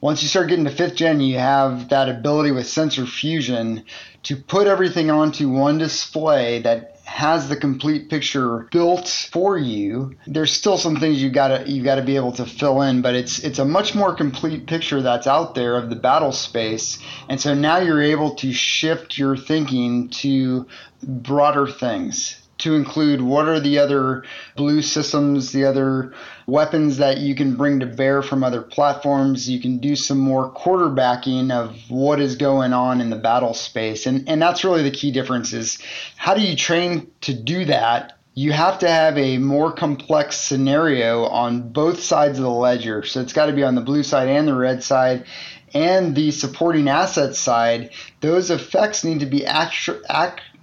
Once 0.00 0.20
you 0.20 0.28
start 0.28 0.48
getting 0.48 0.64
to 0.64 0.70
fifth 0.70 0.96
gen, 0.96 1.20
you 1.20 1.38
have 1.38 1.88
that 1.90 2.08
ability 2.08 2.50
with 2.50 2.66
sensor 2.66 3.06
fusion 3.06 3.84
to 4.24 4.34
put 4.34 4.66
everything 4.66 5.10
onto 5.10 5.48
one 5.48 5.78
display 5.78 6.60
that 6.60 7.00
has 7.04 7.48
the 7.48 7.56
complete 7.56 8.10
picture 8.10 8.66
built 8.72 9.08
for 9.08 9.58
you. 9.58 10.16
There's 10.26 10.52
still 10.52 10.78
some 10.78 10.96
things 10.96 11.22
you 11.22 11.30
gotta 11.30 11.70
you 11.70 11.84
gotta 11.84 12.02
be 12.02 12.16
able 12.16 12.32
to 12.32 12.46
fill 12.46 12.82
in, 12.82 13.02
but 13.02 13.14
it's 13.14 13.38
it's 13.40 13.58
a 13.58 13.64
much 13.64 13.94
more 13.94 14.14
complete 14.14 14.66
picture 14.66 15.02
that's 15.02 15.26
out 15.26 15.54
there 15.54 15.76
of 15.76 15.88
the 15.88 15.96
battle 15.96 16.32
space. 16.32 16.98
And 17.28 17.40
so 17.40 17.54
now 17.54 17.78
you're 17.78 18.02
able 18.02 18.34
to 18.36 18.52
shift 18.52 19.18
your 19.18 19.36
thinking 19.36 20.08
to 20.10 20.66
broader 21.02 21.68
things 21.68 22.41
to 22.62 22.74
include 22.74 23.20
what 23.20 23.48
are 23.48 23.60
the 23.60 23.78
other 23.78 24.24
blue 24.56 24.82
systems, 24.82 25.52
the 25.52 25.64
other 25.64 26.12
weapons 26.46 26.98
that 26.98 27.18
you 27.18 27.34
can 27.34 27.56
bring 27.56 27.80
to 27.80 27.86
bear 27.86 28.22
from 28.22 28.42
other 28.42 28.62
platforms. 28.62 29.48
You 29.48 29.60
can 29.60 29.78
do 29.78 29.96
some 29.96 30.18
more 30.18 30.52
quarterbacking 30.52 31.52
of 31.52 31.76
what 31.88 32.20
is 32.20 32.36
going 32.36 32.72
on 32.72 33.00
in 33.00 33.10
the 33.10 33.16
battle 33.16 33.54
space. 33.54 34.06
And, 34.06 34.28
and 34.28 34.40
that's 34.40 34.64
really 34.64 34.82
the 34.82 34.90
key 34.90 35.10
difference 35.10 35.52
is 35.52 35.78
how 36.16 36.34
do 36.34 36.40
you 36.40 36.56
train 36.56 37.10
to 37.22 37.34
do 37.34 37.64
that 37.66 38.18
you 38.34 38.52
have 38.52 38.78
to 38.78 38.88
have 38.88 39.18
a 39.18 39.38
more 39.38 39.72
complex 39.72 40.36
scenario 40.38 41.26
on 41.26 41.70
both 41.70 42.02
sides 42.02 42.38
of 42.38 42.44
the 42.44 42.50
ledger. 42.50 43.04
So 43.04 43.20
it's 43.20 43.34
got 43.34 43.46
to 43.46 43.52
be 43.52 43.62
on 43.62 43.74
the 43.74 43.82
blue 43.82 44.02
side 44.02 44.28
and 44.28 44.48
the 44.48 44.54
red 44.54 44.82
side. 44.82 45.26
And 45.74 46.14
the 46.14 46.30
supporting 46.30 46.88
asset 46.88 47.34
side, 47.34 47.90
those 48.20 48.50
effects 48.50 49.04
need 49.04 49.20
to 49.20 49.26
be 49.26 49.46
actu- 49.46 50.02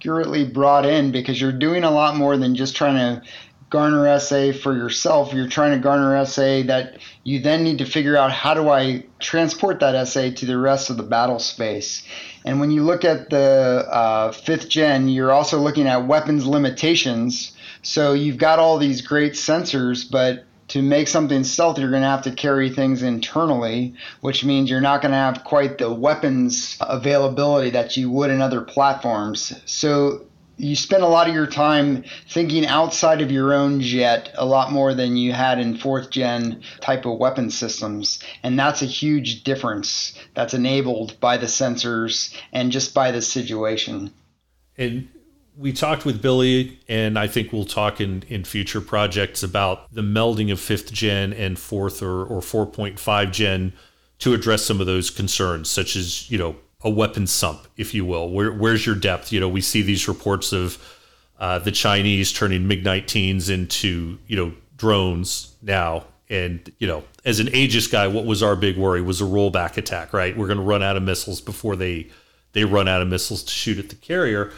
accurately 0.00 0.46
brought 0.46 0.86
in 0.86 1.12
because 1.12 1.38
you're 1.38 1.52
doing 1.52 1.84
a 1.84 1.90
lot 1.90 2.16
more 2.16 2.38
than 2.38 2.54
just 2.54 2.74
trying 2.74 2.94
to 2.94 3.22
garner 3.68 4.18
SA 4.18 4.50
for 4.52 4.74
yourself. 4.74 5.34
You're 5.34 5.46
trying 5.46 5.72
to 5.72 5.78
garner 5.78 6.24
SA 6.24 6.62
that 6.62 6.96
you 7.22 7.38
then 7.40 7.62
need 7.64 7.78
to 7.78 7.84
figure 7.84 8.16
out 8.16 8.32
how 8.32 8.54
do 8.54 8.70
I 8.70 9.04
transport 9.18 9.80
that 9.80 10.08
SA 10.08 10.30
to 10.36 10.46
the 10.46 10.56
rest 10.56 10.88
of 10.88 10.96
the 10.96 11.02
battle 11.02 11.38
space. 11.38 12.02
And 12.46 12.60
when 12.60 12.70
you 12.70 12.82
look 12.82 13.04
at 13.04 13.28
the 13.28 13.86
uh, 13.90 14.32
fifth 14.32 14.70
gen, 14.70 15.06
you're 15.10 15.32
also 15.32 15.58
looking 15.58 15.86
at 15.86 16.06
weapons 16.06 16.46
limitations. 16.46 17.54
So 17.82 18.14
you've 18.14 18.38
got 18.38 18.58
all 18.58 18.78
these 18.78 19.02
great 19.02 19.34
sensors, 19.34 20.10
but 20.10 20.46
to 20.70 20.82
make 20.82 21.08
something 21.08 21.42
stealth, 21.42 21.78
you're 21.78 21.90
going 21.90 22.02
to 22.02 22.08
have 22.08 22.22
to 22.22 22.30
carry 22.30 22.70
things 22.70 23.02
internally, 23.02 23.94
which 24.20 24.44
means 24.44 24.70
you're 24.70 24.80
not 24.80 25.02
going 25.02 25.10
to 25.10 25.18
have 25.18 25.42
quite 25.42 25.78
the 25.78 25.92
weapons 25.92 26.76
availability 26.80 27.70
that 27.70 27.96
you 27.96 28.08
would 28.08 28.30
in 28.30 28.40
other 28.40 28.60
platforms. 28.60 29.52
So 29.66 30.26
you 30.56 30.76
spend 30.76 31.02
a 31.02 31.08
lot 31.08 31.28
of 31.28 31.34
your 31.34 31.48
time 31.48 32.04
thinking 32.28 32.66
outside 32.66 33.20
of 33.20 33.32
your 33.32 33.52
own 33.52 33.80
jet 33.80 34.30
a 34.34 34.46
lot 34.46 34.70
more 34.70 34.94
than 34.94 35.16
you 35.16 35.32
had 35.32 35.58
in 35.58 35.76
fourth 35.76 36.10
gen 36.10 36.62
type 36.80 37.04
of 37.04 37.18
weapon 37.18 37.50
systems. 37.50 38.22
And 38.44 38.56
that's 38.56 38.82
a 38.82 38.86
huge 38.86 39.42
difference 39.42 40.14
that's 40.34 40.54
enabled 40.54 41.18
by 41.18 41.36
the 41.36 41.46
sensors 41.46 42.32
and 42.52 42.70
just 42.70 42.94
by 42.94 43.10
the 43.10 43.22
situation. 43.22 44.12
And 44.78 45.08
we 45.60 45.74
talked 45.74 46.06
with 46.06 46.22
Billy, 46.22 46.78
and 46.88 47.18
I 47.18 47.26
think 47.26 47.52
we'll 47.52 47.66
talk 47.66 48.00
in, 48.00 48.22
in 48.28 48.44
future 48.44 48.80
projects 48.80 49.42
about 49.42 49.92
the 49.92 50.00
melding 50.00 50.50
of 50.50 50.58
fifth 50.58 50.90
gen 50.90 51.34
and 51.34 51.58
fourth 51.58 52.02
or, 52.02 52.24
or 52.24 52.40
4.5 52.40 53.30
gen 53.30 53.74
to 54.20 54.32
address 54.32 54.64
some 54.64 54.80
of 54.80 54.86
those 54.86 55.10
concerns, 55.10 55.68
such 55.68 55.96
as, 55.96 56.30
you 56.30 56.38
know, 56.38 56.56
a 56.82 56.88
weapon 56.88 57.26
sump, 57.26 57.68
if 57.76 57.92
you 57.92 58.06
will. 58.06 58.30
Where, 58.30 58.50
where's 58.52 58.86
your 58.86 58.94
depth? 58.94 59.32
You 59.32 59.40
know, 59.40 59.50
we 59.50 59.60
see 59.60 59.82
these 59.82 60.08
reports 60.08 60.52
of 60.52 60.78
uh, 61.38 61.58
the 61.58 61.72
Chinese 61.72 62.32
turning 62.32 62.66
MiG 62.66 62.82
19s 62.82 63.50
into, 63.50 64.18
you 64.26 64.36
know, 64.36 64.52
drones 64.78 65.54
now. 65.60 66.04
And, 66.30 66.72
you 66.78 66.86
know, 66.86 67.04
as 67.26 67.38
an 67.38 67.54
Aegis 67.54 67.86
guy, 67.86 68.06
what 68.06 68.24
was 68.24 68.42
our 68.42 68.56
big 68.56 68.78
worry 68.78 69.02
was 69.02 69.20
a 69.20 69.24
rollback 69.24 69.76
attack, 69.76 70.14
right? 70.14 70.34
We're 70.34 70.46
going 70.46 70.58
to 70.58 70.64
run 70.64 70.82
out 70.82 70.96
of 70.96 71.02
missiles 71.02 71.42
before 71.42 71.76
they, 71.76 72.08
they 72.52 72.64
run 72.64 72.88
out 72.88 73.02
of 73.02 73.08
missiles 73.08 73.42
to 73.42 73.52
shoot 73.52 73.78
at 73.78 73.90
the 73.90 73.96
carrier. 73.96 74.52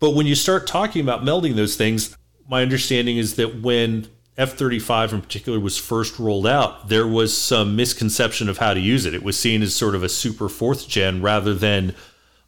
But 0.00 0.10
when 0.10 0.26
you 0.26 0.34
start 0.34 0.66
talking 0.66 1.02
about 1.02 1.22
melding 1.22 1.56
those 1.56 1.76
things, 1.76 2.16
my 2.48 2.62
understanding 2.62 3.16
is 3.16 3.36
that 3.36 3.60
when 3.60 4.08
F 4.36 4.52
35 4.52 5.12
in 5.12 5.20
particular 5.20 5.58
was 5.58 5.76
first 5.76 6.18
rolled 6.18 6.46
out, 6.46 6.88
there 6.88 7.06
was 7.06 7.36
some 7.36 7.74
misconception 7.74 8.48
of 8.48 8.58
how 8.58 8.72
to 8.72 8.80
use 8.80 9.04
it. 9.04 9.14
It 9.14 9.24
was 9.24 9.38
seen 9.38 9.62
as 9.62 9.74
sort 9.74 9.94
of 9.94 10.02
a 10.04 10.08
super 10.08 10.48
fourth 10.48 10.88
gen 10.88 11.20
rather 11.20 11.54
than 11.54 11.94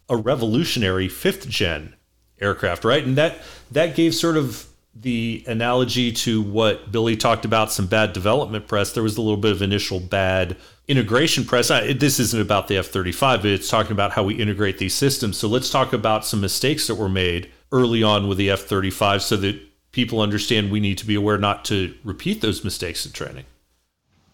a 0.07 0.15
revolutionary 0.15 1.09
fifth 1.09 1.49
gen 1.49 1.95
aircraft, 2.39 2.85
right? 2.85 3.05
And 3.05 3.17
that 3.17 3.39
that 3.71 3.95
gave 3.95 4.15
sort 4.15 4.37
of 4.37 4.67
the 4.95 5.43
analogy 5.47 6.11
to 6.11 6.41
what 6.41 6.91
Billy 6.91 7.15
talked 7.15 7.45
about 7.45 7.71
some 7.71 7.87
bad 7.87 8.13
development 8.13 8.67
press. 8.67 8.91
There 8.91 9.03
was 9.03 9.17
a 9.17 9.21
little 9.21 9.37
bit 9.37 9.51
of 9.51 9.61
initial 9.61 9.99
bad 9.99 10.57
integration 10.91 11.45
press. 11.45 11.71
I, 11.71 11.93
this 11.93 12.19
isn't 12.19 12.41
about 12.41 12.67
the 12.67 12.77
F 12.77 12.87
35, 12.87 13.41
but 13.41 13.51
it's 13.51 13.69
talking 13.69 13.93
about 13.93 14.11
how 14.11 14.23
we 14.23 14.35
integrate 14.35 14.77
these 14.77 14.93
systems. 14.93 15.37
So 15.37 15.47
let's 15.47 15.69
talk 15.69 15.93
about 15.93 16.25
some 16.25 16.41
mistakes 16.41 16.87
that 16.87 16.95
were 16.95 17.09
made 17.09 17.49
early 17.71 18.03
on 18.03 18.27
with 18.27 18.37
the 18.37 18.51
F 18.51 18.61
35 18.61 19.23
so 19.23 19.37
that 19.37 19.59
people 19.91 20.21
understand 20.21 20.69
we 20.69 20.79
need 20.79 20.97
to 20.97 21.05
be 21.05 21.15
aware 21.15 21.37
not 21.37 21.63
to 21.65 21.95
repeat 22.03 22.41
those 22.41 22.63
mistakes 22.63 23.05
in 23.05 23.13
training. 23.13 23.45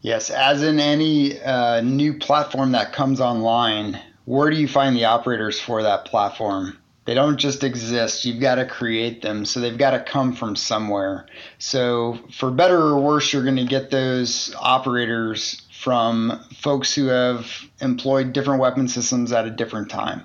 Yes, 0.01 0.29
as 0.29 0.63
in 0.63 0.79
any 0.79 1.39
uh, 1.41 1.81
new 1.81 2.17
platform 2.17 2.71
that 2.71 2.93
comes 2.93 3.19
online, 3.21 3.99
where 4.25 4.49
do 4.49 4.57
you 4.57 4.67
find 4.67 4.95
the 4.95 5.05
operators 5.05 5.59
for 5.59 5.83
that 5.83 6.05
platform? 6.05 6.77
They 7.05 7.13
don't 7.13 7.37
just 7.37 7.63
exist. 7.63 8.25
You've 8.25 8.41
got 8.41 8.55
to 8.55 8.65
create 8.65 9.21
them. 9.21 9.45
So 9.45 9.61
they've 9.61 9.77
got 9.77 9.91
to 9.91 10.01
come 10.01 10.33
from 10.33 10.57
somewhere. 10.57 11.25
So, 11.57 12.19
for 12.31 12.51
better 12.51 12.77
or 12.77 12.99
worse, 12.99 13.31
you're 13.31 13.45
going 13.45 13.55
to 13.55 13.65
get 13.65 13.91
those 13.91 14.53
operators 14.59 15.61
from 15.87 16.37
folks 16.53 16.93
who 16.93 17.05
have 17.05 17.49
employed 17.79 18.33
different 18.33 18.59
weapon 18.59 18.89
systems 18.89 19.31
at 19.31 19.45
a 19.45 19.49
different 19.49 19.89
time. 19.89 20.21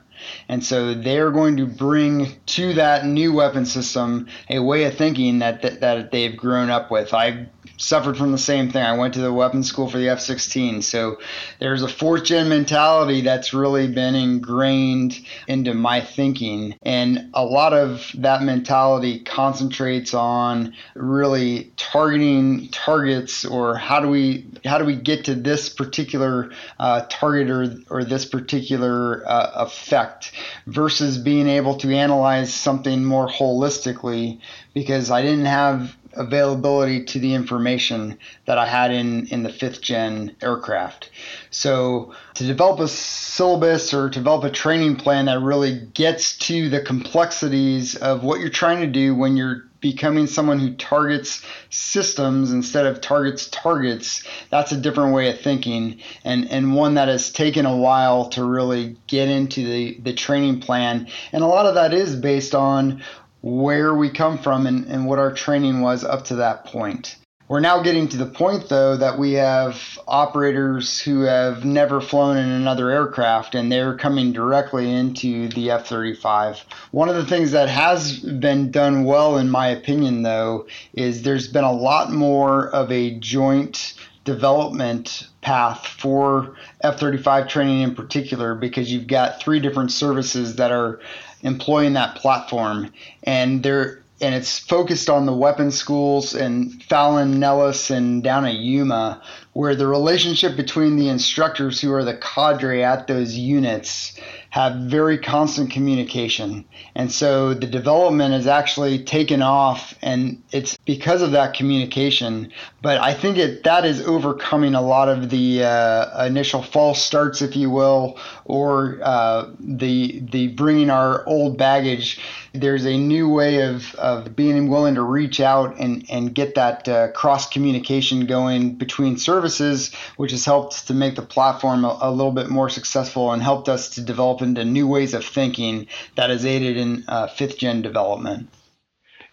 And 0.48 0.64
so 0.64 0.92
they're 0.92 1.30
going 1.30 1.56
to 1.58 1.66
bring 1.66 2.34
to 2.46 2.74
that 2.74 3.06
new 3.06 3.32
weapon 3.32 3.64
system 3.64 4.26
a 4.50 4.58
way 4.58 4.82
of 4.86 4.96
thinking 4.96 5.38
that, 5.38 5.62
that, 5.62 5.78
that 5.78 6.10
they've 6.10 6.36
grown 6.36 6.68
up 6.68 6.90
with. 6.90 7.14
I 7.14 7.46
suffered 7.82 8.16
from 8.16 8.30
the 8.30 8.38
same 8.38 8.70
thing. 8.70 8.82
I 8.82 8.96
went 8.96 9.14
to 9.14 9.20
the 9.20 9.32
weapons 9.32 9.68
school 9.68 9.88
for 9.88 9.98
the 9.98 10.08
F 10.08 10.20
16. 10.20 10.82
So 10.82 11.18
there's 11.58 11.82
a 11.82 11.88
fourth 11.88 12.24
gen 12.24 12.48
mentality 12.48 13.22
that's 13.22 13.52
really 13.52 13.88
been 13.88 14.14
ingrained 14.14 15.18
into 15.48 15.74
my 15.74 16.00
thinking. 16.00 16.76
And 16.82 17.30
a 17.34 17.44
lot 17.44 17.72
of 17.72 18.10
that 18.18 18.42
mentality 18.42 19.18
concentrates 19.20 20.14
on 20.14 20.74
really 20.94 21.72
targeting 21.76 22.68
targets 22.68 23.44
or 23.44 23.76
how 23.76 24.00
do 24.00 24.08
we 24.08 24.46
how 24.64 24.78
do 24.78 24.84
we 24.84 24.94
get 24.94 25.24
to 25.24 25.34
this 25.34 25.68
particular 25.68 26.52
uh, 26.78 27.04
target 27.08 27.50
or, 27.50 27.74
or 27.90 28.04
this 28.04 28.24
particular 28.24 29.24
uh, 29.26 29.50
effect 29.56 30.32
versus 30.66 31.18
being 31.18 31.48
able 31.48 31.76
to 31.78 31.92
analyze 31.92 32.54
something 32.54 33.04
more 33.04 33.26
holistically 33.26 34.40
because 34.72 35.10
I 35.10 35.22
didn't 35.22 35.46
have 35.46 35.96
availability 36.14 37.04
to 37.04 37.18
the 37.18 37.34
information 37.34 38.18
that 38.46 38.58
I 38.58 38.66
had 38.66 38.90
in, 38.90 39.26
in 39.28 39.42
the 39.42 39.52
fifth 39.52 39.80
gen 39.80 40.36
aircraft. 40.42 41.10
So, 41.50 42.14
to 42.34 42.46
develop 42.46 42.80
a 42.80 42.88
syllabus 42.88 43.92
or 43.92 44.08
develop 44.08 44.44
a 44.44 44.50
training 44.50 44.96
plan 44.96 45.26
that 45.26 45.40
really 45.40 45.80
gets 45.94 46.36
to 46.38 46.68
the 46.68 46.80
complexities 46.80 47.94
of 47.96 48.22
what 48.22 48.40
you're 48.40 48.48
trying 48.48 48.80
to 48.80 48.86
do 48.86 49.14
when 49.14 49.36
you're 49.36 49.64
becoming 49.82 50.28
someone 50.28 50.60
who 50.60 50.72
targets 50.74 51.44
systems 51.68 52.52
instead 52.52 52.86
of 52.86 53.00
targets 53.00 53.48
targets 53.48 54.22
that's 54.48 54.70
a 54.70 54.76
different 54.76 55.12
way 55.12 55.28
of 55.28 55.40
thinking 55.40 56.00
and 56.24 56.48
and 56.50 56.74
one 56.74 56.94
that 56.94 57.08
has 57.08 57.32
taken 57.32 57.66
a 57.66 57.76
while 57.76 58.28
to 58.28 58.44
really 58.44 58.96
get 59.08 59.28
into 59.28 59.64
the 59.66 59.98
the 60.00 60.14
training 60.14 60.60
plan 60.60 61.08
and 61.32 61.42
a 61.42 61.46
lot 61.46 61.66
of 61.66 61.74
that 61.74 61.92
is 61.92 62.14
based 62.14 62.54
on 62.54 63.02
where 63.42 63.94
we 63.94 64.08
come 64.08 64.38
from 64.38 64.66
and, 64.66 64.86
and 64.86 65.06
what 65.06 65.18
our 65.18 65.32
training 65.32 65.80
was 65.80 66.04
up 66.04 66.24
to 66.26 66.36
that 66.36 66.64
point. 66.64 67.16
We're 67.48 67.60
now 67.60 67.82
getting 67.82 68.08
to 68.08 68.16
the 68.16 68.24
point, 68.24 68.70
though, 68.70 68.96
that 68.96 69.18
we 69.18 69.32
have 69.34 69.98
operators 70.08 70.98
who 71.00 71.22
have 71.22 71.66
never 71.66 72.00
flown 72.00 72.38
in 72.38 72.48
another 72.48 72.88
aircraft 72.88 73.54
and 73.54 73.70
they're 73.70 73.94
coming 73.94 74.32
directly 74.32 74.90
into 74.90 75.48
the 75.48 75.72
F 75.72 75.86
35. 75.86 76.64
One 76.92 77.10
of 77.10 77.16
the 77.16 77.26
things 77.26 77.50
that 77.50 77.68
has 77.68 78.20
been 78.20 78.70
done 78.70 79.04
well, 79.04 79.36
in 79.36 79.50
my 79.50 79.66
opinion, 79.66 80.22
though, 80.22 80.66
is 80.94 81.22
there's 81.22 81.48
been 81.48 81.64
a 81.64 81.72
lot 81.72 82.10
more 82.10 82.70
of 82.70 82.90
a 82.90 83.18
joint 83.18 83.94
development 84.24 85.28
path 85.42 85.86
for 85.86 86.56
F 86.80 87.00
35 87.00 87.48
training 87.48 87.80
in 87.82 87.94
particular 87.94 88.54
because 88.54 88.90
you've 88.90 89.08
got 89.08 89.40
three 89.40 89.60
different 89.60 89.90
services 89.90 90.56
that 90.56 90.70
are 90.70 91.00
employing 91.42 91.92
that 91.94 92.16
platform, 92.16 92.92
and 93.24 93.62
they're 93.62 94.02
and 94.22 94.36
it's 94.36 94.60
focused 94.60 95.10
on 95.10 95.26
the 95.26 95.34
weapons 95.34 95.74
schools 95.74 96.32
and 96.32 96.80
Fallon, 96.84 97.40
Nellis, 97.40 97.90
and 97.90 98.22
down 98.22 98.44
at 98.44 98.54
Yuma, 98.54 99.20
where 99.52 99.74
the 99.74 99.88
relationship 99.88 100.56
between 100.56 100.96
the 100.96 101.08
instructors 101.08 101.80
who 101.80 101.92
are 101.92 102.04
the 102.04 102.16
cadre 102.16 102.84
at 102.84 103.08
those 103.08 103.34
units 103.34 104.16
have 104.50 104.76
very 104.76 105.18
constant 105.18 105.70
communication. 105.70 106.64
And 106.94 107.10
so 107.10 107.52
the 107.54 107.66
development 107.66 108.34
has 108.34 108.46
actually 108.46 109.02
taken 109.02 109.40
off 109.40 109.94
and 110.02 110.42
it's 110.52 110.76
because 110.84 111.22
of 111.22 111.32
that 111.32 111.54
communication. 111.54 112.52
But 112.82 112.98
I 112.98 113.14
think 113.14 113.38
it, 113.38 113.64
that 113.64 113.84
is 113.84 114.06
overcoming 114.06 114.74
a 114.74 114.82
lot 114.82 115.08
of 115.08 115.30
the 115.30 115.64
uh, 115.64 116.26
initial 116.26 116.62
false 116.62 117.02
starts, 117.02 117.40
if 117.40 117.56
you 117.56 117.70
will, 117.70 118.18
or 118.44 118.98
uh, 119.02 119.50
the, 119.58 120.20
the 120.30 120.48
bringing 120.48 120.90
our 120.90 121.26
old 121.26 121.56
baggage. 121.58 122.20
There's 122.52 122.84
a 122.84 122.96
new 122.96 123.28
way 123.28 123.62
of, 123.62 123.94
of 123.94 124.34
being 124.36 124.68
willing 124.68 124.94
to 124.96 125.02
reach 125.02 125.40
out 125.40 125.78
and, 125.78 126.04
and 126.10 126.34
get 126.34 126.54
that 126.54 126.88
uh, 126.88 127.12
cross 127.12 127.48
communication 127.48 128.26
going 128.26 128.74
between 128.74 129.16
services, 129.16 129.92
which 130.16 130.32
has 130.32 130.44
helped 130.44 130.86
to 130.88 130.94
make 130.94 131.16
the 131.16 131.22
platform 131.22 131.84
a, 131.84 131.98
a 132.00 132.10
little 132.10 132.32
bit 132.32 132.48
more 132.48 132.68
successful 132.68 133.32
and 133.32 133.42
helped 133.42 133.68
us 133.68 133.90
to 133.90 134.00
develop 134.00 134.42
into 134.42 134.64
new 134.64 134.86
ways 134.86 135.14
of 135.14 135.24
thinking 135.24 135.86
that 136.16 136.30
has 136.30 136.44
aided 136.44 136.76
in 136.76 137.04
uh, 137.08 137.26
fifth 137.26 137.58
gen 137.58 137.82
development. 137.82 138.48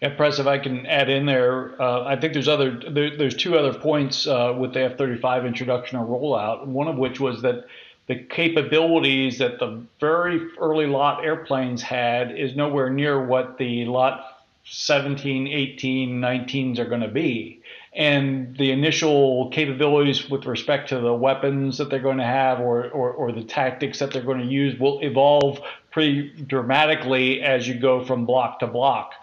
If 0.02 0.48
I 0.48 0.58
can 0.60 0.86
add 0.86 1.10
in 1.10 1.26
there, 1.26 1.82
uh, 1.82 2.06
I 2.06 2.16
think 2.16 2.32
there's 2.32 2.48
other 2.48 2.80
there, 2.90 3.18
there's 3.18 3.36
two 3.36 3.58
other 3.58 3.78
points 3.78 4.28
uh, 4.28 4.56
with 4.58 4.74
the 4.74 4.86
F-35 4.86 5.46
introduction 5.46 6.00
or 6.00 6.06
rollout. 6.06 6.66
One 6.66 6.88
of 6.88 6.98
which 6.98 7.20
was 7.20 7.42
that 7.42 7.66
the 8.10 8.16
capabilities 8.16 9.38
that 9.38 9.60
the 9.60 9.84
very 10.00 10.42
early 10.60 10.88
lot 10.88 11.24
airplanes 11.24 11.84
had 11.84 12.38
is 12.38 12.56
nowhere 12.56 12.90
near 12.90 13.24
what 13.24 13.60
the 13.60 13.86
lot 13.86 14.40
17, 14.66 15.48
18, 15.48 16.20
19s 16.20 16.80
are 16.80 16.86
going 16.86 17.02
to 17.02 17.08
be. 17.08 17.62
And 17.94 18.58
the 18.58 18.72
initial 18.72 19.50
capabilities 19.52 20.28
with 20.28 20.48
respect 20.48 20.90
to 20.90 21.00
the 21.00 21.14
weapons 21.14 21.78
that 21.78 21.92
they're 21.92 22.00
going 22.00 22.18
to 22.18 22.24
have 22.24 22.60
or, 22.60 22.90
or, 22.90 23.12
or 23.12 23.32
the 23.32 23.44
tactics 23.44 24.00
that 24.00 24.12
they're 24.12 24.24
going 24.24 24.40
to 24.40 24.46
use 24.46 24.80
will 24.80 25.00
evolve 25.02 25.60
pretty 25.92 26.30
dramatically 26.48 27.44
as 27.44 27.68
you 27.68 27.76
go 27.76 28.04
from 28.04 28.26
block 28.26 28.60
to 28.60 28.68
block. 28.68 29.14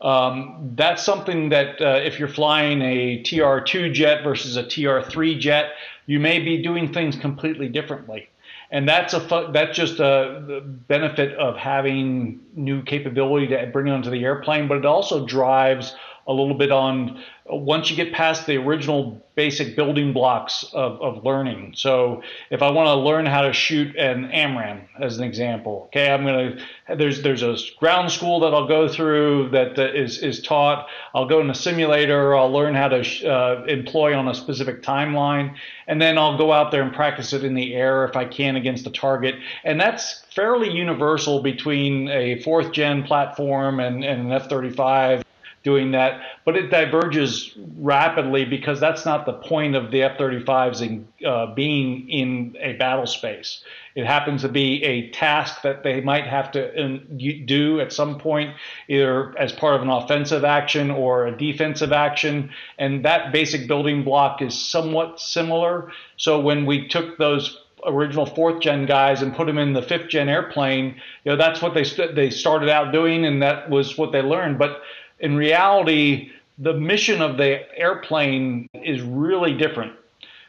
Um, 0.00 0.72
that's 0.76 1.04
something 1.04 1.48
that 1.48 1.80
uh, 1.80 2.00
if 2.04 2.18
you're 2.18 2.28
flying 2.28 2.82
a 2.82 3.22
TR2 3.22 3.92
jet 3.92 4.22
versus 4.22 4.56
a 4.56 4.62
TR3 4.62 5.38
jet, 5.38 5.72
you 6.06 6.20
may 6.20 6.38
be 6.38 6.62
doing 6.62 6.92
things 6.92 7.16
completely 7.16 7.68
differently. 7.68 8.28
And 8.70 8.86
that's 8.86 9.14
a 9.14 9.50
that's 9.52 9.76
just 9.76 9.98
a 9.98 10.62
benefit 10.88 11.34
of 11.38 11.56
having 11.56 12.40
new 12.54 12.82
capability 12.82 13.46
to 13.48 13.66
bring 13.72 13.88
onto 13.88 14.10
the 14.10 14.22
airplane 14.22 14.68
but 14.68 14.76
it 14.76 14.84
also 14.84 15.24
drives 15.24 15.94
a 16.28 16.32
little 16.32 16.54
bit 16.54 16.70
on 16.70 17.18
once 17.50 17.88
you 17.90 17.96
get 17.96 18.12
past 18.12 18.46
the 18.46 18.56
original 18.56 19.24
basic 19.34 19.76
building 19.76 20.12
blocks 20.12 20.64
of, 20.74 21.00
of 21.00 21.24
learning. 21.24 21.72
So 21.74 22.22
if 22.50 22.60
I 22.60 22.70
want 22.70 22.88
to 22.88 22.94
learn 22.94 23.24
how 23.24 23.42
to 23.42 23.52
shoot 23.52 23.96
an 23.96 24.30
AMRAAM 24.30 24.86
as 25.00 25.16
an 25.16 25.24
example, 25.24 25.84
okay, 25.86 26.12
I'm 26.12 26.24
to, 26.26 26.58
there's, 26.96 27.22
there's 27.22 27.42
a 27.42 27.56
ground 27.78 28.10
school 28.10 28.40
that 28.40 28.52
I'll 28.52 28.66
go 28.66 28.88
through 28.88 29.50
that 29.50 29.78
is, 29.78 30.18
is 30.18 30.42
taught. 30.42 30.88
I'll 31.14 31.28
go 31.28 31.40
in 31.40 31.48
a 31.48 31.54
simulator. 31.54 32.36
I'll 32.36 32.52
learn 32.52 32.74
how 32.74 32.88
to 32.88 33.28
uh, 33.28 33.64
employ 33.66 34.14
on 34.14 34.28
a 34.28 34.34
specific 34.34 34.82
timeline. 34.82 35.54
And 35.86 36.02
then 36.02 36.18
I'll 36.18 36.36
go 36.36 36.52
out 36.52 36.70
there 36.70 36.82
and 36.82 36.92
practice 36.92 37.32
it 37.32 37.44
in 37.44 37.54
the 37.54 37.74
air 37.74 38.04
if 38.04 38.16
I 38.16 38.24
can 38.24 38.56
against 38.56 38.86
a 38.86 38.90
target. 38.90 39.36
And 39.64 39.80
that's 39.80 40.24
fairly 40.34 40.70
universal 40.70 41.42
between 41.42 42.08
a 42.08 42.42
fourth 42.42 42.72
gen 42.72 43.04
platform 43.04 43.80
and, 43.80 44.04
and 44.04 44.26
an 44.26 44.32
F-35 44.32 45.22
doing 45.62 45.92
that, 45.92 46.20
but 46.44 46.56
it 46.56 46.70
diverges 46.70 47.54
rapidly 47.78 48.44
because 48.44 48.80
that's 48.80 49.04
not 49.04 49.26
the 49.26 49.32
point 49.32 49.74
of 49.74 49.90
the 49.90 50.02
F-35s 50.02 50.82
in, 50.82 51.08
uh, 51.26 51.52
being 51.54 52.08
in 52.08 52.56
a 52.60 52.74
battle 52.74 53.06
space. 53.06 53.62
It 53.94 54.06
happens 54.06 54.42
to 54.42 54.48
be 54.48 54.82
a 54.84 55.10
task 55.10 55.62
that 55.62 55.82
they 55.82 56.00
might 56.00 56.26
have 56.26 56.52
to 56.52 56.98
do 56.98 57.80
at 57.80 57.92
some 57.92 58.18
point, 58.18 58.54
either 58.88 59.36
as 59.36 59.52
part 59.52 59.74
of 59.74 59.82
an 59.82 59.90
offensive 59.90 60.44
action 60.44 60.90
or 60.90 61.26
a 61.26 61.36
defensive 61.36 61.92
action, 61.92 62.50
and 62.78 63.04
that 63.04 63.32
basic 63.32 63.66
building 63.66 64.04
block 64.04 64.40
is 64.40 64.56
somewhat 64.56 65.20
similar. 65.20 65.90
So 66.16 66.40
when 66.40 66.64
we 66.64 66.86
took 66.86 67.18
those 67.18 67.58
original 67.86 68.26
fourth 68.26 68.60
gen 68.60 68.86
guys 68.86 69.22
and 69.22 69.34
put 69.34 69.46
them 69.46 69.58
in 69.58 69.72
the 69.72 69.82
fifth 69.82 70.08
gen 70.08 70.28
airplane, 70.28 71.00
you 71.24 71.32
know 71.32 71.36
that's 71.36 71.62
what 71.62 71.74
they 71.74 71.84
st- 71.84 72.14
they 72.14 72.30
started 72.30 72.68
out 72.68 72.92
doing, 72.92 73.24
and 73.24 73.42
that 73.42 73.68
was 73.70 73.98
what 73.98 74.12
they 74.12 74.22
learned. 74.22 74.58
But 74.58 74.82
in 75.20 75.36
reality, 75.36 76.30
the 76.58 76.74
mission 76.74 77.22
of 77.22 77.36
the 77.36 77.60
airplane 77.78 78.68
is 78.74 79.00
really 79.02 79.56
different. 79.56 79.92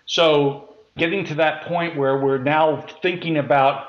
So, 0.05 0.69
getting 0.97 1.25
to 1.25 1.35
that 1.35 1.63
point 1.63 1.95
where 1.95 2.17
we're 2.17 2.39
now 2.39 2.85
thinking 3.01 3.37
about 3.37 3.87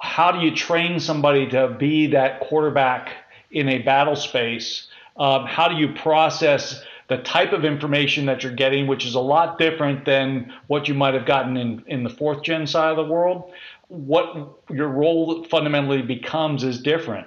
how 0.00 0.32
do 0.32 0.40
you 0.40 0.54
train 0.54 0.98
somebody 0.98 1.48
to 1.50 1.68
be 1.78 2.08
that 2.08 2.40
quarterback 2.40 3.10
in 3.50 3.68
a 3.68 3.78
battle 3.78 4.16
space? 4.16 4.88
Um, 5.16 5.44
how 5.46 5.68
do 5.68 5.76
you 5.76 5.92
process 5.92 6.82
the 7.08 7.18
type 7.18 7.52
of 7.52 7.64
information 7.64 8.26
that 8.26 8.42
you're 8.42 8.54
getting, 8.54 8.86
which 8.86 9.04
is 9.04 9.14
a 9.14 9.20
lot 9.20 9.58
different 9.58 10.04
than 10.04 10.52
what 10.68 10.88
you 10.88 10.94
might 10.94 11.12
have 11.12 11.26
gotten 11.26 11.56
in, 11.56 11.84
in 11.86 12.04
the 12.04 12.10
fourth 12.10 12.42
gen 12.42 12.66
side 12.66 12.90
of 12.90 12.96
the 12.96 13.12
world? 13.12 13.52
What 13.88 14.60
your 14.70 14.88
role 14.88 15.44
fundamentally 15.44 16.02
becomes 16.02 16.64
is 16.64 16.80
different. 16.80 17.26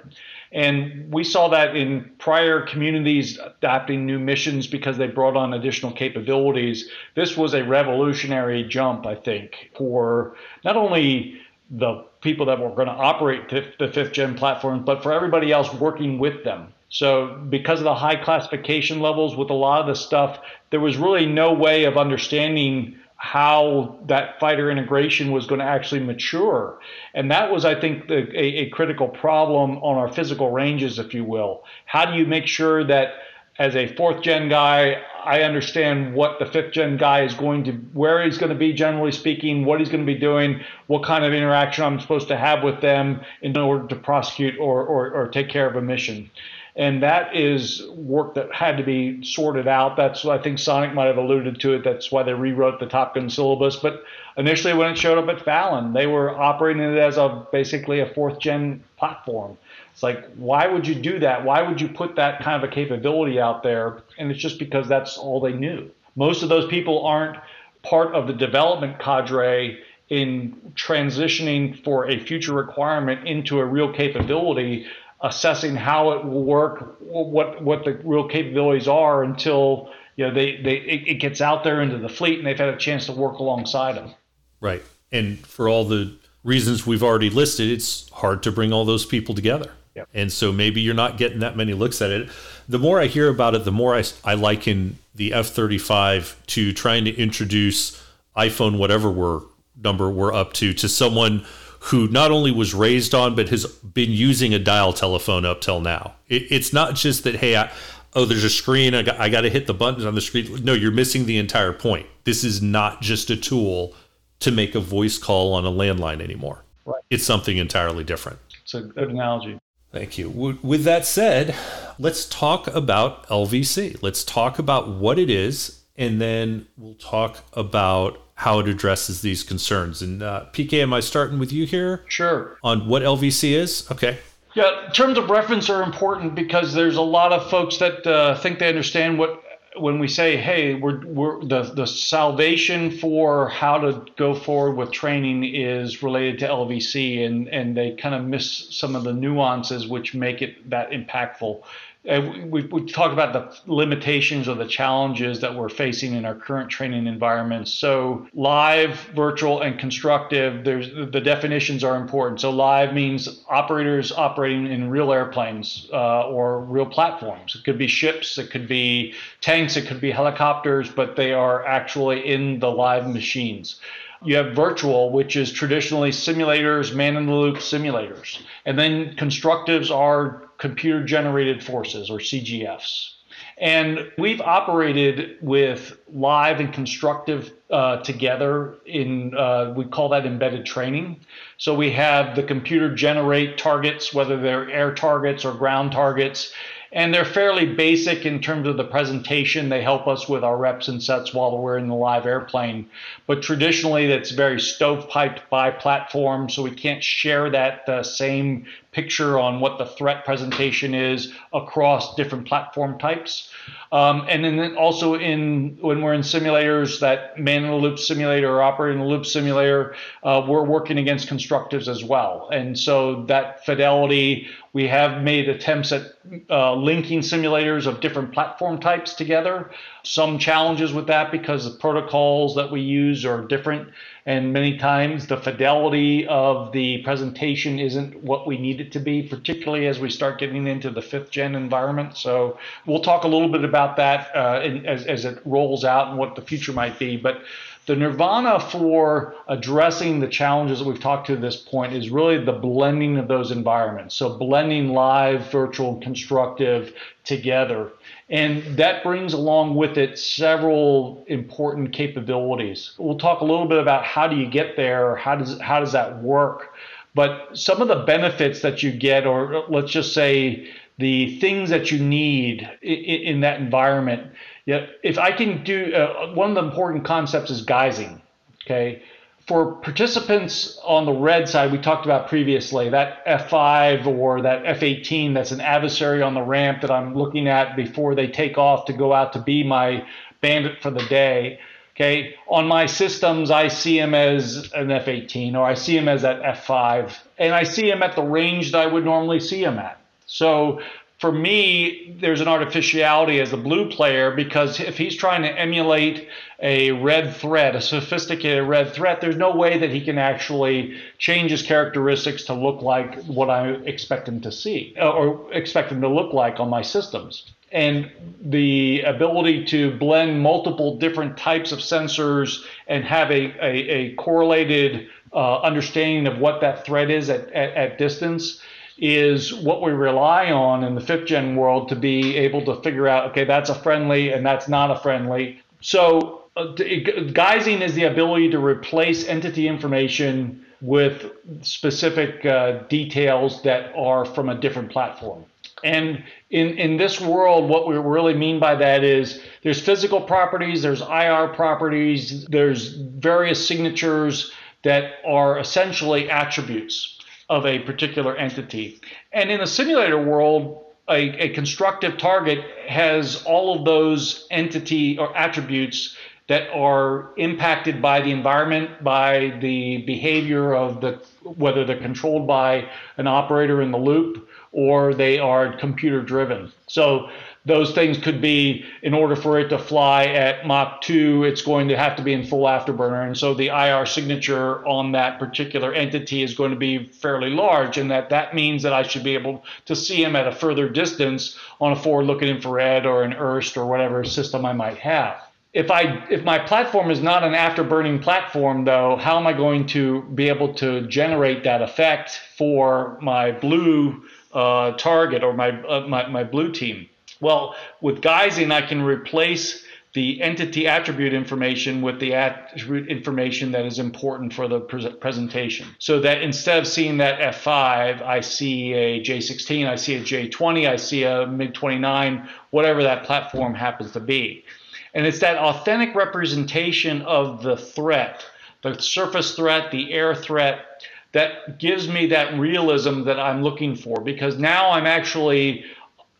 And 0.54 1.12
we 1.12 1.24
saw 1.24 1.48
that 1.48 1.76
in 1.76 2.12
prior 2.18 2.62
communities 2.62 3.38
adopting 3.38 4.06
new 4.06 4.20
missions 4.20 4.68
because 4.68 4.96
they 4.96 5.08
brought 5.08 5.36
on 5.36 5.52
additional 5.52 5.90
capabilities. 5.90 6.88
This 7.16 7.36
was 7.36 7.54
a 7.54 7.64
revolutionary 7.64 8.62
jump, 8.62 9.04
I 9.04 9.16
think, 9.16 9.70
for 9.76 10.36
not 10.64 10.76
only 10.76 11.40
the 11.70 12.04
people 12.20 12.46
that 12.46 12.60
were 12.60 12.70
going 12.70 12.86
to 12.86 12.94
operate 12.94 13.48
the 13.48 13.88
fifth 13.88 14.12
gen 14.12 14.36
platforms, 14.36 14.82
but 14.86 15.02
for 15.02 15.12
everybody 15.12 15.50
else 15.50 15.74
working 15.74 16.18
with 16.18 16.44
them. 16.44 16.72
So, 16.88 17.36
because 17.50 17.80
of 17.80 17.84
the 17.84 17.94
high 17.94 18.22
classification 18.22 19.00
levels 19.00 19.36
with 19.36 19.50
a 19.50 19.54
lot 19.54 19.80
of 19.80 19.88
the 19.88 19.96
stuff, 19.96 20.38
there 20.70 20.78
was 20.78 20.96
really 20.96 21.26
no 21.26 21.52
way 21.52 21.84
of 21.84 21.96
understanding 21.96 22.96
how 23.16 23.98
that 24.06 24.38
fighter 24.38 24.70
integration 24.70 25.30
was 25.30 25.46
going 25.46 25.60
to 25.60 25.64
actually 25.64 26.00
mature. 26.00 26.78
And 27.14 27.30
that 27.30 27.50
was, 27.50 27.64
I 27.64 27.78
think, 27.78 28.08
the, 28.08 28.28
a, 28.38 28.44
a, 28.44 28.70
critical 28.70 29.08
problem 29.08 29.78
on 29.78 29.96
our 29.96 30.12
physical 30.12 30.50
ranges, 30.50 30.98
if 30.98 31.14
you 31.14 31.24
will. 31.24 31.64
How 31.86 32.04
do 32.04 32.18
you 32.18 32.26
make 32.26 32.46
sure 32.46 32.84
that 32.84 33.14
as 33.58 33.76
a 33.76 33.86
fourth 33.94 34.22
gen 34.22 34.48
guy, 34.48 35.00
I 35.24 35.42
understand 35.42 36.14
what 36.14 36.38
the 36.38 36.46
fifth 36.46 36.72
gen 36.72 36.96
guy 36.96 37.24
is 37.24 37.34
going 37.34 37.64
to, 37.64 37.72
where 37.92 38.22
he's 38.24 38.36
going 38.36 38.50
to 38.50 38.58
be, 38.58 38.72
generally 38.72 39.12
speaking, 39.12 39.64
what 39.64 39.78
he's 39.78 39.88
going 39.88 40.04
to 40.04 40.12
be 40.12 40.18
doing, 40.18 40.60
what 40.88 41.04
kind 41.04 41.24
of 41.24 41.32
interaction 41.32 41.84
I'm 41.84 42.00
supposed 42.00 42.28
to 42.28 42.36
have 42.36 42.64
with 42.64 42.80
them 42.80 43.20
in 43.42 43.56
order 43.56 43.86
to 43.86 43.96
prosecute 43.96 44.58
or, 44.58 44.84
or, 44.84 45.12
or 45.12 45.28
take 45.28 45.48
care 45.48 45.68
of 45.68 45.76
a 45.76 45.82
mission 45.82 46.30
and 46.76 47.02
that 47.02 47.36
is 47.36 47.86
work 47.90 48.34
that 48.34 48.52
had 48.52 48.76
to 48.78 48.82
be 48.82 49.22
sorted 49.22 49.68
out. 49.68 49.96
That's 49.96 50.24
I 50.24 50.38
think 50.38 50.58
Sonic 50.58 50.92
might 50.92 51.06
have 51.06 51.18
alluded 51.18 51.60
to 51.60 51.74
it. 51.74 51.84
That's 51.84 52.10
why 52.10 52.24
they 52.24 52.34
rewrote 52.34 52.80
the 52.80 52.86
Top 52.86 53.14
Gun 53.14 53.30
syllabus. 53.30 53.76
But 53.76 54.02
initially, 54.36 54.74
when 54.74 54.90
it 54.90 54.98
showed 54.98 55.18
up 55.18 55.28
at 55.28 55.44
Fallon, 55.44 55.92
they 55.92 56.06
were 56.06 56.30
operating 56.30 56.82
it 56.82 56.98
as 56.98 57.16
a 57.16 57.46
basically 57.52 58.00
a 58.00 58.12
fourth 58.12 58.40
gen 58.40 58.82
platform. 58.96 59.56
It's 59.92 60.02
like, 60.02 60.28
why 60.34 60.66
would 60.66 60.86
you 60.86 60.96
do 60.96 61.20
that? 61.20 61.44
Why 61.44 61.62
would 61.62 61.80
you 61.80 61.86
put 61.86 62.16
that 62.16 62.42
kind 62.42 62.62
of 62.62 62.68
a 62.68 62.72
capability 62.72 63.38
out 63.38 63.62
there? 63.62 64.02
And 64.18 64.32
it's 64.32 64.40
just 64.40 64.58
because 64.58 64.88
that's 64.88 65.16
all 65.16 65.40
they 65.40 65.52
knew. 65.52 65.88
Most 66.16 66.42
of 66.42 66.48
those 66.48 66.68
people 66.68 67.06
aren't 67.06 67.38
part 67.82 68.14
of 68.14 68.26
the 68.26 68.32
development 68.32 68.98
cadre 68.98 69.78
in 70.08 70.72
transitioning 70.74 71.82
for 71.84 72.08
a 72.08 72.18
future 72.18 72.52
requirement 72.52 73.26
into 73.28 73.60
a 73.60 73.64
real 73.64 73.92
capability 73.92 74.86
assessing 75.20 75.74
how 75.74 76.12
it 76.12 76.24
will 76.24 76.44
work, 76.44 76.96
what 77.00 77.62
what 77.62 77.84
the 77.84 78.00
real 78.04 78.28
capabilities 78.28 78.88
are 78.88 79.22
until 79.22 79.90
you 80.16 80.26
know 80.26 80.34
they, 80.34 80.56
they 80.56 80.76
it, 80.76 81.08
it 81.08 81.14
gets 81.14 81.40
out 81.40 81.64
there 81.64 81.82
into 81.82 81.98
the 81.98 82.08
fleet 82.08 82.38
and 82.38 82.46
they've 82.46 82.58
had 82.58 82.68
a 82.68 82.76
chance 82.76 83.06
to 83.06 83.12
work 83.12 83.38
alongside 83.38 83.96
them. 83.96 84.14
Right, 84.60 84.82
and 85.12 85.38
for 85.38 85.68
all 85.68 85.84
the 85.84 86.16
reasons 86.42 86.86
we've 86.86 87.02
already 87.02 87.30
listed, 87.30 87.70
it's 87.70 88.08
hard 88.10 88.42
to 88.44 88.52
bring 88.52 88.72
all 88.72 88.84
those 88.84 89.06
people 89.06 89.34
together. 89.34 89.72
Yep. 89.94 90.08
And 90.12 90.32
so 90.32 90.52
maybe 90.52 90.80
you're 90.80 90.94
not 90.94 91.18
getting 91.18 91.40
that 91.40 91.56
many 91.56 91.72
looks 91.72 92.02
at 92.02 92.10
it. 92.10 92.28
The 92.68 92.78
more 92.78 93.00
I 93.00 93.06
hear 93.06 93.28
about 93.28 93.54
it, 93.54 93.64
the 93.64 93.72
more 93.72 93.94
I, 93.94 94.02
I 94.24 94.34
liken 94.34 94.98
the 95.14 95.32
F 95.32 95.46
35 95.46 96.36
to 96.48 96.72
trying 96.72 97.04
to 97.04 97.16
introduce 97.16 98.02
iPhone, 98.36 98.78
whatever 98.78 99.10
we're, 99.10 99.40
number 99.80 100.10
we're 100.10 100.34
up 100.34 100.52
to, 100.54 100.74
to 100.74 100.88
someone 100.88 101.46
who 101.84 102.08
not 102.08 102.30
only 102.30 102.50
was 102.50 102.74
raised 102.74 103.14
on 103.14 103.34
but 103.34 103.48
has 103.50 103.66
been 103.66 104.10
using 104.10 104.54
a 104.54 104.58
dial 104.58 104.92
telephone 104.92 105.44
up 105.44 105.60
till 105.60 105.80
now. 105.80 106.14
It, 106.28 106.50
it's 106.50 106.72
not 106.72 106.94
just 106.94 107.24
that 107.24 107.36
hey, 107.36 107.56
I, 107.56 107.70
oh, 108.14 108.24
there's 108.24 108.44
a 108.44 108.50
screen. 108.50 108.94
I 108.94 109.02
got, 109.02 109.20
I 109.20 109.28
got 109.28 109.42
to 109.42 109.50
hit 109.50 109.66
the 109.66 109.74
buttons 109.74 110.04
on 110.04 110.14
the 110.14 110.20
screen. 110.20 110.64
No, 110.64 110.72
you're 110.72 110.90
missing 110.90 111.26
the 111.26 111.36
entire 111.36 111.72
point. 111.72 112.06
This 112.24 112.42
is 112.42 112.62
not 112.62 113.02
just 113.02 113.28
a 113.30 113.36
tool 113.36 113.94
to 114.40 114.50
make 114.50 114.74
a 114.74 114.80
voice 114.80 115.18
call 115.18 115.52
on 115.52 115.64
a 115.66 115.70
landline 115.70 116.22
anymore. 116.22 116.64
Right. 116.86 117.02
It's 117.10 117.24
something 117.24 117.56
entirely 117.58 118.04
different. 118.04 118.38
It's 118.62 118.74
a 118.74 118.82
good 118.82 119.10
analogy. 119.10 119.58
Thank 119.92 120.18
you. 120.18 120.28
With 120.28 120.84
that 120.84 121.06
said, 121.06 121.54
let's 121.98 122.26
talk 122.26 122.66
about 122.66 123.28
LVC. 123.28 124.02
Let's 124.02 124.24
talk 124.24 124.58
about 124.58 124.88
what 124.88 125.18
it 125.18 125.30
is, 125.30 125.82
and 125.96 126.20
then 126.20 126.66
we'll 126.76 126.94
talk 126.94 127.44
about 127.52 128.20
how 128.36 128.58
it 128.58 128.68
addresses 128.68 129.22
these 129.22 129.42
concerns. 129.42 130.02
And 130.02 130.22
uh, 130.22 130.46
PK, 130.52 130.82
am 130.82 130.92
I 130.92 131.00
starting 131.00 131.38
with 131.38 131.52
you 131.52 131.66
here? 131.66 132.04
Sure. 132.08 132.58
On 132.62 132.88
what 132.88 133.02
LVC 133.02 133.52
is? 133.52 133.90
Okay. 133.90 134.18
Yeah, 134.54 134.88
terms 134.92 135.18
of 135.18 135.30
reference 135.30 135.68
are 135.68 135.82
important 135.82 136.34
because 136.34 136.74
there's 136.74 136.96
a 136.96 137.02
lot 137.02 137.32
of 137.32 137.50
folks 137.50 137.78
that 137.78 138.06
uh, 138.06 138.38
think 138.38 138.60
they 138.60 138.68
understand 138.68 139.18
what 139.18 139.42
when 139.76 139.98
we 139.98 140.06
say, 140.06 140.36
"Hey, 140.36 140.74
we're, 140.74 141.04
we're 141.04 141.44
the 141.44 141.62
the 141.62 141.86
salvation 141.86 142.92
for 142.92 143.48
how 143.48 143.78
to 143.78 144.04
go 144.16 144.32
forward 144.32 144.76
with 144.76 144.92
training 144.92 145.44
is 145.44 146.04
related 146.04 146.38
to 146.40 146.46
LVC," 146.46 147.26
and 147.26 147.48
and 147.48 147.76
they 147.76 147.96
kind 147.96 148.14
of 148.14 148.24
miss 148.24 148.68
some 148.70 148.94
of 148.94 149.02
the 149.02 149.12
nuances 149.12 149.88
which 149.88 150.14
make 150.14 150.40
it 150.40 150.70
that 150.70 150.90
impactful 150.90 151.62
we, 152.04 152.66
we 152.66 152.84
talk 152.84 153.12
about 153.12 153.32
the 153.32 153.72
limitations 153.72 154.46
or 154.46 154.54
the 154.54 154.66
challenges 154.66 155.40
that 155.40 155.54
we're 155.54 155.70
facing 155.70 156.12
in 156.12 156.26
our 156.26 156.34
current 156.34 156.68
training 156.68 157.06
environments. 157.06 157.72
So 157.72 158.28
live, 158.34 159.00
virtual, 159.14 159.62
and 159.62 159.78
constructive. 159.78 160.64
There's 160.64 160.90
the 160.90 161.20
definitions 161.20 161.82
are 161.82 161.96
important. 161.96 162.42
So 162.42 162.50
live 162.50 162.92
means 162.92 163.42
operators 163.48 164.12
operating 164.12 164.66
in 164.66 164.90
real 164.90 165.12
airplanes 165.12 165.88
uh, 165.92 166.28
or 166.28 166.60
real 166.60 166.86
platforms. 166.86 167.54
It 167.54 167.64
could 167.64 167.78
be 167.78 167.86
ships, 167.86 168.36
it 168.36 168.50
could 168.50 168.68
be 168.68 169.14
tanks, 169.40 169.76
it 169.76 169.86
could 169.86 170.00
be 170.00 170.10
helicopters, 170.10 170.90
but 170.90 171.16
they 171.16 171.32
are 171.32 171.64
actually 171.64 172.26
in 172.26 172.58
the 172.58 172.70
live 172.70 173.08
machines. 173.08 173.80
You 174.22 174.36
have 174.36 174.54
virtual, 174.54 175.10
which 175.10 175.36
is 175.36 175.52
traditionally 175.52 176.10
simulators, 176.10 176.94
man 176.94 177.16
in 177.16 177.26
the 177.26 177.32
loop 177.32 177.56
simulators. 177.56 178.40
And 178.64 178.78
then 178.78 179.16
constructives 179.16 179.90
are 179.90 180.48
computer 180.64 181.04
generated 181.04 181.62
forces 181.62 182.08
or 182.08 182.18
CGFs. 182.18 183.10
And 183.58 184.10
we've 184.16 184.40
operated 184.40 185.36
with 185.42 185.98
live 186.10 186.58
and 186.58 186.72
constructive 186.72 187.52
uh, 187.70 187.98
together 187.98 188.76
in, 188.86 189.36
uh, 189.36 189.74
we 189.76 189.84
call 189.84 190.08
that 190.08 190.24
embedded 190.24 190.64
training. 190.64 191.20
So 191.58 191.74
we 191.74 191.90
have 191.92 192.34
the 192.34 192.42
computer 192.42 192.94
generate 192.94 193.58
targets, 193.58 194.14
whether 194.14 194.40
they're 194.40 194.70
air 194.70 194.94
targets 194.94 195.44
or 195.44 195.52
ground 195.52 195.92
targets, 195.92 196.54
and 196.94 197.12
they're 197.12 197.24
fairly 197.24 197.66
basic 197.66 198.24
in 198.24 198.40
terms 198.40 198.68
of 198.68 198.76
the 198.76 198.84
presentation. 198.84 199.68
They 199.68 199.82
help 199.82 200.06
us 200.06 200.28
with 200.28 200.44
our 200.44 200.56
reps 200.56 200.86
and 200.86 201.02
sets 201.02 201.34
while 201.34 201.58
we're 201.58 201.76
in 201.76 201.88
the 201.88 201.94
live 201.94 202.24
airplane. 202.24 202.88
But 203.26 203.42
traditionally, 203.42 204.06
that's 204.06 204.30
very 204.30 204.58
stovepiped 204.58 205.50
by 205.50 205.72
platform, 205.72 206.48
so 206.48 206.62
we 206.62 206.70
can't 206.70 207.02
share 207.02 207.50
that 207.50 207.88
uh, 207.88 208.04
same 208.04 208.66
picture 208.92 209.40
on 209.40 209.58
what 209.58 209.76
the 209.76 209.86
threat 209.86 210.24
presentation 210.24 210.94
is 210.94 211.32
across 211.52 212.14
different 212.14 212.46
platform 212.46 212.96
types. 213.00 213.50
Um, 213.94 214.26
and 214.28 214.44
then 214.44 214.76
also 214.76 215.14
in 215.14 215.78
when 215.80 216.02
we're 216.02 216.14
in 216.14 216.22
simulators, 216.22 216.98
that 216.98 217.38
man 217.38 217.62
in 217.62 217.70
the 217.70 217.76
loop 217.76 218.00
simulator 218.00 218.50
or 218.52 218.60
operator 218.60 218.92
in 218.92 218.98
the 218.98 219.06
loop 219.06 219.24
simulator, 219.24 219.94
uh, 220.24 220.44
we're 220.48 220.64
working 220.64 220.98
against 220.98 221.28
constructives 221.28 221.86
as 221.86 222.02
well. 222.02 222.48
And 222.52 222.76
so 222.76 223.24
that 223.26 223.64
fidelity, 223.64 224.48
we 224.72 224.88
have 224.88 225.22
made 225.22 225.48
attempts 225.48 225.92
at 225.92 226.02
uh, 226.50 226.74
linking 226.74 227.20
simulators 227.20 227.86
of 227.86 228.00
different 228.00 228.32
platform 228.32 228.80
types 228.80 229.14
together. 229.14 229.70
Some 230.02 230.40
challenges 230.40 230.92
with 230.92 231.06
that 231.06 231.30
because 231.30 231.64
the 231.64 231.78
protocols 231.78 232.56
that 232.56 232.72
we 232.72 232.80
use 232.80 233.24
are 233.24 233.42
different. 233.46 233.92
And 234.26 234.54
many 234.54 234.78
times 234.78 235.26
the 235.26 235.36
fidelity 235.36 236.26
of 236.26 236.72
the 236.72 237.02
presentation 237.02 237.78
isn't 237.78 238.22
what 238.22 238.46
we 238.46 238.56
need 238.56 238.80
it 238.80 238.90
to 238.92 238.98
be, 238.98 239.22
particularly 239.22 239.86
as 239.86 239.98
we 239.98 240.08
start 240.08 240.38
getting 240.38 240.66
into 240.66 240.88
the 240.88 241.02
fifth 241.02 241.30
gen 241.30 241.54
environment. 241.54 242.16
So 242.16 242.58
we'll 242.86 243.02
talk 243.02 243.24
a 243.24 243.28
little 243.28 243.50
bit 243.50 243.64
about 243.64 243.96
that 243.96 244.34
uh, 244.34 244.62
in, 244.64 244.86
as, 244.86 245.04
as 245.04 245.26
it 245.26 245.40
rolls 245.44 245.84
out 245.84 246.08
and 246.08 246.18
what 246.18 246.36
the 246.36 246.42
future 246.42 246.72
might 246.72 246.98
be. 246.98 247.18
But 247.18 247.42
the 247.86 247.96
nirvana 247.96 248.60
for 248.60 249.34
addressing 249.46 250.20
the 250.20 250.28
challenges 250.28 250.78
that 250.78 250.88
we've 250.88 251.00
talked 251.00 251.26
to 251.26 251.36
this 251.36 251.56
point 251.56 251.92
is 251.92 252.08
really 252.08 252.42
the 252.42 252.52
blending 252.52 253.18
of 253.18 253.28
those 253.28 253.50
environments. 253.50 254.14
So 254.14 254.38
blending 254.38 254.88
live, 254.88 255.50
virtual, 255.50 255.92
and 255.92 256.02
constructive 256.02 256.94
together. 257.24 257.90
And 258.30 258.62
that 258.78 259.02
brings 259.02 259.34
along 259.34 259.74
with 259.74 259.98
it 259.98 260.18
several 260.18 261.24
important 261.28 261.92
capabilities. 261.92 262.92
We'll 262.98 263.18
talk 263.18 263.40
a 263.40 263.44
little 263.44 263.66
bit 263.66 263.78
about 263.78 264.04
how 264.04 264.26
do 264.26 264.36
you 264.36 264.46
get 264.46 264.76
there, 264.76 265.16
how 265.16 265.36
does 265.36 265.60
how 265.60 265.80
does 265.80 265.92
that 265.92 266.22
work. 266.22 266.72
But 267.14 267.50
some 267.56 267.80
of 267.82 267.88
the 267.88 267.96
benefits 268.06 268.62
that 268.62 268.82
you 268.82 268.92
get, 268.92 269.26
or 269.26 269.64
let's 269.68 269.92
just 269.92 270.14
say 270.14 270.68
the 270.98 271.38
things 271.38 271.70
that 271.70 271.90
you 271.90 271.98
need 271.98 272.68
in, 272.82 273.40
that 273.40 273.60
environment. 273.60 274.32
Yeah, 274.66 274.86
if 275.02 275.18
I 275.18 275.30
can 275.30 275.62
do 275.62 275.92
uh, 275.92 276.32
one 276.34 276.48
of 276.48 276.54
the 276.54 276.64
important 276.64 277.04
concepts 277.04 277.50
is 277.50 277.64
guising. 277.64 278.20
Okay, 278.64 279.02
for 279.46 279.72
participants 279.72 280.78
on 280.84 281.04
the 281.04 281.12
red 281.12 281.48
side, 281.48 281.70
we 281.70 281.78
talked 281.78 282.06
about 282.06 282.28
previously 282.28 282.88
that 282.88 283.24
F5 283.26 284.06
or 284.06 284.40
that 284.40 284.64
F18 284.64 285.34
that's 285.34 285.50
an 285.50 285.60
adversary 285.60 286.22
on 286.22 286.34
the 286.34 286.42
ramp 286.42 286.80
that 286.80 286.90
I'm 286.90 287.14
looking 287.14 287.46
at 287.46 287.76
before 287.76 288.14
they 288.14 288.26
take 288.26 288.56
off 288.56 288.86
to 288.86 288.92
go 288.94 289.12
out 289.12 289.34
to 289.34 289.38
be 289.38 289.62
my 289.62 290.06
bandit 290.40 290.80
for 290.80 290.90
the 290.90 291.04
day. 291.06 291.58
Okay, 291.94 292.34
on 292.48 292.66
my 292.66 292.86
systems, 292.86 293.52
I 293.52 293.68
see 293.68 294.00
him 294.00 294.14
as 294.14 294.72
an 294.72 294.88
F18 294.88 295.54
or 295.54 295.64
I 295.64 295.74
see 295.74 295.96
him 295.96 296.08
as 296.08 296.22
that 296.22 296.42
F5, 296.42 297.16
and 297.38 297.54
I 297.54 297.62
see 297.62 297.88
him 297.88 298.02
at 298.02 298.16
the 298.16 298.22
range 298.22 298.72
that 298.72 298.80
I 298.80 298.86
would 298.86 299.04
normally 299.04 299.38
see 299.38 299.62
him 299.62 299.78
at. 299.78 300.00
So 300.26 300.80
for 301.24 301.32
me, 301.32 302.14
there's 302.20 302.42
an 302.42 302.48
artificiality 302.48 303.40
as 303.40 303.54
a 303.54 303.56
blue 303.56 303.88
player 303.88 304.30
because 304.30 304.78
if 304.78 304.98
he's 304.98 305.16
trying 305.16 305.40
to 305.40 305.58
emulate 305.58 306.28
a 306.60 306.90
red 306.90 307.34
threat, 307.34 307.74
a 307.74 307.80
sophisticated 307.80 308.68
red 308.68 308.92
threat, 308.92 309.22
there's 309.22 309.38
no 309.38 309.50
way 309.50 309.78
that 309.78 309.88
he 309.88 310.04
can 310.04 310.18
actually 310.18 311.00
change 311.16 311.50
his 311.50 311.62
characteristics 311.62 312.44
to 312.44 312.52
look 312.52 312.82
like 312.82 313.24
what 313.24 313.48
I 313.48 313.70
expect 313.86 314.28
him 314.28 314.42
to 314.42 314.52
see 314.52 314.94
uh, 315.00 315.08
or 315.12 315.50
expect 315.54 315.90
him 315.90 316.02
to 316.02 316.08
look 316.08 316.34
like 316.34 316.60
on 316.60 316.68
my 316.68 316.82
systems. 316.82 317.50
And 317.72 318.10
the 318.42 319.00
ability 319.00 319.64
to 319.68 319.96
blend 319.96 320.42
multiple 320.42 320.98
different 320.98 321.38
types 321.38 321.72
of 321.72 321.78
sensors 321.78 322.66
and 322.86 323.02
have 323.02 323.30
a, 323.30 323.44
a, 323.64 323.72
a 323.88 324.14
correlated 324.16 325.08
uh, 325.32 325.62
understanding 325.62 326.26
of 326.26 326.38
what 326.38 326.60
that 326.60 326.84
threat 326.84 327.10
is 327.10 327.30
at, 327.30 327.50
at, 327.52 327.70
at 327.70 327.96
distance 327.96 328.60
is 328.98 329.52
what 329.52 329.82
we 329.82 329.92
rely 329.92 330.50
on 330.50 330.84
in 330.84 330.94
the 330.94 331.00
fifth 331.00 331.26
gen 331.26 331.56
world 331.56 331.88
to 331.88 331.96
be 331.96 332.36
able 332.36 332.64
to 332.64 332.80
figure 332.82 333.08
out 333.08 333.30
okay 333.30 333.44
that's 333.44 333.70
a 333.70 333.74
friendly 333.74 334.32
and 334.32 334.46
that's 334.46 334.68
not 334.68 334.90
a 334.90 334.98
friendly. 335.00 335.60
So 335.80 336.44
uh, 336.56 336.74
guising 336.76 337.80
is 337.80 337.94
the 337.94 338.04
ability 338.04 338.50
to 338.50 338.58
replace 338.58 339.26
entity 339.26 339.66
information 339.66 340.64
with 340.80 341.32
specific 341.62 342.44
uh, 342.46 342.84
details 342.88 343.62
that 343.62 343.92
are 343.96 344.24
from 344.24 344.48
a 344.48 344.54
different 344.54 344.90
platform. 344.92 345.44
And 345.82 346.22
in, 346.50 346.78
in 346.78 346.96
this 346.96 347.20
world, 347.20 347.68
what 347.68 347.88
we 347.88 347.96
really 347.96 348.34
mean 348.34 348.60
by 348.60 348.74
that 348.76 349.02
is 349.02 349.42
there's 349.62 349.80
physical 349.80 350.20
properties, 350.20 350.82
there's 350.82 351.00
IR 351.00 351.48
properties, 351.48 352.44
there's 352.46 352.94
various 352.94 353.66
signatures 353.66 354.52
that 354.82 355.14
are 355.26 355.58
essentially 355.58 356.30
attributes 356.30 357.18
of 357.54 357.64
a 357.66 357.78
particular 357.78 358.36
entity. 358.36 359.00
And 359.32 359.48
in 359.50 359.60
the 359.60 359.66
simulator 359.66 360.20
world, 360.20 360.84
a, 361.08 361.44
a 361.44 361.48
constructive 361.50 362.18
target 362.18 362.64
has 362.88 363.44
all 363.44 363.78
of 363.78 363.84
those 363.84 364.46
entity 364.50 365.18
or 365.18 365.36
attributes 365.36 366.16
that 366.48 366.68
are 366.70 367.30
impacted 367.36 368.02
by 368.02 368.20
the 368.20 368.30
environment, 368.30 369.04
by 369.04 369.56
the 369.60 369.98
behavior 369.98 370.74
of 370.74 371.00
the 371.00 371.12
whether 371.42 371.84
they're 371.84 372.00
controlled 372.00 372.46
by 372.46 372.88
an 373.18 373.26
operator 373.26 373.80
in 373.82 373.92
the 373.92 373.98
loop 373.98 374.48
or 374.72 375.14
they 375.14 375.38
are 375.38 375.76
computer 375.78 376.20
driven. 376.22 376.72
So 376.88 377.30
those 377.66 377.94
things 377.94 378.18
could 378.18 378.42
be 378.42 378.84
in 379.02 379.14
order 379.14 379.34
for 379.34 379.58
it 379.58 379.68
to 379.68 379.78
fly 379.78 380.24
at 380.24 380.66
Mach 380.66 381.00
2, 381.00 381.44
it's 381.44 381.62
going 381.62 381.88
to 381.88 381.96
have 381.96 382.14
to 382.16 382.22
be 382.22 382.34
in 382.34 382.44
full 382.44 382.64
afterburner. 382.64 383.26
And 383.26 383.36
so 383.36 383.54
the 383.54 383.68
IR 383.68 384.04
signature 384.04 384.86
on 384.86 385.12
that 385.12 385.38
particular 385.38 385.94
entity 385.94 386.42
is 386.42 386.54
going 386.54 386.72
to 386.72 386.76
be 386.76 387.06
fairly 387.06 387.48
large. 387.48 387.96
And 387.96 388.10
that, 388.10 388.28
that 388.28 388.54
means 388.54 388.82
that 388.82 388.92
I 388.92 389.02
should 389.02 389.24
be 389.24 389.34
able 389.34 389.64
to 389.86 389.96
see 389.96 390.22
him 390.22 390.36
at 390.36 390.46
a 390.46 390.52
further 390.52 390.90
distance 390.90 391.58
on 391.80 391.92
a 391.92 391.96
forward 391.96 392.26
looking 392.26 392.48
infrared 392.48 393.06
or 393.06 393.22
an 393.22 393.32
IRST 393.32 393.78
or 393.78 393.86
whatever 393.86 394.24
system 394.24 394.66
I 394.66 394.74
might 394.74 394.98
have. 394.98 395.40
If 395.72 395.90
I 395.90 396.24
if 396.30 396.44
my 396.44 396.60
platform 396.60 397.10
is 397.10 397.20
not 397.20 397.42
an 397.42 397.52
afterburning 397.52 398.22
platform 398.22 398.84
though, 398.84 399.16
how 399.16 399.36
am 399.40 399.46
I 399.48 399.52
going 399.52 399.86
to 399.86 400.22
be 400.22 400.48
able 400.48 400.72
to 400.74 401.04
generate 401.08 401.64
that 401.64 401.82
effect 401.82 402.40
for 402.56 403.18
my 403.20 403.50
blue 403.50 404.22
uh, 404.52 404.92
target 404.92 405.42
or 405.42 405.52
my, 405.52 405.70
uh, 405.82 406.06
my 406.06 406.28
my 406.28 406.44
blue 406.44 406.70
team? 406.70 407.08
Well, 407.44 407.74
with 408.00 408.22
guising, 408.22 408.72
I 408.72 408.80
can 408.80 409.02
replace 409.02 409.84
the 410.14 410.40
entity 410.40 410.88
attribute 410.88 411.34
information 411.34 412.00
with 412.00 412.18
the 412.18 412.32
attribute 412.32 413.10
information 413.10 413.70
that 413.72 413.84
is 413.84 413.98
important 413.98 414.54
for 414.54 414.66
the 414.66 414.80
pre- 414.80 415.12
presentation. 415.16 415.86
So 415.98 416.20
that 416.20 416.40
instead 416.40 416.78
of 416.78 416.86
seeing 416.86 417.18
that 417.18 417.40
F5, 417.40 418.22
I 418.22 418.40
see 418.40 418.94
a 418.94 419.20
J16, 419.20 419.86
I 419.86 419.96
see 419.96 420.14
a 420.14 420.20
J20, 420.22 420.88
I 420.88 420.96
see 420.96 421.24
a 421.24 421.46
MiG 421.46 421.74
29, 421.74 422.48
whatever 422.70 423.02
that 423.02 423.24
platform 423.24 423.74
happens 423.74 424.12
to 424.12 424.20
be. 424.20 424.64
And 425.12 425.26
it's 425.26 425.40
that 425.40 425.58
authentic 425.58 426.14
representation 426.14 427.20
of 427.22 427.62
the 427.62 427.76
threat, 427.76 428.42
the 428.82 428.98
surface 429.02 429.54
threat, 429.54 429.90
the 429.90 430.14
air 430.14 430.34
threat, 430.34 431.04
that 431.32 431.78
gives 431.78 432.08
me 432.08 432.26
that 432.26 432.58
realism 432.58 433.24
that 433.24 433.38
I'm 433.38 433.62
looking 433.62 433.96
for 433.96 434.22
because 434.22 434.56
now 434.56 434.92
I'm 434.92 435.06
actually 435.06 435.84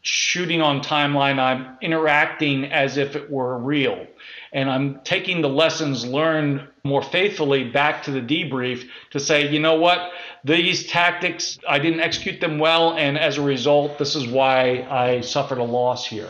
shooting 0.04 0.60
on 0.60 0.82
timeline, 0.82 1.38
I'm 1.38 1.78
interacting 1.80 2.66
as 2.66 2.98
if 2.98 3.16
it 3.16 3.30
were 3.30 3.58
real. 3.58 4.06
And 4.52 4.70
I'm 4.70 5.00
taking 5.02 5.40
the 5.40 5.48
lessons 5.48 6.06
learned 6.06 6.68
more 6.84 7.02
faithfully 7.02 7.64
back 7.70 8.02
to 8.02 8.10
the 8.10 8.20
debrief 8.20 8.86
to 9.10 9.18
say, 9.18 9.48
you 9.48 9.60
know 9.60 9.76
what, 9.76 10.12
these 10.44 10.86
tactics, 10.86 11.58
I 11.66 11.78
didn't 11.78 12.00
execute 12.00 12.38
them 12.38 12.58
well. 12.58 12.94
And 12.98 13.18
as 13.18 13.38
a 13.38 13.42
result, 13.42 13.98
this 13.98 14.14
is 14.14 14.28
why 14.28 14.86
I 14.90 15.22
suffered 15.22 15.58
a 15.58 15.64
loss 15.64 16.06
here. 16.06 16.28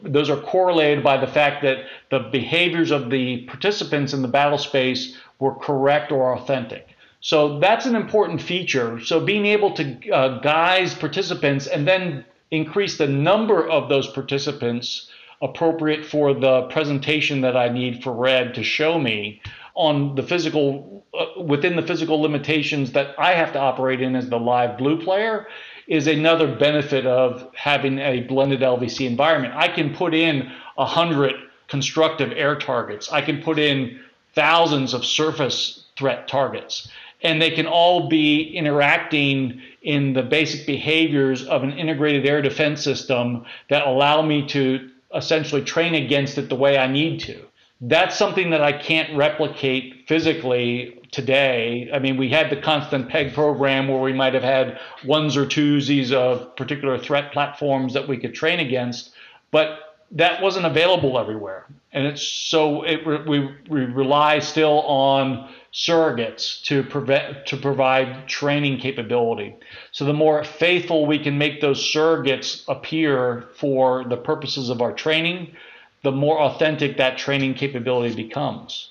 Those 0.00 0.30
are 0.30 0.40
correlated 0.40 1.02
by 1.02 1.16
the 1.16 1.26
fact 1.26 1.62
that 1.62 1.86
the 2.10 2.20
behaviors 2.20 2.92
of 2.92 3.10
the 3.10 3.38
participants 3.46 4.12
in 4.12 4.22
the 4.22 4.28
battle 4.28 4.58
space 4.58 5.16
were 5.40 5.56
correct 5.56 6.12
or 6.12 6.36
authentic. 6.36 6.86
So 7.20 7.58
that's 7.58 7.84
an 7.84 7.96
important 7.96 8.40
feature. 8.40 9.00
So 9.00 9.18
being 9.18 9.44
able 9.44 9.72
to 9.72 10.10
uh, 10.10 10.38
guise 10.38 10.94
participants 10.94 11.66
and 11.66 11.86
then 11.86 12.24
increase 12.50 12.96
the 12.98 13.06
number 13.06 13.68
of 13.68 13.88
those 13.88 14.08
participants 14.08 15.10
appropriate 15.40 16.04
for 16.04 16.34
the 16.34 16.62
presentation 16.62 17.42
that 17.42 17.56
I 17.56 17.68
need 17.68 18.02
for 18.02 18.12
Red 18.12 18.54
to 18.54 18.62
show 18.62 18.98
me 18.98 19.40
on 19.74 20.16
the 20.16 20.22
physical 20.22 21.04
uh, 21.14 21.40
within 21.40 21.76
the 21.76 21.82
physical 21.82 22.20
limitations 22.20 22.92
that 22.92 23.14
I 23.18 23.34
have 23.34 23.52
to 23.52 23.60
operate 23.60 24.02
in 24.02 24.16
as 24.16 24.28
the 24.28 24.38
live 24.38 24.76
blue 24.76 25.00
player 25.00 25.46
is 25.86 26.06
another 26.06 26.54
benefit 26.56 27.06
of 27.06 27.48
having 27.54 27.98
a 27.98 28.20
blended 28.22 28.60
LVC 28.60 29.06
environment. 29.06 29.54
I 29.54 29.68
can 29.68 29.94
put 29.94 30.14
in 30.14 30.50
a 30.76 30.84
hundred 30.84 31.34
constructive 31.68 32.32
air 32.32 32.56
targets. 32.56 33.10
I 33.12 33.22
can 33.22 33.40
put 33.40 33.58
in 33.58 34.00
thousands 34.34 34.94
of 34.94 35.04
surface 35.04 35.84
threat 35.96 36.28
targets 36.28 36.88
and 37.22 37.42
they 37.42 37.50
can 37.50 37.66
all 37.66 38.08
be 38.08 38.42
interacting 38.56 39.60
in 39.82 40.12
the 40.12 40.22
basic 40.22 40.66
behaviors 40.66 41.44
of 41.46 41.62
an 41.62 41.72
integrated 41.72 42.26
air 42.26 42.42
defense 42.42 42.82
system 42.82 43.44
that 43.70 43.86
allow 43.86 44.22
me 44.22 44.46
to 44.48 44.90
essentially 45.14 45.62
train 45.62 45.94
against 45.94 46.38
it 46.38 46.48
the 46.48 46.54
way 46.54 46.78
I 46.78 46.86
need 46.86 47.20
to. 47.20 47.44
That's 47.80 48.16
something 48.16 48.50
that 48.50 48.62
I 48.62 48.72
can't 48.72 49.16
replicate 49.16 50.06
physically 50.08 51.00
today. 51.12 51.88
I 51.92 51.98
mean, 51.98 52.16
we 52.16 52.28
had 52.28 52.50
the 52.50 52.56
constant 52.56 53.08
peg 53.08 53.34
program 53.34 53.88
where 53.88 54.00
we 54.00 54.12
might 54.12 54.34
have 54.34 54.42
had 54.42 54.78
ones 55.04 55.36
or 55.36 55.46
twosies 55.46 56.12
of 56.12 56.54
particular 56.56 56.98
threat 56.98 57.32
platforms 57.32 57.94
that 57.94 58.06
we 58.08 58.18
could 58.18 58.34
train 58.34 58.60
against, 58.60 59.12
but 59.50 59.78
that 60.10 60.42
wasn't 60.42 60.66
available 60.66 61.18
everywhere. 61.18 61.66
And 61.92 62.06
it's 62.06 62.22
so 62.22 62.82
it, 62.82 63.26
we, 63.26 63.50
we 63.68 63.80
rely 63.84 64.38
still 64.40 64.80
on 64.82 65.48
surrogates 65.78 66.60
to 66.64 66.82
prevent 66.82 67.46
to 67.46 67.56
provide 67.56 68.26
training 68.26 68.78
capability. 68.78 69.54
So 69.92 70.04
the 70.04 70.12
more 70.12 70.42
faithful 70.42 71.06
we 71.06 71.20
can 71.20 71.38
make 71.38 71.60
those 71.60 71.80
surrogates 71.80 72.64
appear 72.66 73.44
for 73.54 74.04
the 74.04 74.16
purposes 74.16 74.70
of 74.70 74.82
our 74.82 74.92
training, 74.92 75.54
the 76.02 76.10
more 76.10 76.40
authentic 76.40 76.96
that 76.96 77.16
training 77.16 77.54
capability 77.54 78.14
becomes. 78.16 78.90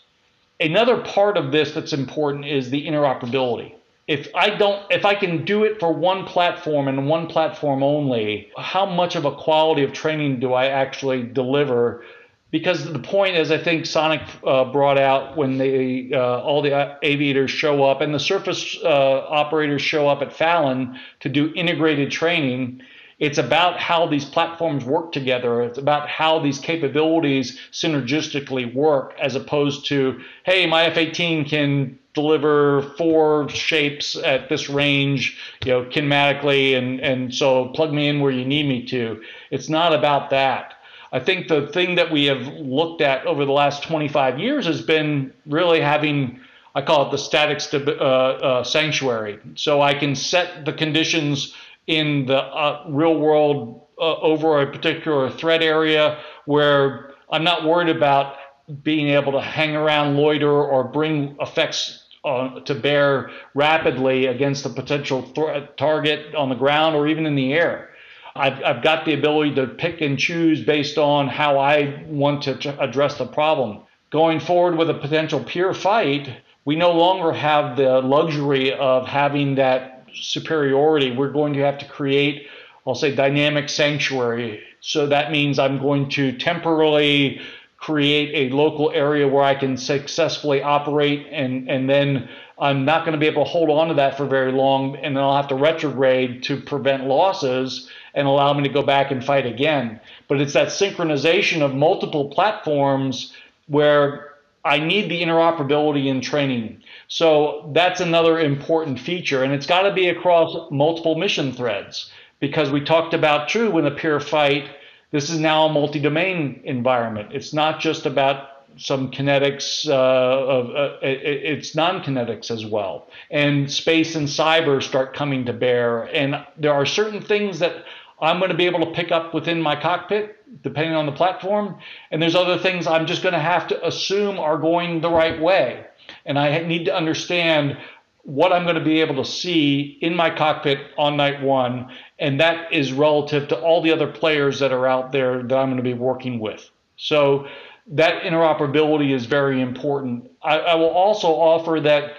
Another 0.61 1.01
part 1.01 1.35
of 1.35 1.51
this 1.51 1.73
that's 1.73 1.91
important 1.91 2.45
is 2.45 2.69
the 2.69 2.87
interoperability. 2.87 3.73
If 4.07 4.29
I 4.33 4.51
don't 4.51 4.89
if 4.89 5.03
I 5.03 5.15
can 5.15 5.43
do 5.43 5.65
it 5.65 5.81
for 5.81 5.91
one 5.91 6.23
platform 6.23 6.87
and 6.87 7.09
one 7.09 7.27
platform 7.27 7.83
only, 7.83 8.49
how 8.57 8.85
much 8.85 9.17
of 9.17 9.25
a 9.25 9.35
quality 9.35 9.83
of 9.83 9.91
training 9.91 10.39
do 10.39 10.53
I 10.53 10.67
actually 10.67 11.23
deliver 11.23 12.05
because 12.51 12.91
the 12.91 12.99
point 12.99 13.35
is, 13.35 13.51
I 13.51 13.57
think 13.57 13.85
Sonic 13.85 14.21
uh, 14.45 14.65
brought 14.65 14.97
out 14.97 15.35
when 15.35 15.57
they 15.57 16.11
uh, 16.13 16.39
all 16.41 16.61
the 16.61 16.97
aviators 17.03 17.51
show 17.51 17.83
up 17.83 18.01
and 18.01 18.13
the 18.13 18.19
surface 18.19 18.77
uh, 18.83 19.25
operators 19.27 19.81
show 19.81 20.07
up 20.07 20.21
at 20.21 20.31
Fallon 20.31 20.97
to 21.19 21.29
do 21.29 21.51
integrated 21.55 22.09
training. 22.09 22.81
It's 23.19 23.39
about 23.39 23.79
how 23.79 24.05
these 24.05 24.25
platforms 24.25 24.85
work 24.85 25.11
together. 25.11 25.61
It's 25.63 25.79
about 25.79 26.07
how 26.07 26.39
these 26.39 26.59
capabilities 26.59 27.59
synergistically 27.71 28.73
work, 28.73 29.15
as 29.19 29.33
opposed 29.35 29.87
to, 29.87 30.21
hey, 30.43 30.67
my 30.67 30.83
F-18 30.83 31.49
can 31.49 31.97
deliver 32.13 32.83
four 32.95 33.49
shapes 33.49 34.15
at 34.15 34.49
this 34.49 34.69
range, 34.69 35.37
you 35.65 35.71
know, 35.71 35.83
kinematically, 35.85 36.77
and 36.77 37.01
and 37.01 37.33
so 37.33 37.67
plug 37.69 37.91
me 37.91 38.07
in 38.07 38.21
where 38.21 38.31
you 38.31 38.45
need 38.45 38.67
me 38.67 38.85
to. 38.85 39.21
It's 39.51 39.67
not 39.67 39.93
about 39.93 40.29
that 40.29 40.76
I 41.11 41.19
think 41.19 41.47
the 41.47 41.67
thing 41.67 41.95
that 41.95 42.11
we 42.11 42.25
have 42.25 42.47
looked 42.47 43.01
at 43.01 43.25
over 43.25 43.45
the 43.45 43.51
last 43.51 43.83
25 43.83 44.39
years 44.39 44.65
has 44.65 44.81
been 44.81 45.33
really 45.45 45.79
having, 45.79 46.39
I 46.75 46.81
call 46.81 47.07
it 47.07 47.11
the 47.11 47.17
static 47.17 47.61
uh, 47.73 48.03
uh, 48.03 48.63
sanctuary. 48.63 49.39
So 49.55 49.81
I 49.81 49.93
can 49.93 50.15
set 50.15 50.65
the 50.65 50.73
conditions 50.73 51.53
in 51.87 52.25
the 52.25 52.39
uh, 52.39 52.85
real 52.89 53.17
world 53.17 53.81
uh, 53.97 54.17
over 54.17 54.61
a 54.61 54.71
particular 54.71 55.29
threat 55.29 55.63
area 55.63 56.19
where 56.45 57.13
I'm 57.31 57.43
not 57.43 57.65
worried 57.65 57.95
about 57.95 58.35
being 58.83 59.09
able 59.09 59.31
to 59.31 59.41
hang 59.41 59.75
around, 59.75 60.17
loiter, 60.17 60.51
or 60.51 60.83
bring 60.83 61.37
effects 61.39 62.03
uh, 62.25 62.59
to 62.61 62.75
bear 62.75 63.31
rapidly 63.53 64.25
against 64.25 64.65
a 64.65 64.69
potential 64.69 65.23
th- 65.23 65.69
target 65.77 66.35
on 66.35 66.49
the 66.49 66.55
ground 66.55 66.95
or 66.95 67.07
even 67.07 67.25
in 67.25 67.35
the 67.35 67.53
air. 67.53 67.89
I've, 68.37 68.63
I've 68.63 68.83
got 68.83 69.05
the 69.05 69.13
ability 69.13 69.55
to 69.55 69.67
pick 69.67 70.01
and 70.01 70.17
choose 70.17 70.63
based 70.63 70.97
on 70.97 71.27
how 71.27 71.57
I 71.57 72.03
want 72.07 72.43
to 72.43 72.81
address 72.81 73.17
the 73.17 73.25
problem. 73.25 73.81
Going 74.09 74.39
forward 74.39 74.77
with 74.77 74.89
a 74.89 74.93
potential 74.93 75.43
peer 75.43 75.73
fight, 75.73 76.29
we 76.65 76.75
no 76.75 76.91
longer 76.91 77.31
have 77.33 77.77
the 77.77 78.01
luxury 78.01 78.73
of 78.73 79.07
having 79.07 79.55
that 79.55 80.05
superiority. 80.13 81.11
We're 81.15 81.31
going 81.31 81.53
to 81.53 81.59
have 81.61 81.77
to 81.79 81.85
create, 81.85 82.47
I'll 82.85 82.95
say, 82.95 83.15
dynamic 83.15 83.69
sanctuary. 83.69 84.63
So 84.81 85.07
that 85.07 85.31
means 85.31 85.59
I'm 85.59 85.79
going 85.79 86.09
to 86.11 86.37
temporarily 86.37 87.41
create 87.77 88.51
a 88.51 88.55
local 88.55 88.91
area 88.91 89.27
where 89.27 89.43
I 89.43 89.55
can 89.55 89.77
successfully 89.77 90.61
operate 90.61 91.27
and, 91.31 91.69
and 91.69 91.89
then 91.89 92.29
I'm 92.59 92.85
not 92.85 93.05
going 93.05 93.13
to 93.13 93.19
be 93.19 93.27
able 93.27 93.43
to 93.45 93.49
hold 93.49 93.69
on 93.69 93.89
to 93.89 93.93
that 93.95 94.17
for 94.17 94.25
very 94.25 94.51
long 94.51 94.95
and 94.97 95.15
then 95.15 95.23
I'll 95.23 95.35
have 95.35 95.49
to 95.49 95.55
retrograde 95.55 96.43
to 96.43 96.59
prevent 96.59 97.05
losses 97.05 97.89
and 98.13 98.27
allow 98.27 98.53
me 98.53 98.63
to 98.63 98.69
go 98.69 98.81
back 98.81 99.11
and 99.11 99.23
fight 99.23 99.45
again. 99.45 99.99
But 100.27 100.41
it's 100.41 100.53
that 100.53 100.69
synchronization 100.69 101.61
of 101.61 101.75
multiple 101.75 102.29
platforms 102.29 103.33
where 103.67 104.33
I 104.65 104.79
need 104.79 105.09
the 105.09 105.21
interoperability 105.21 106.07
in 106.07 106.19
training. 106.19 106.81
So 107.07 107.69
that's 107.73 108.01
another 108.01 108.39
important 108.39 108.99
feature. 108.99 109.43
And 109.43 109.53
it's 109.53 109.67
got 109.67 109.83
to 109.83 109.93
be 109.93 110.09
across 110.09 110.69
multiple 110.71 111.15
mission 111.15 111.53
threads 111.53 112.11
because 112.39 112.71
we 112.71 112.81
talked 112.81 113.13
about, 113.13 113.47
true, 113.47 113.71
when 113.71 113.85
a 113.85 113.91
peer 113.91 114.19
fight, 114.19 114.69
this 115.11 115.29
is 115.29 115.39
now 115.39 115.67
a 115.67 115.71
multi 115.71 115.99
domain 115.99 116.61
environment. 116.65 117.29
It's 117.31 117.53
not 117.53 117.79
just 117.79 118.05
about 118.05 118.56
some 118.77 119.11
kinetics 119.11 119.87
uh, 119.87 119.93
of 119.93 120.69
uh, 120.75 120.97
it's 121.01 121.75
non-kinetics 121.75 122.51
as 122.51 122.65
well 122.65 123.07
and 123.31 123.71
space 123.71 124.15
and 124.15 124.27
cyber 124.27 124.81
start 124.81 125.13
coming 125.13 125.45
to 125.45 125.53
bear 125.53 126.03
and 126.15 126.35
there 126.57 126.73
are 126.73 126.85
certain 126.85 127.21
things 127.21 127.59
that 127.59 127.85
I'm 128.19 128.39
going 128.39 128.49
to 128.49 128.57
be 128.57 128.65
able 128.65 128.79
to 128.79 128.91
pick 128.91 129.11
up 129.11 129.33
within 129.33 129.61
my 129.61 129.79
cockpit, 129.79 130.37
depending 130.63 130.95
on 130.95 131.05
the 131.05 131.11
platform. 131.11 131.77
And 132.09 132.21
there's 132.21 132.35
other 132.35 132.57
things 132.57 132.87
I'm 132.87 133.05
just 133.05 133.21
going 133.21 133.33
to 133.33 133.39
have 133.39 133.67
to 133.67 133.87
assume 133.87 134.39
are 134.39 134.57
going 134.57 135.01
the 135.01 135.09
right 135.09 135.39
way. 135.39 135.85
And 136.25 136.39
I 136.39 136.59
need 136.63 136.85
to 136.85 136.95
understand 136.95 137.77
what 138.23 138.51
I'm 138.51 138.63
going 138.63 138.75
to 138.75 138.83
be 138.83 138.99
able 139.01 139.23
to 139.23 139.29
see 139.29 139.97
in 140.01 140.15
my 140.15 140.35
cockpit 140.35 140.79
on 140.97 141.15
night 141.15 141.41
one. 141.41 141.91
And 142.19 142.39
that 142.39 142.73
is 142.73 142.91
relative 142.91 143.47
to 143.49 143.59
all 143.59 143.81
the 143.81 143.91
other 143.91 144.07
players 144.07 144.59
that 144.59 144.71
are 144.71 144.87
out 144.87 145.11
there 145.11 145.43
that 145.43 145.55
I'm 145.55 145.67
going 145.67 145.77
to 145.77 145.83
be 145.83 145.93
working 145.93 146.39
with. 146.39 146.69
So 146.97 147.47
that 147.89 148.23
interoperability 148.23 149.13
is 149.13 149.25
very 149.25 149.61
important. 149.61 150.29
I, 150.41 150.59
I 150.59 150.75
will 150.75 150.89
also 150.89 151.27
offer 151.27 151.79
that 151.81 152.15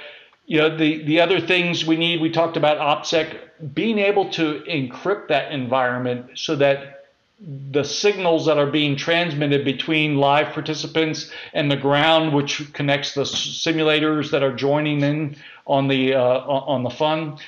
you 0.46 0.58
know 0.58 0.74
the 0.74 1.04
the 1.04 1.20
other 1.20 1.40
things 1.40 1.84
we 1.84 1.96
need 1.96 2.20
we 2.20 2.30
talked 2.30 2.56
about 2.56 2.78
opsec 2.78 3.38
being 3.74 3.98
able 3.98 4.30
to 4.30 4.62
encrypt 4.68 5.28
that 5.28 5.52
environment 5.52 6.30
so 6.38 6.56
that 6.56 7.04
the 7.70 7.84
signals 7.84 8.46
that 8.46 8.58
are 8.58 8.66
being 8.66 8.96
transmitted 8.96 9.64
between 9.64 10.16
live 10.16 10.52
participants 10.52 11.30
and 11.52 11.70
the 11.70 11.76
ground 11.76 12.34
which 12.34 12.72
connects 12.72 13.14
the 13.14 13.22
simulators 13.22 14.30
that 14.30 14.42
are 14.42 14.52
joining 14.52 15.02
in 15.02 15.36
on 15.66 15.86
the 15.86 16.14
uh, 16.14 16.40
on 16.40 16.82
the 16.82 16.90
fun 16.90 17.38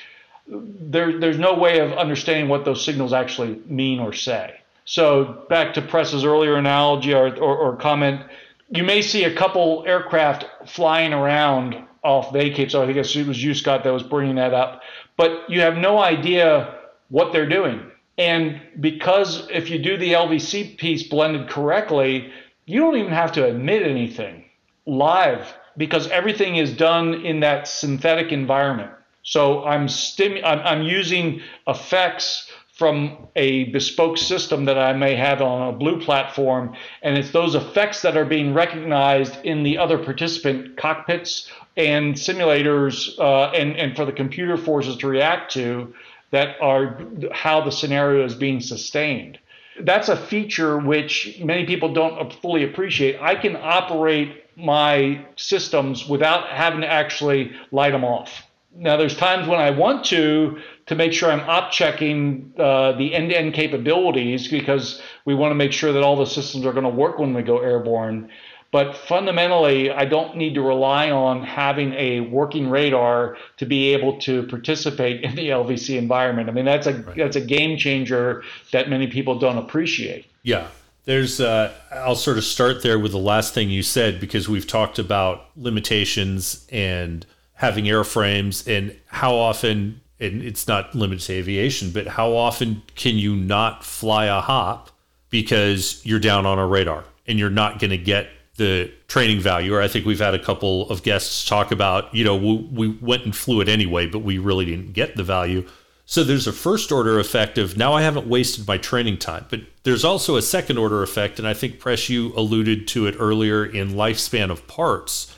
there, 0.46 1.18
there's 1.18 1.38
no 1.38 1.54
way 1.54 1.78
of 1.78 1.92
understanding 1.92 2.48
what 2.48 2.64
those 2.64 2.84
signals 2.84 3.12
actually 3.12 3.60
mean 3.66 3.98
or 3.98 4.12
say 4.12 4.59
so 4.90 5.44
back 5.48 5.74
to 5.74 5.82
press's 5.82 6.24
earlier 6.24 6.56
analogy 6.56 7.14
or, 7.14 7.28
or, 7.36 7.56
or 7.56 7.76
comment 7.76 8.22
you 8.70 8.84
may 8.84 9.02
see 9.02 9.24
a 9.24 9.34
couple 9.34 9.84
aircraft 9.86 10.46
flying 10.66 11.12
around 11.12 11.76
off 12.02 12.32
vacate. 12.32 12.70
So 12.70 12.82
I 12.82 12.86
think 12.86 12.96
it 12.96 13.26
was 13.26 13.42
you, 13.42 13.54
Scott, 13.54 13.84
that 13.84 13.92
was 13.92 14.02
bringing 14.02 14.36
that 14.36 14.54
up. 14.54 14.82
But 15.16 15.50
you 15.50 15.60
have 15.60 15.76
no 15.76 15.98
idea 15.98 16.78
what 17.08 17.32
they're 17.32 17.48
doing. 17.48 17.82
And 18.16 18.60
because 18.78 19.48
if 19.50 19.70
you 19.70 19.78
do 19.78 19.96
the 19.96 20.12
LVC 20.12 20.78
piece 20.78 21.08
blended 21.08 21.48
correctly, 21.48 22.32
you 22.66 22.80
don't 22.80 22.96
even 22.96 23.12
have 23.12 23.32
to 23.32 23.44
admit 23.44 23.82
anything 23.82 24.44
live 24.86 25.52
because 25.76 26.08
everything 26.08 26.56
is 26.56 26.72
done 26.72 27.14
in 27.26 27.40
that 27.40 27.66
synthetic 27.66 28.30
environment. 28.30 28.90
So 29.22 29.64
I'm, 29.64 29.86
stimu- 29.86 30.44
I'm, 30.44 30.60
I'm 30.60 30.82
using 30.82 31.40
effects 31.66 32.49
from 32.80 33.28
a 33.36 33.64
bespoke 33.64 34.16
system 34.16 34.64
that 34.64 34.78
I 34.78 34.94
may 34.94 35.14
have 35.14 35.42
on 35.42 35.68
a 35.68 35.76
blue 35.76 36.00
platform, 36.00 36.74
and 37.02 37.18
it's 37.18 37.30
those 37.30 37.54
effects 37.54 38.00
that 38.00 38.16
are 38.16 38.24
being 38.24 38.54
recognized 38.54 39.36
in 39.44 39.64
the 39.64 39.76
other 39.76 39.98
participant 39.98 40.78
cockpits 40.78 41.52
and 41.76 42.14
simulators 42.14 43.18
uh, 43.18 43.50
and, 43.50 43.76
and 43.76 43.94
for 43.94 44.06
the 44.06 44.12
computer 44.12 44.56
forces 44.56 44.96
to 44.96 45.08
react 45.08 45.52
to 45.52 45.92
that 46.30 46.56
are 46.62 46.98
how 47.32 47.60
the 47.60 47.70
scenario 47.70 48.24
is 48.24 48.34
being 48.34 48.62
sustained. 48.62 49.38
That's 49.82 50.08
a 50.08 50.16
feature 50.16 50.78
which 50.78 51.38
many 51.44 51.66
people 51.66 51.92
don't 51.92 52.32
fully 52.40 52.64
appreciate. 52.64 53.20
I 53.20 53.34
can 53.34 53.56
operate 53.56 54.46
my 54.56 55.22
systems 55.36 56.08
without 56.08 56.48
having 56.48 56.80
to 56.80 56.90
actually 56.90 57.52
light 57.72 57.90
them 57.90 58.04
off. 58.04 58.46
Now, 58.74 58.96
there's 58.96 59.16
times 59.16 59.48
when 59.48 59.58
I 59.58 59.70
want 59.70 60.04
to 60.06 60.60
to 60.90 60.96
make 60.96 61.12
sure 61.12 61.30
I'm 61.30 61.48
op 61.48 61.70
checking 61.70 62.52
uh, 62.58 62.90
the 62.98 63.14
end 63.14 63.30
to 63.30 63.38
end 63.38 63.54
capabilities 63.54 64.48
because 64.48 65.00
we 65.24 65.36
want 65.36 65.52
to 65.52 65.54
make 65.54 65.72
sure 65.72 65.92
that 65.92 66.02
all 66.02 66.16
the 66.16 66.26
systems 66.26 66.66
are 66.66 66.72
going 66.72 66.82
to 66.82 66.90
work 66.90 67.20
when 67.20 67.32
we 67.32 67.42
go 67.42 67.60
airborne. 67.60 68.28
But 68.72 68.96
fundamentally, 68.96 69.92
I 69.92 70.04
don't 70.04 70.36
need 70.36 70.54
to 70.54 70.62
rely 70.62 71.12
on 71.12 71.44
having 71.44 71.92
a 71.92 72.22
working 72.22 72.68
radar 72.68 73.36
to 73.58 73.66
be 73.66 73.94
able 73.94 74.18
to 74.22 74.42
participate 74.48 75.22
in 75.22 75.36
the 75.36 75.50
LVC 75.50 75.96
environment. 75.96 76.48
I 76.48 76.52
mean, 76.52 76.64
that's 76.64 76.88
a 76.88 76.94
right. 76.94 77.16
that's 77.16 77.36
a 77.36 77.40
game 77.40 77.78
changer 77.78 78.42
that 78.72 78.90
many 78.90 79.06
people 79.06 79.38
don't 79.38 79.58
appreciate. 79.58 80.26
Yeah. 80.42 80.66
There's 81.04 81.40
uh, 81.40 81.72
I'll 81.92 82.16
sort 82.16 82.36
of 82.36 82.42
start 82.42 82.82
there 82.82 82.98
with 82.98 83.12
the 83.12 83.18
last 83.18 83.54
thing 83.54 83.70
you 83.70 83.84
said 83.84 84.18
because 84.18 84.48
we've 84.48 84.66
talked 84.66 84.98
about 84.98 85.46
limitations 85.56 86.66
and 86.72 87.24
having 87.54 87.84
airframes 87.84 88.66
and 88.66 88.96
how 89.06 89.36
often 89.36 89.99
and 90.20 90.42
it's 90.42 90.68
not 90.68 90.94
limited 90.94 91.24
to 91.24 91.32
aviation, 91.32 91.90
but 91.90 92.06
how 92.06 92.32
often 92.32 92.82
can 92.94 93.16
you 93.16 93.34
not 93.34 93.84
fly 93.84 94.26
a 94.26 94.40
hop 94.40 94.90
because 95.30 96.04
you're 96.04 96.20
down 96.20 96.44
on 96.44 96.58
a 96.58 96.66
radar 96.66 97.04
and 97.26 97.38
you're 97.38 97.50
not 97.50 97.78
going 97.78 97.90
to 97.90 97.98
get 97.98 98.28
the 98.56 98.92
training 99.08 99.40
value. 99.40 99.74
Or 99.74 99.80
I 99.80 99.88
think 99.88 100.04
we've 100.04 100.20
had 100.20 100.34
a 100.34 100.38
couple 100.38 100.88
of 100.90 101.02
guests 101.02 101.46
talk 101.46 101.70
about, 101.70 102.14
you 102.14 102.24
know, 102.24 102.36
we, 102.36 102.56
we 102.56 102.88
went 103.00 103.24
and 103.24 103.34
flew 103.34 103.62
it 103.62 103.68
anyway, 103.68 104.06
but 104.06 104.18
we 104.18 104.36
really 104.36 104.66
didn't 104.66 104.92
get 104.92 105.16
the 105.16 105.24
value. 105.24 105.66
So 106.04 106.24
there's 106.24 106.46
a 106.46 106.52
first 106.52 106.92
order 106.92 107.18
effect 107.18 107.56
of 107.56 107.78
now 107.78 107.94
I 107.94 108.02
haven't 108.02 108.26
wasted 108.26 108.66
my 108.66 108.76
training 108.76 109.18
time, 109.18 109.46
but 109.48 109.60
there's 109.84 110.04
also 110.04 110.36
a 110.36 110.42
second 110.42 110.76
order 110.76 111.02
effect, 111.02 111.38
and 111.38 111.46
I 111.48 111.54
think 111.54 111.78
Press 111.78 112.10
you 112.10 112.34
alluded 112.36 112.86
to 112.88 113.06
it 113.06 113.14
earlier 113.18 113.64
in 113.64 113.92
lifespan 113.92 114.50
of 114.50 114.66
parts. 114.66 115.34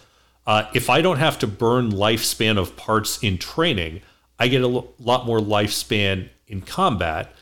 Uh, 0.47 0.65
if 0.75 0.91
I 0.91 1.03
don't 1.03 1.19
have 1.19 1.39
to 1.41 1.47
burn 1.47 1.93
lifespan 1.93 2.59
of 2.59 2.75
parts 2.75 3.23
in 3.23 3.39
training, 3.39 4.01
I 4.39 4.49
get 4.49 4.63
a 4.63 4.67
lot 4.67 5.27
more 5.27 5.39
lifespan 5.39 6.29
in 6.47 6.63
combat. 6.63 7.35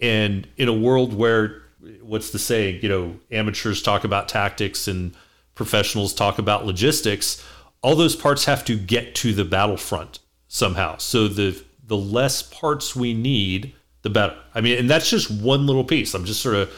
And 0.00 0.46
in 0.56 0.68
a 0.68 0.72
world 0.72 1.14
where 1.14 1.62
what's 2.02 2.30
the 2.30 2.38
saying? 2.38 2.80
You 2.82 2.88
know, 2.88 3.16
amateurs 3.30 3.82
talk 3.82 4.04
about 4.04 4.28
tactics 4.28 4.88
and 4.88 5.14
professionals 5.54 6.14
talk 6.14 6.38
about 6.38 6.66
logistics. 6.66 7.44
All 7.82 7.96
those 7.96 8.16
parts 8.16 8.44
have 8.44 8.64
to 8.66 8.76
get 8.76 9.14
to 9.16 9.32
the 9.32 9.44
battlefront 9.44 10.20
somehow. 10.48 10.96
So 10.98 11.28
the 11.28 11.62
the 11.84 11.96
less 11.96 12.42
parts 12.42 12.94
we 12.94 13.14
need, 13.14 13.74
the 14.02 14.10
better. 14.10 14.36
I 14.54 14.60
mean, 14.60 14.78
and 14.78 14.90
that's 14.90 15.08
just 15.08 15.30
one 15.30 15.66
little 15.66 15.84
piece. 15.84 16.14
I'm 16.14 16.24
just 16.24 16.42
sort 16.42 16.56
of 16.56 16.72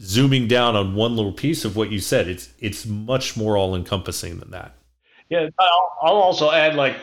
zooming 0.00 0.46
down 0.46 0.76
on 0.76 0.94
one 0.94 1.16
little 1.16 1.32
piece 1.32 1.64
of 1.64 1.76
what 1.76 1.90
you 1.90 1.98
said. 1.98 2.28
It's 2.28 2.50
it's 2.58 2.86
much 2.86 3.36
more 3.36 3.56
all 3.56 3.74
encompassing 3.74 4.38
than 4.38 4.50
that. 4.50 4.76
Yeah, 5.28 5.48
I'll, 5.58 5.98
I'll 6.02 6.16
also 6.16 6.50
add 6.50 6.74
like 6.74 6.96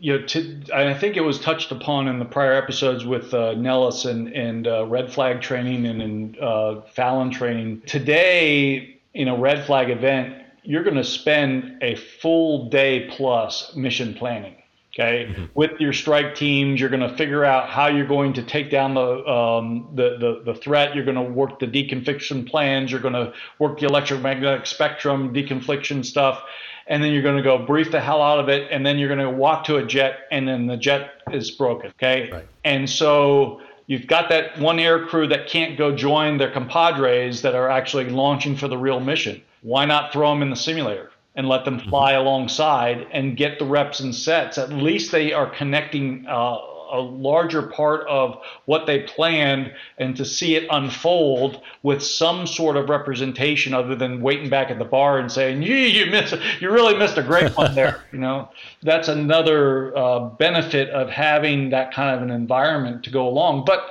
you 0.00 0.18
know, 0.18 0.26
to, 0.26 0.62
I 0.74 0.94
think 0.94 1.16
it 1.16 1.22
was 1.22 1.40
touched 1.40 1.72
upon 1.72 2.08
in 2.08 2.18
the 2.18 2.24
prior 2.24 2.52
episodes 2.52 3.04
with 3.04 3.32
uh, 3.32 3.54
Nellis 3.54 4.04
and, 4.04 4.28
and 4.28 4.66
uh, 4.66 4.86
red 4.86 5.12
flag 5.12 5.40
training 5.40 5.86
and 5.86 6.02
in 6.02 6.36
uh, 6.40 6.82
Fallon 6.92 7.30
training. 7.30 7.82
Today, 7.86 8.98
in 9.14 9.28
a 9.28 9.36
red 9.36 9.64
flag 9.64 9.90
event, 9.90 10.42
you're 10.62 10.82
going 10.82 10.96
to 10.96 11.04
spend 11.04 11.82
a 11.82 11.94
full 11.94 12.68
day 12.68 13.08
plus 13.10 13.74
mission 13.74 14.14
planning. 14.14 14.56
Okay, 14.98 15.26
mm-hmm. 15.28 15.44
with 15.52 15.72
your 15.78 15.92
strike 15.92 16.34
teams, 16.34 16.80
you're 16.80 16.88
going 16.88 17.06
to 17.06 17.14
figure 17.18 17.44
out 17.44 17.68
how 17.68 17.88
you're 17.88 18.06
going 18.06 18.32
to 18.32 18.42
take 18.42 18.70
down 18.70 18.94
the, 18.94 19.26
um, 19.28 19.90
the, 19.94 20.16
the 20.16 20.52
the 20.52 20.58
threat. 20.58 20.94
You're 20.94 21.04
going 21.04 21.18
to 21.18 21.22
work 21.22 21.58
the 21.58 21.66
deconfliction 21.66 22.48
plans. 22.48 22.90
You're 22.90 23.02
going 23.02 23.12
to 23.12 23.34
work 23.58 23.78
the 23.78 23.84
electromagnetic 23.84 24.64
spectrum 24.64 25.34
deconfliction 25.34 26.02
stuff 26.02 26.42
and 26.86 27.02
then 27.02 27.12
you're 27.12 27.22
going 27.22 27.36
to 27.36 27.42
go 27.42 27.58
brief 27.58 27.90
the 27.90 28.00
hell 28.00 28.22
out 28.22 28.38
of 28.38 28.48
it, 28.48 28.68
and 28.70 28.84
then 28.84 28.98
you're 28.98 29.08
going 29.08 29.20
to 29.20 29.30
walk 29.30 29.64
to 29.64 29.76
a 29.76 29.84
jet, 29.84 30.20
and 30.30 30.46
then 30.46 30.66
the 30.66 30.76
jet 30.76 31.22
is 31.32 31.50
broken. 31.50 31.90
Okay. 31.90 32.30
Right. 32.30 32.48
And 32.64 32.88
so 32.88 33.60
you've 33.86 34.06
got 34.06 34.28
that 34.30 34.58
one 34.58 34.78
air 34.78 35.06
crew 35.06 35.26
that 35.28 35.48
can't 35.48 35.76
go 35.76 35.94
join 35.94 36.38
their 36.38 36.50
compadres 36.50 37.42
that 37.42 37.54
are 37.54 37.68
actually 37.68 38.10
launching 38.10 38.56
for 38.56 38.68
the 38.68 38.78
real 38.78 39.00
mission. 39.00 39.42
Why 39.62 39.84
not 39.84 40.12
throw 40.12 40.30
them 40.30 40.42
in 40.42 40.50
the 40.50 40.56
simulator? 40.56 41.10
and 41.36 41.48
let 41.48 41.66
them 41.66 41.78
fly 41.78 42.12
mm-hmm. 42.12 42.22
alongside 42.22 43.06
and 43.12 43.36
get 43.36 43.58
the 43.58 43.64
reps 43.64 44.00
and 44.00 44.14
sets. 44.14 44.56
At 44.56 44.70
least 44.70 45.12
they 45.12 45.32
are 45.34 45.48
connecting 45.48 46.26
uh, 46.26 46.56
a 46.90 47.00
larger 47.00 47.62
part 47.62 48.06
of 48.08 48.38
what 48.64 48.86
they 48.86 49.00
planned 49.00 49.72
and 49.98 50.16
to 50.16 50.24
see 50.24 50.54
it 50.54 50.66
unfold 50.70 51.60
with 51.82 52.02
some 52.02 52.46
sort 52.46 52.76
of 52.76 52.88
representation 52.88 53.74
other 53.74 53.94
than 53.94 54.20
waiting 54.20 54.48
back 54.48 54.70
at 54.70 54.78
the 54.78 54.84
bar 54.84 55.18
and 55.18 55.30
saying, 55.30 55.62
you, 55.62 55.74
you 55.74 56.10
missed, 56.10 56.34
you 56.60 56.70
really 56.70 56.96
missed 56.96 57.18
a 57.18 57.22
great 57.22 57.56
one 57.56 57.74
there. 57.74 58.04
you 58.12 58.18
know, 58.18 58.48
that's 58.82 59.08
another 59.08 59.96
uh, 59.96 60.20
benefit 60.20 60.88
of 60.90 61.08
having 61.10 61.70
that 61.70 61.92
kind 61.92 62.14
of 62.14 62.22
an 62.22 62.30
environment 62.30 63.02
to 63.04 63.10
go 63.10 63.28
along. 63.28 63.64
But 63.64 63.90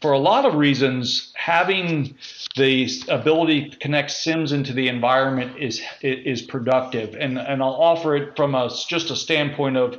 for 0.00 0.12
a 0.12 0.18
lot 0.18 0.44
of 0.44 0.54
reasons, 0.54 1.32
having 1.34 2.16
the 2.56 2.88
ability 3.08 3.70
to 3.70 3.76
connect 3.78 4.10
sims 4.10 4.52
into 4.52 4.72
the 4.72 4.88
environment 4.88 5.58
is 5.58 5.82
is 6.00 6.42
productive 6.42 7.14
and 7.14 7.38
and 7.38 7.62
I'll 7.62 7.74
offer 7.74 8.16
it 8.16 8.36
from 8.36 8.54
a 8.54 8.70
just 8.88 9.10
a 9.10 9.16
standpoint 9.16 9.76
of 9.76 9.98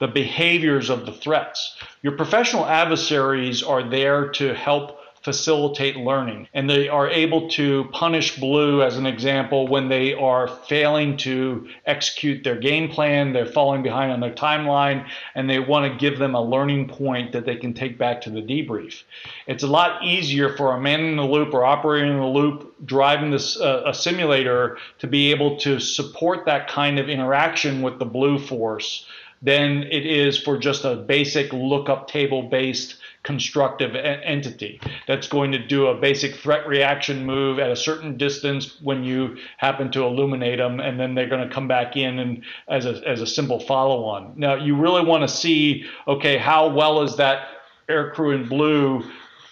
the 0.00 0.08
behaviors 0.08 0.90
of 0.90 1.06
the 1.06 1.12
threats. 1.12 1.76
Your 2.02 2.16
professional 2.16 2.66
adversaries 2.66 3.62
are 3.62 3.88
there 3.88 4.28
to 4.30 4.54
help 4.54 4.98
facilitate 5.24 5.96
learning. 5.96 6.46
And 6.52 6.68
they 6.68 6.86
are 6.86 7.08
able 7.08 7.48
to 7.50 7.84
punish 7.92 8.38
blue, 8.38 8.82
as 8.82 8.98
an 8.98 9.06
example, 9.06 9.66
when 9.66 9.88
they 9.88 10.12
are 10.12 10.46
failing 10.46 11.16
to 11.18 11.66
execute 11.86 12.44
their 12.44 12.56
game 12.56 12.90
plan, 12.90 13.32
they're 13.32 13.46
falling 13.46 13.82
behind 13.82 14.12
on 14.12 14.20
their 14.20 14.34
timeline, 14.34 15.08
and 15.34 15.48
they 15.48 15.58
want 15.58 15.90
to 15.90 15.98
give 15.98 16.18
them 16.18 16.34
a 16.34 16.42
learning 16.42 16.88
point 16.88 17.32
that 17.32 17.46
they 17.46 17.56
can 17.56 17.72
take 17.72 17.96
back 17.96 18.20
to 18.20 18.30
the 18.30 18.42
debrief. 18.42 19.02
It's 19.46 19.62
a 19.62 19.66
lot 19.66 20.04
easier 20.04 20.54
for 20.56 20.76
a 20.76 20.80
man 20.80 21.00
in 21.00 21.16
the 21.16 21.24
loop 21.24 21.54
or 21.54 21.64
operating 21.64 22.12
in 22.12 22.20
the 22.20 22.26
loop 22.26 22.74
driving 22.84 23.30
this 23.30 23.58
uh, 23.58 23.84
a 23.86 23.94
simulator 23.94 24.76
to 24.98 25.06
be 25.06 25.30
able 25.30 25.56
to 25.56 25.80
support 25.80 26.44
that 26.44 26.68
kind 26.68 26.98
of 26.98 27.08
interaction 27.08 27.80
with 27.80 27.98
the 27.98 28.04
blue 28.04 28.38
force 28.38 29.06
than 29.44 29.82
it 29.84 30.06
is 30.06 30.38
for 30.38 30.56
just 30.56 30.84
a 30.84 30.96
basic 30.96 31.52
lookup 31.52 32.08
table 32.08 32.42
based 32.42 32.96
constructive 33.22 33.94
entity 33.94 34.80
that's 35.06 35.28
going 35.28 35.52
to 35.52 35.58
do 35.58 35.86
a 35.86 35.94
basic 35.94 36.34
threat 36.34 36.66
reaction 36.66 37.24
move 37.24 37.58
at 37.58 37.70
a 37.70 37.76
certain 37.76 38.18
distance 38.18 38.80
when 38.82 39.02
you 39.02 39.36
happen 39.56 39.90
to 39.90 40.02
illuminate 40.02 40.58
them 40.58 40.80
and 40.80 41.00
then 41.00 41.14
they're 41.14 41.28
going 41.28 41.46
to 41.46 41.54
come 41.54 41.66
back 41.66 41.96
in 41.96 42.18
and 42.18 42.44
as 42.68 42.84
a, 42.84 43.00
as 43.06 43.22
a 43.22 43.26
simple 43.26 43.60
follow 43.60 44.04
on 44.04 44.32
now 44.36 44.54
you 44.54 44.76
really 44.76 45.04
want 45.04 45.22
to 45.22 45.28
see 45.28 45.84
okay 46.06 46.36
how 46.36 46.68
well 46.68 47.02
is 47.02 47.16
that 47.16 47.48
air 47.88 48.10
crew 48.10 48.32
in 48.32 48.46
blue 48.46 49.02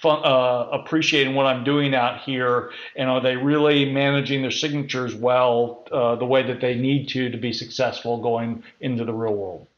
uh, 0.05 0.69
appreciating 0.73 1.35
what 1.37 1.47
I'm 1.47 1.63
doing 1.63 1.95
out 1.95 2.23
here, 2.23 2.73
and 2.97 3.09
are 3.09 3.21
they 3.21 3.37
really 3.37 3.93
managing 3.93 4.43
their 4.43 4.51
signatures 4.51 5.15
well, 5.15 5.87
uh, 5.93 6.17
the 6.17 6.25
way 6.25 6.43
that 6.43 6.61
they 6.61 6.75
need 6.75 7.09
to 7.11 7.31
to 7.31 7.39
be 7.39 7.53
successful 7.53 8.21
going 8.21 8.65
into 8.81 9.05
the 9.05 9.13
real 9.13 9.35
world? 9.35 9.69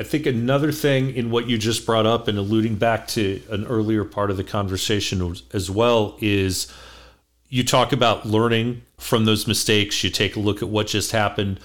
I 0.00 0.02
think 0.02 0.24
another 0.24 0.72
thing 0.72 1.14
in 1.14 1.30
what 1.30 1.46
you 1.46 1.58
just 1.58 1.84
brought 1.84 2.06
up 2.06 2.26
and 2.26 2.38
alluding 2.38 2.76
back 2.76 3.06
to 3.08 3.42
an 3.50 3.66
earlier 3.66 4.02
part 4.02 4.30
of 4.30 4.38
the 4.38 4.44
conversation 4.44 5.36
as 5.52 5.70
well 5.70 6.16
is 6.22 6.72
you 7.50 7.62
talk 7.64 7.92
about 7.92 8.24
learning 8.24 8.80
from 8.96 9.26
those 9.26 9.46
mistakes. 9.46 10.02
You 10.02 10.08
take 10.08 10.36
a 10.36 10.40
look 10.40 10.62
at 10.62 10.70
what 10.70 10.86
just 10.86 11.12
happened. 11.12 11.60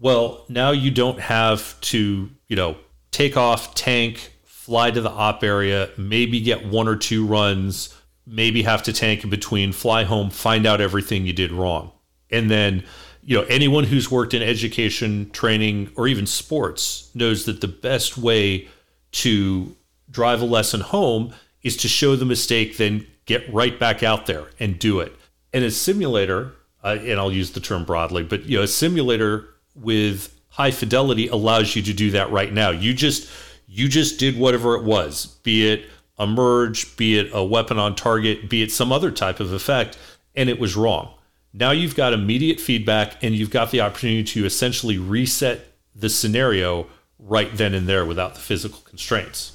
Well, 0.00 0.46
now 0.48 0.70
you 0.70 0.90
don't 0.90 1.20
have 1.20 1.78
to, 1.82 2.30
you 2.48 2.56
know, 2.56 2.76
take 3.10 3.36
off, 3.36 3.74
tank, 3.74 4.32
fly 4.44 4.90
to 4.90 5.02
the 5.02 5.10
op 5.10 5.44
area, 5.44 5.90
maybe 5.98 6.40
get 6.40 6.66
one 6.66 6.88
or 6.88 6.96
two 6.96 7.26
runs, 7.26 7.94
maybe 8.26 8.62
have 8.62 8.82
to 8.84 8.94
tank 8.94 9.24
in 9.24 9.28
between, 9.28 9.72
fly 9.72 10.04
home, 10.04 10.30
find 10.30 10.64
out 10.64 10.80
everything 10.80 11.26
you 11.26 11.34
did 11.34 11.52
wrong. 11.52 11.92
And 12.30 12.50
then 12.50 12.84
you 13.24 13.36
know 13.36 13.44
anyone 13.48 13.84
who's 13.84 14.10
worked 14.10 14.34
in 14.34 14.42
education 14.42 15.30
training 15.30 15.90
or 15.96 16.06
even 16.06 16.26
sports 16.26 17.10
knows 17.14 17.44
that 17.46 17.60
the 17.60 17.68
best 17.68 18.18
way 18.18 18.68
to 19.12 19.74
drive 20.10 20.40
a 20.40 20.44
lesson 20.44 20.80
home 20.80 21.32
is 21.62 21.76
to 21.78 21.88
show 21.88 22.16
the 22.16 22.24
mistake 22.24 22.76
then 22.76 23.06
get 23.26 23.52
right 23.52 23.78
back 23.80 24.02
out 24.02 24.26
there 24.26 24.46
and 24.60 24.78
do 24.78 25.00
it. 25.00 25.14
And 25.52 25.64
a 25.64 25.70
simulator 25.70 26.52
uh, 26.82 26.98
and 27.00 27.18
i'll 27.18 27.32
use 27.32 27.52
the 27.52 27.60
term 27.60 27.84
broadly 27.84 28.22
but 28.22 28.44
you 28.44 28.58
know 28.58 28.64
a 28.64 28.68
simulator 28.68 29.48
with 29.74 30.34
high 30.50 30.70
fidelity 30.70 31.26
allows 31.28 31.74
you 31.74 31.82
to 31.82 31.92
do 31.92 32.12
that 32.12 32.30
right 32.30 32.52
now. 32.52 32.70
You 32.70 32.94
just 32.94 33.30
you 33.66 33.88
just 33.88 34.20
did 34.20 34.38
whatever 34.38 34.74
it 34.76 34.84
was 34.84 35.26
be 35.42 35.68
it 35.70 35.86
a 36.18 36.26
merge 36.26 36.96
be 36.96 37.18
it 37.18 37.30
a 37.32 37.42
weapon 37.42 37.78
on 37.78 37.96
target 37.96 38.48
be 38.48 38.62
it 38.62 38.70
some 38.70 38.92
other 38.92 39.10
type 39.10 39.40
of 39.40 39.52
effect 39.52 39.98
and 40.36 40.48
it 40.48 40.60
was 40.60 40.76
wrong 40.76 41.12
now 41.54 41.70
you've 41.70 41.94
got 41.94 42.12
immediate 42.12 42.60
feedback 42.60 43.22
and 43.22 43.34
you've 43.34 43.50
got 43.50 43.70
the 43.70 43.80
opportunity 43.80 44.24
to 44.24 44.44
essentially 44.44 44.98
reset 44.98 45.72
the 45.94 46.10
scenario 46.10 46.86
right 47.20 47.56
then 47.56 47.72
and 47.72 47.86
there 47.86 48.04
without 48.04 48.34
the 48.34 48.40
physical 48.40 48.80
constraints. 48.80 49.52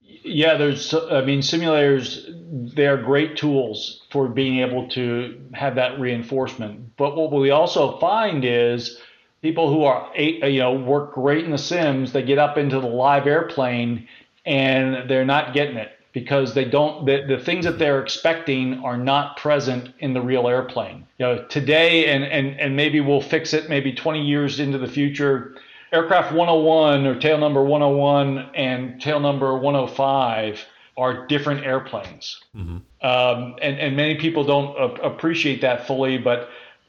Yeah, 0.00 0.56
there's, 0.56 0.94
I 0.94 1.22
mean, 1.22 1.40
simulators, 1.40 2.74
they're 2.76 2.96
great 2.96 3.36
tools 3.36 4.02
for 4.12 4.28
being 4.28 4.60
able 4.60 4.88
to 4.90 5.40
have 5.52 5.74
that 5.74 5.98
reinforcement. 5.98 6.96
But 6.96 7.16
what 7.16 7.32
we 7.32 7.50
also 7.50 7.98
find 7.98 8.44
is 8.44 9.00
people 9.42 9.68
who 9.68 9.82
are, 9.82 10.16
you 10.16 10.60
know, 10.60 10.74
work 10.74 11.14
great 11.14 11.44
in 11.44 11.50
the 11.50 11.58
sims, 11.58 12.12
they 12.12 12.22
get 12.22 12.38
up 12.38 12.56
into 12.56 12.78
the 12.78 12.86
live 12.86 13.26
airplane 13.26 14.06
and 14.46 15.10
they're 15.10 15.24
not 15.24 15.54
getting 15.54 15.76
it 15.76 15.98
because 16.12 16.54
they 16.54 16.64
don't 16.64 17.06
the, 17.06 17.24
the 17.26 17.38
things 17.38 17.64
that 17.64 17.78
they're 17.78 18.02
expecting 18.02 18.84
are 18.84 18.96
not 18.96 19.36
present 19.36 19.90
in 19.98 20.12
the 20.12 20.20
real 20.20 20.46
airplane. 20.48 21.06
You 21.18 21.26
know, 21.26 21.44
today 21.44 22.06
and 22.06 22.24
and 22.24 22.58
and 22.60 22.76
maybe 22.76 23.00
we'll 23.00 23.20
fix 23.20 23.54
it 23.54 23.68
maybe 23.68 23.92
20 23.92 24.22
years 24.22 24.60
into 24.60 24.78
the 24.78 24.88
future. 24.88 25.56
Aircraft 25.92 26.32
101 26.32 27.06
or 27.06 27.20
tail 27.20 27.36
number 27.36 27.62
101 27.62 28.50
and 28.54 29.00
tail 29.00 29.20
number 29.20 29.56
105 29.58 30.64
are 30.96 31.26
different 31.26 31.64
airplanes. 31.66 32.42
Mm-hmm. 32.56 32.76
Um, 33.06 33.56
and, 33.60 33.78
and 33.78 33.96
many 33.96 34.14
people 34.16 34.44
don't 34.44 34.76
a- 34.78 35.02
appreciate 35.02 35.60
that 35.62 35.86
fully, 35.86 36.18
but 36.18 36.48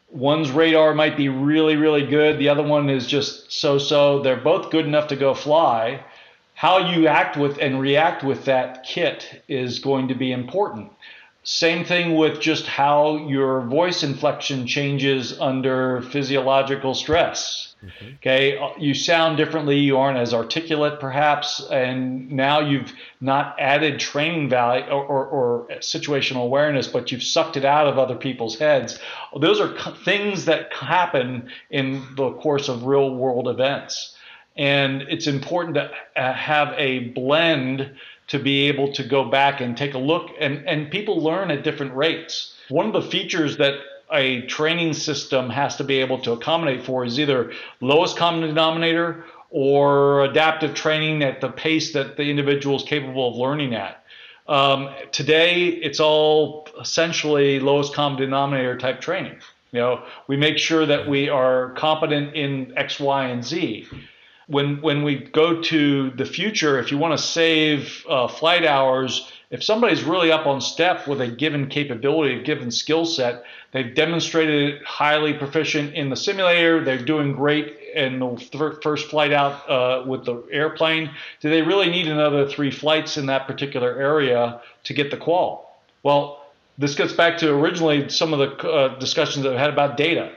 one's 0.10 0.52
radar 0.52 0.94
might 0.94 1.18
be 1.18 1.30
really, 1.30 1.76
really 1.76 2.06
good. 2.06 2.40
The 2.40 2.50
other 2.50 2.64
one 2.64 2.90
is 2.90 3.08
just 3.08 3.52
so 3.52 3.78
so. 3.78 4.22
They're 4.22 4.38
both 4.38 4.72
good 4.72 4.86
enough 4.86 5.08
to 5.08 5.16
go 5.16 5.34
fly. 5.34 6.04
How 6.53 6.91
you 6.91 7.07
act 7.07 7.35
with 7.35 7.57
and 7.57 7.81
react 7.81 8.23
with 8.23 8.45
that 8.45 8.84
kit 8.84 9.43
is 9.47 9.80
going 9.80 10.07
to 10.07 10.15
be 10.15 10.31
important. 10.31 10.91
Same 11.43 11.84
thing 11.84 12.15
with 12.15 12.39
just 12.39 12.65
how 12.65 13.27
your 13.27 13.61
voice 13.61 14.01
inflection 14.01 14.65
changes 14.65 15.38
under 15.41 16.01
physiological 16.01 16.93
stress. 16.93 17.75
Mm-hmm. 17.84 18.13
Okay, 18.15 18.57
uh, 18.57 18.69
you 18.80 18.93
sound 18.93 19.35
differently, 19.35 19.77
you 19.77 19.97
aren't 19.97 20.17
as 20.17 20.34
articulate 20.34 21.01
perhaps, 21.01 21.61
and 21.69 22.31
now 22.31 22.61
you've 22.61 22.93
not 23.19 23.57
added 23.59 23.99
training 23.99 24.47
value 24.47 24.85
or, 24.85 25.03
or, 25.03 25.25
or, 25.25 25.67
situational 25.80 26.43
awareness, 26.43 26.88
but 26.88 27.11
you've 27.11 27.23
sucked 27.23 27.57
it 27.57 27.65
out 27.65 27.88
of 27.88 27.99
other 27.99 28.15
people's 28.15 28.57
heads. 28.57 28.99
Those 29.38 29.59
are 29.59 29.93
things 30.05 30.45
that 30.45 30.71
happen 30.71 31.49
in 31.69 32.05
the 32.15 32.31
course 32.31 32.69
of 32.69 32.85
real 32.85 33.13
world 33.15 33.49
events. 33.49 34.12
And 34.55 35.03
it's 35.03 35.27
important 35.27 35.75
to 35.75 35.91
uh, 36.15 36.34
have 36.34 36.73
a 36.77 37.09
blend 37.09 37.91
to 38.27 38.39
be 38.39 38.67
able 38.67 38.93
to 38.93 39.03
go 39.03 39.25
back 39.25 39.61
and 39.61 39.75
take 39.75 39.93
a 39.93 39.97
look, 39.97 40.31
and, 40.39 40.67
and 40.67 40.89
people 40.89 41.21
learn 41.21 41.51
at 41.51 41.63
different 41.63 41.93
rates. 41.95 42.53
One 42.69 42.85
of 42.88 42.93
the 42.93 43.01
features 43.01 43.57
that 43.57 43.75
a 44.11 44.41
training 44.43 44.93
system 44.93 45.49
has 45.49 45.75
to 45.77 45.84
be 45.84 45.99
able 45.99 46.19
to 46.19 46.31
accommodate 46.34 46.85
for 46.85 47.03
is 47.03 47.19
either 47.19 47.51
lowest 47.81 48.15
common 48.15 48.41
denominator 48.41 49.25
or 49.49 50.23
adaptive 50.23 50.73
training 50.73 51.23
at 51.23 51.41
the 51.41 51.49
pace 51.49 51.93
that 51.93 52.17
the 52.17 52.23
individual 52.23 52.75
is 52.75 52.84
capable 52.84 53.30
of 53.30 53.35
learning 53.35 53.75
at. 53.75 54.03
Um, 54.47 54.89
today, 55.11 55.67
it's 55.67 55.99
all 55.99 56.67
essentially 56.80 57.59
lowest 57.59 57.93
common 57.93 58.19
denominator 58.19 58.77
type 58.77 58.99
training. 58.99 59.38
You 59.71 59.80
know, 59.80 60.03
we 60.27 60.38
make 60.38 60.57
sure 60.57 60.85
that 60.85 61.07
we 61.07 61.30
are 61.30 61.71
competent 61.71 62.35
in 62.35 62.73
X, 62.77 62.99
Y, 62.99 63.25
and 63.25 63.43
Z. 63.43 63.88
When 64.48 64.82
when 64.82 65.03
we 65.03 65.15
go 65.15 65.61
to 65.61 66.10
the 66.11 66.26
future, 66.26 66.80
if 66.80 66.91
you 66.91 66.98
want 66.98 67.18
to 67.18 67.24
save 67.24 68.06
uh, 68.10 68.28
flight 68.28 68.65
hours, 68.65 69.32
if 69.49 69.64
somebody's 69.64 70.03
really 70.03 70.32
up 70.32 70.45
on 70.45 70.61
step 70.61 71.07
with 71.07 71.22
a 71.22 71.28
given 71.28 71.70
capability, 71.70 72.40
a 72.40 72.44
given 72.44 72.72
skill 72.72 73.06
set, 73.06 73.44
They've 73.74 73.94
demonstrated 73.94 74.84
highly 74.84 75.34
proficient 75.34 75.95
in 75.95 76.10
the 76.10 76.15
simulator. 76.15 76.84
They're 76.86 77.03
doing 77.03 77.34
great 77.34 77.76
in 77.95 78.20
the 78.20 78.80
first 78.84 79.10
flight 79.10 79.34
out 79.34 79.68
uh, 79.68 80.06
with 80.06 80.26
the 80.26 80.44
airplane. 80.52 81.10
Do 81.41 81.49
they 81.49 81.64
really 81.64 81.90
need 81.90 82.07
another 82.07 82.48
three 82.48 82.70
flights 82.70 83.18
in 83.18 83.26
that 83.26 83.48
particular 83.48 83.99
area 83.99 84.61
to 84.84 84.94
get 84.94 85.10
the 85.10 85.18
qual? 85.18 85.80
Well, 86.03 86.45
this 86.78 86.94
gets 86.94 87.14
back 87.14 87.40
to 87.40 87.52
originally 87.52 88.10
some 88.10 88.32
of 88.32 88.40
the 88.40 88.68
uh, 88.68 88.99
discussions 88.99 89.44
that 89.44 89.53
I've 89.53 89.60
had 89.60 89.72
about 89.72 89.98
data. 89.98 90.32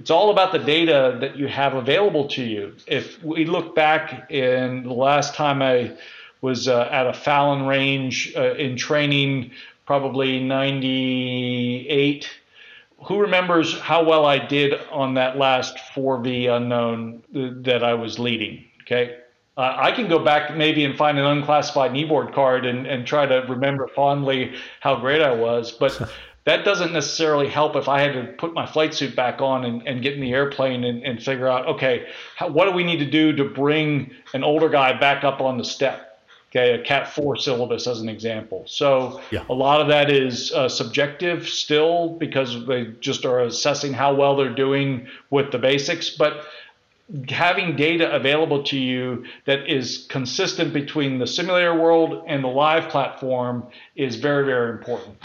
It's 0.00 0.10
all 0.10 0.30
about 0.30 0.52
the 0.52 0.58
data 0.58 1.16
that 1.20 1.36
you 1.36 1.48
have 1.48 1.74
available 1.74 2.28
to 2.28 2.42
you. 2.42 2.74
If 2.86 3.22
we 3.22 3.44
look 3.46 3.74
back 3.74 4.30
in 4.30 4.84
the 4.84 4.92
last 4.92 5.34
time 5.34 5.60
I 5.60 5.96
was 6.40 6.68
uh, 6.68 6.88
at 6.92 7.06
a 7.06 7.12
Fallon 7.12 7.66
range 7.66 8.32
uh, 8.36 8.54
in 8.54 8.76
training, 8.76 9.50
probably 9.86 10.38
98 10.40 12.30
who 13.04 13.20
remembers 13.20 13.78
how 13.80 14.04
well 14.04 14.26
I 14.26 14.38
did 14.38 14.74
on 14.90 15.14
that 15.14 15.38
last 15.38 15.76
4V 15.94 16.50
unknown 16.50 17.22
that 17.62 17.84
I 17.84 17.94
was 17.94 18.18
leading? 18.18 18.64
Okay. 18.82 19.18
Uh, 19.56 19.74
I 19.76 19.92
can 19.92 20.08
go 20.08 20.18
back 20.20 20.56
maybe 20.56 20.84
and 20.84 20.96
find 20.96 21.18
an 21.18 21.24
unclassified 21.24 21.92
kneeboard 21.92 22.32
card 22.32 22.64
and, 22.64 22.86
and 22.86 23.06
try 23.06 23.26
to 23.26 23.44
remember 23.48 23.88
fondly 23.88 24.54
how 24.80 24.96
great 24.96 25.20
I 25.20 25.32
was. 25.32 25.72
But 25.72 26.10
that 26.48 26.64
doesn't 26.64 26.94
necessarily 26.94 27.46
help 27.46 27.76
if 27.76 27.88
I 27.88 28.00
had 28.00 28.14
to 28.14 28.32
put 28.32 28.54
my 28.54 28.64
flight 28.64 28.94
suit 28.94 29.14
back 29.14 29.42
on 29.42 29.66
and, 29.66 29.86
and 29.86 30.00
get 30.00 30.14
in 30.14 30.20
the 30.20 30.32
airplane 30.32 30.82
and, 30.82 31.02
and 31.02 31.22
figure 31.22 31.46
out, 31.46 31.66
okay, 31.66 32.06
how, 32.36 32.48
what 32.48 32.64
do 32.64 32.72
we 32.72 32.84
need 32.84 33.00
to 33.00 33.10
do 33.10 33.36
to 33.36 33.44
bring 33.44 34.12
an 34.32 34.42
older 34.42 34.70
guy 34.70 34.98
back 34.98 35.24
up 35.24 35.42
on 35.42 35.58
the 35.58 35.64
step? 35.64 36.22
Okay, 36.50 36.72
a 36.72 36.82
Cat 36.82 37.12
4 37.12 37.36
syllabus 37.36 37.86
as 37.86 38.00
an 38.00 38.08
example. 38.08 38.64
So 38.66 39.20
yeah. 39.30 39.44
a 39.50 39.52
lot 39.52 39.82
of 39.82 39.88
that 39.88 40.10
is 40.10 40.50
uh, 40.52 40.70
subjective 40.70 41.46
still 41.46 42.14
because 42.14 42.66
they 42.66 42.86
just 43.00 43.26
are 43.26 43.40
assessing 43.40 43.92
how 43.92 44.14
well 44.14 44.34
they're 44.34 44.54
doing 44.54 45.06
with 45.28 45.52
the 45.52 45.58
basics. 45.58 46.08
But 46.08 46.46
having 47.28 47.76
data 47.76 48.10
available 48.14 48.62
to 48.62 48.78
you 48.78 49.26
that 49.44 49.70
is 49.70 50.06
consistent 50.08 50.72
between 50.72 51.18
the 51.18 51.26
simulator 51.26 51.78
world 51.78 52.24
and 52.26 52.42
the 52.42 52.48
live 52.48 52.88
platform 52.88 53.66
is 53.96 54.16
very, 54.16 54.46
very 54.46 54.70
important. 54.70 55.18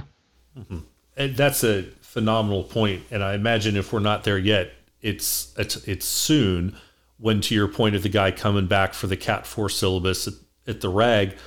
Mm-hmm. 0.60 0.80
That's 1.16 1.64
a 1.64 1.84
phenomenal. 2.02 2.70
And 3.12 3.24
I 3.24 3.34
imagine 3.34 3.76
if 3.76 3.92
we're 3.92 4.00
not 4.00 4.24
there 4.24 4.38
yet, 4.38 4.72
it's 5.02 5.54
it's, 5.58 5.88
it's 5.88 6.06
soon. 6.06 6.76
When 7.20 7.40
to 7.42 7.56
your 7.56 7.68
point 7.70 7.96
of 7.96 8.04
the 8.04 8.10
guy 8.10 8.32
coming 8.32 8.68
back 8.68 8.94
for 8.94 9.08
the 9.08 9.16
Cat 9.16 9.48
4 9.48 9.70
syllabus 9.70 10.28
at 10.68 10.82
the 10.82 10.90
rag, 10.90 11.38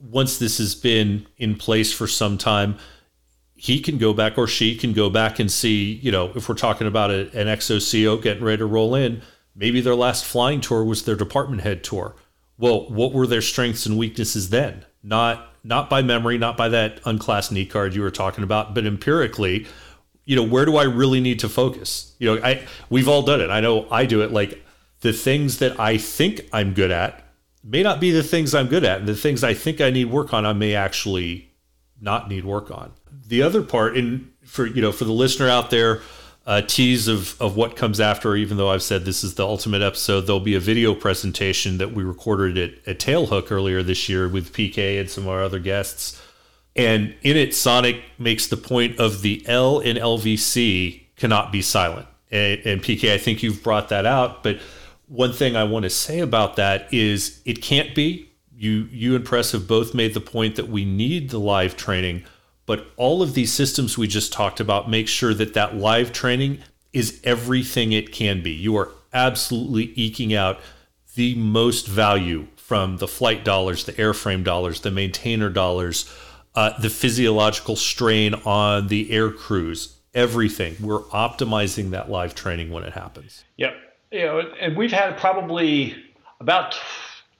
once 0.00 0.38
this 0.38 0.58
has 0.58 0.74
been 0.74 1.26
in 1.36 1.56
place 1.56 1.92
for 1.92 2.06
some 2.06 2.38
time, 2.38 2.78
he 3.54 3.78
can 3.78 3.98
go 3.98 4.12
back 4.12 4.38
or 4.38 4.46
she 4.46 4.74
can 4.74 4.92
go 4.92 5.10
back 5.10 5.38
and 5.38 5.50
see, 5.50 5.92
you 6.02 6.10
know, 6.10 6.32
if 6.34 6.48
we're 6.48 6.54
talking 6.54 6.86
about 6.86 7.10
a, 7.10 7.30
an 7.38 7.46
XOCO 7.46 8.22
getting 8.22 8.42
ready 8.42 8.58
to 8.58 8.66
roll 8.66 8.94
in, 8.94 9.22
maybe 9.54 9.80
their 9.80 9.94
last 9.94 10.24
flying 10.24 10.60
tour 10.60 10.82
was 10.82 11.04
their 11.04 11.16
department 11.16 11.62
head 11.62 11.84
tour. 11.84 12.16
Well, 12.58 12.88
what 12.88 13.12
were 13.12 13.26
their 13.26 13.42
strengths 13.42 13.86
and 13.86 13.98
weaknesses 13.98 14.50
then? 14.50 14.84
Not 15.02 15.51
not 15.64 15.88
by 15.88 16.02
memory, 16.02 16.38
not 16.38 16.56
by 16.56 16.68
that 16.68 17.00
unclassed 17.04 17.52
knee 17.52 17.66
card 17.66 17.94
you 17.94 18.02
were 18.02 18.10
talking 18.10 18.44
about, 18.44 18.74
but 18.74 18.86
empirically, 18.86 19.66
you 20.24 20.36
know, 20.36 20.42
where 20.42 20.64
do 20.64 20.76
I 20.76 20.84
really 20.84 21.20
need 21.20 21.38
to 21.40 21.48
focus? 21.48 22.14
You 22.18 22.34
know, 22.34 22.44
I 22.44 22.66
we've 22.90 23.08
all 23.08 23.22
done 23.22 23.40
it. 23.40 23.50
I 23.50 23.60
know 23.60 23.86
I 23.90 24.06
do 24.06 24.22
it. 24.22 24.32
Like 24.32 24.64
the 25.00 25.12
things 25.12 25.58
that 25.58 25.78
I 25.78 25.98
think 25.98 26.48
I'm 26.52 26.74
good 26.74 26.90
at, 26.90 27.24
may 27.64 27.82
not 27.82 28.00
be 28.00 28.10
the 28.10 28.22
things 28.22 28.54
I'm 28.54 28.68
good 28.68 28.84
at. 28.84 29.00
And 29.00 29.08
the 29.08 29.14
things 29.14 29.44
I 29.44 29.54
think 29.54 29.80
I 29.80 29.90
need 29.90 30.06
work 30.06 30.32
on, 30.32 30.46
I 30.46 30.52
may 30.52 30.74
actually 30.74 31.50
not 32.00 32.28
need 32.28 32.44
work 32.44 32.70
on. 32.70 32.92
The 33.26 33.42
other 33.42 33.62
part, 33.62 33.96
and 33.96 34.30
for 34.44 34.66
you 34.66 34.82
know, 34.82 34.92
for 34.92 35.04
the 35.04 35.12
listener 35.12 35.48
out 35.48 35.70
there, 35.70 36.02
a 36.46 36.62
tease 36.62 37.08
of 37.08 37.40
of 37.40 37.56
what 37.56 37.76
comes 37.76 38.00
after. 38.00 38.36
Even 38.36 38.56
though 38.56 38.70
I've 38.70 38.82
said 38.82 39.04
this 39.04 39.22
is 39.22 39.34
the 39.34 39.46
ultimate 39.46 39.82
episode, 39.82 40.22
there'll 40.22 40.40
be 40.40 40.54
a 40.54 40.60
video 40.60 40.94
presentation 40.94 41.78
that 41.78 41.92
we 41.92 42.02
recorded 42.02 42.58
at, 42.58 42.88
at 42.88 42.98
Tailhook 42.98 43.50
earlier 43.50 43.82
this 43.82 44.08
year 44.08 44.28
with 44.28 44.52
PK 44.52 45.00
and 45.00 45.08
some 45.08 45.24
of 45.24 45.30
our 45.30 45.42
other 45.42 45.58
guests. 45.58 46.20
And 46.74 47.14
in 47.22 47.36
it, 47.36 47.54
Sonic 47.54 48.02
makes 48.18 48.46
the 48.46 48.56
point 48.56 48.98
of 48.98 49.22
the 49.22 49.44
L 49.46 49.80
in 49.80 49.96
LVC 49.96 51.02
cannot 51.16 51.52
be 51.52 51.60
silent. 51.62 52.06
And, 52.30 52.60
and 52.64 52.82
PK, 52.82 53.12
I 53.12 53.18
think 53.18 53.42
you've 53.42 53.62
brought 53.62 53.90
that 53.90 54.06
out, 54.06 54.42
but 54.42 54.58
one 55.12 55.32
thing 55.34 55.56
I 55.56 55.64
want 55.64 55.82
to 55.82 55.90
say 55.90 56.20
about 56.20 56.56
that 56.56 56.92
is 56.92 57.42
it 57.44 57.60
can't 57.60 57.94
be. 57.94 58.30
You 58.56 58.88
you 58.90 59.14
and 59.14 59.24
Press 59.24 59.52
have 59.52 59.68
both 59.68 59.92
made 59.92 60.14
the 60.14 60.20
point 60.20 60.56
that 60.56 60.68
we 60.68 60.84
need 60.84 61.30
the 61.30 61.38
live 61.38 61.76
training, 61.76 62.24
but 62.72 62.86
all 62.96 63.20
of 63.20 63.34
these 63.34 63.52
systems 63.52 63.98
we 63.98 64.08
just 64.08 64.32
talked 64.32 64.58
about 64.58 64.88
make 64.88 65.06
sure 65.06 65.34
that 65.34 65.52
that 65.52 65.76
live 65.76 66.10
training 66.10 66.60
is 66.94 67.20
everything 67.22 67.92
it 67.92 68.12
can 68.12 68.42
be. 68.42 68.50
You 68.50 68.76
are 68.78 68.88
absolutely 69.12 69.92
eking 69.94 70.34
out 70.34 70.58
the 71.14 71.34
most 71.34 71.86
value 71.86 72.46
from 72.56 72.96
the 72.96 73.06
flight 73.06 73.44
dollars, 73.44 73.84
the 73.84 73.92
airframe 73.92 74.42
dollars, 74.42 74.80
the 74.80 74.90
maintainer 74.90 75.50
dollars, 75.50 76.10
uh, 76.54 76.78
the 76.80 76.88
physiological 76.88 77.76
strain 77.76 78.32
on 78.46 78.88
the 78.88 79.10
air 79.10 79.30
crews, 79.30 79.98
everything. 80.14 80.74
We're 80.80 81.02
optimizing 81.02 81.90
that 81.90 82.10
live 82.10 82.34
training 82.34 82.70
when 82.70 82.84
it 82.84 82.94
happens. 82.94 83.44
Yep 83.58 83.74
you 84.12 84.26
know, 84.26 84.40
and 84.60 84.76
we've 84.76 84.92
had 84.92 85.16
probably 85.18 85.96
about 86.40 86.78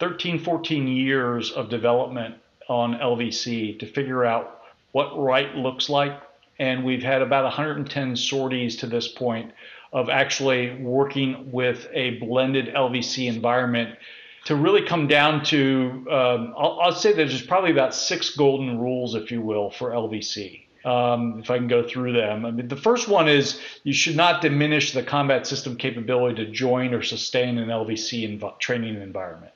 13, 0.01 0.43
14 0.43 0.89
years 0.89 1.53
of 1.53 1.69
development 1.69 2.37
on 2.69 2.95
LVC 2.95 3.79
to 3.79 3.87
figure 3.87 4.25
out 4.25 4.62
what 4.93 5.19
right 5.19 5.55
looks 5.55 5.89
like. 5.89 6.21
And 6.59 6.85
we've 6.85 7.03
had 7.03 7.23
about 7.23 7.45
110 7.45 8.17
sorties 8.17 8.77
to 8.77 8.87
this 8.87 9.09
point 9.09 9.53
of 9.93 10.09
actually 10.09 10.75
working 10.77 11.51
with 11.51 11.87
a 11.93 12.19
blended 12.19 12.69
LVC 12.75 13.27
environment 13.27 13.99
to 14.45 14.57
really 14.57 14.83
come 14.83 15.07
down 15.07 15.45
to, 15.45 16.07
um, 16.11 16.55
I'll, 16.57 16.81
I'll 16.83 16.93
say 16.93 17.13
there's 17.13 17.43
probably 17.43 17.71
about 17.71 17.95
six 17.95 18.31
golden 18.31 18.79
rules, 18.79 19.15
if 19.15 19.31
you 19.31 19.41
will, 19.41 19.71
for 19.71 19.91
LVC 19.91 20.63
um, 20.85 21.41
if 21.41 21.51
I 21.51 21.59
can 21.59 21.69
go 21.69 21.87
through 21.87 22.13
them. 22.13 22.45
I 22.45 22.51
mean, 22.51 22.69
the 22.69 22.77
first 22.77 23.09
one 23.09 23.29
is 23.29 23.61
you 23.85 23.93
should 23.93 24.17
not 24.17 24.43
diminish 24.43 24.93
the 24.93 25.03
combat 25.03 25.47
system 25.47 25.77
capability 25.77 26.45
to 26.45 26.51
join 26.51 26.93
or 26.95 27.03
sustain 27.03 27.59
an 27.59 27.69
LVC 27.69 28.59
training 28.59 29.01
environment. 29.01 29.53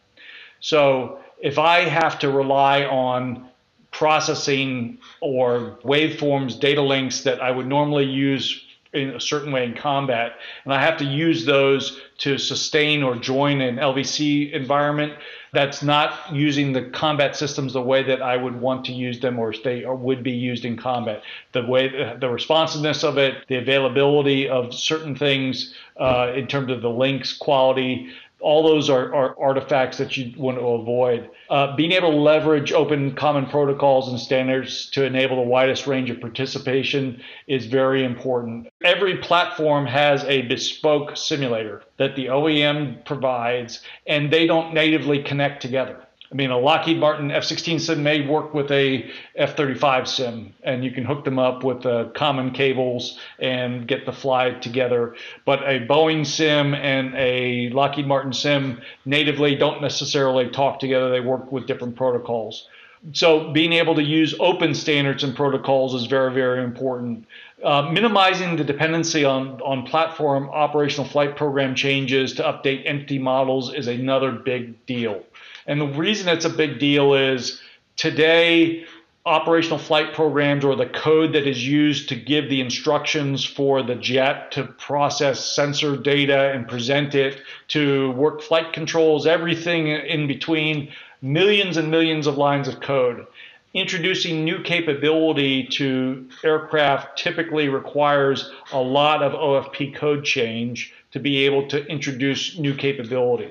So 0.60 1.18
if 1.40 1.58
I 1.58 1.80
have 1.80 2.18
to 2.20 2.30
rely 2.30 2.84
on 2.84 3.48
processing 3.96 4.98
or 5.20 5.78
waveforms, 5.82 6.60
data 6.60 6.82
links 6.82 7.22
that 7.22 7.40
I 7.40 7.50
would 7.50 7.66
normally 7.66 8.04
use 8.04 8.62
in 8.92 9.10
a 9.10 9.20
certain 9.20 9.52
way 9.52 9.64
in 9.64 9.74
combat. 9.74 10.32
And 10.64 10.72
I 10.72 10.80
have 10.80 10.98
to 10.98 11.04
use 11.04 11.44
those 11.44 12.00
to 12.18 12.38
sustain 12.38 13.02
or 13.02 13.16
join 13.16 13.60
an 13.60 13.76
LVC 13.76 14.52
environment 14.52 15.14
that's 15.52 15.82
not 15.82 16.34
using 16.34 16.72
the 16.72 16.82
combat 16.90 17.36
systems 17.36 17.72
the 17.72 17.82
way 17.82 18.02
that 18.02 18.20
I 18.20 18.36
would 18.36 18.60
want 18.60 18.84
to 18.86 18.92
use 18.92 19.20
them 19.20 19.38
or 19.38 19.54
they 19.64 19.84
would 19.86 20.22
be 20.22 20.32
used 20.32 20.64
in 20.64 20.76
combat. 20.76 21.22
The 21.52 21.64
way 21.64 21.88
the 22.18 22.28
responsiveness 22.28 23.02
of 23.02 23.16
it, 23.16 23.46
the 23.48 23.56
availability 23.56 24.48
of 24.48 24.74
certain 24.74 25.16
things 25.16 25.74
uh, 25.98 26.32
in 26.34 26.46
terms 26.46 26.70
of 26.70 26.82
the 26.82 26.90
links 26.90 27.32
quality, 27.36 28.10
all 28.40 28.62
those 28.62 28.90
are, 28.90 29.14
are 29.14 29.34
artifacts 29.40 29.98
that 29.98 30.16
you 30.16 30.32
want 30.36 30.58
to 30.58 30.64
avoid. 30.64 31.30
Uh, 31.48 31.74
being 31.74 31.92
able 31.92 32.10
to 32.10 32.16
leverage 32.16 32.72
open 32.72 33.14
common 33.14 33.46
protocols 33.46 34.08
and 34.08 34.20
standards 34.20 34.90
to 34.90 35.04
enable 35.04 35.36
the 35.36 35.48
widest 35.48 35.86
range 35.86 36.10
of 36.10 36.20
participation 36.20 37.22
is 37.46 37.66
very 37.66 38.04
important. 38.04 38.68
Every 38.84 39.18
platform 39.18 39.86
has 39.86 40.24
a 40.24 40.42
bespoke 40.42 41.16
simulator 41.16 41.82
that 41.98 42.14
the 42.14 42.26
OEM 42.26 43.04
provides, 43.04 43.82
and 44.06 44.30
they 44.30 44.46
don't 44.46 44.74
natively 44.74 45.22
connect 45.22 45.62
together. 45.62 46.05
I 46.30 46.34
mean, 46.34 46.50
a 46.50 46.58
Lockheed 46.58 46.98
Martin 46.98 47.30
F-16 47.30 47.80
sim 47.80 48.02
may 48.02 48.26
work 48.26 48.52
with 48.52 48.70
a 48.72 49.10
F-35 49.36 50.08
sim, 50.08 50.54
and 50.62 50.84
you 50.84 50.90
can 50.90 51.04
hook 51.04 51.24
them 51.24 51.38
up 51.38 51.62
with 51.62 51.82
the 51.82 52.10
common 52.14 52.50
cables 52.50 53.18
and 53.38 53.86
get 53.86 54.06
the 54.06 54.12
fly 54.12 54.50
together. 54.50 55.14
But 55.44 55.62
a 55.62 55.86
Boeing 55.86 56.26
sim 56.26 56.74
and 56.74 57.14
a 57.14 57.70
Lockheed 57.70 58.06
Martin 58.06 58.32
sim 58.32 58.80
natively 59.04 59.54
don't 59.54 59.80
necessarily 59.80 60.48
talk 60.48 60.80
together. 60.80 61.10
They 61.10 61.20
work 61.20 61.52
with 61.52 61.66
different 61.66 61.96
protocols. 61.96 62.66
So 63.12 63.52
being 63.52 63.72
able 63.74 63.94
to 63.94 64.02
use 64.02 64.34
open 64.40 64.74
standards 64.74 65.22
and 65.22 65.36
protocols 65.36 65.94
is 65.94 66.06
very, 66.06 66.32
very 66.32 66.64
important. 66.64 67.26
Uh, 67.62 67.82
minimizing 67.82 68.56
the 68.56 68.64
dependency 68.64 69.24
on, 69.24 69.60
on 69.62 69.86
platform 69.86 70.48
operational 70.50 71.06
flight 71.06 71.36
program 71.36 71.74
changes 71.74 72.32
to 72.34 72.42
update 72.42 72.82
entity 72.84 73.18
models 73.18 73.72
is 73.72 73.86
another 73.86 74.32
big 74.32 74.84
deal. 74.86 75.22
And 75.66 75.80
the 75.80 75.86
reason 75.86 76.28
it's 76.28 76.44
a 76.44 76.50
big 76.50 76.78
deal 76.78 77.14
is 77.14 77.60
today, 77.96 78.86
operational 79.24 79.78
flight 79.78 80.14
programs 80.14 80.64
or 80.64 80.76
the 80.76 80.86
code 80.86 81.32
that 81.32 81.48
is 81.48 81.66
used 81.66 82.08
to 82.08 82.14
give 82.14 82.48
the 82.48 82.60
instructions 82.60 83.44
for 83.44 83.82
the 83.82 83.96
jet 83.96 84.52
to 84.52 84.62
process 84.64 85.44
sensor 85.44 85.96
data 85.96 86.52
and 86.52 86.68
present 86.68 87.16
it 87.16 87.40
to 87.68 88.12
work 88.12 88.40
flight 88.40 88.72
controls, 88.72 89.26
everything 89.26 89.88
in 89.88 90.28
between, 90.28 90.92
millions 91.20 91.76
and 91.76 91.90
millions 91.90 92.28
of 92.28 92.38
lines 92.38 92.68
of 92.68 92.80
code. 92.80 93.26
Introducing 93.74 94.44
new 94.44 94.62
capability 94.62 95.64
to 95.64 96.28
aircraft 96.44 97.18
typically 97.18 97.68
requires 97.68 98.52
a 98.72 98.80
lot 98.80 99.22
of 99.22 99.32
OFP 99.32 99.96
code 99.96 100.24
change 100.24 100.94
to 101.10 101.18
be 101.18 101.44
able 101.44 101.66
to 101.66 101.84
introduce 101.86 102.56
new 102.56 102.74
capability 102.74 103.50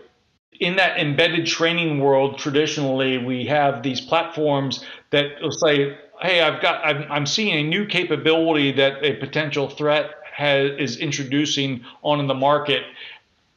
in 0.59 0.75
that 0.77 0.99
embedded 0.99 1.45
training 1.45 1.99
world, 1.99 2.37
traditionally, 2.37 3.17
we 3.17 3.45
have 3.45 3.83
these 3.83 4.01
platforms 4.01 4.83
that 5.11 5.41
will 5.41 5.51
say, 5.51 5.97
"Hey, 6.21 6.41
I've 6.41 6.61
got, 6.61 6.85
I'm, 6.85 7.05
I'm 7.11 7.25
seeing 7.25 7.53
a 7.55 7.63
new 7.63 7.85
capability 7.85 8.71
that 8.73 9.03
a 9.03 9.13
potential 9.13 9.69
threat 9.69 10.11
has, 10.33 10.71
is 10.77 10.97
introducing 10.97 11.83
on 12.03 12.19
in 12.19 12.27
the 12.27 12.33
market. 12.33 12.83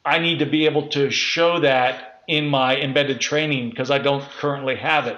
I 0.05 0.19
need 0.19 0.39
to 0.39 0.45
be 0.45 0.65
able 0.65 0.87
to 0.89 1.11
show 1.11 1.59
that 1.59 2.21
in 2.27 2.47
my 2.47 2.77
embedded 2.77 3.19
training 3.19 3.69
because 3.69 3.91
I 3.91 3.99
don't 3.99 4.23
currently 4.23 4.75
have 4.75 5.07
it." 5.07 5.17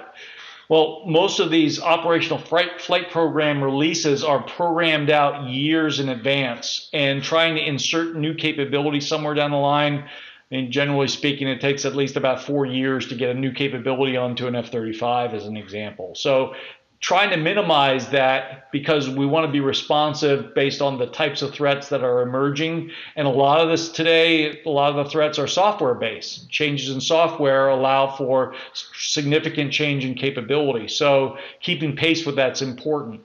Well, 0.68 1.02
most 1.06 1.38
of 1.38 1.50
these 1.50 1.82
operational 1.82 2.38
flight, 2.38 2.80
flight 2.80 3.10
program 3.10 3.62
releases 3.62 4.24
are 4.24 4.42
programmed 4.42 5.10
out 5.10 5.48
years 5.50 6.00
in 6.00 6.08
advance, 6.08 6.88
and 6.94 7.22
trying 7.22 7.56
to 7.56 7.60
insert 7.60 8.16
new 8.16 8.34
capability 8.34 9.00
somewhere 9.00 9.34
down 9.34 9.50
the 9.50 9.58
line 9.58 10.08
mean, 10.52 10.70
generally 10.70 11.08
speaking, 11.08 11.48
it 11.48 11.60
takes 11.60 11.84
at 11.84 11.96
least 11.96 12.16
about 12.16 12.42
four 12.42 12.66
years 12.66 13.08
to 13.08 13.14
get 13.14 13.30
a 13.30 13.34
new 13.34 13.52
capability 13.52 14.16
onto 14.16 14.46
an 14.46 14.54
F 14.54 14.70
35, 14.70 15.34
as 15.34 15.46
an 15.46 15.56
example. 15.56 16.14
So, 16.14 16.54
trying 17.00 17.30
to 17.30 17.36
minimize 17.36 18.10
that 18.10 18.70
because 18.70 19.10
we 19.10 19.26
want 19.26 19.44
to 19.44 19.50
be 19.50 19.58
responsive 19.58 20.54
based 20.54 20.80
on 20.80 20.98
the 20.98 21.06
types 21.06 21.42
of 21.42 21.52
threats 21.52 21.88
that 21.88 22.04
are 22.04 22.22
emerging. 22.22 22.92
And 23.16 23.26
a 23.26 23.30
lot 23.30 23.60
of 23.60 23.68
this 23.68 23.88
today, 23.88 24.62
a 24.64 24.68
lot 24.68 24.96
of 24.96 25.04
the 25.04 25.10
threats 25.10 25.36
are 25.38 25.48
software 25.48 25.94
based. 25.94 26.48
Changes 26.48 26.90
in 26.90 27.00
software 27.00 27.68
allow 27.68 28.14
for 28.16 28.54
significant 28.94 29.72
change 29.72 30.04
in 30.04 30.14
capability. 30.14 30.86
So, 30.86 31.38
keeping 31.60 31.96
pace 31.96 32.24
with 32.24 32.36
that's 32.36 32.62
important 32.62 33.22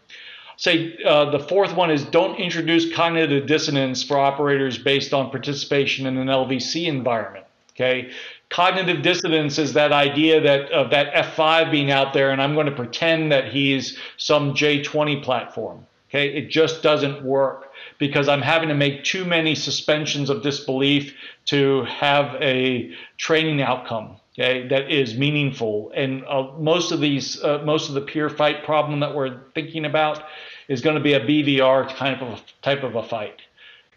say 0.58 0.98
uh, 1.06 1.30
the 1.30 1.40
fourth 1.40 1.76
one 1.76 1.90
is 1.90 2.04
don't 2.04 2.38
introduce 2.38 2.94
cognitive 2.94 3.48
dissonance 3.48 4.04
for 4.04 4.18
operators 4.18 4.78
based 4.78 5.14
on 5.14 5.30
participation 5.30 6.06
in 6.06 6.18
an 6.18 6.28
LVC 6.28 6.88
environment. 6.88 7.46
Okay, 7.76 8.12
cognitive 8.50 9.04
dissonance 9.04 9.60
is 9.60 9.74
that 9.74 9.92
idea 9.92 10.42
that 10.42 10.72
of 10.72 10.90
that 10.90 11.14
F5 11.14 11.72
being 11.72 11.92
out 11.92 12.14
there, 12.14 12.32
and 12.32 12.42
I'm 12.42 12.56
going 12.56 12.66
to 12.66 12.72
pretend 12.72 13.32
that 13.32 13.52
he's 13.52 13.98
some 14.18 14.54
J20 14.54 15.24
platform. 15.24 15.86
Okay, 16.10 16.30
it 16.30 16.50
just 16.50 16.82
doesn't 16.82 17.24
work 17.24 17.72
because 18.00 18.28
I'm 18.28 18.42
having 18.42 18.70
to 18.70 18.76
make 18.76 19.04
too 19.04 19.26
many 19.26 19.56
suspensions 19.56 20.30
of 20.30 20.42
disbelief 20.42 21.14
to 21.46 21.84
have 21.84 22.36
a 22.42 22.92
training 23.18 23.62
outcome. 23.62 24.18
Okay, 24.40 24.68
that 24.68 24.92
is 24.92 25.18
meaningful, 25.18 25.92
and 25.96 26.24
uh, 26.26 26.52
most 26.60 26.92
of 26.92 27.00
these, 27.00 27.44
uh, 27.44 27.64
most 27.66 27.90
of 27.90 27.96
the 27.96 28.02
peer 28.02 28.30
fight 28.30 28.64
problem 28.64 29.00
that 29.00 29.16
we're 29.16 29.40
thinking 29.56 29.84
about 29.84 30.24
is 30.68 30.82
going 30.82 30.96
to 30.96 31.02
be 31.02 31.14
a 31.14 31.20
BVR 31.20 31.90
kind 31.96 32.22
of 32.22 32.44
type 32.62 32.84
of 32.84 32.96
a 32.96 33.02
fight. 33.02 33.42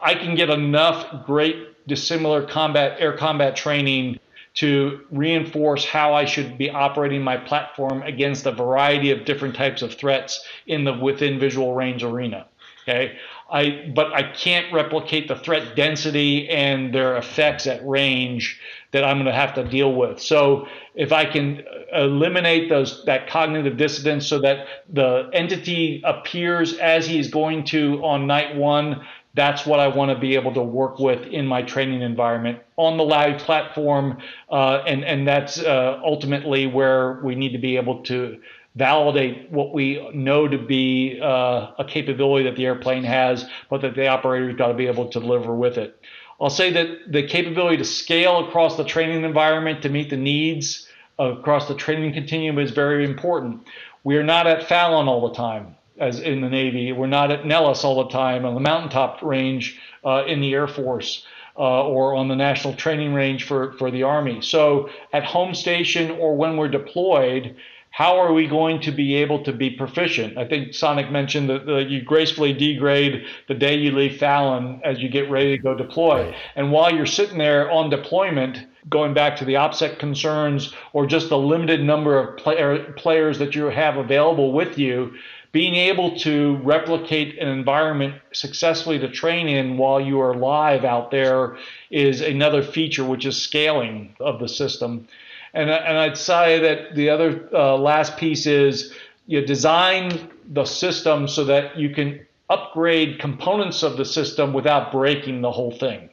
I 0.00 0.14
can 0.14 0.34
get 0.34 0.48
enough 0.48 1.26
great 1.26 1.86
dissimilar 1.86 2.46
combat 2.46 2.96
air 3.00 3.18
combat 3.18 3.54
training 3.54 4.18
to 4.54 5.00
reinforce 5.10 5.84
how 5.84 6.14
I 6.14 6.24
should 6.24 6.56
be 6.56 6.70
operating 6.70 7.22
my 7.22 7.36
platform 7.36 8.02
against 8.02 8.46
a 8.46 8.52
variety 8.52 9.10
of 9.10 9.26
different 9.26 9.54
types 9.54 9.82
of 9.82 9.94
threats 9.94 10.42
in 10.66 10.84
the 10.84 10.94
within 10.94 11.38
visual 11.38 11.74
range 11.74 12.02
arena. 12.02 12.46
Okay, 12.90 13.16
I 13.50 13.92
but 13.94 14.12
I 14.12 14.22
can't 14.22 14.72
replicate 14.72 15.28
the 15.28 15.36
threat 15.36 15.76
density 15.76 16.48
and 16.48 16.92
their 16.92 17.16
effects 17.16 17.66
at 17.66 17.86
range 17.86 18.60
that 18.92 19.04
I'm 19.04 19.16
going 19.16 19.26
to 19.26 19.32
have 19.32 19.54
to 19.54 19.64
deal 19.64 19.94
with. 19.94 20.20
So 20.20 20.66
if 20.94 21.12
I 21.12 21.24
can 21.24 21.62
eliminate 21.92 22.68
those 22.68 23.04
that 23.04 23.28
cognitive 23.28 23.76
dissonance 23.76 24.26
so 24.26 24.40
that 24.40 24.66
the 24.92 25.30
entity 25.32 26.02
appears 26.04 26.78
as 26.78 27.06
he's 27.06 27.30
going 27.30 27.64
to 27.66 28.04
on 28.04 28.26
night 28.26 28.56
one, 28.56 29.06
that's 29.34 29.64
what 29.64 29.78
I 29.78 29.86
want 29.86 30.10
to 30.10 30.18
be 30.18 30.34
able 30.34 30.54
to 30.54 30.62
work 30.62 30.98
with 30.98 31.24
in 31.26 31.46
my 31.46 31.62
training 31.62 32.02
environment 32.02 32.58
on 32.76 32.96
the 32.96 33.04
live 33.04 33.38
platform, 33.38 34.18
uh, 34.50 34.82
and 34.86 35.04
and 35.04 35.28
that's 35.28 35.60
uh, 35.60 36.00
ultimately 36.04 36.66
where 36.66 37.20
we 37.22 37.36
need 37.36 37.52
to 37.52 37.58
be 37.58 37.76
able 37.76 38.02
to 38.04 38.40
validate 38.76 39.50
what 39.50 39.72
we 39.72 40.10
know 40.14 40.46
to 40.46 40.58
be 40.58 41.20
uh, 41.20 41.72
a 41.78 41.84
capability 41.86 42.44
that 42.44 42.56
the 42.56 42.66
airplane 42.66 43.04
has, 43.04 43.46
but 43.68 43.80
that 43.80 43.94
the 43.94 44.06
operator's 44.06 44.56
got 44.56 44.68
to 44.68 44.74
be 44.74 44.86
able 44.86 45.08
to 45.08 45.20
deliver 45.20 45.54
with 45.54 45.76
it. 45.76 46.00
I'll 46.40 46.50
say 46.50 46.72
that 46.72 47.12
the 47.12 47.26
capability 47.26 47.76
to 47.78 47.84
scale 47.84 48.48
across 48.48 48.76
the 48.76 48.84
training 48.84 49.24
environment 49.24 49.82
to 49.82 49.88
meet 49.88 50.08
the 50.08 50.16
needs 50.16 50.88
across 51.18 51.68
the 51.68 51.74
training 51.74 52.14
continuum 52.14 52.58
is 52.58 52.70
very 52.70 53.04
important. 53.04 53.66
We 54.04 54.16
are 54.16 54.22
not 54.22 54.46
at 54.46 54.66
Fallon 54.66 55.06
all 55.06 55.28
the 55.28 55.34
time, 55.34 55.76
as 55.98 56.20
in 56.20 56.40
the 56.40 56.48
Navy. 56.48 56.92
We're 56.92 57.08
not 57.08 57.30
at 57.30 57.44
Nellis 57.44 57.84
all 57.84 58.02
the 58.04 58.10
time 58.10 58.46
on 58.46 58.54
the 58.54 58.60
mountaintop 58.60 59.20
range 59.22 59.78
uh, 60.02 60.24
in 60.26 60.40
the 60.40 60.54
Air 60.54 60.68
Force. 60.68 61.26
Uh, 61.58 61.84
or 61.88 62.14
on 62.14 62.28
the 62.28 62.36
national 62.36 62.72
training 62.74 63.12
range 63.12 63.44
for, 63.44 63.72
for 63.72 63.90
the 63.90 64.02
Army. 64.04 64.40
So, 64.40 64.88
at 65.12 65.24
home 65.24 65.52
station 65.52 66.10
or 66.12 66.34
when 66.34 66.56
we're 66.56 66.68
deployed, 66.68 67.56
how 67.90 68.18
are 68.18 68.32
we 68.32 68.46
going 68.46 68.80
to 68.82 68.92
be 68.92 69.14
able 69.16 69.42
to 69.44 69.52
be 69.52 69.70
proficient? 69.70 70.38
I 70.38 70.46
think 70.46 70.74
Sonic 70.74 71.10
mentioned 71.10 71.50
that, 71.50 71.66
that 71.66 71.88
you 71.88 72.02
gracefully 72.02 72.52
degrade 72.52 73.24
the 73.48 73.54
day 73.54 73.76
you 73.76 73.90
leave 73.90 74.18
Fallon 74.18 74.80
as 74.84 75.00
you 75.00 75.08
get 75.08 75.30
ready 75.30 75.56
to 75.56 75.62
go 75.62 75.74
deploy. 75.74 76.26
Right. 76.26 76.34
And 76.54 76.70
while 76.72 76.94
you're 76.94 77.06
sitting 77.06 77.38
there 77.38 77.70
on 77.70 77.90
deployment, 77.90 78.66
going 78.88 79.12
back 79.12 79.36
to 79.36 79.44
the 79.44 79.54
OPSEC 79.54 79.98
concerns 79.98 80.72
or 80.92 81.06
just 81.06 81.28
the 81.28 81.36
limited 81.36 81.82
number 81.82 82.18
of 82.18 82.36
player, 82.36 82.92
players 82.92 83.38
that 83.38 83.54
you 83.54 83.64
have 83.64 83.96
available 83.96 84.52
with 84.52 84.78
you, 84.78 85.12
being 85.52 85.74
able 85.74 86.16
to 86.18 86.56
replicate 86.62 87.38
an 87.38 87.48
environment 87.48 88.14
successfully 88.32 89.00
to 89.00 89.10
train 89.10 89.48
in 89.48 89.76
while 89.76 90.00
you 90.00 90.20
are 90.20 90.34
live 90.34 90.84
out 90.84 91.10
there 91.10 91.58
is 91.90 92.20
another 92.20 92.62
feature, 92.62 93.04
which 93.04 93.26
is 93.26 93.40
scaling 93.40 94.14
of 94.20 94.38
the 94.38 94.48
system. 94.48 95.08
And, 95.54 95.70
and 95.70 95.98
I'd 95.98 96.16
say 96.16 96.60
that 96.60 96.94
the 96.94 97.10
other 97.10 97.48
uh, 97.52 97.76
last 97.76 98.16
piece 98.16 98.46
is 98.46 98.94
you 99.26 99.44
design 99.44 100.30
the 100.52 100.64
system 100.64 101.28
so 101.28 101.44
that 101.44 101.76
you 101.76 101.90
can 101.90 102.26
upgrade 102.48 103.18
components 103.20 103.82
of 103.82 103.96
the 103.96 104.04
system 104.04 104.52
without 104.52 104.90
breaking 104.90 105.40
the 105.40 105.50
whole 105.50 105.70
thing. 105.70 106.10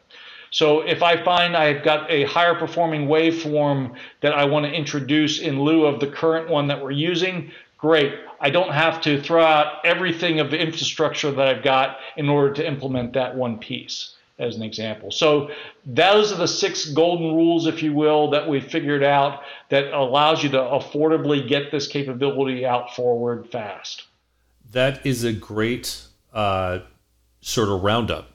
So 0.52 0.82
if 0.82 1.04
I 1.04 1.24
find 1.24 1.58
I've 1.58 1.84
got 1.84 2.10
a 2.10 2.24
higher 2.24 2.56
performing 2.56 3.08
waveform 3.08 3.96
that 4.22 4.34
I 4.34 4.46
want 4.46 4.66
to 4.66 4.72
introduce 4.72 5.40
in 5.40 5.62
lieu 5.62 5.86
of 5.86 6.00
the 6.00 6.08
current 6.08 6.50
one 6.50 6.68
that 6.68 6.82
we're 6.82 6.92
using, 6.92 7.52
great. 7.78 8.14
I 8.40 8.50
don't 8.50 8.72
have 8.72 9.02
to 9.02 9.22
throw 9.22 9.44
out 9.44 9.86
everything 9.86 10.40
of 10.40 10.52
the 10.52 10.60
infrastructure 10.60 11.32
that 11.32 11.48
I've 11.48 11.64
got 11.64 11.98
in 12.16 12.30
order 12.30 12.54
to 12.56 12.68
implement 12.68 13.14
that 13.14 13.36
one 13.36 13.58
piece, 13.58 14.14
as 14.40 14.56
an 14.56 14.62
example. 14.62 15.12
So 15.12 15.50
those 15.86 16.32
are 16.32 16.38
the 16.38 16.48
six 16.48 16.86
golden 16.86 17.36
rules, 17.36 17.66
if 17.66 17.82
you 17.82 17.94
will, 17.94 18.30
that 18.32 18.48
we 18.48 18.60
figured 18.60 19.04
out 19.04 19.42
that 19.70 19.94
allows 19.94 20.44
you 20.44 20.50
to 20.50 20.58
affordably 20.58 21.48
get 21.48 21.72
this 21.72 21.88
capability 21.88 22.66
out 22.66 22.96
forward 22.96 23.50
fast. 23.50 24.04
That 24.72 25.06
is 25.06 25.24
a 25.24 25.34
great 25.34 26.04
uh, 26.34 26.80
sort 27.42 27.70
of 27.70 27.84
roundup. 27.84 28.30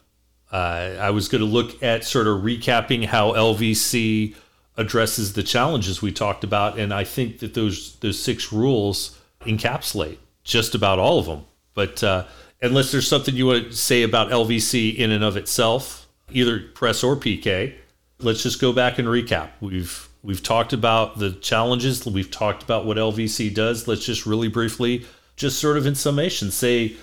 Uh, 0.51 0.97
I 1.01 1.11
was 1.11 1.29
going 1.29 1.41
to 1.41 1.47
look 1.47 1.83
at 1.83 2.05
sort 2.05 2.27
of 2.27 2.43
recapping 2.43 3.07
how 3.07 3.33
LVC 3.33 4.35
addresses 4.77 5.35
the 5.35 5.43
challenges 5.43 6.03
we 6.03 6.13
talked 6.13 6.45
about, 6.45 6.79
and 6.79 6.93
I 6.93 7.05
think 7.05 7.39
that 7.39 7.55
those 7.55 7.97
those 7.97 8.23
six 8.23 8.53
rules 8.53 9.19
encapsulate 9.43 10.19
just 10.45 10.75
about 10.75 10.99
all 10.99 11.19
of 11.19 11.27
them. 11.27 11.45
But 11.75 12.03
uh, 12.03 12.25
unless 12.63 12.93
there's 12.93 13.09
something 13.09 13.35
you 13.35 13.47
want 13.47 13.71
to 13.71 13.77
say 13.77 14.03
about 14.03 14.31
LVC 14.31 14.95
in 14.97 15.11
and 15.11 15.25
of 15.25 15.37
itself, 15.37 16.07
either 16.31 16.61
press 16.75 17.03
or 17.03 17.17
PK, 17.17 17.75
let's 18.21 18.43
just 18.43 18.61
go 18.61 18.73
back 18.73 18.99
and 18.99 19.09
recap. 19.09 19.51
We've 19.61 20.09
we've 20.23 20.43
talked 20.43 20.73
about 20.73 21.19
the 21.19 21.33
challenges. 21.33 22.07
We've 22.07 22.31
talked 22.31 22.63
about 22.63 22.87
what 22.87 22.97
LVC 22.97 23.53
does. 23.53 23.89
Let's 23.89 24.07
just 24.07 24.25
really 24.25 24.49
briefly, 24.49 25.05
just 25.37 25.59
sort 25.59 25.77
of 25.77 25.85
in 25.85 25.97
summation, 25.97 26.51
say 26.51 26.97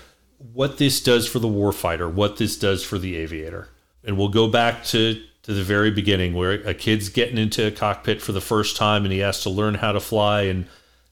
what 0.52 0.78
this 0.78 1.02
does 1.02 1.28
for 1.28 1.38
the 1.38 1.48
warfighter, 1.48 2.10
what 2.10 2.38
this 2.38 2.58
does 2.58 2.82
for 2.82 2.98
the 2.98 3.16
aviator. 3.16 3.68
And 4.02 4.16
we'll 4.16 4.28
go 4.28 4.48
back 4.48 4.84
to, 4.84 5.22
to 5.42 5.52
the 5.52 5.62
very 5.62 5.90
beginning 5.90 6.32
where 6.32 6.52
a 6.66 6.72
kid's 6.72 7.10
getting 7.10 7.36
into 7.36 7.66
a 7.66 7.70
cockpit 7.70 8.22
for 8.22 8.32
the 8.32 8.40
first 8.40 8.76
time 8.76 9.04
and 9.04 9.12
he 9.12 9.18
has 9.18 9.42
to 9.42 9.50
learn 9.50 9.74
how 9.74 9.92
to 9.92 10.00
fly 10.00 10.42
and 10.42 10.66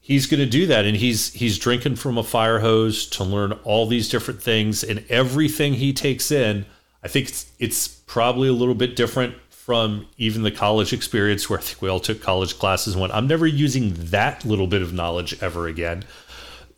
he's 0.09 0.25
going 0.25 0.39
to 0.39 0.49
do 0.49 0.65
that 0.65 0.85
and 0.85 0.97
he's 0.97 1.31
he's 1.33 1.59
drinking 1.59 1.95
from 1.95 2.17
a 2.17 2.23
fire 2.23 2.59
hose 2.59 3.05
to 3.05 3.23
learn 3.23 3.51
all 3.63 3.85
these 3.85 4.09
different 4.09 4.41
things 4.41 4.83
and 4.83 5.05
everything 5.07 5.75
he 5.75 5.93
takes 5.93 6.31
in 6.31 6.65
i 7.03 7.07
think 7.07 7.29
it's, 7.29 7.45
it's 7.59 7.87
probably 7.87 8.49
a 8.49 8.53
little 8.53 8.73
bit 8.73 8.95
different 8.95 9.35
from 9.49 10.07
even 10.17 10.41
the 10.41 10.51
college 10.51 10.91
experience 10.91 11.47
where 11.47 11.59
i 11.59 11.61
think 11.61 11.79
we 11.81 11.87
all 11.87 11.99
took 11.99 12.21
college 12.21 12.57
classes 12.57 12.95
and 12.95 13.01
went 13.01 13.13
i'm 13.13 13.27
never 13.27 13.45
using 13.45 13.93
that 13.95 14.43
little 14.43 14.67
bit 14.67 14.81
of 14.81 14.91
knowledge 14.91 15.41
ever 15.41 15.67
again. 15.67 16.03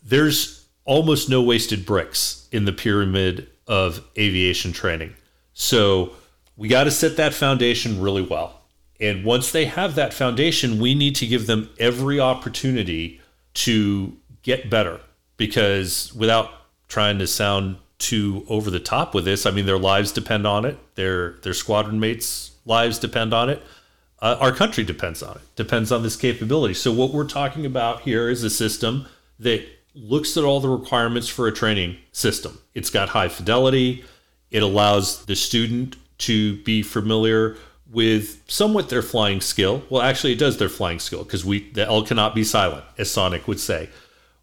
There's 0.04 0.66
almost 0.84 1.30
no 1.30 1.40
wasted 1.40 1.86
bricks 1.86 2.48
in 2.52 2.64
the 2.64 2.72
pyramid 2.72 3.48
of 3.68 4.04
aviation 4.18 4.72
training. 4.72 5.14
So 5.54 6.12
we 6.56 6.66
got 6.66 6.84
to 6.84 6.90
set 6.90 7.16
that 7.18 7.32
foundation 7.32 8.02
really 8.02 8.20
well 8.20 8.62
and 9.00 9.24
once 9.24 9.50
they 9.50 9.64
have 9.64 9.96
that 9.96 10.14
foundation, 10.14 10.78
we 10.78 10.94
need 10.94 11.16
to 11.16 11.26
give 11.26 11.48
them 11.48 11.70
every 11.80 12.20
opportunity 12.20 13.20
to 13.54 14.16
get 14.42 14.70
better 14.70 15.00
because 15.36 16.12
without 16.14 16.50
trying 16.88 17.18
to 17.18 17.26
sound 17.26 17.76
too 17.98 18.44
over 18.48 18.70
the 18.70 18.80
top 18.80 19.14
with 19.14 19.24
this, 19.24 19.46
I 19.46 19.50
mean, 19.50 19.66
their 19.66 19.78
lives 19.78 20.12
depend 20.12 20.46
on 20.46 20.64
it, 20.64 20.78
their, 20.94 21.32
their 21.42 21.54
squadron 21.54 22.00
mates' 22.00 22.52
lives 22.64 22.98
depend 22.98 23.32
on 23.32 23.48
it. 23.48 23.62
Uh, 24.20 24.36
our 24.40 24.52
country 24.52 24.84
depends 24.84 25.22
on 25.22 25.36
it, 25.36 25.42
depends 25.56 25.90
on 25.90 26.02
this 26.02 26.16
capability. 26.16 26.74
So, 26.74 26.92
what 26.92 27.12
we're 27.12 27.26
talking 27.26 27.66
about 27.66 28.02
here 28.02 28.28
is 28.28 28.44
a 28.44 28.50
system 28.50 29.06
that 29.40 29.64
looks 29.94 30.36
at 30.36 30.44
all 30.44 30.60
the 30.60 30.68
requirements 30.68 31.28
for 31.28 31.48
a 31.48 31.52
training 31.52 31.96
system. 32.12 32.58
It's 32.72 32.90
got 32.90 33.10
high 33.10 33.28
fidelity, 33.28 34.04
it 34.50 34.62
allows 34.62 35.24
the 35.24 35.34
student 35.34 35.96
to 36.18 36.62
be 36.62 36.82
familiar 36.82 37.56
with 37.92 38.42
somewhat 38.50 38.88
their 38.88 39.02
flying 39.02 39.40
skill. 39.40 39.84
Well, 39.90 40.02
actually, 40.02 40.32
it 40.32 40.38
does 40.38 40.56
their 40.56 40.70
flying 40.70 40.98
skill 40.98 41.24
because 41.24 41.44
we 41.44 41.70
the 41.70 41.86
L 41.86 42.04
cannot 42.04 42.34
be 42.34 42.42
silent, 42.42 42.84
as 42.98 43.10
Sonic 43.10 43.46
would 43.46 43.60
say. 43.60 43.90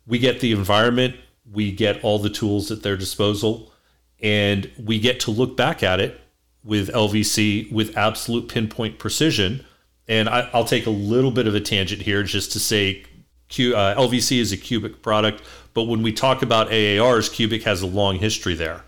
We 0.06 0.20
get 0.20 0.40
the 0.40 0.52
environment, 0.52 1.16
we 1.52 1.72
get 1.72 2.04
all 2.04 2.20
the 2.20 2.30
tools 2.30 2.72
at 2.72 2.84
their 2.84 2.96
disposal, 2.96 3.74
and 4.22 4.72
we 4.82 5.00
get 5.00 5.20
to 5.22 5.32
look 5.32 5.58
back 5.58 5.82
at 5.84 6.00
it 6.00 6.22
with 6.64 6.90
LVC 6.90 7.72
with 7.72 7.98
absolute 7.98 8.48
pinpoint 8.48 9.00
precision. 9.00 9.66
And 10.08 10.30
I, 10.30 10.50
will 10.54 10.66
take 10.66 10.86
a 10.86 10.92
little 10.92 11.32
bit 11.32 11.48
of 11.48 11.56
a 11.56 11.62
tangent 11.62 12.02
here 12.04 12.24
just 12.24 12.52
to 12.54 12.60
say 12.60 13.04
Q, 13.48 13.76
uh, 13.76 13.96
LVC 13.96 14.40
is 14.40 14.52
a 14.52 14.58
Cubic 14.58 15.02
product, 15.02 15.42
but 15.74 15.84
when 15.84 16.04
we 16.04 16.12
talk 16.12 16.42
about 16.42 16.70
AARs, 16.70 17.32
Cubic 17.32 17.64
has 17.64 17.82
a 17.82 17.88
long 17.88 18.18
history 18.18 18.54
there. 18.54 18.84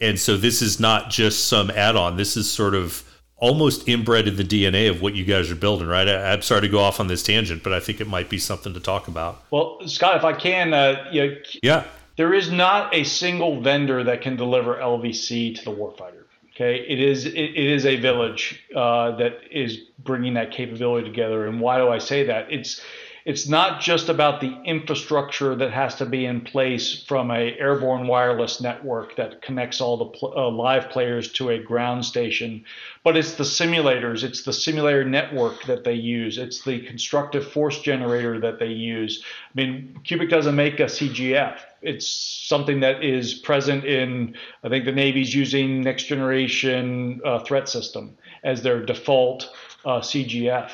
And 0.00 0.18
so 0.18 0.36
this 0.36 0.62
is 0.62 0.80
not 0.80 1.10
just 1.10 1.46
some 1.46 1.70
add 1.70 1.94
on. 1.94 2.16
This 2.16 2.36
is 2.36 2.50
sort 2.50 2.74
of 2.74 3.04
almost 3.40 3.88
inbred 3.88 4.28
in 4.28 4.36
the 4.36 4.44
DNA 4.44 4.88
of 4.88 5.02
what 5.02 5.14
you 5.14 5.24
guys 5.24 5.50
are 5.50 5.56
building, 5.56 5.88
right? 5.88 6.08
I, 6.08 6.32
am 6.32 6.42
sorry 6.42 6.60
to 6.62 6.68
go 6.68 6.78
off 6.78 7.00
on 7.00 7.08
this 7.08 7.22
tangent, 7.22 7.62
but 7.62 7.72
I 7.72 7.80
think 7.80 8.00
it 8.00 8.06
might 8.06 8.28
be 8.28 8.38
something 8.38 8.74
to 8.74 8.80
talk 8.80 9.08
about. 9.08 9.42
Well, 9.50 9.80
Scott, 9.86 10.16
if 10.16 10.24
I 10.24 10.34
can, 10.34 10.72
uh, 10.72 11.06
you 11.10 11.26
know, 11.26 11.36
yeah, 11.62 11.84
there 12.16 12.34
is 12.34 12.50
not 12.50 12.94
a 12.94 13.04
single 13.04 13.60
vendor 13.60 14.04
that 14.04 14.20
can 14.20 14.36
deliver 14.36 14.76
LVC 14.76 15.56
to 15.58 15.64
the 15.64 15.72
warfighter. 15.72 16.24
Okay, 16.54 16.84
it 16.86 17.00
is 17.00 17.24
it, 17.24 17.32
it 17.32 17.56
is 17.56 17.86
a 17.86 17.96
village 17.96 18.62
uh, 18.76 19.16
that 19.16 19.38
is 19.50 19.78
bringing 19.98 20.34
that 20.34 20.50
capability 20.50 21.08
together. 21.08 21.46
And 21.46 21.60
why 21.60 21.78
do 21.78 21.88
I 21.88 21.98
say 21.98 22.24
that? 22.24 22.52
It's 22.52 22.82
it's 23.24 23.48
not 23.48 23.80
just 23.80 24.08
about 24.08 24.40
the 24.40 24.60
infrastructure 24.64 25.54
that 25.54 25.72
has 25.72 25.94
to 25.96 26.06
be 26.06 26.24
in 26.24 26.40
place 26.40 27.04
from 27.06 27.30
a 27.30 27.56
airborne 27.58 28.06
wireless 28.06 28.60
network 28.60 29.16
that 29.16 29.42
connects 29.42 29.80
all 29.80 29.96
the 29.96 30.06
pl- 30.06 30.34
uh, 30.36 30.50
live 30.50 30.90
players 30.90 31.32
to 31.32 31.50
a 31.50 31.58
ground 31.58 32.04
station 32.04 32.64
but 33.02 33.16
it's 33.16 33.34
the 33.34 33.44
simulators 33.44 34.22
it's 34.22 34.42
the 34.42 34.52
simulator 34.52 35.04
network 35.04 35.62
that 35.64 35.84
they 35.84 35.94
use 35.94 36.38
it's 36.38 36.62
the 36.62 36.80
constructive 36.86 37.50
force 37.50 37.80
generator 37.80 38.40
that 38.40 38.58
they 38.58 38.68
use. 38.68 39.22
I 39.24 39.60
mean 39.60 40.00
cubic 40.04 40.30
doesn't 40.30 40.56
make 40.56 40.80
a 40.80 40.84
cgf 40.84 41.58
it's 41.82 42.06
something 42.06 42.80
that 42.80 43.02
is 43.02 43.34
present 43.34 43.84
in 43.84 44.36
i 44.64 44.68
think 44.68 44.84
the 44.84 44.92
navy's 44.92 45.34
using 45.34 45.80
next 45.80 46.04
generation 46.04 47.20
uh, 47.24 47.38
threat 47.40 47.68
system 47.68 48.16
as 48.44 48.62
their 48.62 48.84
default 48.84 49.50
uh, 49.84 50.00
cgf 50.00 50.70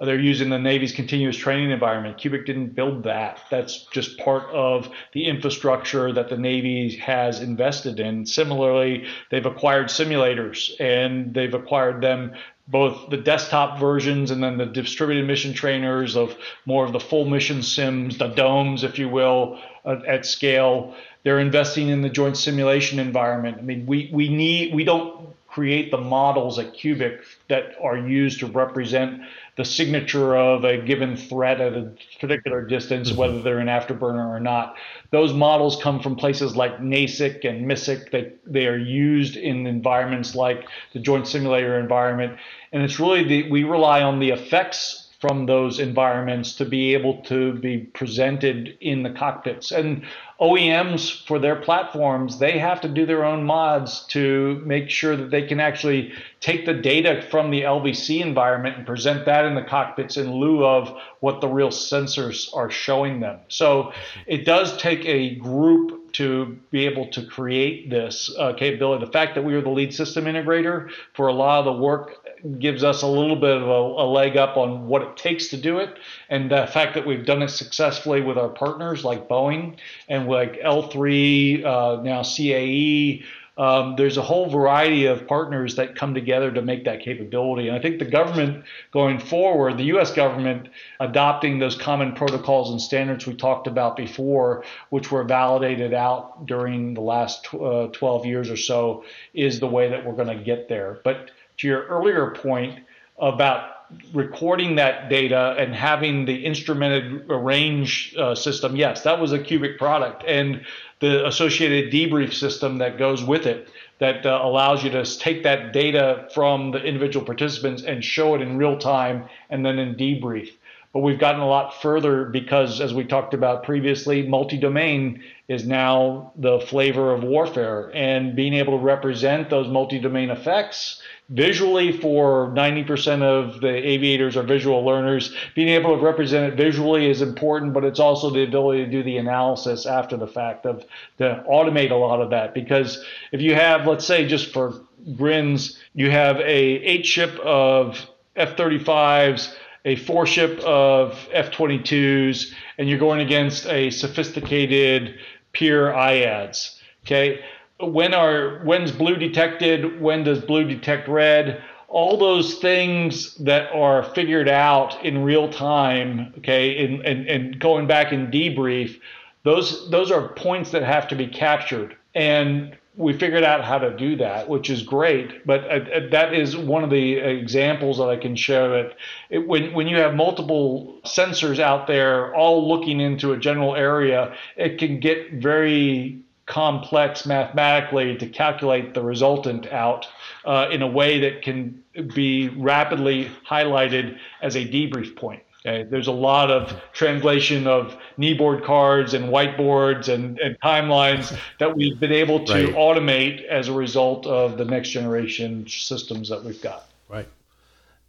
they're 0.00 0.18
using 0.18 0.50
the 0.50 0.58
Navy's 0.58 0.92
continuous 0.92 1.36
training 1.36 1.70
environment. 1.70 2.18
Cubic 2.18 2.46
didn't 2.46 2.74
build 2.74 3.04
that. 3.04 3.40
That's 3.50 3.84
just 3.92 4.18
part 4.18 4.44
of 4.50 4.88
the 5.12 5.26
infrastructure 5.26 6.12
that 6.12 6.28
the 6.28 6.36
Navy 6.36 6.96
has 6.96 7.40
invested 7.40 8.00
in. 8.00 8.26
Similarly, 8.26 9.06
they've 9.30 9.46
acquired 9.46 9.86
simulators 9.86 10.70
and 10.80 11.32
they've 11.32 11.54
acquired 11.54 12.00
them 12.00 12.32
both 12.66 13.10
the 13.10 13.16
desktop 13.16 13.78
versions 13.78 14.30
and 14.30 14.42
then 14.42 14.56
the 14.56 14.66
distributed 14.66 15.26
mission 15.26 15.52
trainers 15.52 16.16
of 16.16 16.34
more 16.64 16.84
of 16.84 16.92
the 16.92 17.00
full 17.00 17.26
mission 17.26 17.62
sims, 17.62 18.16
the 18.18 18.28
domes, 18.28 18.84
if 18.84 18.98
you 18.98 19.08
will, 19.08 19.60
uh, 19.84 19.96
at 20.06 20.24
scale. 20.24 20.94
They're 21.24 21.40
investing 21.40 21.88
in 21.88 22.00
the 22.00 22.08
joint 22.08 22.36
simulation 22.36 22.98
environment. 22.98 23.58
I 23.58 23.62
mean, 23.62 23.86
we, 23.86 24.10
we 24.12 24.28
need, 24.28 24.74
we 24.74 24.84
don't 24.84 25.34
create 25.54 25.90
the 25.92 25.98
models 25.98 26.58
at 26.58 26.74
Cubic 26.74 27.20
that 27.48 27.74
are 27.80 27.96
used 27.96 28.40
to 28.40 28.46
represent 28.46 29.22
the 29.56 29.64
signature 29.64 30.36
of 30.36 30.64
a 30.64 30.78
given 30.78 31.16
threat 31.16 31.60
at 31.60 31.74
a 31.74 31.92
particular 32.20 32.64
distance, 32.64 33.10
mm-hmm. 33.10 33.18
whether 33.18 33.42
they're 33.42 33.60
an 33.60 33.68
afterburner 33.68 34.26
or 34.26 34.40
not. 34.40 34.76
Those 35.10 35.32
models 35.32 35.80
come 35.82 36.00
from 36.00 36.16
places 36.16 36.56
like 36.56 36.78
NASIC 36.78 37.48
and 37.48 37.64
MSIC. 37.66 38.10
They, 38.10 38.32
they 38.46 38.66
are 38.66 38.76
used 38.76 39.36
in 39.36 39.66
environments 39.66 40.34
like 40.34 40.66
the 40.92 40.98
Joint 40.98 41.28
Simulator 41.28 41.78
environment. 41.78 42.38
And 42.72 42.82
it's 42.82 42.98
really 42.98 43.22
the, 43.22 43.50
we 43.50 43.62
rely 43.62 44.02
on 44.02 44.18
the 44.18 44.30
effects 44.30 45.04
from 45.20 45.46
those 45.46 45.78
environments 45.78 46.54
to 46.56 46.66
be 46.66 46.92
able 46.92 47.22
to 47.22 47.54
be 47.54 47.78
presented 47.78 48.76
in 48.82 49.02
the 49.02 49.10
cockpits. 49.10 49.72
And 49.72 50.04
OEMs 50.40 51.24
for 51.26 51.38
their 51.38 51.56
platforms, 51.56 52.38
they 52.38 52.58
have 52.58 52.80
to 52.80 52.88
do 52.88 53.06
their 53.06 53.24
own 53.24 53.44
mods 53.44 54.04
to 54.08 54.60
make 54.66 54.90
sure 54.90 55.16
that 55.16 55.30
they 55.30 55.46
can 55.46 55.60
actually 55.60 56.12
take 56.40 56.66
the 56.66 56.74
data 56.74 57.22
from 57.30 57.50
the 57.50 57.62
LVC 57.62 58.20
environment 58.20 58.76
and 58.76 58.86
present 58.86 59.26
that 59.26 59.44
in 59.44 59.54
the 59.54 59.62
cockpits 59.62 60.16
in 60.16 60.32
lieu 60.32 60.64
of 60.64 60.96
what 61.20 61.40
the 61.40 61.48
real 61.48 61.68
sensors 61.68 62.54
are 62.54 62.70
showing 62.70 63.20
them. 63.20 63.38
So 63.48 63.92
it 64.26 64.44
does 64.44 64.76
take 64.76 65.04
a 65.04 65.36
group 65.36 66.03
to 66.14 66.58
be 66.70 66.86
able 66.86 67.08
to 67.08 67.24
create 67.26 67.90
this 67.90 68.34
uh, 68.38 68.52
capability. 68.54 69.04
The 69.04 69.12
fact 69.12 69.34
that 69.34 69.42
we 69.42 69.54
are 69.54 69.60
the 69.60 69.70
lead 69.70 69.94
system 69.94 70.24
integrator 70.24 70.90
for 71.12 71.28
a 71.28 71.32
lot 71.32 71.60
of 71.60 71.64
the 71.64 71.82
work 71.82 72.24
gives 72.58 72.84
us 72.84 73.02
a 73.02 73.06
little 73.06 73.36
bit 73.36 73.56
of 73.56 73.62
a, 73.62 74.02
a, 74.02 74.06
leg 74.06 74.36
up 74.36 74.56
on 74.56 74.86
what 74.86 75.02
it 75.02 75.16
takes 75.16 75.48
to 75.48 75.56
do 75.56 75.78
it. 75.78 75.98
And 76.28 76.50
the 76.50 76.66
fact 76.66 76.94
that 76.94 77.06
we've 77.06 77.24
done 77.24 77.42
it 77.42 77.48
successfully 77.48 78.20
with 78.20 78.36
our 78.36 78.50
partners 78.50 79.02
like 79.02 79.28
Boeing 79.28 79.78
and 80.08 80.28
like 80.28 80.60
L3, 80.60 81.64
uh, 81.64 82.02
now 82.02 82.22
CAE. 82.22 83.24
Um, 83.56 83.94
there's 83.96 84.16
a 84.16 84.22
whole 84.22 84.50
variety 84.50 85.06
of 85.06 85.28
partners 85.28 85.76
that 85.76 85.94
come 85.94 86.12
together 86.12 86.50
to 86.50 86.60
make 86.60 86.84
that 86.84 87.00
capability. 87.00 87.68
And 87.68 87.76
I 87.76 87.80
think 87.80 88.00
the 88.00 88.04
government 88.04 88.64
going 88.92 89.20
forward, 89.20 89.78
the 89.78 89.96
US 89.96 90.12
government 90.12 90.68
adopting 90.98 91.58
those 91.58 91.76
common 91.76 92.14
protocols 92.14 92.70
and 92.70 92.80
standards 92.80 93.26
we 93.26 93.34
talked 93.34 93.66
about 93.66 93.96
before, 93.96 94.64
which 94.90 95.12
were 95.12 95.22
validated 95.22 95.94
out 95.94 96.46
during 96.46 96.94
the 96.94 97.00
last 97.00 97.46
uh, 97.54 97.86
12 97.88 98.26
years 98.26 98.50
or 98.50 98.56
so, 98.56 99.04
is 99.34 99.60
the 99.60 99.68
way 99.68 99.88
that 99.88 100.04
we're 100.04 100.16
going 100.16 100.36
to 100.36 100.44
get 100.44 100.68
there. 100.68 101.00
But 101.04 101.30
to 101.58 101.68
your 101.68 101.86
earlier 101.86 102.30
point 102.30 102.80
about 103.18 103.83
recording 104.12 104.76
that 104.76 105.08
data 105.08 105.54
and 105.58 105.74
having 105.74 106.24
the 106.24 106.44
instrumented 106.44 107.28
range 107.28 108.14
uh, 108.18 108.34
system, 108.34 108.76
yes, 108.76 109.02
that 109.02 109.20
was 109.20 109.32
a 109.32 109.38
Cubic 109.38 109.78
product. 109.78 110.24
And 110.26 110.64
the 111.00 111.26
associated 111.26 111.92
debrief 111.92 112.32
system 112.32 112.78
that 112.78 112.98
goes 112.98 113.22
with 113.22 113.46
it 113.46 113.68
that 113.98 114.26
uh, 114.26 114.40
allows 114.42 114.82
you 114.82 114.90
to 114.90 115.04
take 115.18 115.42
that 115.42 115.72
data 115.72 116.28
from 116.34 116.70
the 116.70 116.82
individual 116.82 117.24
participants 117.24 117.82
and 117.82 118.04
show 118.04 118.34
it 118.34 118.40
in 118.40 118.56
real 118.56 118.78
time 118.78 119.28
and 119.50 119.64
then 119.64 119.78
in 119.78 119.94
debrief. 119.94 120.50
But 120.94 121.00
we've 121.00 121.18
gotten 121.18 121.40
a 121.40 121.48
lot 121.48 121.82
further 121.82 122.26
because, 122.26 122.80
as 122.80 122.94
we 122.94 123.04
talked 123.04 123.34
about 123.34 123.64
previously, 123.64 124.22
multi 124.22 124.56
domain 124.56 125.24
is 125.48 125.66
now 125.66 126.32
the 126.36 126.60
flavor 126.60 127.12
of 127.12 127.24
warfare. 127.24 127.90
And 127.92 128.36
being 128.36 128.54
able 128.54 128.78
to 128.78 128.84
represent 128.84 129.50
those 129.50 129.66
multi 129.66 129.98
domain 129.98 130.30
effects 130.30 131.02
visually 131.30 131.90
for 131.92 132.48
90% 132.48 133.22
of 133.22 133.60
the 133.60 133.68
aviators 133.68 134.36
are 134.36 134.42
visual 134.42 134.84
learners. 134.84 135.34
Being 135.54 135.68
able 135.68 135.96
to 135.96 136.02
represent 136.02 136.52
it 136.52 136.56
visually 136.56 137.10
is 137.10 137.22
important 137.22 137.72
but 137.72 137.84
it's 137.84 138.00
also 138.00 138.30
the 138.30 138.42
ability 138.42 138.84
to 138.84 138.90
do 138.90 139.02
the 139.02 139.16
analysis 139.16 139.86
after 139.86 140.16
the 140.16 140.26
fact 140.26 140.66
of 140.66 140.84
to 141.18 141.42
automate 141.48 141.90
a 141.90 141.94
lot 141.94 142.20
of 142.20 142.30
that. 142.30 142.52
Because 142.52 143.04
if 143.32 143.40
you 143.40 143.54
have 143.54 143.86
let's 143.86 144.04
say 144.04 144.26
just 144.26 144.52
for 144.52 144.82
grins 145.16 145.78
you 145.94 146.10
have 146.10 146.36
a 146.40 146.42
eight 146.42 147.06
ship 147.06 147.38
of 147.40 148.06
f-35s 148.36 149.54
a 149.84 149.96
four 149.96 150.26
ship 150.26 150.58
of 150.60 151.28
f-22s 151.32 152.52
and 152.78 152.88
you're 152.88 152.98
going 152.98 153.20
against 153.20 153.66
a 153.66 153.90
sophisticated 153.90 155.18
peer 155.52 155.92
iads 155.92 156.78
okay 157.04 157.44
when 157.80 158.14
are 158.14 158.60
when's 158.64 158.92
blue 158.92 159.16
detected 159.16 160.00
when 160.00 160.24
does 160.24 160.40
blue 160.40 160.64
detect 160.64 161.08
red 161.08 161.62
all 161.88 162.16
those 162.16 162.54
things 162.54 163.34
that 163.36 163.70
are 163.72 164.02
figured 164.02 164.48
out 164.48 165.04
in 165.04 165.22
real 165.22 165.48
time 165.48 166.32
okay 166.38 166.84
and, 166.84 167.04
and, 167.04 167.28
and 167.28 167.58
going 167.58 167.86
back 167.86 168.12
in 168.12 168.28
debrief 168.28 169.00
those 169.44 169.88
those 169.90 170.10
are 170.10 170.28
points 170.28 170.72
that 170.72 170.82
have 170.82 171.06
to 171.08 171.14
be 171.14 171.26
captured. 171.26 171.96
And 172.14 172.76
we 172.96 173.12
figured 173.12 173.44
out 173.44 173.64
how 173.64 173.78
to 173.78 173.96
do 173.96 174.14
that 174.14 174.48
which 174.48 174.70
is 174.70 174.84
great 174.84 175.44
but 175.44 175.64
uh, 175.64 175.84
uh 175.96 176.08
that 176.10 176.32
is 176.32 176.56
one 176.56 176.84
of 176.84 176.90
the 176.90 177.14
examples 177.14 177.98
that 177.98 178.08
i 178.08 178.16
can 178.16 178.36
show 178.36 178.70
that 178.70 178.92
it, 179.30 179.48
when, 179.48 179.72
when 179.72 179.88
you 179.88 179.96
have 179.96 180.14
multiple 180.14 181.00
sensors 181.04 181.58
out 181.58 181.88
there 181.88 182.32
all 182.36 182.68
looking 182.68 183.00
into 183.00 183.32
a 183.32 183.36
general 183.36 183.74
area 183.74 184.32
it 184.56 184.78
can 184.78 185.00
get 185.00 185.32
very 185.32 186.23
complex 186.46 187.24
mathematically 187.24 188.16
to 188.16 188.26
calculate 188.26 188.94
the 188.94 189.02
resultant 189.02 189.66
out 189.68 190.06
uh, 190.44 190.68
in 190.70 190.82
a 190.82 190.86
way 190.86 191.18
that 191.20 191.42
can 191.42 191.82
be 192.14 192.48
rapidly 192.48 193.30
highlighted 193.48 194.18
as 194.42 194.56
a 194.56 194.66
debrief 194.66 195.16
point. 195.16 195.42
Okay? 195.66 195.84
There's 195.84 196.08
a 196.08 196.12
lot 196.12 196.50
of 196.50 196.78
translation 196.92 197.66
of 197.66 197.96
kneeboard 198.18 198.64
cards 198.64 199.14
and 199.14 199.26
whiteboards 199.26 200.12
and, 200.12 200.38
and 200.38 200.58
timelines 200.60 201.36
that 201.58 201.74
we've 201.74 201.98
been 201.98 202.12
able 202.12 202.44
to 202.44 202.66
right. 202.66 202.74
automate 202.74 203.44
as 203.46 203.68
a 203.68 203.72
result 203.72 204.26
of 204.26 204.58
the 204.58 204.64
next 204.64 204.90
generation 204.90 205.66
systems 205.66 206.28
that 206.28 206.44
we've 206.44 206.60
got. 206.60 206.86
Right. 207.08 207.28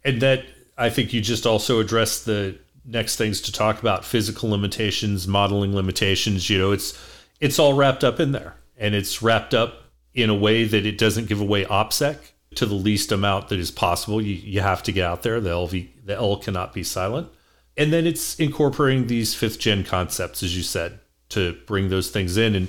And 0.04 0.20
that 0.20 0.44
I 0.76 0.90
think 0.90 1.14
you 1.14 1.22
just 1.22 1.46
also 1.46 1.80
addressed 1.80 2.26
the 2.26 2.58
next 2.84 3.16
things 3.16 3.40
to 3.42 3.52
talk 3.52 3.80
about 3.80 4.04
physical 4.04 4.50
limitations, 4.50 5.26
modeling 5.26 5.74
limitations. 5.74 6.50
You 6.50 6.58
know, 6.58 6.72
it's 6.72 7.15
it's 7.40 7.58
all 7.58 7.74
wrapped 7.74 8.04
up 8.04 8.20
in 8.20 8.32
there 8.32 8.54
and 8.76 8.94
it's 8.94 9.22
wrapped 9.22 9.54
up 9.54 9.82
in 10.14 10.30
a 10.30 10.34
way 10.34 10.64
that 10.64 10.86
it 10.86 10.98
doesn't 10.98 11.26
give 11.26 11.40
away 11.40 11.64
OPSEC 11.64 12.16
to 12.54 12.66
the 12.66 12.74
least 12.74 13.12
amount 13.12 13.48
that 13.48 13.58
is 13.58 13.70
possible. 13.70 14.20
You, 14.20 14.34
you 14.34 14.60
have 14.60 14.82
to 14.84 14.92
get 14.92 15.04
out 15.04 15.22
there. 15.22 15.40
The 15.40 15.50
LV, 15.50 15.88
the 16.04 16.14
L 16.14 16.36
cannot 16.38 16.72
be 16.72 16.82
silent. 16.82 17.28
And 17.76 17.92
then 17.92 18.06
it's 18.06 18.38
incorporating 18.40 19.06
these 19.06 19.34
fifth 19.34 19.58
gen 19.58 19.84
concepts, 19.84 20.42
as 20.42 20.56
you 20.56 20.62
said, 20.62 20.98
to 21.30 21.58
bring 21.66 21.90
those 21.90 22.10
things 22.10 22.36
in. 22.36 22.54
And 22.54 22.68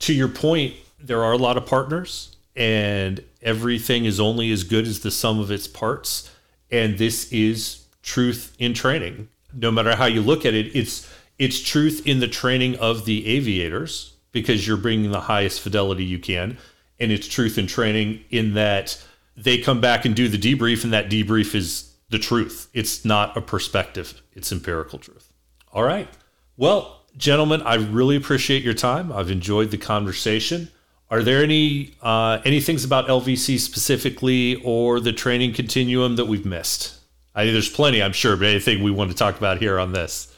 to 0.00 0.12
your 0.12 0.28
point, 0.28 0.74
there 1.00 1.22
are 1.24 1.32
a 1.32 1.38
lot 1.38 1.56
of 1.56 1.66
partners 1.66 2.36
and 2.54 3.24
everything 3.40 4.04
is 4.04 4.20
only 4.20 4.52
as 4.52 4.64
good 4.64 4.86
as 4.86 5.00
the 5.00 5.10
sum 5.10 5.40
of 5.40 5.50
its 5.50 5.66
parts. 5.66 6.30
And 6.70 6.98
this 6.98 7.32
is 7.32 7.86
truth 8.02 8.54
in 8.58 8.74
training. 8.74 9.28
No 9.54 9.70
matter 9.70 9.96
how 9.96 10.06
you 10.06 10.20
look 10.20 10.44
at 10.44 10.54
it, 10.54 10.74
it's 10.76 11.10
it's 11.42 11.60
truth 11.60 12.06
in 12.06 12.20
the 12.20 12.28
training 12.28 12.76
of 12.76 13.04
the 13.04 13.26
aviators 13.26 14.14
because 14.30 14.64
you're 14.64 14.76
bringing 14.76 15.10
the 15.10 15.20
highest 15.20 15.60
fidelity 15.60 16.04
you 16.04 16.20
can. 16.20 16.56
And 17.00 17.10
it's 17.10 17.26
truth 17.26 17.58
in 17.58 17.66
training 17.66 18.24
in 18.30 18.54
that 18.54 19.02
they 19.36 19.58
come 19.58 19.80
back 19.80 20.04
and 20.04 20.14
do 20.14 20.28
the 20.28 20.38
debrief, 20.38 20.84
and 20.84 20.92
that 20.92 21.10
debrief 21.10 21.54
is 21.54 21.92
the 22.10 22.18
truth. 22.18 22.68
It's 22.72 23.04
not 23.04 23.36
a 23.36 23.40
perspective, 23.40 24.22
it's 24.34 24.52
empirical 24.52 25.00
truth. 25.00 25.32
All 25.72 25.82
right. 25.82 26.08
Well, 26.56 27.00
gentlemen, 27.16 27.62
I 27.62 27.74
really 27.74 28.14
appreciate 28.14 28.62
your 28.62 28.74
time. 28.74 29.10
I've 29.10 29.30
enjoyed 29.30 29.72
the 29.72 29.78
conversation. 29.78 30.68
Are 31.10 31.22
there 31.22 31.42
any 31.42 31.94
uh, 32.02 32.38
any 32.44 32.60
things 32.60 32.84
about 32.84 33.08
LVC 33.08 33.58
specifically 33.58 34.62
or 34.62 35.00
the 35.00 35.12
training 35.12 35.54
continuum 35.54 36.16
that 36.16 36.26
we've 36.26 36.46
missed? 36.46 36.98
I 37.34 37.44
mean, 37.44 37.52
there's 37.54 37.68
plenty, 37.68 38.00
I'm 38.00 38.12
sure, 38.12 38.36
but 38.36 38.46
anything 38.46 38.82
we 38.82 38.92
want 38.92 39.10
to 39.10 39.16
talk 39.16 39.38
about 39.38 39.58
here 39.58 39.78
on 39.78 39.92
this? 39.92 40.32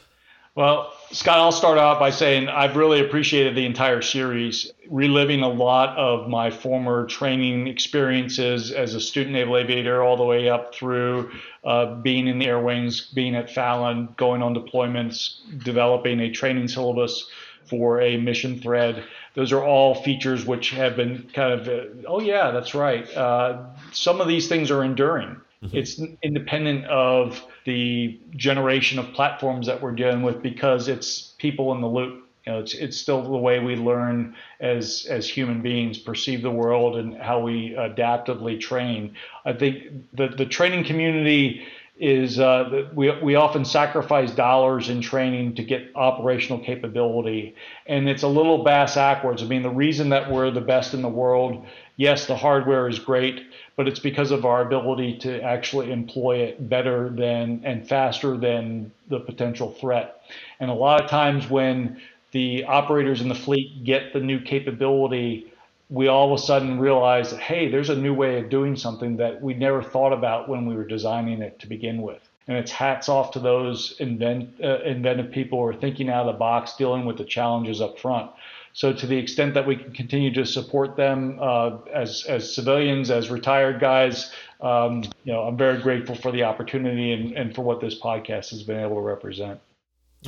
Well, 0.55 0.93
Scott, 1.11 1.37
I'll 1.37 1.51
start 1.51 1.77
out 1.77 1.99
by 1.99 2.09
saying 2.09 2.49
I've 2.49 2.75
really 2.75 2.99
appreciated 2.99 3.55
the 3.55 3.65
entire 3.65 4.01
series, 4.01 4.71
reliving 4.89 5.41
a 5.41 5.47
lot 5.47 5.95
of 5.97 6.27
my 6.27 6.49
former 6.49 7.05
training 7.05 7.67
experiences 7.67 8.71
as 8.71 8.95
a 8.95 8.99
student 8.99 9.33
naval 9.33 9.57
aviator, 9.57 10.03
all 10.03 10.17
the 10.17 10.23
way 10.23 10.49
up 10.49 10.73
through 10.73 11.31
uh, 11.63 11.95
being 11.95 12.27
in 12.27 12.39
the 12.39 12.47
air 12.47 12.59
wings, 12.59 13.11
being 13.13 13.35
at 13.35 13.49
Fallon, 13.49 14.09
going 14.17 14.41
on 14.41 14.55
deployments, 14.55 15.37
developing 15.63 16.19
a 16.19 16.31
training 16.31 16.67
syllabus 16.67 17.29
for 17.69 18.01
a 18.01 18.17
mission 18.17 18.59
thread. 18.59 19.03
Those 19.35 19.51
are 19.51 19.63
all 19.63 19.95
features 19.95 20.45
which 20.45 20.71
have 20.71 20.95
been 20.95 21.29
kind 21.33 21.53
of, 21.53 21.67
uh, 21.67 22.07
oh, 22.07 22.19
yeah, 22.19 22.51
that's 22.51 22.73
right. 22.73 23.05
Uh, 23.15 23.67
some 23.91 24.21
of 24.21 24.27
these 24.27 24.47
things 24.47 24.71
are 24.71 24.83
enduring. 24.83 25.37
Mm-hmm. 25.63 25.77
It's 25.77 25.99
independent 26.21 26.85
of 26.85 27.41
the 27.65 28.19
generation 28.35 28.99
of 28.99 29.11
platforms 29.13 29.67
that 29.67 29.81
we're 29.81 29.91
dealing 29.91 30.21
with 30.21 30.41
because 30.41 30.87
it's 30.87 31.33
people 31.37 31.73
in 31.73 31.81
the 31.81 31.87
loop. 31.87 32.23
You 32.45 32.53
know, 32.53 32.59
it's 32.59 32.75
it's 32.75 32.95
still 32.95 33.23
the 33.23 33.37
way 33.37 33.59
we 33.59 33.75
learn 33.75 34.35
as 34.59 35.07
as 35.09 35.27
human 35.27 35.61
beings, 35.61 35.97
perceive 35.97 36.43
the 36.43 36.51
world, 36.51 36.95
and 36.95 37.17
how 37.17 37.39
we 37.39 37.71
adaptively 37.71 38.59
train. 38.59 39.15
I 39.45 39.53
think 39.53 40.05
the 40.13 40.27
the 40.27 40.45
training 40.45 40.85
community 40.85 41.65
is 41.97 42.39
uh, 42.39 42.89
we, 42.93 43.09
we 43.21 43.35
often 43.35 43.63
sacrifice 43.63 44.31
dollars 44.31 44.89
in 44.89 44.99
training 44.99 45.55
to 45.55 45.63
get 45.63 45.91
operational 45.95 46.59
capability. 46.59 47.55
And 47.85 48.09
it's 48.09 48.23
a 48.23 48.27
little 48.27 48.63
bass 48.63 48.95
backwards. 48.95 49.41
I 49.41 49.45
mean, 49.45 49.63
the 49.63 49.69
reason 49.69 50.09
that 50.09 50.29
we're 50.29 50.51
the 50.51 50.61
best 50.61 50.93
in 50.93 51.01
the 51.01 51.09
world, 51.09 51.65
yes, 51.97 52.25
the 52.25 52.35
hardware 52.35 52.87
is 52.87 52.99
great, 52.99 53.45
but 53.75 53.87
it's 53.87 53.99
because 53.99 54.31
of 54.31 54.45
our 54.45 54.61
ability 54.61 55.17
to 55.19 55.41
actually 55.41 55.91
employ 55.91 56.37
it 56.37 56.69
better 56.69 57.09
than 57.09 57.61
and 57.63 57.87
faster 57.87 58.37
than 58.37 58.91
the 59.09 59.19
potential 59.19 59.71
threat. 59.71 60.21
And 60.59 60.69
a 60.69 60.73
lot 60.73 61.03
of 61.03 61.09
times 61.09 61.49
when 61.49 62.01
the 62.31 62.65
operators 62.65 63.21
in 63.21 63.29
the 63.29 63.35
fleet 63.35 63.83
get 63.83 64.13
the 64.13 64.19
new 64.19 64.39
capability, 64.39 65.51
we 65.89 66.07
all 66.07 66.33
of 66.33 66.39
a 66.39 66.41
sudden 66.41 66.79
realize 66.79 67.31
that, 67.31 67.39
hey, 67.39 67.69
there's 67.69 67.89
a 67.89 67.95
new 67.95 68.13
way 68.13 68.39
of 68.39 68.49
doing 68.49 68.75
something 68.75 69.17
that 69.17 69.41
we 69.41 69.53
never 69.53 69.83
thought 69.83 70.13
about 70.13 70.49
when 70.49 70.65
we 70.65 70.75
were 70.75 70.85
designing 70.85 71.41
it 71.41 71.59
to 71.59 71.67
begin 71.67 72.01
with. 72.01 72.21
And 72.47 72.57
it's 72.57 72.71
hats 72.71 73.09
off 73.09 73.31
to 73.31 73.39
those 73.39 73.95
invent, 73.99 74.55
uh, 74.63 74.81
inventive 74.83 75.31
people 75.31 75.59
who 75.59 75.65
are 75.65 75.73
thinking 75.73 76.09
out 76.09 76.27
of 76.27 76.33
the 76.33 76.39
box, 76.39 76.75
dealing 76.75 77.05
with 77.05 77.17
the 77.17 77.25
challenges 77.25 77.81
up 77.81 77.97
front. 77.99 78.31
So 78.75 78.91
to 78.91 79.07
the 79.07 79.15
extent 79.15 79.53
that 79.53 79.65
we 79.65 79.77
can 79.77 79.93
continue 79.93 80.33
to 80.33 80.45
support 80.45 80.97
them 80.97 81.39
uh, 81.41 81.77
as 81.93 82.25
as 82.27 82.53
civilians, 82.53 83.09
as 83.09 83.29
retired 83.29 83.79
guys, 83.79 84.33
um, 84.59 85.03
you 85.23 85.31
know, 85.31 85.43
I'm 85.43 85.55
very 85.55 85.81
grateful 85.81 86.13
for 86.13 86.29
the 86.29 86.43
opportunity 86.43 87.13
and, 87.13 87.31
and 87.31 87.55
for 87.55 87.61
what 87.61 87.79
this 87.79 87.97
podcast 87.97 88.49
has 88.49 88.63
been 88.63 88.81
able 88.81 88.95
to 88.95 89.01
represent. 89.01 89.61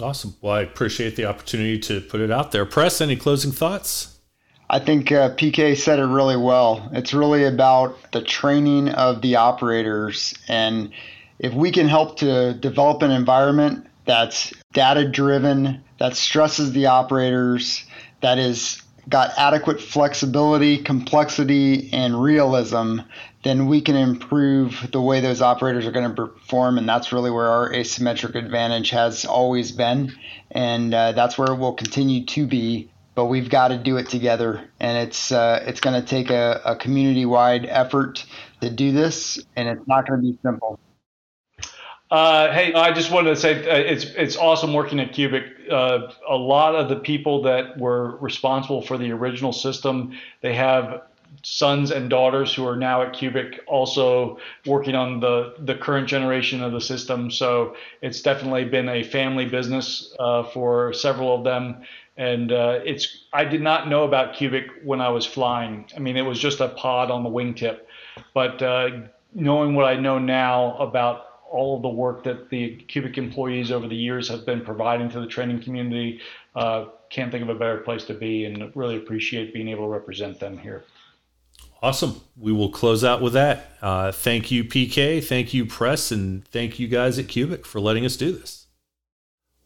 Awesome. 0.01 0.33
Well, 0.39 0.53
I 0.53 0.61
appreciate 0.61 1.17
the 1.17 1.25
opportunity 1.25 1.77
to 1.79 1.99
put 1.99 2.21
it 2.21 2.31
out 2.31 2.53
there. 2.53 2.65
Press, 2.65 3.01
any 3.01 3.17
closing 3.17 3.51
thoughts? 3.51 4.17
I 4.69 4.79
think 4.79 5.11
uh, 5.11 5.35
PK 5.35 5.75
said 5.75 5.99
it 5.99 6.05
really 6.05 6.37
well. 6.37 6.89
It's 6.93 7.13
really 7.13 7.43
about 7.43 7.97
the 8.13 8.21
training 8.21 8.87
of 8.89 9.21
the 9.21 9.35
operators. 9.35 10.33
And 10.47 10.93
if 11.39 11.53
we 11.53 11.71
can 11.71 11.89
help 11.89 12.17
to 12.19 12.53
develop 12.53 13.01
an 13.01 13.11
environment 13.11 13.87
that's 14.05 14.53
data 14.71 15.05
driven, 15.09 15.83
that 15.99 16.15
stresses 16.15 16.71
the 16.71 16.85
operators, 16.85 17.85
that 18.21 18.37
is 18.37 18.81
got 19.09 19.31
adequate 19.37 19.79
flexibility, 19.79 20.77
complexity, 20.77 21.89
and 21.93 22.21
realism, 22.21 22.99
then 23.43 23.67
we 23.67 23.81
can 23.81 23.95
improve 23.95 24.89
the 24.91 25.01
way 25.01 25.21
those 25.21 25.41
operators 25.41 25.85
are 25.85 25.91
going 25.91 26.09
to 26.09 26.27
perform. 26.27 26.77
And 26.77 26.87
that's 26.87 27.13
really 27.13 27.31
where 27.31 27.47
our 27.47 27.71
asymmetric 27.71 28.35
advantage 28.35 28.89
has 28.89 29.23
always 29.23 29.71
been. 29.71 30.13
And 30.51 30.93
uh, 30.93 31.13
that's 31.13 31.37
where 31.37 31.53
it 31.53 31.57
will 31.57 31.73
continue 31.73 32.25
to 32.25 32.47
be. 32.47 32.89
But 33.15 33.25
we've 33.25 33.49
got 33.49 33.69
to 33.69 33.77
do 33.77 33.97
it 33.97 34.09
together. 34.09 34.69
And 34.79 35.07
it's, 35.07 35.31
uh, 35.31 35.63
it's 35.65 35.79
going 35.79 35.99
to 35.99 36.07
take 36.07 36.29
a, 36.29 36.61
a 36.65 36.75
community 36.75 37.25
wide 37.25 37.65
effort 37.65 38.25
to 38.61 38.69
do 38.69 38.91
this. 38.91 39.39
And 39.55 39.69
it's 39.69 39.87
not 39.87 40.07
going 40.07 40.21
to 40.21 40.31
be 40.31 40.37
simple. 40.43 40.79
Uh, 42.09 42.53
hey, 42.53 42.73
I 42.73 42.93
just 42.93 43.11
wanted 43.11 43.31
to 43.31 43.35
say 43.35 43.69
uh, 43.69 43.75
it's 43.75 44.05
it's 44.05 44.37
awesome 44.37 44.73
working 44.73 44.99
at 44.99 45.11
Cubic. 45.11 45.43
Uh, 45.69 46.09
a 46.29 46.35
lot 46.37 46.73
of 46.73 46.87
the 46.87 46.95
people 46.95 47.41
that 47.41 47.77
were 47.77 48.15
responsible 48.17 48.81
for 48.81 48.97
the 48.97 49.11
original 49.11 49.51
system, 49.51 50.17
they 50.41 50.53
have 50.53 51.01
sons 51.43 51.91
and 51.91 52.09
daughters 52.09 52.53
who 52.53 52.65
are 52.65 52.77
now 52.77 53.01
at 53.01 53.11
Cubic, 53.11 53.59
also 53.67 54.37
working 54.65 54.95
on 54.95 55.19
the 55.19 55.55
the 55.59 55.75
current 55.75 56.07
generation 56.07 56.63
of 56.63 56.71
the 56.71 56.79
system. 56.79 57.29
So 57.29 57.75
it's 58.01 58.21
definitely 58.21 58.63
been 58.63 58.87
a 58.87 59.03
family 59.03 59.45
business 59.45 60.15
uh, 60.17 60.43
for 60.43 60.93
several 60.93 61.35
of 61.35 61.43
them. 61.43 61.83
And 62.15 62.53
uh, 62.53 62.79
it's 62.85 63.25
I 63.33 63.43
did 63.43 63.61
not 63.61 63.89
know 63.89 64.05
about 64.05 64.33
Cubic 64.33 64.67
when 64.81 65.01
I 65.01 65.09
was 65.09 65.25
flying. 65.25 65.85
I 65.93 65.99
mean, 65.99 66.15
it 66.15 66.23
was 66.23 66.39
just 66.39 66.61
a 66.61 66.69
pod 66.69 67.11
on 67.11 67.23
the 67.23 67.29
wingtip, 67.29 67.81
but 68.33 68.61
uh, 68.61 68.89
knowing 69.33 69.75
what 69.75 69.85
I 69.85 69.95
know 69.97 70.17
now 70.17 70.77
about 70.77 71.26
all 71.49 71.75
of 71.75 71.81
the 71.81 71.89
work 71.89 72.23
that 72.23 72.49
the 72.49 72.75
Cubic 72.87 73.17
employees 73.17 73.71
over 73.71 73.87
the 73.87 73.95
years 73.95 74.27
have 74.29 74.45
been 74.45 74.61
providing 74.61 75.09
to 75.09 75.19
the 75.19 75.27
training 75.27 75.61
community. 75.61 76.19
Uh, 76.55 76.85
can't 77.09 77.31
think 77.31 77.43
of 77.43 77.49
a 77.49 77.55
better 77.55 77.77
place 77.77 78.03
to 78.05 78.13
be 78.13 78.45
and 78.45 78.71
really 78.75 78.97
appreciate 78.97 79.53
being 79.53 79.69
able 79.69 79.85
to 79.85 79.91
represent 79.91 80.39
them 80.39 80.57
here. 80.57 80.83
Awesome. 81.81 82.21
We 82.35 82.51
will 82.51 82.69
close 82.69 83.03
out 83.03 83.21
with 83.21 83.33
that. 83.33 83.71
Uh, 83.81 84.11
thank 84.11 84.49
you, 84.49 84.63
PK. 84.63 85.23
Thank 85.23 85.53
you, 85.53 85.65
Press. 85.65 86.11
And 86.11 86.45
thank 86.47 86.79
you 86.79 86.87
guys 86.87 87.19
at 87.19 87.27
Cubic 87.27 87.65
for 87.65 87.79
letting 87.79 88.05
us 88.05 88.17
do 88.17 88.31
this. 88.31 88.65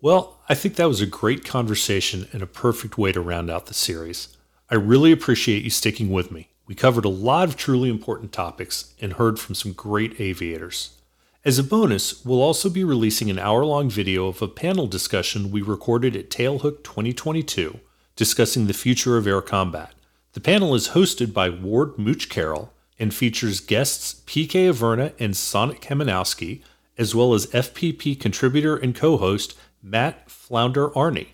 Well, 0.02 0.40
I 0.50 0.56
think 0.56 0.76
that 0.76 0.88
was 0.88 1.00
a 1.00 1.06
great 1.06 1.46
conversation 1.46 2.28
and 2.34 2.42
a 2.42 2.48
perfect 2.48 2.98
way 2.98 3.12
to 3.12 3.22
round 3.22 3.50
out 3.50 3.68
the 3.68 3.74
series. 3.74 4.36
I 4.70 4.76
really 4.76 5.12
appreciate 5.12 5.64
you 5.64 5.70
sticking 5.70 6.10
with 6.10 6.32
me. 6.32 6.50
We 6.66 6.76
covered 6.76 7.06
a 7.06 7.10
lot 7.10 7.48
of 7.48 7.56
truly 7.56 7.90
important 7.90 8.32
topics 8.32 8.94
and 9.00 9.14
heard 9.14 9.40
from 9.40 9.56
some 9.56 9.74
great 9.74 10.20
aviators. 10.20 11.01
As 11.44 11.58
a 11.58 11.64
bonus, 11.64 12.24
we'll 12.24 12.42
also 12.42 12.70
be 12.70 12.84
releasing 12.84 13.32
an 13.32 13.40
hour 13.40 13.66
long 13.66 13.90
video 13.90 14.28
of 14.28 14.44
a 14.44 14.48
panel 14.48 14.86
discussion 14.86 15.50
we 15.50 15.64
recorded 15.64 16.16
at 16.16 16.30
Tailhook 16.30 16.84
2022 16.84 17.80
discussing 18.16 18.68
the 18.68 18.74
future 18.74 19.18
of 19.18 19.26
air 19.26 19.42
combat. 19.42 19.96
The 20.34 20.40
panel 20.40 20.76
is 20.76 20.90
hosted 20.90 21.34
by 21.34 21.50
Ward 21.50 21.98
Mooch 21.98 22.30
Carroll 22.30 22.72
and 23.00 23.12
features 23.12 23.60
guests 23.60 24.22
PK 24.28 24.70
Averna 24.70 25.14
and 25.18 25.36
Sonic 25.36 25.82
Kamenowski, 25.82 26.62
as 27.00 27.16
well 27.16 27.34
as 27.34 27.48
FPP 27.48 28.20
contributor 28.20 28.78
and 28.78 28.96
co 28.96 29.18
host 29.18 29.58
Matt 29.82 30.30
Flounder 30.30 30.90
Arney. 30.90 31.30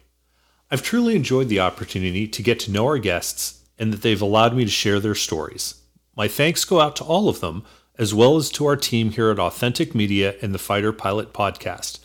I've 0.71 0.83
truly 0.83 1.17
enjoyed 1.17 1.49
the 1.49 1.59
opportunity 1.59 2.29
to 2.29 2.41
get 2.41 2.61
to 2.61 2.71
know 2.71 2.85
our 2.85 2.97
guests 2.97 3.61
and 3.77 3.91
that 3.91 4.03
they've 4.03 4.21
allowed 4.21 4.55
me 4.55 4.63
to 4.63 4.71
share 4.71 5.01
their 5.01 5.15
stories. 5.15 5.81
My 6.15 6.29
thanks 6.29 6.63
go 6.63 6.79
out 6.79 6.95
to 6.95 7.03
all 7.03 7.27
of 7.27 7.41
them 7.41 7.65
as 7.97 8.13
well 8.13 8.37
as 8.37 8.49
to 8.51 8.65
our 8.65 8.75
team 8.75 9.11
here 9.11 9.31
at 9.31 9.39
Authentic 9.39 9.95
Media 9.95 10.35
and 10.41 10.53
the 10.53 10.59
Fighter 10.59 10.93
Pilot 10.93 11.33
Podcast 11.33 11.99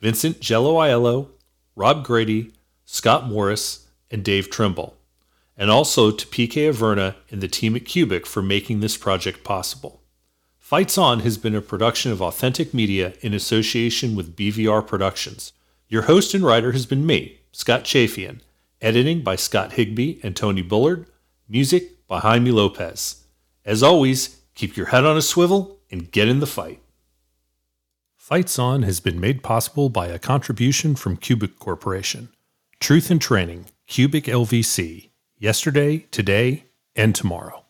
Vincent 0.00 0.40
Jello 0.40 0.74
Aiello, 0.74 1.28
Rob 1.74 2.04
Grady, 2.04 2.52
Scott 2.84 3.26
Morris, 3.28 3.86
and 4.10 4.24
Dave 4.24 4.50
Trimble. 4.50 4.96
And 5.56 5.70
also 5.70 6.10
to 6.10 6.26
PK 6.26 6.70
Averna 6.70 7.14
and 7.30 7.40
the 7.40 7.48
team 7.48 7.74
at 7.76 7.86
Cubic 7.86 8.26
for 8.26 8.42
making 8.42 8.80
this 8.80 8.96
project 8.96 9.42
possible. 9.42 10.02
Fights 10.58 10.98
On 10.98 11.20
has 11.20 11.38
been 11.38 11.54
a 11.54 11.62
production 11.62 12.12
of 12.12 12.20
Authentic 12.20 12.74
Media 12.74 13.14
in 13.20 13.32
association 13.32 14.16
with 14.16 14.36
BVR 14.36 14.86
Productions. 14.86 15.52
Your 15.88 16.02
host 16.02 16.34
and 16.34 16.44
writer 16.44 16.72
has 16.72 16.86
been 16.86 17.06
me, 17.06 17.38
Scott 17.52 17.84
Chafian. 17.84 18.40
Editing 18.82 19.22
by 19.22 19.36
Scott 19.36 19.74
Higby 19.74 20.20
and 20.22 20.36
Tony 20.36 20.62
Bullard. 20.62 21.06
Music 21.48 22.06
by 22.06 22.18
Jaime 22.18 22.50
Lopez. 22.50 23.24
As 23.64 23.82
always, 23.82 24.35
Keep 24.56 24.74
your 24.74 24.86
head 24.86 25.04
on 25.04 25.18
a 25.18 25.22
swivel 25.22 25.80
and 25.90 26.10
get 26.10 26.28
in 26.28 26.40
the 26.40 26.46
fight. 26.46 26.80
Fights 28.16 28.58
On 28.58 28.82
has 28.84 29.00
been 29.00 29.20
made 29.20 29.42
possible 29.42 29.90
by 29.90 30.06
a 30.06 30.18
contribution 30.18 30.96
from 30.96 31.18
Cubic 31.18 31.58
Corporation. 31.58 32.30
Truth 32.80 33.10
in 33.10 33.18
Training, 33.18 33.66
Cubic 33.86 34.24
LVC, 34.24 35.10
yesterday, 35.36 35.98
today, 36.10 36.64
and 36.96 37.14
tomorrow. 37.14 37.65